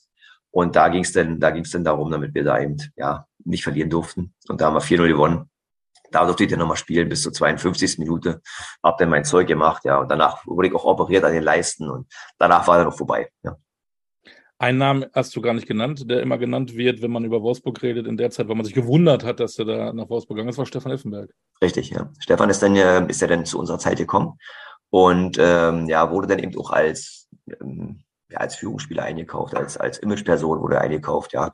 Und 0.52 0.76
da 0.76 0.90
ging 0.90 1.04
es 1.04 1.14
dann, 1.14 1.40
da 1.40 1.50
ging 1.52 1.64
es 1.64 1.72
dann 1.72 1.84
darum, 1.84 2.12
damit 2.12 2.34
wir 2.34 2.44
da 2.44 2.60
eben, 2.60 2.78
ja, 2.96 3.26
nicht 3.44 3.64
verlieren 3.64 3.90
durften. 3.90 4.34
Und 4.48 4.62
da 4.62 4.68
haben 4.68 4.76
wir 4.76 4.82
4-0 4.82 5.08
gewonnen. 5.08 5.50
Da 6.12 6.26
durfte 6.26 6.44
ich 6.44 6.50
dann 6.50 6.60
nochmal 6.60 6.78
spielen 6.78 7.08
bis 7.08 7.22
zur 7.22 7.32
52. 7.32 7.98
Minute. 8.00 8.42
Hab 8.84 8.98
dann 8.98 9.10
mein 9.10 9.24
Zeug 9.24 9.48
gemacht, 9.48 9.86
ja. 9.86 10.00
Und 10.00 10.12
danach 10.12 10.46
wurde 10.46 10.68
ich 10.68 10.76
auch 10.76 10.84
operiert 10.84 11.24
an 11.24 11.32
den 11.32 11.44
Leisten 11.44 11.90
und 11.90 12.08
danach 12.38 12.68
war 12.68 12.78
dann 12.78 12.88
noch 12.88 12.98
vorbei, 12.98 13.30
ja. 13.44 13.56
Einen 14.62 14.78
Namen 14.78 15.06
hast 15.14 15.36
du 15.36 15.42
gar 15.42 15.56
nicht 15.56 15.66
genannt, 15.66 16.08
der 16.08 16.22
immer 16.22 16.38
genannt 16.38 16.76
wird, 16.76 17.02
wenn 17.02 17.10
man 17.10 17.26
über 17.26 17.42
Wolfsburg 17.42 17.82
redet, 17.82 18.06
in 18.06 18.16
der 18.16 18.30
Zeit, 18.30 18.48
weil 18.48 18.56
man 18.56 18.64
sich 18.64 18.76
gewundert 18.76 19.24
hat, 19.24 19.40
dass 19.40 19.58
er 19.58 19.66
da 19.66 19.92
nach 19.92 20.08
Wolfsburg 20.08 20.36
gegangen 20.36 20.50
ist, 20.50 20.60
war 20.60 20.68
Stefan 20.68 20.92
Effenberg. 20.92 21.32
Richtig, 21.64 21.90
ja. 21.90 22.12
Stefan 22.20 22.52
ist 22.52 22.62
dann, 22.62 22.76
ist 23.10 23.22
ja 23.22 23.28
dann 23.28 23.44
zu 23.44 23.58
unserer 23.58 23.80
Zeit 23.80 23.98
gekommen 23.98 24.38
und 24.92 25.38
ähm, 25.40 25.88
ja, 25.88 26.12
wurde 26.12 26.28
dann 26.28 26.38
eben 26.38 26.56
auch 26.60 26.70
als, 26.70 27.28
ähm, 27.60 28.04
als 28.36 28.56
Führungsspieler 28.56 29.04
eingekauft, 29.04 29.56
als, 29.56 29.78
als 29.78 29.98
Imageperson 30.00 30.62
wurde 30.62 30.82
eingekauft, 30.82 31.34
ja. 31.34 31.52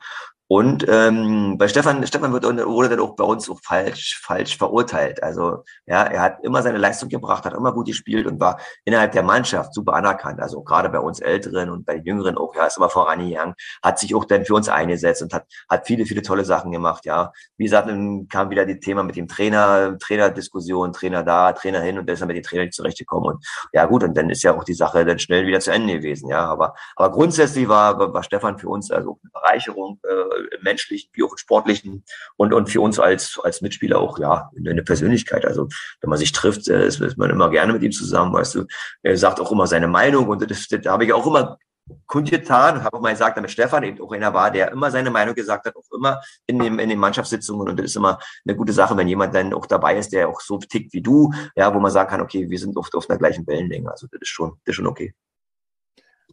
Und 0.50 0.86
ähm, 0.88 1.58
bei 1.58 1.68
Stefan, 1.68 2.06
Stefan 2.08 2.32
wird, 2.32 2.46
wurde 2.46 2.90
dann 2.90 3.00
auch 3.02 3.16
bei 3.18 3.26
uns 3.26 3.50
auch 3.50 3.60
falsch, 3.62 4.22
falsch 4.24 4.58
verurteilt. 4.58 5.22
Also 5.22 5.66
ja, 5.86 6.04
er 6.04 6.22
hat 6.22 6.38
immer 6.44 6.62
seine 6.62 6.78
Leistung 6.78 7.10
gebracht, 7.10 7.44
hat 7.44 7.54
immer 7.54 7.74
gut 7.74 7.88
gespielt 7.88 8.26
und 8.28 8.40
war 8.40 8.58
innerhalb 8.86 9.12
der 9.12 9.24
Mannschaft 9.24 9.74
super 9.74 9.94
anerkannt. 9.94 10.40
Also 10.40 10.62
gerade 10.62 10.88
bei 10.90 11.00
uns 11.00 11.20
Älteren 11.20 11.70
und 11.70 11.86
bei 11.86 11.96
den 11.96 12.06
Jüngeren 12.06 12.38
auch, 12.38 12.56
ja, 12.56 12.66
ist 12.66 12.78
immer 12.78 12.90
vorangegangen, 12.90 13.56
hat 13.84 14.00
sich 14.00 14.16
auch 14.16 14.24
dann 14.24 14.46
für 14.46 14.54
uns 14.54 14.70
eingesetzt 14.70 15.22
und 15.22 15.34
hat, 15.34 15.46
hat 15.70 15.86
viele, 15.86 16.06
viele 16.06 16.22
tolle 16.22 16.46
Sachen 16.46 16.72
gemacht, 16.72 17.06
ja. 17.06 17.34
Wie 17.58 17.66
gesagt, 17.66 17.90
dann 17.90 18.30
kam 18.30 18.50
wieder 18.50 18.66
die 18.66 18.80
Thema 18.80 19.04
mit 19.04 19.18
dem 19.18 19.28
Trainer, 19.28 19.98
Trainerdiskussion, 20.00 20.94
Trainer 20.94 21.24
da, 21.24 21.52
Trainer 21.52 21.82
hin 21.82 22.00
und 22.00 22.08
dann 22.08 22.14
ist 22.14 22.22
er 22.22 22.42
Trainer 22.42 22.64
nicht 22.64 22.74
zurechtgekommen. 22.74 23.34
Und 23.34 23.46
ja 23.74 23.86
gut, 23.86 24.04
und 24.04 24.16
dann 24.16 24.30
ist 24.30 24.44
ja 24.44 24.56
auch 24.56 24.64
die 24.64 24.74
Sache 24.74 25.04
dann 25.04 25.20
schnell 25.20 25.46
wieder 25.46 25.60
zu 25.60 25.72
Ende 25.72 25.96
gewesen, 25.96 26.30
ja. 26.30 26.46
Aber, 26.46 26.74
aber 26.96 27.12
grundsätzlich 27.12 27.68
war, 27.68 28.14
war 28.14 28.24
Stefan 28.24 28.58
für 28.58 28.70
uns 28.70 28.92
also 28.92 29.20
eine 29.22 29.32
Bereicherung. 29.34 30.00
Äh, 30.04 30.37
im 30.38 30.64
menschlichen 30.64 31.10
wie 31.14 31.24
auch 31.24 31.32
im 31.32 31.38
sportlichen 31.38 32.04
und, 32.36 32.54
und 32.54 32.70
für 32.70 32.82
uns 32.82 33.00
als, 33.00 33.40
als 33.44 33.62
Mitspieler 33.62 34.00
auch, 34.00 34.20
ja, 34.20 34.52
eine 34.58 34.84
Persönlichkeit. 34.84 35.46
Also, 35.46 35.68
wenn 36.02 36.10
man 36.10 36.20
sich 36.20 36.32
trifft, 36.32 36.68
äh, 36.68 36.86
ist, 36.86 37.00
ist 37.02 37.18
man 37.18 37.30
immer 37.30 37.50
gerne 37.50 37.74
mit 37.74 37.84
ihm 37.84 37.92
zusammen, 37.92 38.34
weißt 38.34 38.56
du. 38.56 38.66
Er 39.04 39.18
sagt 39.18 39.40
auch 39.40 39.52
immer 39.52 39.68
seine 39.68 39.88
Meinung 39.88 40.28
und 40.28 40.50
das, 40.50 40.68
das 40.68 40.86
habe 40.86 41.06
ich 41.06 41.14
auch 41.14 41.26
immer 41.26 41.58
kundgetan, 42.06 42.84
habe 42.84 42.98
auch 42.98 43.02
mal 43.02 43.12
gesagt, 43.12 43.38
damit 43.38 43.52
Stefan 43.52 43.84
eben 43.84 44.02
auch 44.02 44.12
einer 44.12 44.34
war, 44.34 44.52
der 44.52 44.72
immer 44.72 44.92
seine 44.92 45.12
Meinung 45.12 45.36
gesagt 45.36 45.66
hat, 45.66 45.76
auch 45.76 45.96
immer 45.96 46.22
in, 46.46 46.60
dem, 46.60 46.80
in 46.80 46.90
den 46.90 47.00
Mannschaftssitzungen 47.00 47.70
und 47.70 47.80
das 47.80 47.88
ist 47.88 47.96
immer 47.96 48.20
eine 48.46 48.56
gute 48.56 48.74
Sache, 48.74 48.96
wenn 48.98 49.08
jemand 49.08 49.34
dann 49.36 49.54
auch 49.54 49.66
dabei 49.66 49.98
ist, 49.98 50.12
der 50.12 50.30
auch 50.30 50.42
so 50.42 50.58
tickt 50.58 50.94
wie 50.94 51.02
du, 51.02 51.32
ja, 51.56 51.74
wo 51.74 51.80
man 51.80 51.92
sagen 51.92 52.10
kann, 52.10 52.22
okay, 52.22 52.50
wir 52.50 52.60
sind 52.60 52.78
oft 52.78 52.94
auf 52.96 53.08
der 53.08 53.18
gleichen 53.18 53.46
Wellenlänge, 53.48 53.90
also 53.90 54.08
das 54.12 54.22
ist 54.22 54.30
schon, 54.30 54.60
das 54.66 54.74
ist 54.74 54.76
schon 54.76 54.88
okay. 54.88 55.14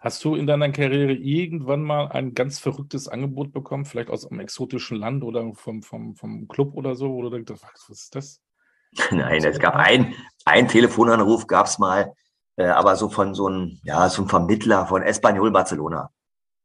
Hast 0.04 0.22
du 0.22 0.34
in 0.34 0.46
deiner 0.46 0.70
Karriere 0.70 1.14
irgendwann 1.14 1.82
mal 1.82 2.08
ein 2.08 2.34
ganz 2.34 2.58
verrücktes 2.58 3.08
Angebot 3.08 3.54
bekommen, 3.54 3.86
vielleicht 3.86 4.10
aus 4.10 4.26
einem 4.26 4.40
exotischen 4.40 4.98
Land 4.98 5.24
oder 5.24 5.54
vom, 5.54 5.82
vom, 5.82 6.14
vom 6.14 6.46
Club 6.46 6.74
oder 6.74 6.94
so, 6.94 7.08
wo 7.08 7.22
du 7.22 7.30
denkst, 7.30 7.50
was 7.50 7.88
ist 7.88 8.14
das? 8.14 8.42
Nein, 9.10 9.42
es 9.42 9.58
gab 9.58 9.76
ein, 9.76 10.14
ein 10.44 10.68
Telefonanruf, 10.68 11.46
gab 11.46 11.68
es 11.68 11.78
mal, 11.78 12.12
äh, 12.56 12.66
aber 12.66 12.96
so 12.96 13.08
von 13.08 13.34
so 13.34 13.46
einem, 13.46 13.80
ja, 13.82 14.06
so 14.10 14.20
einem 14.20 14.28
Vermittler 14.28 14.86
von 14.86 15.00
Espanyol 15.00 15.50
Barcelona. 15.50 16.10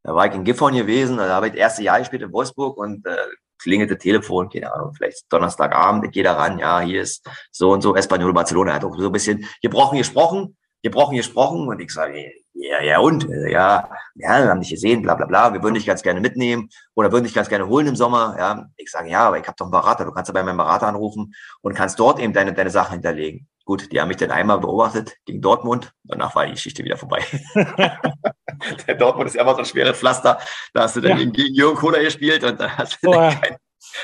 Da 0.03 0.13
war 0.13 0.27
ich 0.27 0.33
in 0.33 0.43
Gifhorn 0.43 0.75
gewesen, 0.75 1.15
da 1.15 1.29
habe 1.29 1.47
ich 1.47 1.53
das 1.53 1.61
erste 1.61 1.83
Jahr 1.83 1.99
gespielt 1.99 2.23
in 2.23 2.33
Wolfsburg 2.33 2.75
und 2.75 3.05
äh, 3.05 3.15
klingelte 3.57 3.97
Telefon, 3.97 4.49
keine 4.49 4.73
Ahnung, 4.73 4.93
vielleicht 4.93 5.31
Donnerstagabend, 5.31 6.03
ich 6.03 6.11
gehe 6.11 6.23
da 6.23 6.33
ran, 6.33 6.59
ja, 6.59 6.81
hier 6.81 7.03
ist 7.03 7.25
so 7.51 7.71
und 7.71 7.83
so 7.83 7.95
Espanyol 7.95 8.33
Barcelona. 8.33 8.71
Er 8.71 8.75
hat 8.75 8.83
auch 8.83 8.97
so 8.97 9.05
ein 9.05 9.13
bisschen 9.13 9.45
gebrochen 9.61 9.97
gesprochen, 9.97 10.57
gebrochen 10.83 11.15
gesprochen 11.15 11.69
und 11.69 11.79
ich 11.79 11.93
sage, 11.93 12.33
ja, 12.53 12.81
ja 12.81 12.99
und? 12.99 13.27
Ja, 13.29 13.89
ja, 14.15 14.43
wir 14.43 14.49
haben 14.49 14.59
dich 14.59 14.69
gesehen, 14.69 15.01
bla 15.01 15.15
bla 15.15 15.25
bla, 15.25 15.53
wir 15.53 15.63
würden 15.63 15.75
dich 15.75 15.85
ganz 15.85 16.01
gerne 16.01 16.19
mitnehmen 16.19 16.69
oder 16.95 17.11
würden 17.11 17.23
dich 17.23 17.33
ganz 17.33 17.49
gerne 17.49 17.67
holen 17.67 17.87
im 17.87 17.95
Sommer. 17.95 18.35
Ja, 18.37 18.65
ich 18.75 18.91
sage, 18.91 19.09
ja, 19.09 19.27
aber 19.27 19.39
ich 19.39 19.47
habe 19.47 19.55
doch 19.57 19.65
einen 19.65 19.71
Berater, 19.71 20.05
du 20.05 20.11
kannst 20.11 20.29
ja 20.29 20.33
bei 20.33 20.43
meinem 20.43 20.57
Berater 20.57 20.87
anrufen 20.87 21.33
und 21.61 21.73
kannst 21.73 21.99
dort 21.99 22.19
eben 22.19 22.33
deine, 22.33 22.53
deine 22.53 22.69
Sachen 22.69 22.93
hinterlegen. 22.93 23.47
Gut, 23.65 23.91
die 23.91 24.01
haben 24.01 24.07
mich 24.07 24.17
dann 24.17 24.31
einmal 24.31 24.59
beobachtet 24.59 25.15
gegen 25.25 25.41
Dortmund, 25.41 25.93
danach 26.03 26.35
war 26.35 26.45
die 26.45 26.53
Geschichte 26.53 26.83
wieder 26.83 26.97
vorbei. 26.97 27.23
Der 28.87 28.95
Dortmund 28.95 29.27
ist 29.27 29.35
ja 29.35 29.43
immer 29.43 29.53
so 29.53 29.59
ein 29.59 29.65
schweres 29.65 29.97
Pflaster, 29.97 30.39
da 30.73 30.83
hast 30.83 30.95
du 30.95 31.01
dann 31.01 31.17
ja. 31.17 31.25
gegen 31.25 31.53
Jürgen 31.53 31.77
Kohler 31.77 32.01
gespielt 32.01 32.43
und 32.43 32.59
da 32.59 32.77
hast 32.77 32.97
du 33.01 33.11
keine, 33.11 33.57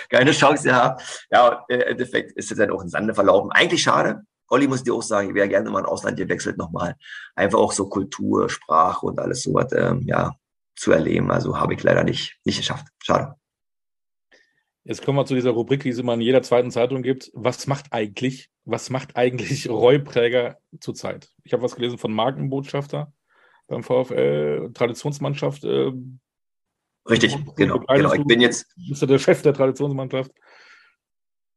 keine 0.10 0.32
Chance 0.32 0.64
gehabt. 0.64 1.26
Ja, 1.32 1.66
im 1.68 1.82
Endeffekt 1.82 2.32
ist 2.34 2.52
es 2.52 2.58
dann 2.58 2.72
auch 2.72 2.82
in 2.82 2.90
Sande 2.90 3.14
verlaufen. 3.14 3.52
Eigentlich 3.52 3.82
schade, 3.82 4.22
Olli 4.50 4.68
muss 4.68 4.84
dir 4.84 4.94
auch 4.94 5.02
sagen, 5.02 5.30
ich 5.30 5.36
wäre 5.36 5.50
gerne 5.50 5.70
mal 5.70 5.80
in 5.80 5.86
Ausland 5.86 6.18
gewechselt 6.18 6.58
nochmal. 6.58 6.96
Einfach 7.36 7.60
auch 7.60 7.72
so 7.72 7.90
Kultur, 7.90 8.50
Sprache 8.50 9.06
und 9.06 9.20
alles 9.20 9.44
sowas, 9.44 9.72
ähm, 9.74 10.02
ja, 10.06 10.34
zu 10.76 10.92
erleben. 10.92 11.32
Also 11.32 11.60
habe 11.60 11.74
ich 11.74 11.84
leider 11.84 12.04
nicht, 12.04 12.38
nicht 12.44 12.58
geschafft. 12.58 12.88
Schade. 13.04 13.36
Jetzt 14.84 15.04
kommen 15.04 15.18
wir 15.18 15.26
zu 15.26 15.34
dieser 15.34 15.50
Rubrik, 15.50 15.82
die 15.82 15.90
es 15.90 15.98
immer 15.98 16.14
in 16.14 16.22
jeder 16.22 16.44
zweiten 16.44 16.70
Zeitung 16.70 17.02
gibt. 17.02 17.32
Was 17.34 17.66
macht 17.66 17.88
eigentlich, 17.92 18.52
was 18.66 18.92
macht 18.92 19.16
eigentlich 19.16 19.68
Roy 19.70 19.98
Präger 19.98 20.60
zurzeit? 20.80 21.30
Ich 21.44 21.54
habe 21.54 21.64
was 21.64 21.76
gelesen 21.76 21.98
von 21.98 22.14
Markenbotschafter 22.14 23.12
beim 23.68 23.84
VfL, 23.84 24.72
Traditionsmannschaft. 24.74 25.64
Äh, 25.64 25.92
Richtig, 27.10 27.36
genau, 27.56 27.80
genau. 27.80 28.14
Ich 28.14 28.26
bin 28.26 28.42
jetzt. 28.42 28.68
Bist 28.90 29.02
du 29.02 29.06
der 29.06 29.20
Chef 29.20 29.42
der 29.42 29.54
Traditionsmannschaft? 29.54 30.32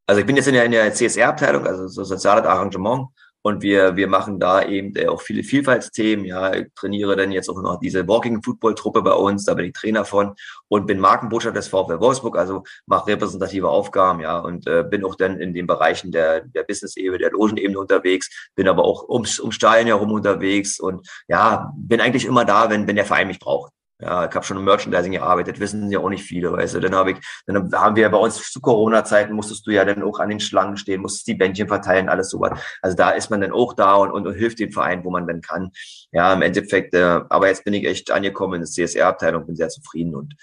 Also 0.09 0.21
ich 0.21 0.27
bin 0.27 0.37
jetzt 0.37 0.49
in 0.49 0.55
der, 0.55 0.65
in 0.65 0.73
der 0.73 0.95
CSR-Abteilung, 0.95 1.67
also 1.67 1.87
so 1.87 2.03
soziales 2.03 2.47
Arrangement. 2.47 3.09
Und 3.43 3.63
wir, 3.63 3.95
wir 3.95 4.09
machen 4.09 4.41
da 4.41 4.63
eben 4.65 4.97
äh, 4.97 5.07
auch 5.07 5.21
viele 5.21 5.43
Vielfaltsthemen. 5.45 6.25
Ja, 6.25 6.55
ich 6.55 6.67
trainiere 6.75 7.15
dann 7.15 7.31
jetzt 7.31 7.49
auch 7.51 7.61
noch 7.61 7.79
diese 7.79 8.09
Walking 8.09 8.43
Football 8.43 8.75
Truppe 8.75 9.03
bei 9.03 9.13
uns, 9.13 9.45
da 9.45 9.53
bin 9.55 9.67
ich 9.67 9.75
Trainer 9.75 10.07
von 10.07 10.35
und 10.69 10.87
bin 10.87 10.99
Markenbotschafter 10.99 11.59
des 11.59 11.69
VfL 11.69 12.01
Wolfsburg, 12.01 12.39
also 12.39 12.65
mache 12.87 13.09
repräsentative 13.09 13.69
Aufgaben, 13.69 14.21
ja, 14.21 14.39
und 14.39 14.67
äh, 14.67 14.83
bin 14.83 15.05
auch 15.05 15.15
dann 15.15 15.39
in 15.41 15.53
den 15.53 15.67
Bereichen 15.67 16.11
der, 16.11 16.41
der 16.41 16.65
Business-Ebene, 16.65 17.19
der 17.19 17.31
Logenebene 17.31 17.79
unterwegs, 17.79 18.51
bin 18.57 18.67
aber 18.67 18.85
auch 18.85 19.09
ums, 19.09 19.39
um 19.39 19.53
Stein 19.53 19.87
herum 19.87 20.11
unterwegs 20.11 20.81
und 20.81 21.07
ja, 21.29 21.73
bin 21.77 22.01
eigentlich 22.01 22.25
immer 22.25 22.45
da, 22.47 22.71
wenn, 22.71 22.89
wenn 22.89 22.97
der 22.97 23.05
Verein 23.05 23.29
mich 23.29 23.39
braucht. 23.39 23.73
Ja, 24.01 24.27
ich 24.29 24.35
habe 24.35 24.47
schon 24.47 24.57
im 24.57 24.65
Merchandising 24.65 25.11
gearbeitet, 25.11 25.59
wissen 25.59 25.91
ja 25.91 25.99
auch 25.99 26.09
nicht 26.09 26.23
viele, 26.23 26.53
weißt 26.53 26.75
du. 26.75 26.81
Dann 26.81 26.95
habe 26.95 27.13
ich, 27.13 27.19
dann 27.47 27.73
haben 27.73 27.97
wir 27.97 28.09
bei 28.09 28.19
uns 28.19 28.53
zu 28.53 28.61
Corona-Zeiten 28.61 29.33
musstest 29.33 29.67
du 29.67 29.73
ja 29.73 29.85
dann 29.85 30.05
auch 30.05 30.21
an 30.21 30.29
den 30.29 30.39
Schlangen 30.39 30.77
stehen, 30.77 31.01
musstest 31.01 31.27
die 31.27 31.35
Bändchen 31.35 31.67
verteilen, 31.67 32.09
alles 32.09 32.31
sowas. 32.31 32.61
Also 32.81 32.97
da 32.97 33.11
ist 33.11 33.29
man 33.31 33.41
dann 33.41 33.51
auch 33.51 33.73
da 33.73 33.97
und, 33.97 34.13
und, 34.13 34.27
und 34.29 34.35
hilft 34.35 34.61
dem 34.61 34.71
Verein, 34.71 35.05
wo 35.05 35.11
man 35.11 35.27
dann 35.27 35.41
kann. 35.41 35.73
Ja, 36.13 36.33
im 36.33 36.43
Endeffekt, 36.43 36.95
äh, 36.95 37.21
aber 37.29 37.49
jetzt 37.49 37.65
bin 37.65 37.75
ich 37.75 37.87
echt 37.87 38.13
angekommen 38.13 38.55
in 38.55 38.61
der 38.61 38.71
CSR-Abteilung, 38.71 39.47
bin 39.47 39.57
sehr 39.57 39.69
zufrieden 39.69 40.15
und 40.15 40.37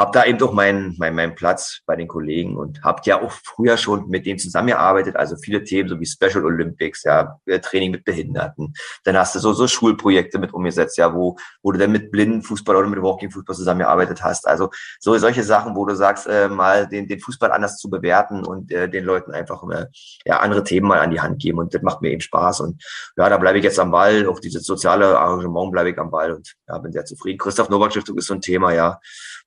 habe 0.00 0.12
da 0.12 0.24
eben 0.24 0.38
doch 0.38 0.52
meinen 0.52 0.96
mein, 0.98 1.14
mein 1.14 1.34
Platz 1.34 1.80
bei 1.84 1.94
den 1.94 2.08
Kollegen 2.08 2.56
und 2.56 2.82
habe 2.82 3.02
ja 3.04 3.20
auch 3.20 3.30
früher 3.30 3.76
schon 3.76 4.08
mit 4.08 4.24
denen 4.24 4.38
zusammengearbeitet, 4.38 5.14
also 5.14 5.36
viele 5.36 5.62
Themen, 5.62 5.88
so 5.90 6.00
wie 6.00 6.06
Special 6.06 6.44
Olympics, 6.44 7.04
ja, 7.04 7.38
äh, 7.44 7.60
Training 7.60 7.90
mit 7.90 8.04
Behinderten. 8.04 8.72
Dann 9.04 9.16
hast 9.18 9.34
du 9.34 9.38
so, 9.38 9.52
so 9.52 9.68
Schulprojekte 9.68 10.38
mit 10.38 10.54
umgesetzt, 10.54 10.96
ja, 10.96 11.14
wo, 11.14 11.36
wo 11.62 11.72
du 11.72 11.78
dann 11.78 11.92
mit 11.92 12.10
blinden 12.10 12.42
Fußball 12.42 12.76
oder 12.76 12.88
mit 12.88 13.02
Walking 13.02 13.30
Fußball 13.30 13.54
zusammengearbeitet 13.54 14.24
hast. 14.24 14.48
Also 14.48 14.70
so 14.98 15.16
solche 15.18 15.44
Sachen, 15.44 15.76
wo 15.76 15.84
du 15.84 15.94
sagst, 15.94 16.26
äh, 16.26 16.48
mal 16.48 16.88
den, 16.88 17.06
den 17.06 17.20
Fußball 17.20 17.52
anders 17.52 17.76
zu 17.76 17.90
bewerten 17.90 18.44
und 18.44 18.72
äh, 18.72 18.88
den 18.88 19.04
Leuten 19.04 19.32
einfach 19.32 19.62
äh, 19.70 19.86
ja, 20.24 20.40
andere 20.40 20.64
Themen 20.64 20.88
mal 20.88 21.00
an 21.00 21.10
die 21.10 21.20
Hand 21.20 21.42
geben. 21.42 21.58
Und 21.58 21.74
das 21.74 21.82
macht 21.82 22.00
mir 22.00 22.10
eben 22.10 22.22
Spaß. 22.22 22.60
Und 22.60 22.82
ja, 23.18 23.28
da 23.28 23.36
bleibe 23.36 23.58
ich 23.58 23.64
jetzt 23.64 23.78
am 23.78 23.90
Ball, 23.90 24.26
auch 24.26 24.40
dieses 24.40 24.64
soziale 24.64 25.18
Arrangement 25.18 25.72
bleibe 25.72 25.90
ich 25.90 25.98
am 25.98 26.10
Ball 26.10 26.32
und 26.32 26.54
ja, 26.68 26.78
bin 26.78 26.90
sehr 26.90 27.04
zufrieden. 27.04 27.38
Christoph 27.38 27.68
Nowak 27.68 27.90
Stiftung 27.90 28.16
ist 28.16 28.28
so 28.28 28.34
ein 28.34 28.40
Thema, 28.40 28.72
ja 28.72 28.98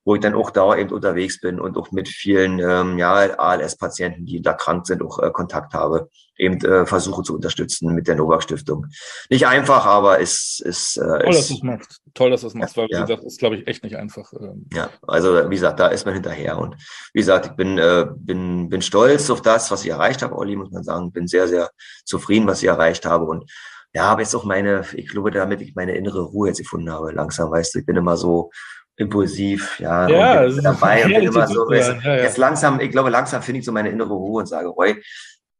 wo 0.04 0.14
ich 0.14 0.20
dann 0.20 0.34
auch 0.34 0.50
da 0.50 0.76
eben 0.76 0.90
unterwegs 0.90 1.40
bin 1.40 1.58
und 1.58 1.76
auch 1.76 1.90
mit 1.90 2.08
vielen 2.08 2.58
ähm, 2.58 2.98
ja, 2.98 3.12
ALS-Patienten, 3.12 4.26
die 4.26 4.42
da 4.42 4.52
krank 4.52 4.86
sind, 4.86 5.02
auch 5.02 5.18
äh, 5.18 5.30
Kontakt 5.30 5.72
habe, 5.72 6.10
eben 6.36 6.62
äh, 6.64 6.84
versuche 6.84 7.22
zu 7.22 7.34
unterstützen 7.34 7.94
mit 7.94 8.06
der 8.06 8.16
Novak 8.16 8.42
Stiftung. 8.42 8.86
Nicht 9.30 9.46
einfach, 9.46 9.86
aber 9.86 10.20
es 10.20 10.60
ist. 10.64 10.96
Äh, 10.96 11.00
Toll, 11.20 11.32
dass 11.32 11.48
du 11.48 11.54
es 11.54 11.62
machst. 11.62 12.00
Toll, 12.12 12.30
dass 12.30 12.40
du 12.42 12.46
es 12.48 12.54
machst, 12.54 12.76
weil, 12.76 12.88
ja. 12.90 12.98
wie 12.98 13.02
gesagt, 13.02 13.24
ist, 13.24 13.38
glaube 13.38 13.56
ich, 13.56 13.66
echt 13.66 13.82
nicht 13.82 13.96
einfach. 13.96 14.32
Ähm. 14.34 14.66
Ja, 14.74 14.90
also 15.06 15.50
wie 15.50 15.54
gesagt, 15.54 15.80
da 15.80 15.88
ist 15.88 16.04
man 16.04 16.14
hinterher. 16.14 16.58
Und 16.58 16.76
wie 17.12 17.20
gesagt, 17.20 17.46
ich 17.46 17.52
bin, 17.52 17.78
äh, 17.78 18.06
bin, 18.14 18.68
bin 18.68 18.82
stolz 18.82 19.30
auf 19.30 19.42
das, 19.42 19.70
was 19.70 19.84
ich 19.84 19.90
erreicht 19.90 20.22
habe, 20.22 20.36
Olli, 20.36 20.56
muss 20.56 20.70
man 20.70 20.82
sagen. 20.82 21.12
Bin 21.12 21.26
sehr, 21.26 21.48
sehr 21.48 21.70
zufrieden, 22.04 22.46
was 22.46 22.62
ich 22.62 22.68
erreicht 22.68 23.06
habe. 23.06 23.24
Und 23.24 23.50
ja, 23.94 24.04
aber 24.04 24.22
jetzt 24.22 24.34
auch 24.34 24.44
meine, 24.44 24.84
ich 24.94 25.08
glaube, 25.08 25.30
damit 25.30 25.60
ich 25.60 25.74
meine 25.76 25.94
innere 25.96 26.22
Ruhe 26.22 26.48
jetzt 26.48 26.58
gefunden 26.58 26.90
habe, 26.90 27.12
langsam, 27.12 27.50
weißt 27.50 27.74
du, 27.74 27.78
ich 27.78 27.86
bin 27.86 27.96
immer 27.96 28.16
so, 28.16 28.50
impulsiv, 28.96 29.80
ja. 29.80 30.08
Ja, 30.08 30.48
dabei 30.48 31.04
und 31.04 31.12
bin 31.14 31.22
immer 31.24 31.46
so, 31.46 31.72
ja, 31.72 31.94
ja. 31.94 32.16
jetzt 32.16 32.38
langsam, 32.38 32.80
ich 32.80 32.90
glaube, 32.90 33.10
langsam 33.10 33.42
finde 33.42 33.60
ich 33.60 33.64
so 33.64 33.72
meine 33.72 33.88
innere 33.88 34.14
Ruhe 34.14 34.40
und 34.40 34.46
sage, 34.46 34.68
Roy, 34.68 35.02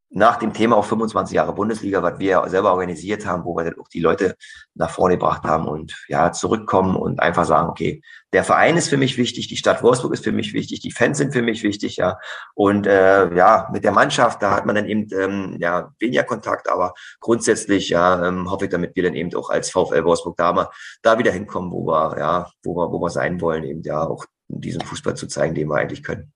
nach 0.09 0.37
dem 0.37 0.53
Thema 0.53 0.77
auch 0.77 0.85
25 0.85 1.35
Jahre 1.35 1.53
Bundesliga, 1.53 2.01
was 2.01 2.19
wir 2.19 2.43
selber 2.47 2.71
organisiert 2.71 3.25
haben, 3.25 3.43
wo 3.43 3.55
wir 3.55 3.65
dann 3.65 3.79
auch 3.79 3.87
die 3.87 3.99
Leute 3.99 4.35
nach 4.73 4.89
vorne 4.89 5.15
gebracht 5.15 5.43
haben 5.43 5.67
und 5.67 5.95
ja, 6.07 6.31
zurückkommen 6.31 6.95
und 6.95 7.19
einfach 7.19 7.45
sagen, 7.45 7.69
okay, 7.69 8.01
der 8.31 8.43
Verein 8.43 8.77
ist 8.77 8.89
für 8.89 8.97
mich 8.97 9.17
wichtig, 9.17 9.47
die 9.47 9.57
Stadt 9.57 9.83
Wolfsburg 9.83 10.13
ist 10.13 10.23
für 10.23 10.31
mich 10.31 10.53
wichtig, 10.53 10.79
die 10.81 10.91
Fans 10.91 11.17
sind 11.17 11.33
für 11.33 11.41
mich 11.41 11.63
wichtig, 11.63 11.97
ja. 11.97 12.17
Und 12.53 12.87
äh, 12.87 13.33
ja, 13.35 13.69
mit 13.73 13.83
der 13.83 13.91
Mannschaft, 13.91 14.41
da 14.41 14.55
hat 14.55 14.65
man 14.65 14.75
dann 14.75 14.85
eben 14.85 15.07
ähm, 15.13 15.57
ja 15.59 15.91
weniger 15.99 16.23
Kontakt, 16.23 16.69
aber 16.69 16.93
grundsätzlich 17.19 17.89
ja 17.89 18.27
ähm, 18.27 18.49
hoffe 18.49 18.65
ich, 18.65 18.71
damit 18.71 18.95
wir 18.95 19.03
dann 19.03 19.15
eben 19.15 19.33
auch 19.35 19.49
als 19.49 19.69
VfL 19.71 20.03
Wolfsburg 20.03 20.37
da 20.37 20.69
da 21.01 21.17
wieder 21.17 21.31
hinkommen, 21.31 21.71
wo 21.71 21.85
wir, 21.87 22.17
ja, 22.17 22.49
wo 22.63 22.75
wir, 22.75 22.91
wo 22.91 23.01
wir 23.01 23.09
sein 23.09 23.41
wollen, 23.41 23.63
eben 23.63 23.81
ja 23.83 24.03
auch 24.07 24.25
diesen 24.47 24.81
Fußball 24.81 25.15
zu 25.15 25.27
zeigen, 25.27 25.55
den 25.55 25.67
wir 25.67 25.75
eigentlich 25.75 26.03
können. 26.03 26.31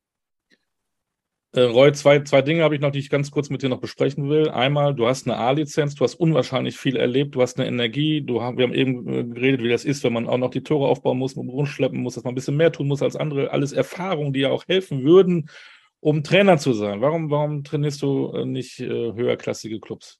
Äh, 1.51 1.61
Roy, 1.61 1.91
zwei, 1.93 2.19
zwei 2.19 2.43
Dinge 2.43 2.63
habe 2.63 2.75
ich 2.75 2.81
noch, 2.81 2.91
die 2.91 2.99
ich 2.99 3.09
ganz 3.09 3.31
kurz 3.31 3.49
mit 3.49 3.63
dir 3.63 3.69
noch 3.69 3.79
besprechen 3.79 4.29
will. 4.29 4.49
Einmal, 4.49 4.93
du 4.93 5.07
hast 5.07 5.27
eine 5.27 5.37
A-Lizenz, 5.37 5.95
du 5.95 6.03
hast 6.03 6.13
unwahrscheinlich 6.15 6.77
viel 6.77 6.95
erlebt, 6.95 7.33
du 7.33 7.41
hast 7.41 7.57
eine 7.57 7.67
Energie, 7.67 8.21
du 8.21 8.35
wir 8.35 8.41
haben 8.41 8.73
eben 8.73 9.07
äh, 9.07 9.23
geredet, 9.23 9.63
wie 9.63 9.69
das 9.69 9.83
ist, 9.83 10.03
wenn 10.03 10.13
man 10.13 10.27
auch 10.27 10.37
noch 10.37 10.51
die 10.51 10.61
Tore 10.61 10.87
aufbauen 10.87 11.17
muss, 11.17 11.35
rumschleppen 11.35 11.99
muss, 12.01 12.13
dass 12.15 12.23
man 12.23 12.33
ein 12.33 12.35
bisschen 12.35 12.55
mehr 12.57 12.71
tun 12.71 12.87
muss 12.87 13.01
als 13.01 13.15
andere. 13.15 13.51
Alles 13.51 13.71
Erfahrungen, 13.71 14.31
die 14.31 14.41
ja 14.41 14.51
auch 14.51 14.67
helfen 14.67 15.03
würden, 15.03 15.49
um 16.01 16.23
Trainer 16.23 16.57
zu 16.59 16.73
sein. 16.73 17.01
Warum, 17.01 17.31
warum 17.31 17.63
trainierst 17.63 18.01
du 18.03 18.31
äh, 18.31 18.45
nicht 18.45 18.79
äh, 18.79 18.87
höherklassige 18.87 19.79
Clubs? 19.79 20.18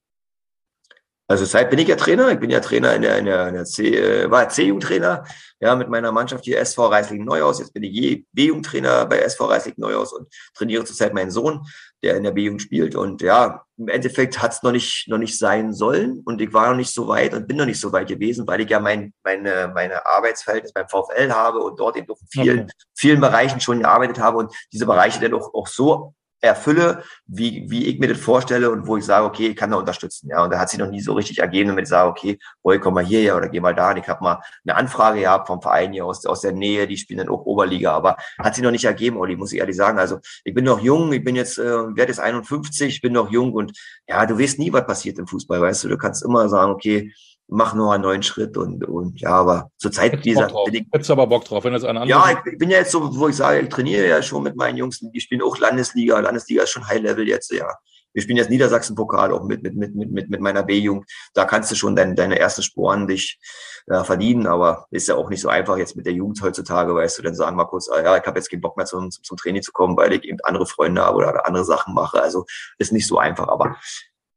Also 1.30 1.46
seit 1.46 1.70
bin 1.70 1.78
ich 1.78 1.88
ja 1.88 1.96
Trainer. 1.96 2.32
Ich 2.32 2.40
bin 2.40 2.50
ja 2.50 2.60
Trainer 2.60 2.96
in 2.96 3.04
der, 3.04 3.20
in 3.20 3.26
der, 3.26 3.50
in 3.50 3.54
der 3.54 3.66
C, 3.66 3.96
äh, 3.96 4.32
war 4.32 4.50
C-Jugendtrainer, 4.50 5.24
ja, 5.60 5.76
mit 5.76 5.88
meiner 5.88 6.12
Mannschaft 6.12 6.44
hier 6.44 6.60
SV 6.60 6.88
Reisling 6.88 7.24
Neuhaus. 7.24 7.60
Jetzt 7.60 7.72
bin 7.72 7.84
ich 7.84 8.26
B-Jugendtrainer 8.34 9.06
bei 9.06 9.20
SV 9.20 9.46
Reisling 9.46 9.76
Neuhaus 9.78 10.12
und 10.12 10.28
trainiere 10.56 10.86
zurzeit 10.86 11.14
meinen 11.14 11.30
Sohn, 11.30 11.68
der 12.02 12.18
in 12.18 12.24
der 12.24 12.32
B-Jugend 12.32 12.64
spielt. 12.64 12.96
Und 12.96 13.22
ja, 13.22 13.64
im 13.78 13.90
Endeffekt 13.90 14.42
hat 14.42 14.54
es 14.54 14.64
noch 14.64 14.72
nicht, 14.72 15.08
noch 15.08 15.20
nicht 15.20 15.38
sein 15.38 15.72
sollen. 15.72 16.24
Und 16.26 16.42
ich 16.42 16.52
war 16.52 16.70
noch 16.70 16.78
nicht 16.78 16.96
so 16.96 17.08
weit 17.08 17.36
und 17.36 17.48
bin 17.48 17.58
noch 17.58 17.68
nicht 17.68 17.80
so 17.80 17.92
weit 17.92 18.08
gewesen, 18.08 18.48
weil 18.48 18.62
ich 18.62 18.70
ja 18.72 18.80
mein, 18.80 19.14
meine, 19.24 19.72
meine 19.72 20.08
Arbeitsverhältnis 20.08 20.74
beim 20.74 20.90
VfL 20.90 21.32
habe 21.32 21.60
und 21.60 21.80
dort 21.80 21.96
eben 21.96 22.10
auch 22.10 22.20
in 22.22 22.28
vielen, 22.28 22.60
okay. 22.62 22.74
vielen 22.96 23.22
Bereichen 23.22 23.62
schon 23.62 23.82
gearbeitet 23.82 24.18
habe 24.18 24.40
und 24.40 24.56
diese 24.74 24.88
Bereiche 24.88 25.20
dann 25.20 25.36
auch, 25.36 25.54
auch 25.54 25.68
so 25.68 26.16
erfülle, 26.42 27.04
wie, 27.28 27.70
wie 27.70 27.86
ich 27.88 28.00
mir 28.00 28.08
das 28.08 28.20
vorstelle 28.20 28.72
und 28.72 28.88
wo 28.88 28.98
ich 28.98 29.06
sage, 29.06 29.26
okay, 29.26 29.48
ich 29.48 29.56
kann 29.56 29.72
da 29.72 29.78
unterstützen. 29.78 30.30
Ja, 30.30 30.44
und 30.44 30.52
da 30.52 30.60
hat 30.60 30.70
sich 30.70 30.80
noch 30.80 30.90
nie 30.90 31.02
so 31.02 31.14
richtig 31.14 31.40
ergeben, 31.40 31.70
damit 31.70 31.84
ich 31.84 31.90
sage, 31.90 32.10
okay, 32.10 32.40
boy, 32.64 32.80
komm 32.80 32.94
mal 32.94 33.06
hierher 33.06 33.36
oder 33.36 33.50
geh 33.50 33.60
mal 33.60 33.76
da. 33.76 33.92
Und 33.92 33.98
ich 33.98 34.08
habe 34.08 34.24
mal 34.24 34.42
eine 34.64 34.76
Anfrage 34.76 35.22
gehabt 35.22 35.48
vom 35.48 35.62
Verein 35.62 35.94
hier 35.94 36.06
aus, 36.06 36.26
aus 36.26 36.42
der 36.42 36.54
Nähe, 36.54 36.88
die 36.88 36.98
spielen 36.98 37.20
dann 37.20 37.30
auch 37.30 37.46
Oberliga, 37.46 37.94
aber 37.94 38.18
hat 38.38 38.56
sich 38.56 38.64
noch 38.64 38.72
nicht 38.72 38.86
ergeben, 38.86 39.18
Olli, 39.18 39.36
muss 39.36 39.52
ich 39.54 39.60
ehrlich 39.60 39.76
sagen. 39.76 40.00
Also 40.00 40.20
ich 40.44 40.54
bin 40.54 40.66
noch 40.66 40.80
jung, 40.80 41.12
ich 41.12 41.24
bin 41.24 41.36
jetzt, 41.36 41.58
äh, 41.58 41.64
werde 41.64 42.12
jetzt 42.12 42.20
51, 42.20 43.02
bin 43.02 43.14
noch 43.14 43.30
jung 43.30 43.54
und 43.54 43.78
ja, 44.08 44.26
du 44.26 44.40
weißt 44.40 44.60
nie, 44.60 44.72
was 44.72 44.86
passiert 44.86 45.20
im 45.20 45.28
Fußball, 45.28 45.62
weißt 45.62 45.84
du. 45.84 45.90
Du 45.90 45.98
kannst 45.98 46.24
immer 46.24 46.48
sagen, 46.50 46.72
okay, 46.72 47.14
mach 47.50 47.74
nur 47.74 47.94
einen 47.94 48.04
neuen 48.04 48.24
Schritt 48.24 48.58
und, 48.58 48.86
und 48.86 49.20
ja, 49.20 49.32
aber 49.32 49.72
zur 49.78 49.92
Zeit 49.92 50.24
dieser. 50.24 50.50
Ich, 50.72 50.86
Hättest 50.92 51.10
du 51.10 51.14
aber 51.14 51.28
Bock 51.28 51.46
drauf, 51.46 51.64
wenn 51.64 51.74
das 51.74 51.84
eine 51.84 52.02
andere. 52.02 52.20
Ja, 52.20 52.42
ich 52.46 52.58
bin 52.58 52.70
ja 52.70 52.78
jetzt 52.78 52.92
so, 52.92 53.18
wo 53.18 53.28
ich 53.28 53.36
sage, 53.36 53.62
ich 53.62 53.70
trainiere 53.70 54.08
ja 54.08 54.22
schon 54.22 54.44
mit 54.44 54.56
meinen 54.56 54.78
Jungs, 54.78 55.00
die 55.00 55.20
spielen 55.20 55.42
auch 55.42 55.58
Landesliga. 55.58 56.20
Landesliga 56.20 56.64
ist 56.64 56.70
schon 56.70 56.88
High 56.88 57.02
Level 57.02 57.28
jetzt, 57.28 57.52
ja. 57.52 57.68
Wir 58.12 58.24
spielen 58.24 58.38
jetzt 58.38 58.50
Niedersachsen-Pokal 58.50 59.32
auch 59.32 59.44
mit, 59.44 59.62
mit, 59.62 59.76
mit, 59.76 59.94
mit, 59.94 60.30
mit 60.30 60.42
meiner 60.42 60.64
B-Jugend. 60.64 61.06
Da 61.36 61.46
kannst 61.46 61.70
du 61.70 61.76
schon 61.76 61.96
dein, 61.96 62.16
deine 62.16 62.40
ersten 62.40 62.64
Sporen 62.64 63.08
dich 63.08 63.40
äh, 63.86 64.04
verdienen, 64.04 64.48
aber 64.48 64.88
ist 64.90 65.08
ja 65.08 65.16
auch 65.16 65.30
nicht 65.30 65.42
so 65.42 65.50
einfach 65.50 65.78
jetzt 65.78 65.96
mit 65.96 66.08
der 66.08 66.14
Jugend 66.14 66.42
heutzutage, 66.42 66.96
weißt 66.96 67.20
du, 67.20 67.22
dann 67.22 67.36
sagen 67.36 67.56
wir 67.56 67.68
kurz, 67.68 67.88
ah, 67.88 68.02
ja, 68.02 68.18
ich 68.18 68.24
habe 68.26 68.40
jetzt 68.40 68.50
keinen 68.50 68.62
Bock 68.62 68.78
mehr 68.78 68.88
zum, 68.88 69.12
zum 69.12 69.38
Training 69.38 69.62
zu 69.62 69.72
kommen, 69.72 69.96
weil 69.96 70.12
ich 70.14 70.24
eben 70.24 70.40
andere 70.44 70.66
Freunde 70.66 71.04
habe 71.04 71.18
oder 71.18 71.46
andere 71.46 71.66
Sachen 71.66 71.94
mache. 71.94 72.22
Also 72.22 72.46
ist 72.80 72.92
nicht 72.92 73.06
so 73.06 73.20
einfach, 73.20 73.48
aber 73.48 73.78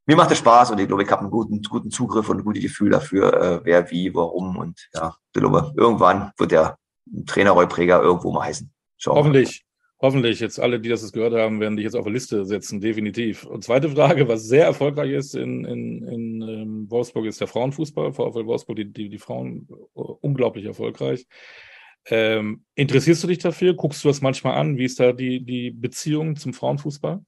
mir 0.07 0.17
macht 0.17 0.33
es 0.33 0.39
Spaß 0.39 0.73
und 0.73 0.81
ich 0.81 0.89
glaube, 0.89 1.05
ich 1.05 1.11
habe 1.11 1.23
einen 1.23 1.31
guten, 1.31 1.63
guten 1.63 1.91
Zugriff 1.91 2.29
und 2.29 2.39
ein 2.39 2.45
gutes 2.45 2.63
Gefühl 2.63 2.91
dafür, 2.91 3.33
äh, 3.35 3.61
wer, 3.65 3.91
wie, 3.91 4.15
warum. 4.15 4.57
Und 4.57 4.89
ja, 4.95 5.15
ich 5.35 5.41
glaube, 5.41 5.73
irgendwann 5.77 6.33
wird 6.39 6.51
der 6.51 6.77
Trainerrollpräger 7.27 8.03
irgendwo 8.03 8.33
mal 8.33 8.47
heißen. 8.47 8.71
Schauen 8.97 9.17
Hoffentlich. 9.17 9.65
Hoffentlich. 10.01 10.41
Jetzt 10.41 10.59
alle, 10.59 10.81
die 10.81 10.89
das 10.89 11.13
gehört 11.13 11.33
haben, 11.35 11.61
werden 11.61 11.77
dich 11.77 11.85
jetzt 11.85 11.95
auf 11.95 12.07
eine 12.07 12.15
Liste 12.15 12.45
setzen, 12.45 12.81
definitiv. 12.81 13.45
Und 13.45 13.63
zweite 13.63 13.89
Frage, 13.89 14.27
was 14.27 14.43
sehr 14.45 14.65
erfolgreich 14.65 15.13
ist 15.13 15.37
in, 15.37 15.65
in, 15.65 16.09
in 16.09 16.43
ähm, 16.43 16.91
Wolfsburg, 16.91 17.27
ist 17.27 17.41
der 17.41 17.47
Frauenfußball. 17.47 18.13
VfL 18.13 18.47
Wolfsburg, 18.47 18.77
die, 18.77 18.93
die, 18.93 19.09
die 19.09 19.19
Frauen 19.19 19.69
uh, 19.95 20.17
unglaublich 20.21 20.65
erfolgreich. 20.65 21.25
Ähm, 22.07 22.65
interessierst 22.75 23.23
du 23.23 23.29
dich 23.29 23.39
dafür? 23.39 23.75
Guckst 23.75 24.03
du 24.03 24.09
das 24.09 24.21
manchmal 24.21 24.55
an? 24.55 24.77
Wie 24.77 24.85
ist 24.85 24.99
da 24.99 25.13
die, 25.13 25.45
die 25.45 25.71
Beziehung 25.71 26.35
zum 26.35 26.53
Frauenfußball? 26.53 27.25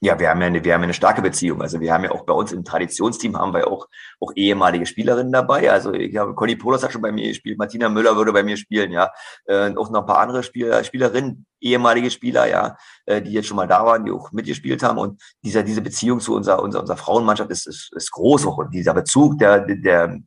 Ja, 0.00 0.18
wir 0.20 0.28
haben 0.28 0.40
ja 0.42 0.46
eine, 0.48 0.62
wir 0.62 0.74
haben 0.74 0.82
eine 0.82 0.92
starke 0.92 1.22
Beziehung. 1.22 1.62
Also 1.62 1.80
wir 1.80 1.92
haben 1.92 2.04
ja 2.04 2.10
auch 2.10 2.26
bei 2.26 2.34
uns 2.34 2.52
im 2.52 2.64
Traditionsteam 2.64 3.36
haben 3.36 3.54
wir 3.54 3.66
auch, 3.66 3.88
auch 4.20 4.32
ehemalige 4.36 4.84
Spielerinnen 4.84 5.32
dabei. 5.32 5.70
Also 5.72 5.92
ich 5.94 6.10
glaube, 6.10 6.34
Conny 6.34 6.54
Polos 6.54 6.82
hat 6.84 6.92
schon 6.92 7.00
bei 7.00 7.12
mir 7.12 7.28
gespielt, 7.28 7.58
Martina 7.58 7.88
Müller 7.88 8.14
würde 8.14 8.32
bei 8.32 8.42
mir 8.42 8.58
spielen, 8.58 8.92
ja. 8.92 9.10
Äh, 9.46 9.74
auch 9.74 9.90
noch 9.90 10.00
ein 10.00 10.06
paar 10.06 10.18
andere 10.18 10.42
Spieler, 10.42 10.84
Spielerinnen, 10.84 11.46
ehemalige 11.60 12.10
Spieler, 12.10 12.46
ja, 12.46 12.76
äh, 13.06 13.22
die 13.22 13.32
jetzt 13.32 13.46
schon 13.46 13.56
mal 13.56 13.66
da 13.66 13.86
waren, 13.86 14.04
die 14.04 14.12
auch 14.12 14.32
mitgespielt 14.32 14.82
haben. 14.82 14.98
Und 14.98 15.22
dieser, 15.42 15.62
diese 15.62 15.80
Beziehung 15.80 16.20
zu 16.20 16.34
unserer, 16.34 16.62
unserer, 16.62 16.82
unserer 16.82 16.98
Frauenmannschaft 16.98 17.50
ist, 17.50 17.66
ist, 17.66 17.90
ist 17.96 18.10
groß 18.12 18.46
auch. 18.46 18.58
Und 18.58 18.74
dieser 18.74 18.92
Bezug 18.92 19.38
der, 19.38 19.60
der, 19.60 20.18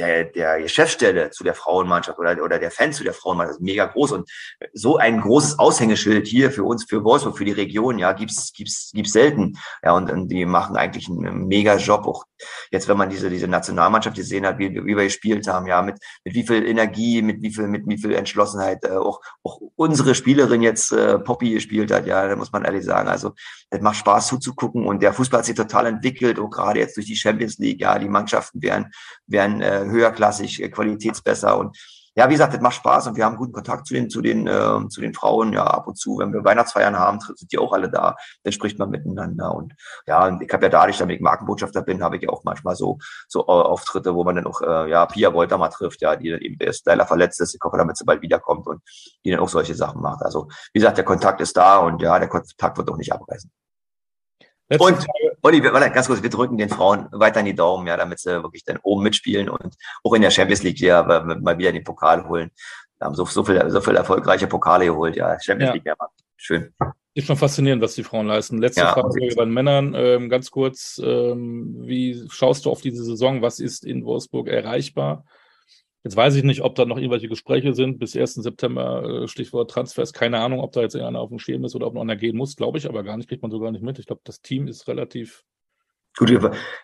der, 0.00 0.24
der 0.24 0.62
Geschäftsstelle 0.62 1.30
zu 1.30 1.44
der 1.44 1.54
Frauenmannschaft 1.54 2.18
oder, 2.18 2.42
oder 2.42 2.58
der 2.58 2.70
Fans 2.70 2.96
zu 2.96 3.04
der 3.04 3.12
Frauenmannschaft 3.12 3.60
ist 3.60 3.64
mega 3.64 3.84
groß. 3.84 4.12
Und 4.12 4.30
so 4.72 4.96
ein 4.96 5.20
großes 5.20 5.58
Aushängeschild 5.58 6.26
hier 6.26 6.50
für 6.50 6.64
uns, 6.64 6.84
für 6.84 7.04
Wolfsburg, 7.04 7.36
für 7.36 7.44
die 7.44 7.52
Region, 7.52 7.98
ja, 7.98 8.12
gibt's, 8.12 8.52
gibt's, 8.52 8.90
gibt's 8.94 9.12
selten. 9.12 9.58
Ja, 9.82 9.92
und, 9.92 10.10
und 10.10 10.28
die 10.28 10.46
machen 10.46 10.76
eigentlich 10.76 11.08
einen 11.08 11.46
mega 11.46 11.76
Job. 11.76 12.06
Auch 12.06 12.24
jetzt, 12.70 12.88
wenn 12.88 12.96
man 12.96 13.10
diese, 13.10 13.30
diese 13.30 13.48
Nationalmannschaft 13.48 14.16
gesehen 14.16 14.46
hat, 14.46 14.58
wie, 14.58 14.70
wie 14.74 14.96
wir 14.96 15.04
gespielt 15.04 15.46
haben, 15.48 15.66
ja, 15.66 15.82
mit, 15.82 15.98
mit 16.24 16.34
wie 16.34 16.46
viel 16.46 16.66
Energie, 16.66 17.22
mit 17.22 17.42
wie 17.42 17.52
viel, 17.52 17.68
mit 17.68 17.86
wie 17.86 17.98
viel 17.98 18.14
Entschlossenheit, 18.14 18.84
äh, 18.84 18.96
auch, 18.96 19.20
auch 19.42 19.60
unsere 19.76 20.14
Spielerin 20.14 20.62
jetzt, 20.62 20.92
äh, 20.92 21.18
Poppy 21.18 21.50
gespielt 21.50 21.90
hat, 21.90 22.06
ja, 22.06 22.26
da 22.26 22.36
muss 22.36 22.52
man 22.52 22.64
ehrlich 22.64 22.84
sagen. 22.84 23.08
Also, 23.08 23.32
es 23.70 23.80
macht 23.80 23.96
Spaß 23.96 24.28
zuzugucken 24.28 24.86
und 24.86 25.02
der 25.02 25.12
Fußball 25.12 25.38
hat 25.38 25.46
sich 25.46 25.54
total 25.54 25.86
entwickelt 25.86 26.38
und 26.38 26.50
gerade 26.50 26.80
jetzt 26.80 26.96
durch 26.96 27.06
die 27.06 27.16
Champions 27.16 27.58
League, 27.58 27.80
ja, 27.80 27.98
die 27.98 28.08
Mannschaften 28.08 28.62
werden, 28.62 28.90
werden, 29.26 29.60
äh, 29.60 29.84
höherklassig, 29.84 30.62
äh, 30.62 30.68
qualitätsbesser 30.68 31.58
und 31.58 31.76
ja, 32.20 32.28
wie 32.28 32.34
gesagt, 32.34 32.52
das 32.52 32.60
macht 32.60 32.74
Spaß 32.74 33.06
und 33.06 33.16
wir 33.16 33.24
haben 33.24 33.38
guten 33.38 33.54
Kontakt 33.54 33.86
zu 33.86 33.94
den, 33.94 34.10
zu 34.10 34.20
den, 34.20 34.46
äh, 34.46 34.88
zu 34.90 35.00
den 35.00 35.14
Frauen. 35.14 35.54
Ja, 35.54 35.64
ab 35.64 35.86
und 35.86 35.96
zu, 35.96 36.18
wenn 36.18 36.34
wir 36.34 36.44
Weihnachtsfeiern 36.44 36.98
haben, 36.98 37.18
sind 37.18 37.50
die 37.50 37.56
auch 37.56 37.72
alle 37.72 37.90
da. 37.90 38.14
Dann 38.44 38.52
spricht 38.52 38.78
man 38.78 38.90
miteinander. 38.90 39.54
Und 39.54 39.72
ja, 40.06 40.38
ich 40.38 40.52
habe 40.52 40.66
ja 40.66 40.68
dadurch, 40.68 40.98
damit 40.98 41.16
ich 41.16 41.22
Markenbotschafter 41.22 41.80
bin, 41.80 42.02
habe 42.02 42.16
ich 42.16 42.22
ja 42.22 42.28
auch 42.28 42.44
manchmal 42.44 42.76
so, 42.76 42.98
so 43.26 43.46
Auftritte, 43.46 44.14
wo 44.14 44.22
man 44.22 44.36
dann 44.36 44.46
auch, 44.46 44.60
äh, 44.60 44.90
ja, 44.90 45.06
Pia 45.06 45.32
Wolter 45.32 45.56
mal 45.56 45.70
trifft, 45.70 46.02
ja, 46.02 46.14
die 46.14 46.28
dann 46.28 46.42
eben 46.42 46.58
der 46.58 46.74
Styler 46.74 47.06
verletzt 47.06 47.40
ist. 47.40 47.54
Ich 47.54 47.60
hoffe, 47.64 47.78
damit 47.78 47.96
sie 47.96 48.04
bald 48.04 48.20
wiederkommt 48.20 48.66
und 48.66 48.82
die 49.24 49.30
dann 49.30 49.40
auch 49.40 49.48
solche 49.48 49.74
Sachen 49.74 50.02
macht. 50.02 50.22
Also, 50.22 50.48
wie 50.74 50.80
gesagt, 50.80 50.98
der 50.98 51.06
Kontakt 51.06 51.40
ist 51.40 51.56
da 51.56 51.78
und 51.78 52.02
ja, 52.02 52.18
der 52.18 52.28
Kontakt 52.28 52.76
wird 52.76 52.90
auch 52.90 52.98
nicht 52.98 53.14
abreißen. 53.14 53.50
Letzte 54.70 54.86
und 54.86 55.06
Olli, 55.42 55.62
warte, 55.64 55.90
ganz 55.90 56.06
kurz, 56.06 56.22
wir 56.22 56.30
drücken 56.30 56.56
den 56.56 56.68
Frauen 56.68 57.08
weiter 57.10 57.40
in 57.40 57.46
die 57.46 57.54
Daumen, 57.54 57.86
ja, 57.86 57.96
damit 57.96 58.20
sie 58.20 58.42
wirklich 58.42 58.64
dann 58.64 58.78
oben 58.82 59.02
mitspielen 59.02 59.48
und 59.48 59.74
auch 60.04 60.14
in 60.14 60.22
der 60.22 60.30
Champions 60.30 60.62
League 60.62 60.80
ja 60.80 61.02
mal 61.02 61.58
wieder 61.58 61.72
den 61.72 61.82
Pokal 61.82 62.28
holen. 62.28 62.50
Wir 62.98 63.06
haben 63.06 63.14
so, 63.14 63.24
so 63.24 63.42
viel, 63.42 63.68
so 63.70 63.80
viel 63.80 63.96
erfolgreiche 63.96 64.46
Pokale 64.46 64.86
geholt, 64.86 65.16
ja. 65.16 65.38
Champions 65.40 65.70
ja. 65.70 65.74
League, 65.74 65.86
ja, 65.86 65.94
schön. 66.36 66.72
Ist 67.14 67.26
schon 67.26 67.36
faszinierend, 67.36 67.82
was 67.82 67.94
die 67.94 68.04
Frauen 68.04 68.28
leisten. 68.28 68.58
Letzte 68.58 68.82
ja, 68.82 68.92
Frage 68.92 69.34
bei 69.34 69.44
den 69.44 69.52
Männern, 69.52 69.94
ähm, 69.96 70.28
ganz 70.28 70.52
kurz, 70.52 71.00
ähm, 71.04 71.74
wie 71.80 72.22
schaust 72.30 72.64
du 72.64 72.70
auf 72.70 72.80
diese 72.80 73.02
Saison? 73.02 73.42
Was 73.42 73.58
ist 73.58 73.84
in 73.84 74.04
Wolfsburg 74.04 74.46
erreichbar? 74.46 75.24
Jetzt 76.02 76.16
weiß 76.16 76.34
ich 76.36 76.44
nicht, 76.44 76.62
ob 76.62 76.74
da 76.76 76.86
noch 76.86 76.96
irgendwelche 76.96 77.28
Gespräche 77.28 77.74
sind 77.74 77.98
bis 77.98 78.16
1. 78.16 78.34
September, 78.42 79.24
äh, 79.24 79.28
Stichwort 79.28 79.70
Transfers. 79.70 80.14
Keine 80.14 80.38
Ahnung, 80.38 80.60
ob 80.60 80.72
da 80.72 80.80
jetzt 80.80 80.96
einer 80.96 81.20
auf 81.20 81.28
dem 81.28 81.38
Schirm 81.38 81.64
ist 81.64 81.74
oder 81.74 81.86
ob 81.86 81.94
noch 81.94 82.00
einer 82.00 82.16
gehen 82.16 82.36
muss, 82.36 82.56
glaube 82.56 82.78
ich, 82.78 82.88
aber 82.88 83.02
gar 83.02 83.18
nicht, 83.18 83.28
kriegt 83.28 83.42
man 83.42 83.50
so 83.50 83.60
gar 83.60 83.70
nicht 83.70 83.82
mit. 83.82 83.98
Ich 83.98 84.06
glaube, 84.06 84.22
das 84.24 84.40
Team 84.40 84.66
ist 84.66 84.88
relativ 84.88 85.44
Gut, 86.16 86.30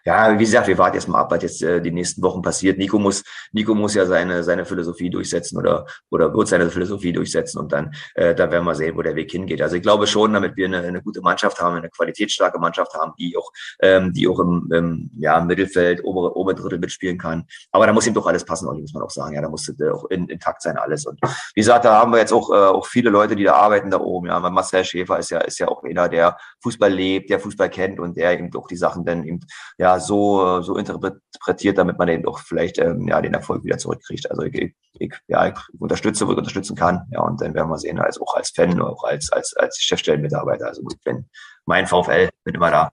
ja, 0.05 0.33
wie 0.39 0.45
gesagt, 0.45 0.69
wir 0.69 0.79
warten 0.79 0.95
jetzt 0.95 1.09
mal 1.09 1.21
ab, 1.21 1.33
was 1.33 1.43
jetzt 1.43 1.63
äh, 1.63 1.83
die 1.83 1.91
nächsten 1.91 2.23
Wochen 2.23 2.43
passiert. 2.43 2.79
Nico 2.79 2.99
muss, 2.99 3.25
Nico 3.53 3.75
muss 3.75 3.95
ja 3.95 4.07
seine, 4.07 4.45
seine 4.45 4.65
Philosophie 4.65 5.11
durchsetzen 5.11 5.59
oder, 5.59 5.85
oder 6.11 6.33
wird 6.33 6.47
seine 6.47 6.71
Philosophie 6.71 7.13
durchsetzen 7.13 7.59
und 7.59 7.73
dann, 7.73 7.93
äh, 8.15 8.37
da 8.37 8.51
werden 8.51 8.65
wir 8.65 8.75
sehen, 8.77 8.97
wo 8.97 9.03
der 9.03 9.17
Weg 9.17 9.31
hingeht. 9.33 9.61
Also 9.61 9.77
ich 9.77 9.83
glaube 9.83 10.07
schon, 10.07 10.33
damit 10.33 10.57
wir 10.57 10.67
eine, 10.67 10.79
eine 10.79 11.03
gute 11.03 11.21
Mannschaft 11.23 11.61
haben, 11.61 11.77
eine 11.77 11.91
qualitätsstarke 11.91 12.59
Mannschaft 12.61 12.95
haben, 12.95 13.13
die 13.19 13.37
auch, 13.37 13.51
ähm, 13.81 14.13
die 14.13 14.29
auch 14.29 14.39
im, 14.39 14.71
im 14.73 15.11
ja, 15.19 15.37
im 15.39 15.49
Mittelfeld, 15.49 16.05
obere, 16.05 16.37
obere 16.37 16.55
Drittel 16.55 16.79
mitspielen 16.79 17.19
kann. 17.19 17.47
Aber 17.73 17.87
da 17.87 17.93
muss 17.93 18.07
ihm 18.07 18.15
doch 18.15 18.27
alles 18.27 18.45
passen, 18.45 18.67
muss 18.81 18.95
man 18.95 19.03
auch 19.03 19.11
sagen. 19.11 19.35
Ja, 19.35 19.43
da 19.43 19.49
muss 19.49 19.69
äh, 19.69 19.89
auch 19.91 20.05
in, 20.05 20.29
intakt 20.29 20.63
sein 20.63 20.79
alles. 20.79 21.05
Und 21.05 21.21
wie 21.23 21.61
gesagt, 21.61 21.85
da 21.85 22.01
haben 22.01 22.13
wir 22.13 22.21
jetzt 22.21 22.33
auch, 22.33 22.51
äh, 22.51 22.55
auch 22.55 22.87
viele 22.87 23.11
Leute, 23.11 23.35
die 23.35 23.45
da 23.45 23.55
arbeiten 23.55 23.91
da 23.91 23.99
oben. 23.99 24.29
Ja, 24.29 24.39
Marcel 24.39 24.85
Schäfer 24.85 25.19
ist 25.19 25.31
ja, 25.31 25.41
ist 25.41 25.59
ja 25.59 25.67
auch 25.67 25.83
einer, 25.83 26.09
der 26.09 26.39
Fußball 26.63 26.93
lebt, 26.93 27.29
der 27.29 27.41
Fußball 27.41 27.69
kennt 27.69 27.99
und 27.99 28.17
der 28.17 28.33
eben 28.33 28.55
auch 28.57 28.69
die 28.69 28.77
Sachen 28.77 29.05
dann 29.05 29.16
dann 29.17 29.25
eben 29.25 29.41
ja 29.79 29.99
so, 30.01 30.63
so 30.63 30.77
interpretiert, 30.77 31.79
damit 31.79 31.99
man 31.99 32.09
eben 32.09 32.27
auch 32.27 32.39
vielleicht 32.39 32.79
ähm, 32.79 33.09
ja, 33.09 33.21
den 33.21 33.35
Erfolg 33.35 33.65
wieder 33.65 33.79
zurückkriegt. 33.79 34.31
Also 34.31 34.43
ich, 34.43 34.75
ich, 34.99 35.15
ja, 35.29 35.49
ich 35.49 35.55
unterstütze, 35.79 36.27
wo 36.27 36.33
ich 36.33 36.39
unterstützen 36.39 36.77
kann. 36.77 37.07
Ja, 37.11 37.21
und 37.21 37.41
dann 37.41 37.55
werden 37.55 37.69
wir 37.69 37.79
sehen, 37.79 37.99
als 37.99 38.21
auch 38.21 38.35
als 38.35 38.51
Fan, 38.51 38.81
auch 38.81 39.05
als, 39.05 39.33
als, 39.33 39.55
als 39.57 39.79
Chefstellenmitarbeiter. 39.79 40.67
Also 40.67 40.83
wenn 41.05 41.29
mein 41.67 41.87
VfL 41.87 42.29
bin 42.45 42.55
immer 42.55 42.71
da. 42.71 42.91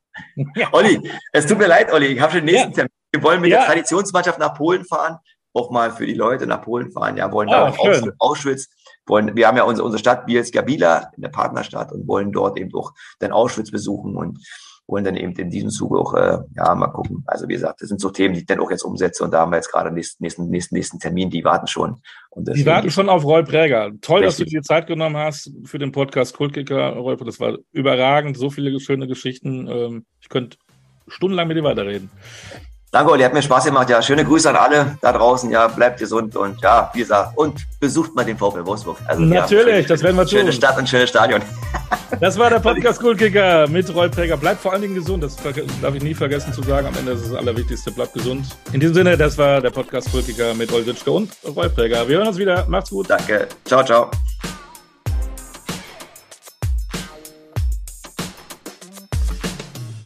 Ja. 0.55 0.69
Olli, 0.71 1.11
es 1.32 1.45
tut 1.45 1.57
mir 1.57 1.67
leid, 1.67 1.91
Olli, 1.91 2.07
ich 2.07 2.19
habe 2.19 2.32
schon 2.32 2.45
den 2.45 2.53
nächsten 2.53 2.71
ja. 2.71 2.76
Termin. 2.76 2.91
Wir 3.11 3.24
wollen 3.24 3.41
mit 3.41 3.51
ja. 3.51 3.59
der 3.59 3.67
Traditionsmannschaft 3.67 4.39
nach 4.39 4.55
Polen 4.55 4.86
fahren, 4.86 5.17
auch 5.53 5.69
mal 5.69 5.91
für 5.91 6.07
die 6.07 6.15
Leute 6.15 6.47
nach 6.47 6.61
Polen 6.61 6.91
fahren. 6.91 7.15
Ja, 7.15 7.32
wollen 7.32 7.49
ah, 7.49 7.69
da 7.69 7.76
auch 7.78 8.07
Auschwitz. 8.19 8.69
Wollen, 9.05 9.36
wir 9.36 9.47
haben 9.47 9.57
ja 9.57 9.63
unsere, 9.63 9.86
unsere 9.86 9.99
Stadt 9.99 10.26
Bielska 10.26 10.61
Bila, 10.61 11.11
in 11.15 11.21
der 11.21 11.30
Partnerstadt, 11.30 11.91
und 11.91 12.07
wollen 12.07 12.32
dort 12.32 12.57
eben 12.57 12.74
auch 12.74 12.93
den 13.21 13.32
Auschwitz 13.32 13.69
besuchen 13.69 14.15
und 14.15 14.39
wollen 14.88 15.03
dann 15.03 15.15
eben 15.15 15.34
in 15.34 15.49
diesem 15.49 15.69
Zuge 15.69 15.97
auch, 15.97 16.13
äh, 16.13 16.39
ja, 16.55 16.75
mal 16.75 16.88
gucken. 16.88 17.23
Also 17.25 17.47
wie 17.47 17.53
gesagt, 17.53 17.81
das 17.81 17.89
sind 17.89 18.01
so 18.01 18.09
Themen, 18.09 18.34
die 18.34 18.41
ich 18.41 18.45
dann 18.45 18.59
auch 18.59 18.69
jetzt 18.69 18.84
umsetze 18.84 19.23
und 19.23 19.31
da 19.31 19.39
haben 19.39 19.51
wir 19.51 19.57
jetzt 19.57 19.71
gerade 19.71 19.91
nächsten, 19.91 20.23
nächsten, 20.23 20.49
nächsten, 20.49 20.75
nächsten 20.75 20.99
Termin, 20.99 21.29
die 21.29 21.43
warten 21.43 21.67
schon. 21.67 22.01
Und 22.29 22.53
die 22.53 22.65
warten 22.65 22.91
schon 22.91 23.09
auf 23.09 23.23
Roy 23.23 23.43
Präger. 23.43 23.91
Toll, 24.01 24.23
richtig. 24.23 24.25
dass 24.25 24.38
du 24.38 24.45
dir 24.45 24.61
Zeit 24.61 24.88
genommen 24.88 25.17
hast 25.17 25.51
für 25.65 25.79
den 25.79 25.91
Podcast 25.91 26.36
Kultkicker, 26.36 26.95
Roy. 26.95 27.15
Das 27.17 27.39
war 27.39 27.57
überragend, 27.71 28.38
so 28.38 28.49
viele 28.49 28.79
schöne 28.79 29.07
Geschichten. 29.07 29.67
Ähm, 29.67 30.05
ich 30.19 30.29
könnte 30.29 30.57
stundenlang 31.07 31.47
mit 31.47 31.57
dir 31.57 31.63
weiterreden. 31.63 32.09
Danke, 32.93 33.11
Olli, 33.11 33.23
hat 33.23 33.33
mir 33.33 33.41
Spaß 33.41 33.65
gemacht. 33.65 33.89
Ja, 33.89 34.03
schöne 34.03 34.23
Grüße 34.23 34.47
an 34.47 34.55
alle 34.55 34.97
da 35.01 35.11
draußen. 35.11 35.49
Ja, 35.49 35.67
bleibt 35.67 35.99
gesund 35.99 36.35
und 36.35 36.61
ja, 36.61 36.91
wie 36.93 36.99
gesagt, 36.99 37.35
und 37.35 37.65
besucht 37.79 38.13
mal 38.13 38.23
den 38.23 38.37
VfL 38.37 38.63
Wolfsburg. 38.63 38.97
Also, 39.07 39.19
Natürlich, 39.23 39.87
ja, 39.87 39.95
das 39.95 40.03
werden 40.03 40.15
wir 40.15 40.27
tun. 40.27 40.37
Schöne 40.37 40.53
Stadt 40.53 40.77
und 40.77 40.87
schönes 40.87 41.09
Stadion. 41.09 41.41
Das 42.19 42.37
war 42.37 42.47
der 42.51 42.59
Podcast 42.59 43.01
Coolkicker 43.01 43.67
mit 43.67 43.93
Roy 43.93 44.07
Präger. 44.07 44.37
Bleibt 44.37 44.61
vor 44.61 44.71
allen 44.71 44.83
Dingen 44.83 44.93
gesund, 44.93 45.23
das 45.23 45.35
darf 45.81 45.95
ich 45.95 46.03
nie 46.03 46.13
vergessen 46.13 46.53
zu 46.53 46.61
sagen. 46.61 46.85
Am 46.85 46.95
Ende 46.95 47.13
ist 47.13 47.25
das 47.25 47.33
Allerwichtigste, 47.33 47.91
bleibt 47.91 48.13
gesund. 48.13 48.45
In 48.71 48.79
diesem 48.79 48.93
Sinne, 48.93 49.17
das 49.17 49.35
war 49.39 49.59
der 49.59 49.71
Podcast 49.71 50.11
Coolkicker 50.11 50.53
mit 50.53 50.71
Roy 50.71 50.85
Witschke 50.85 51.09
und 51.09 51.31
Roy 51.55 51.69
Präger. 51.69 52.07
Wir 52.07 52.17
hören 52.17 52.27
uns 52.27 52.37
wieder. 52.37 52.65
Macht's 52.67 52.91
gut. 52.91 53.09
Danke. 53.09 53.47
Ciao, 53.65 53.83
ciao. 53.83 54.11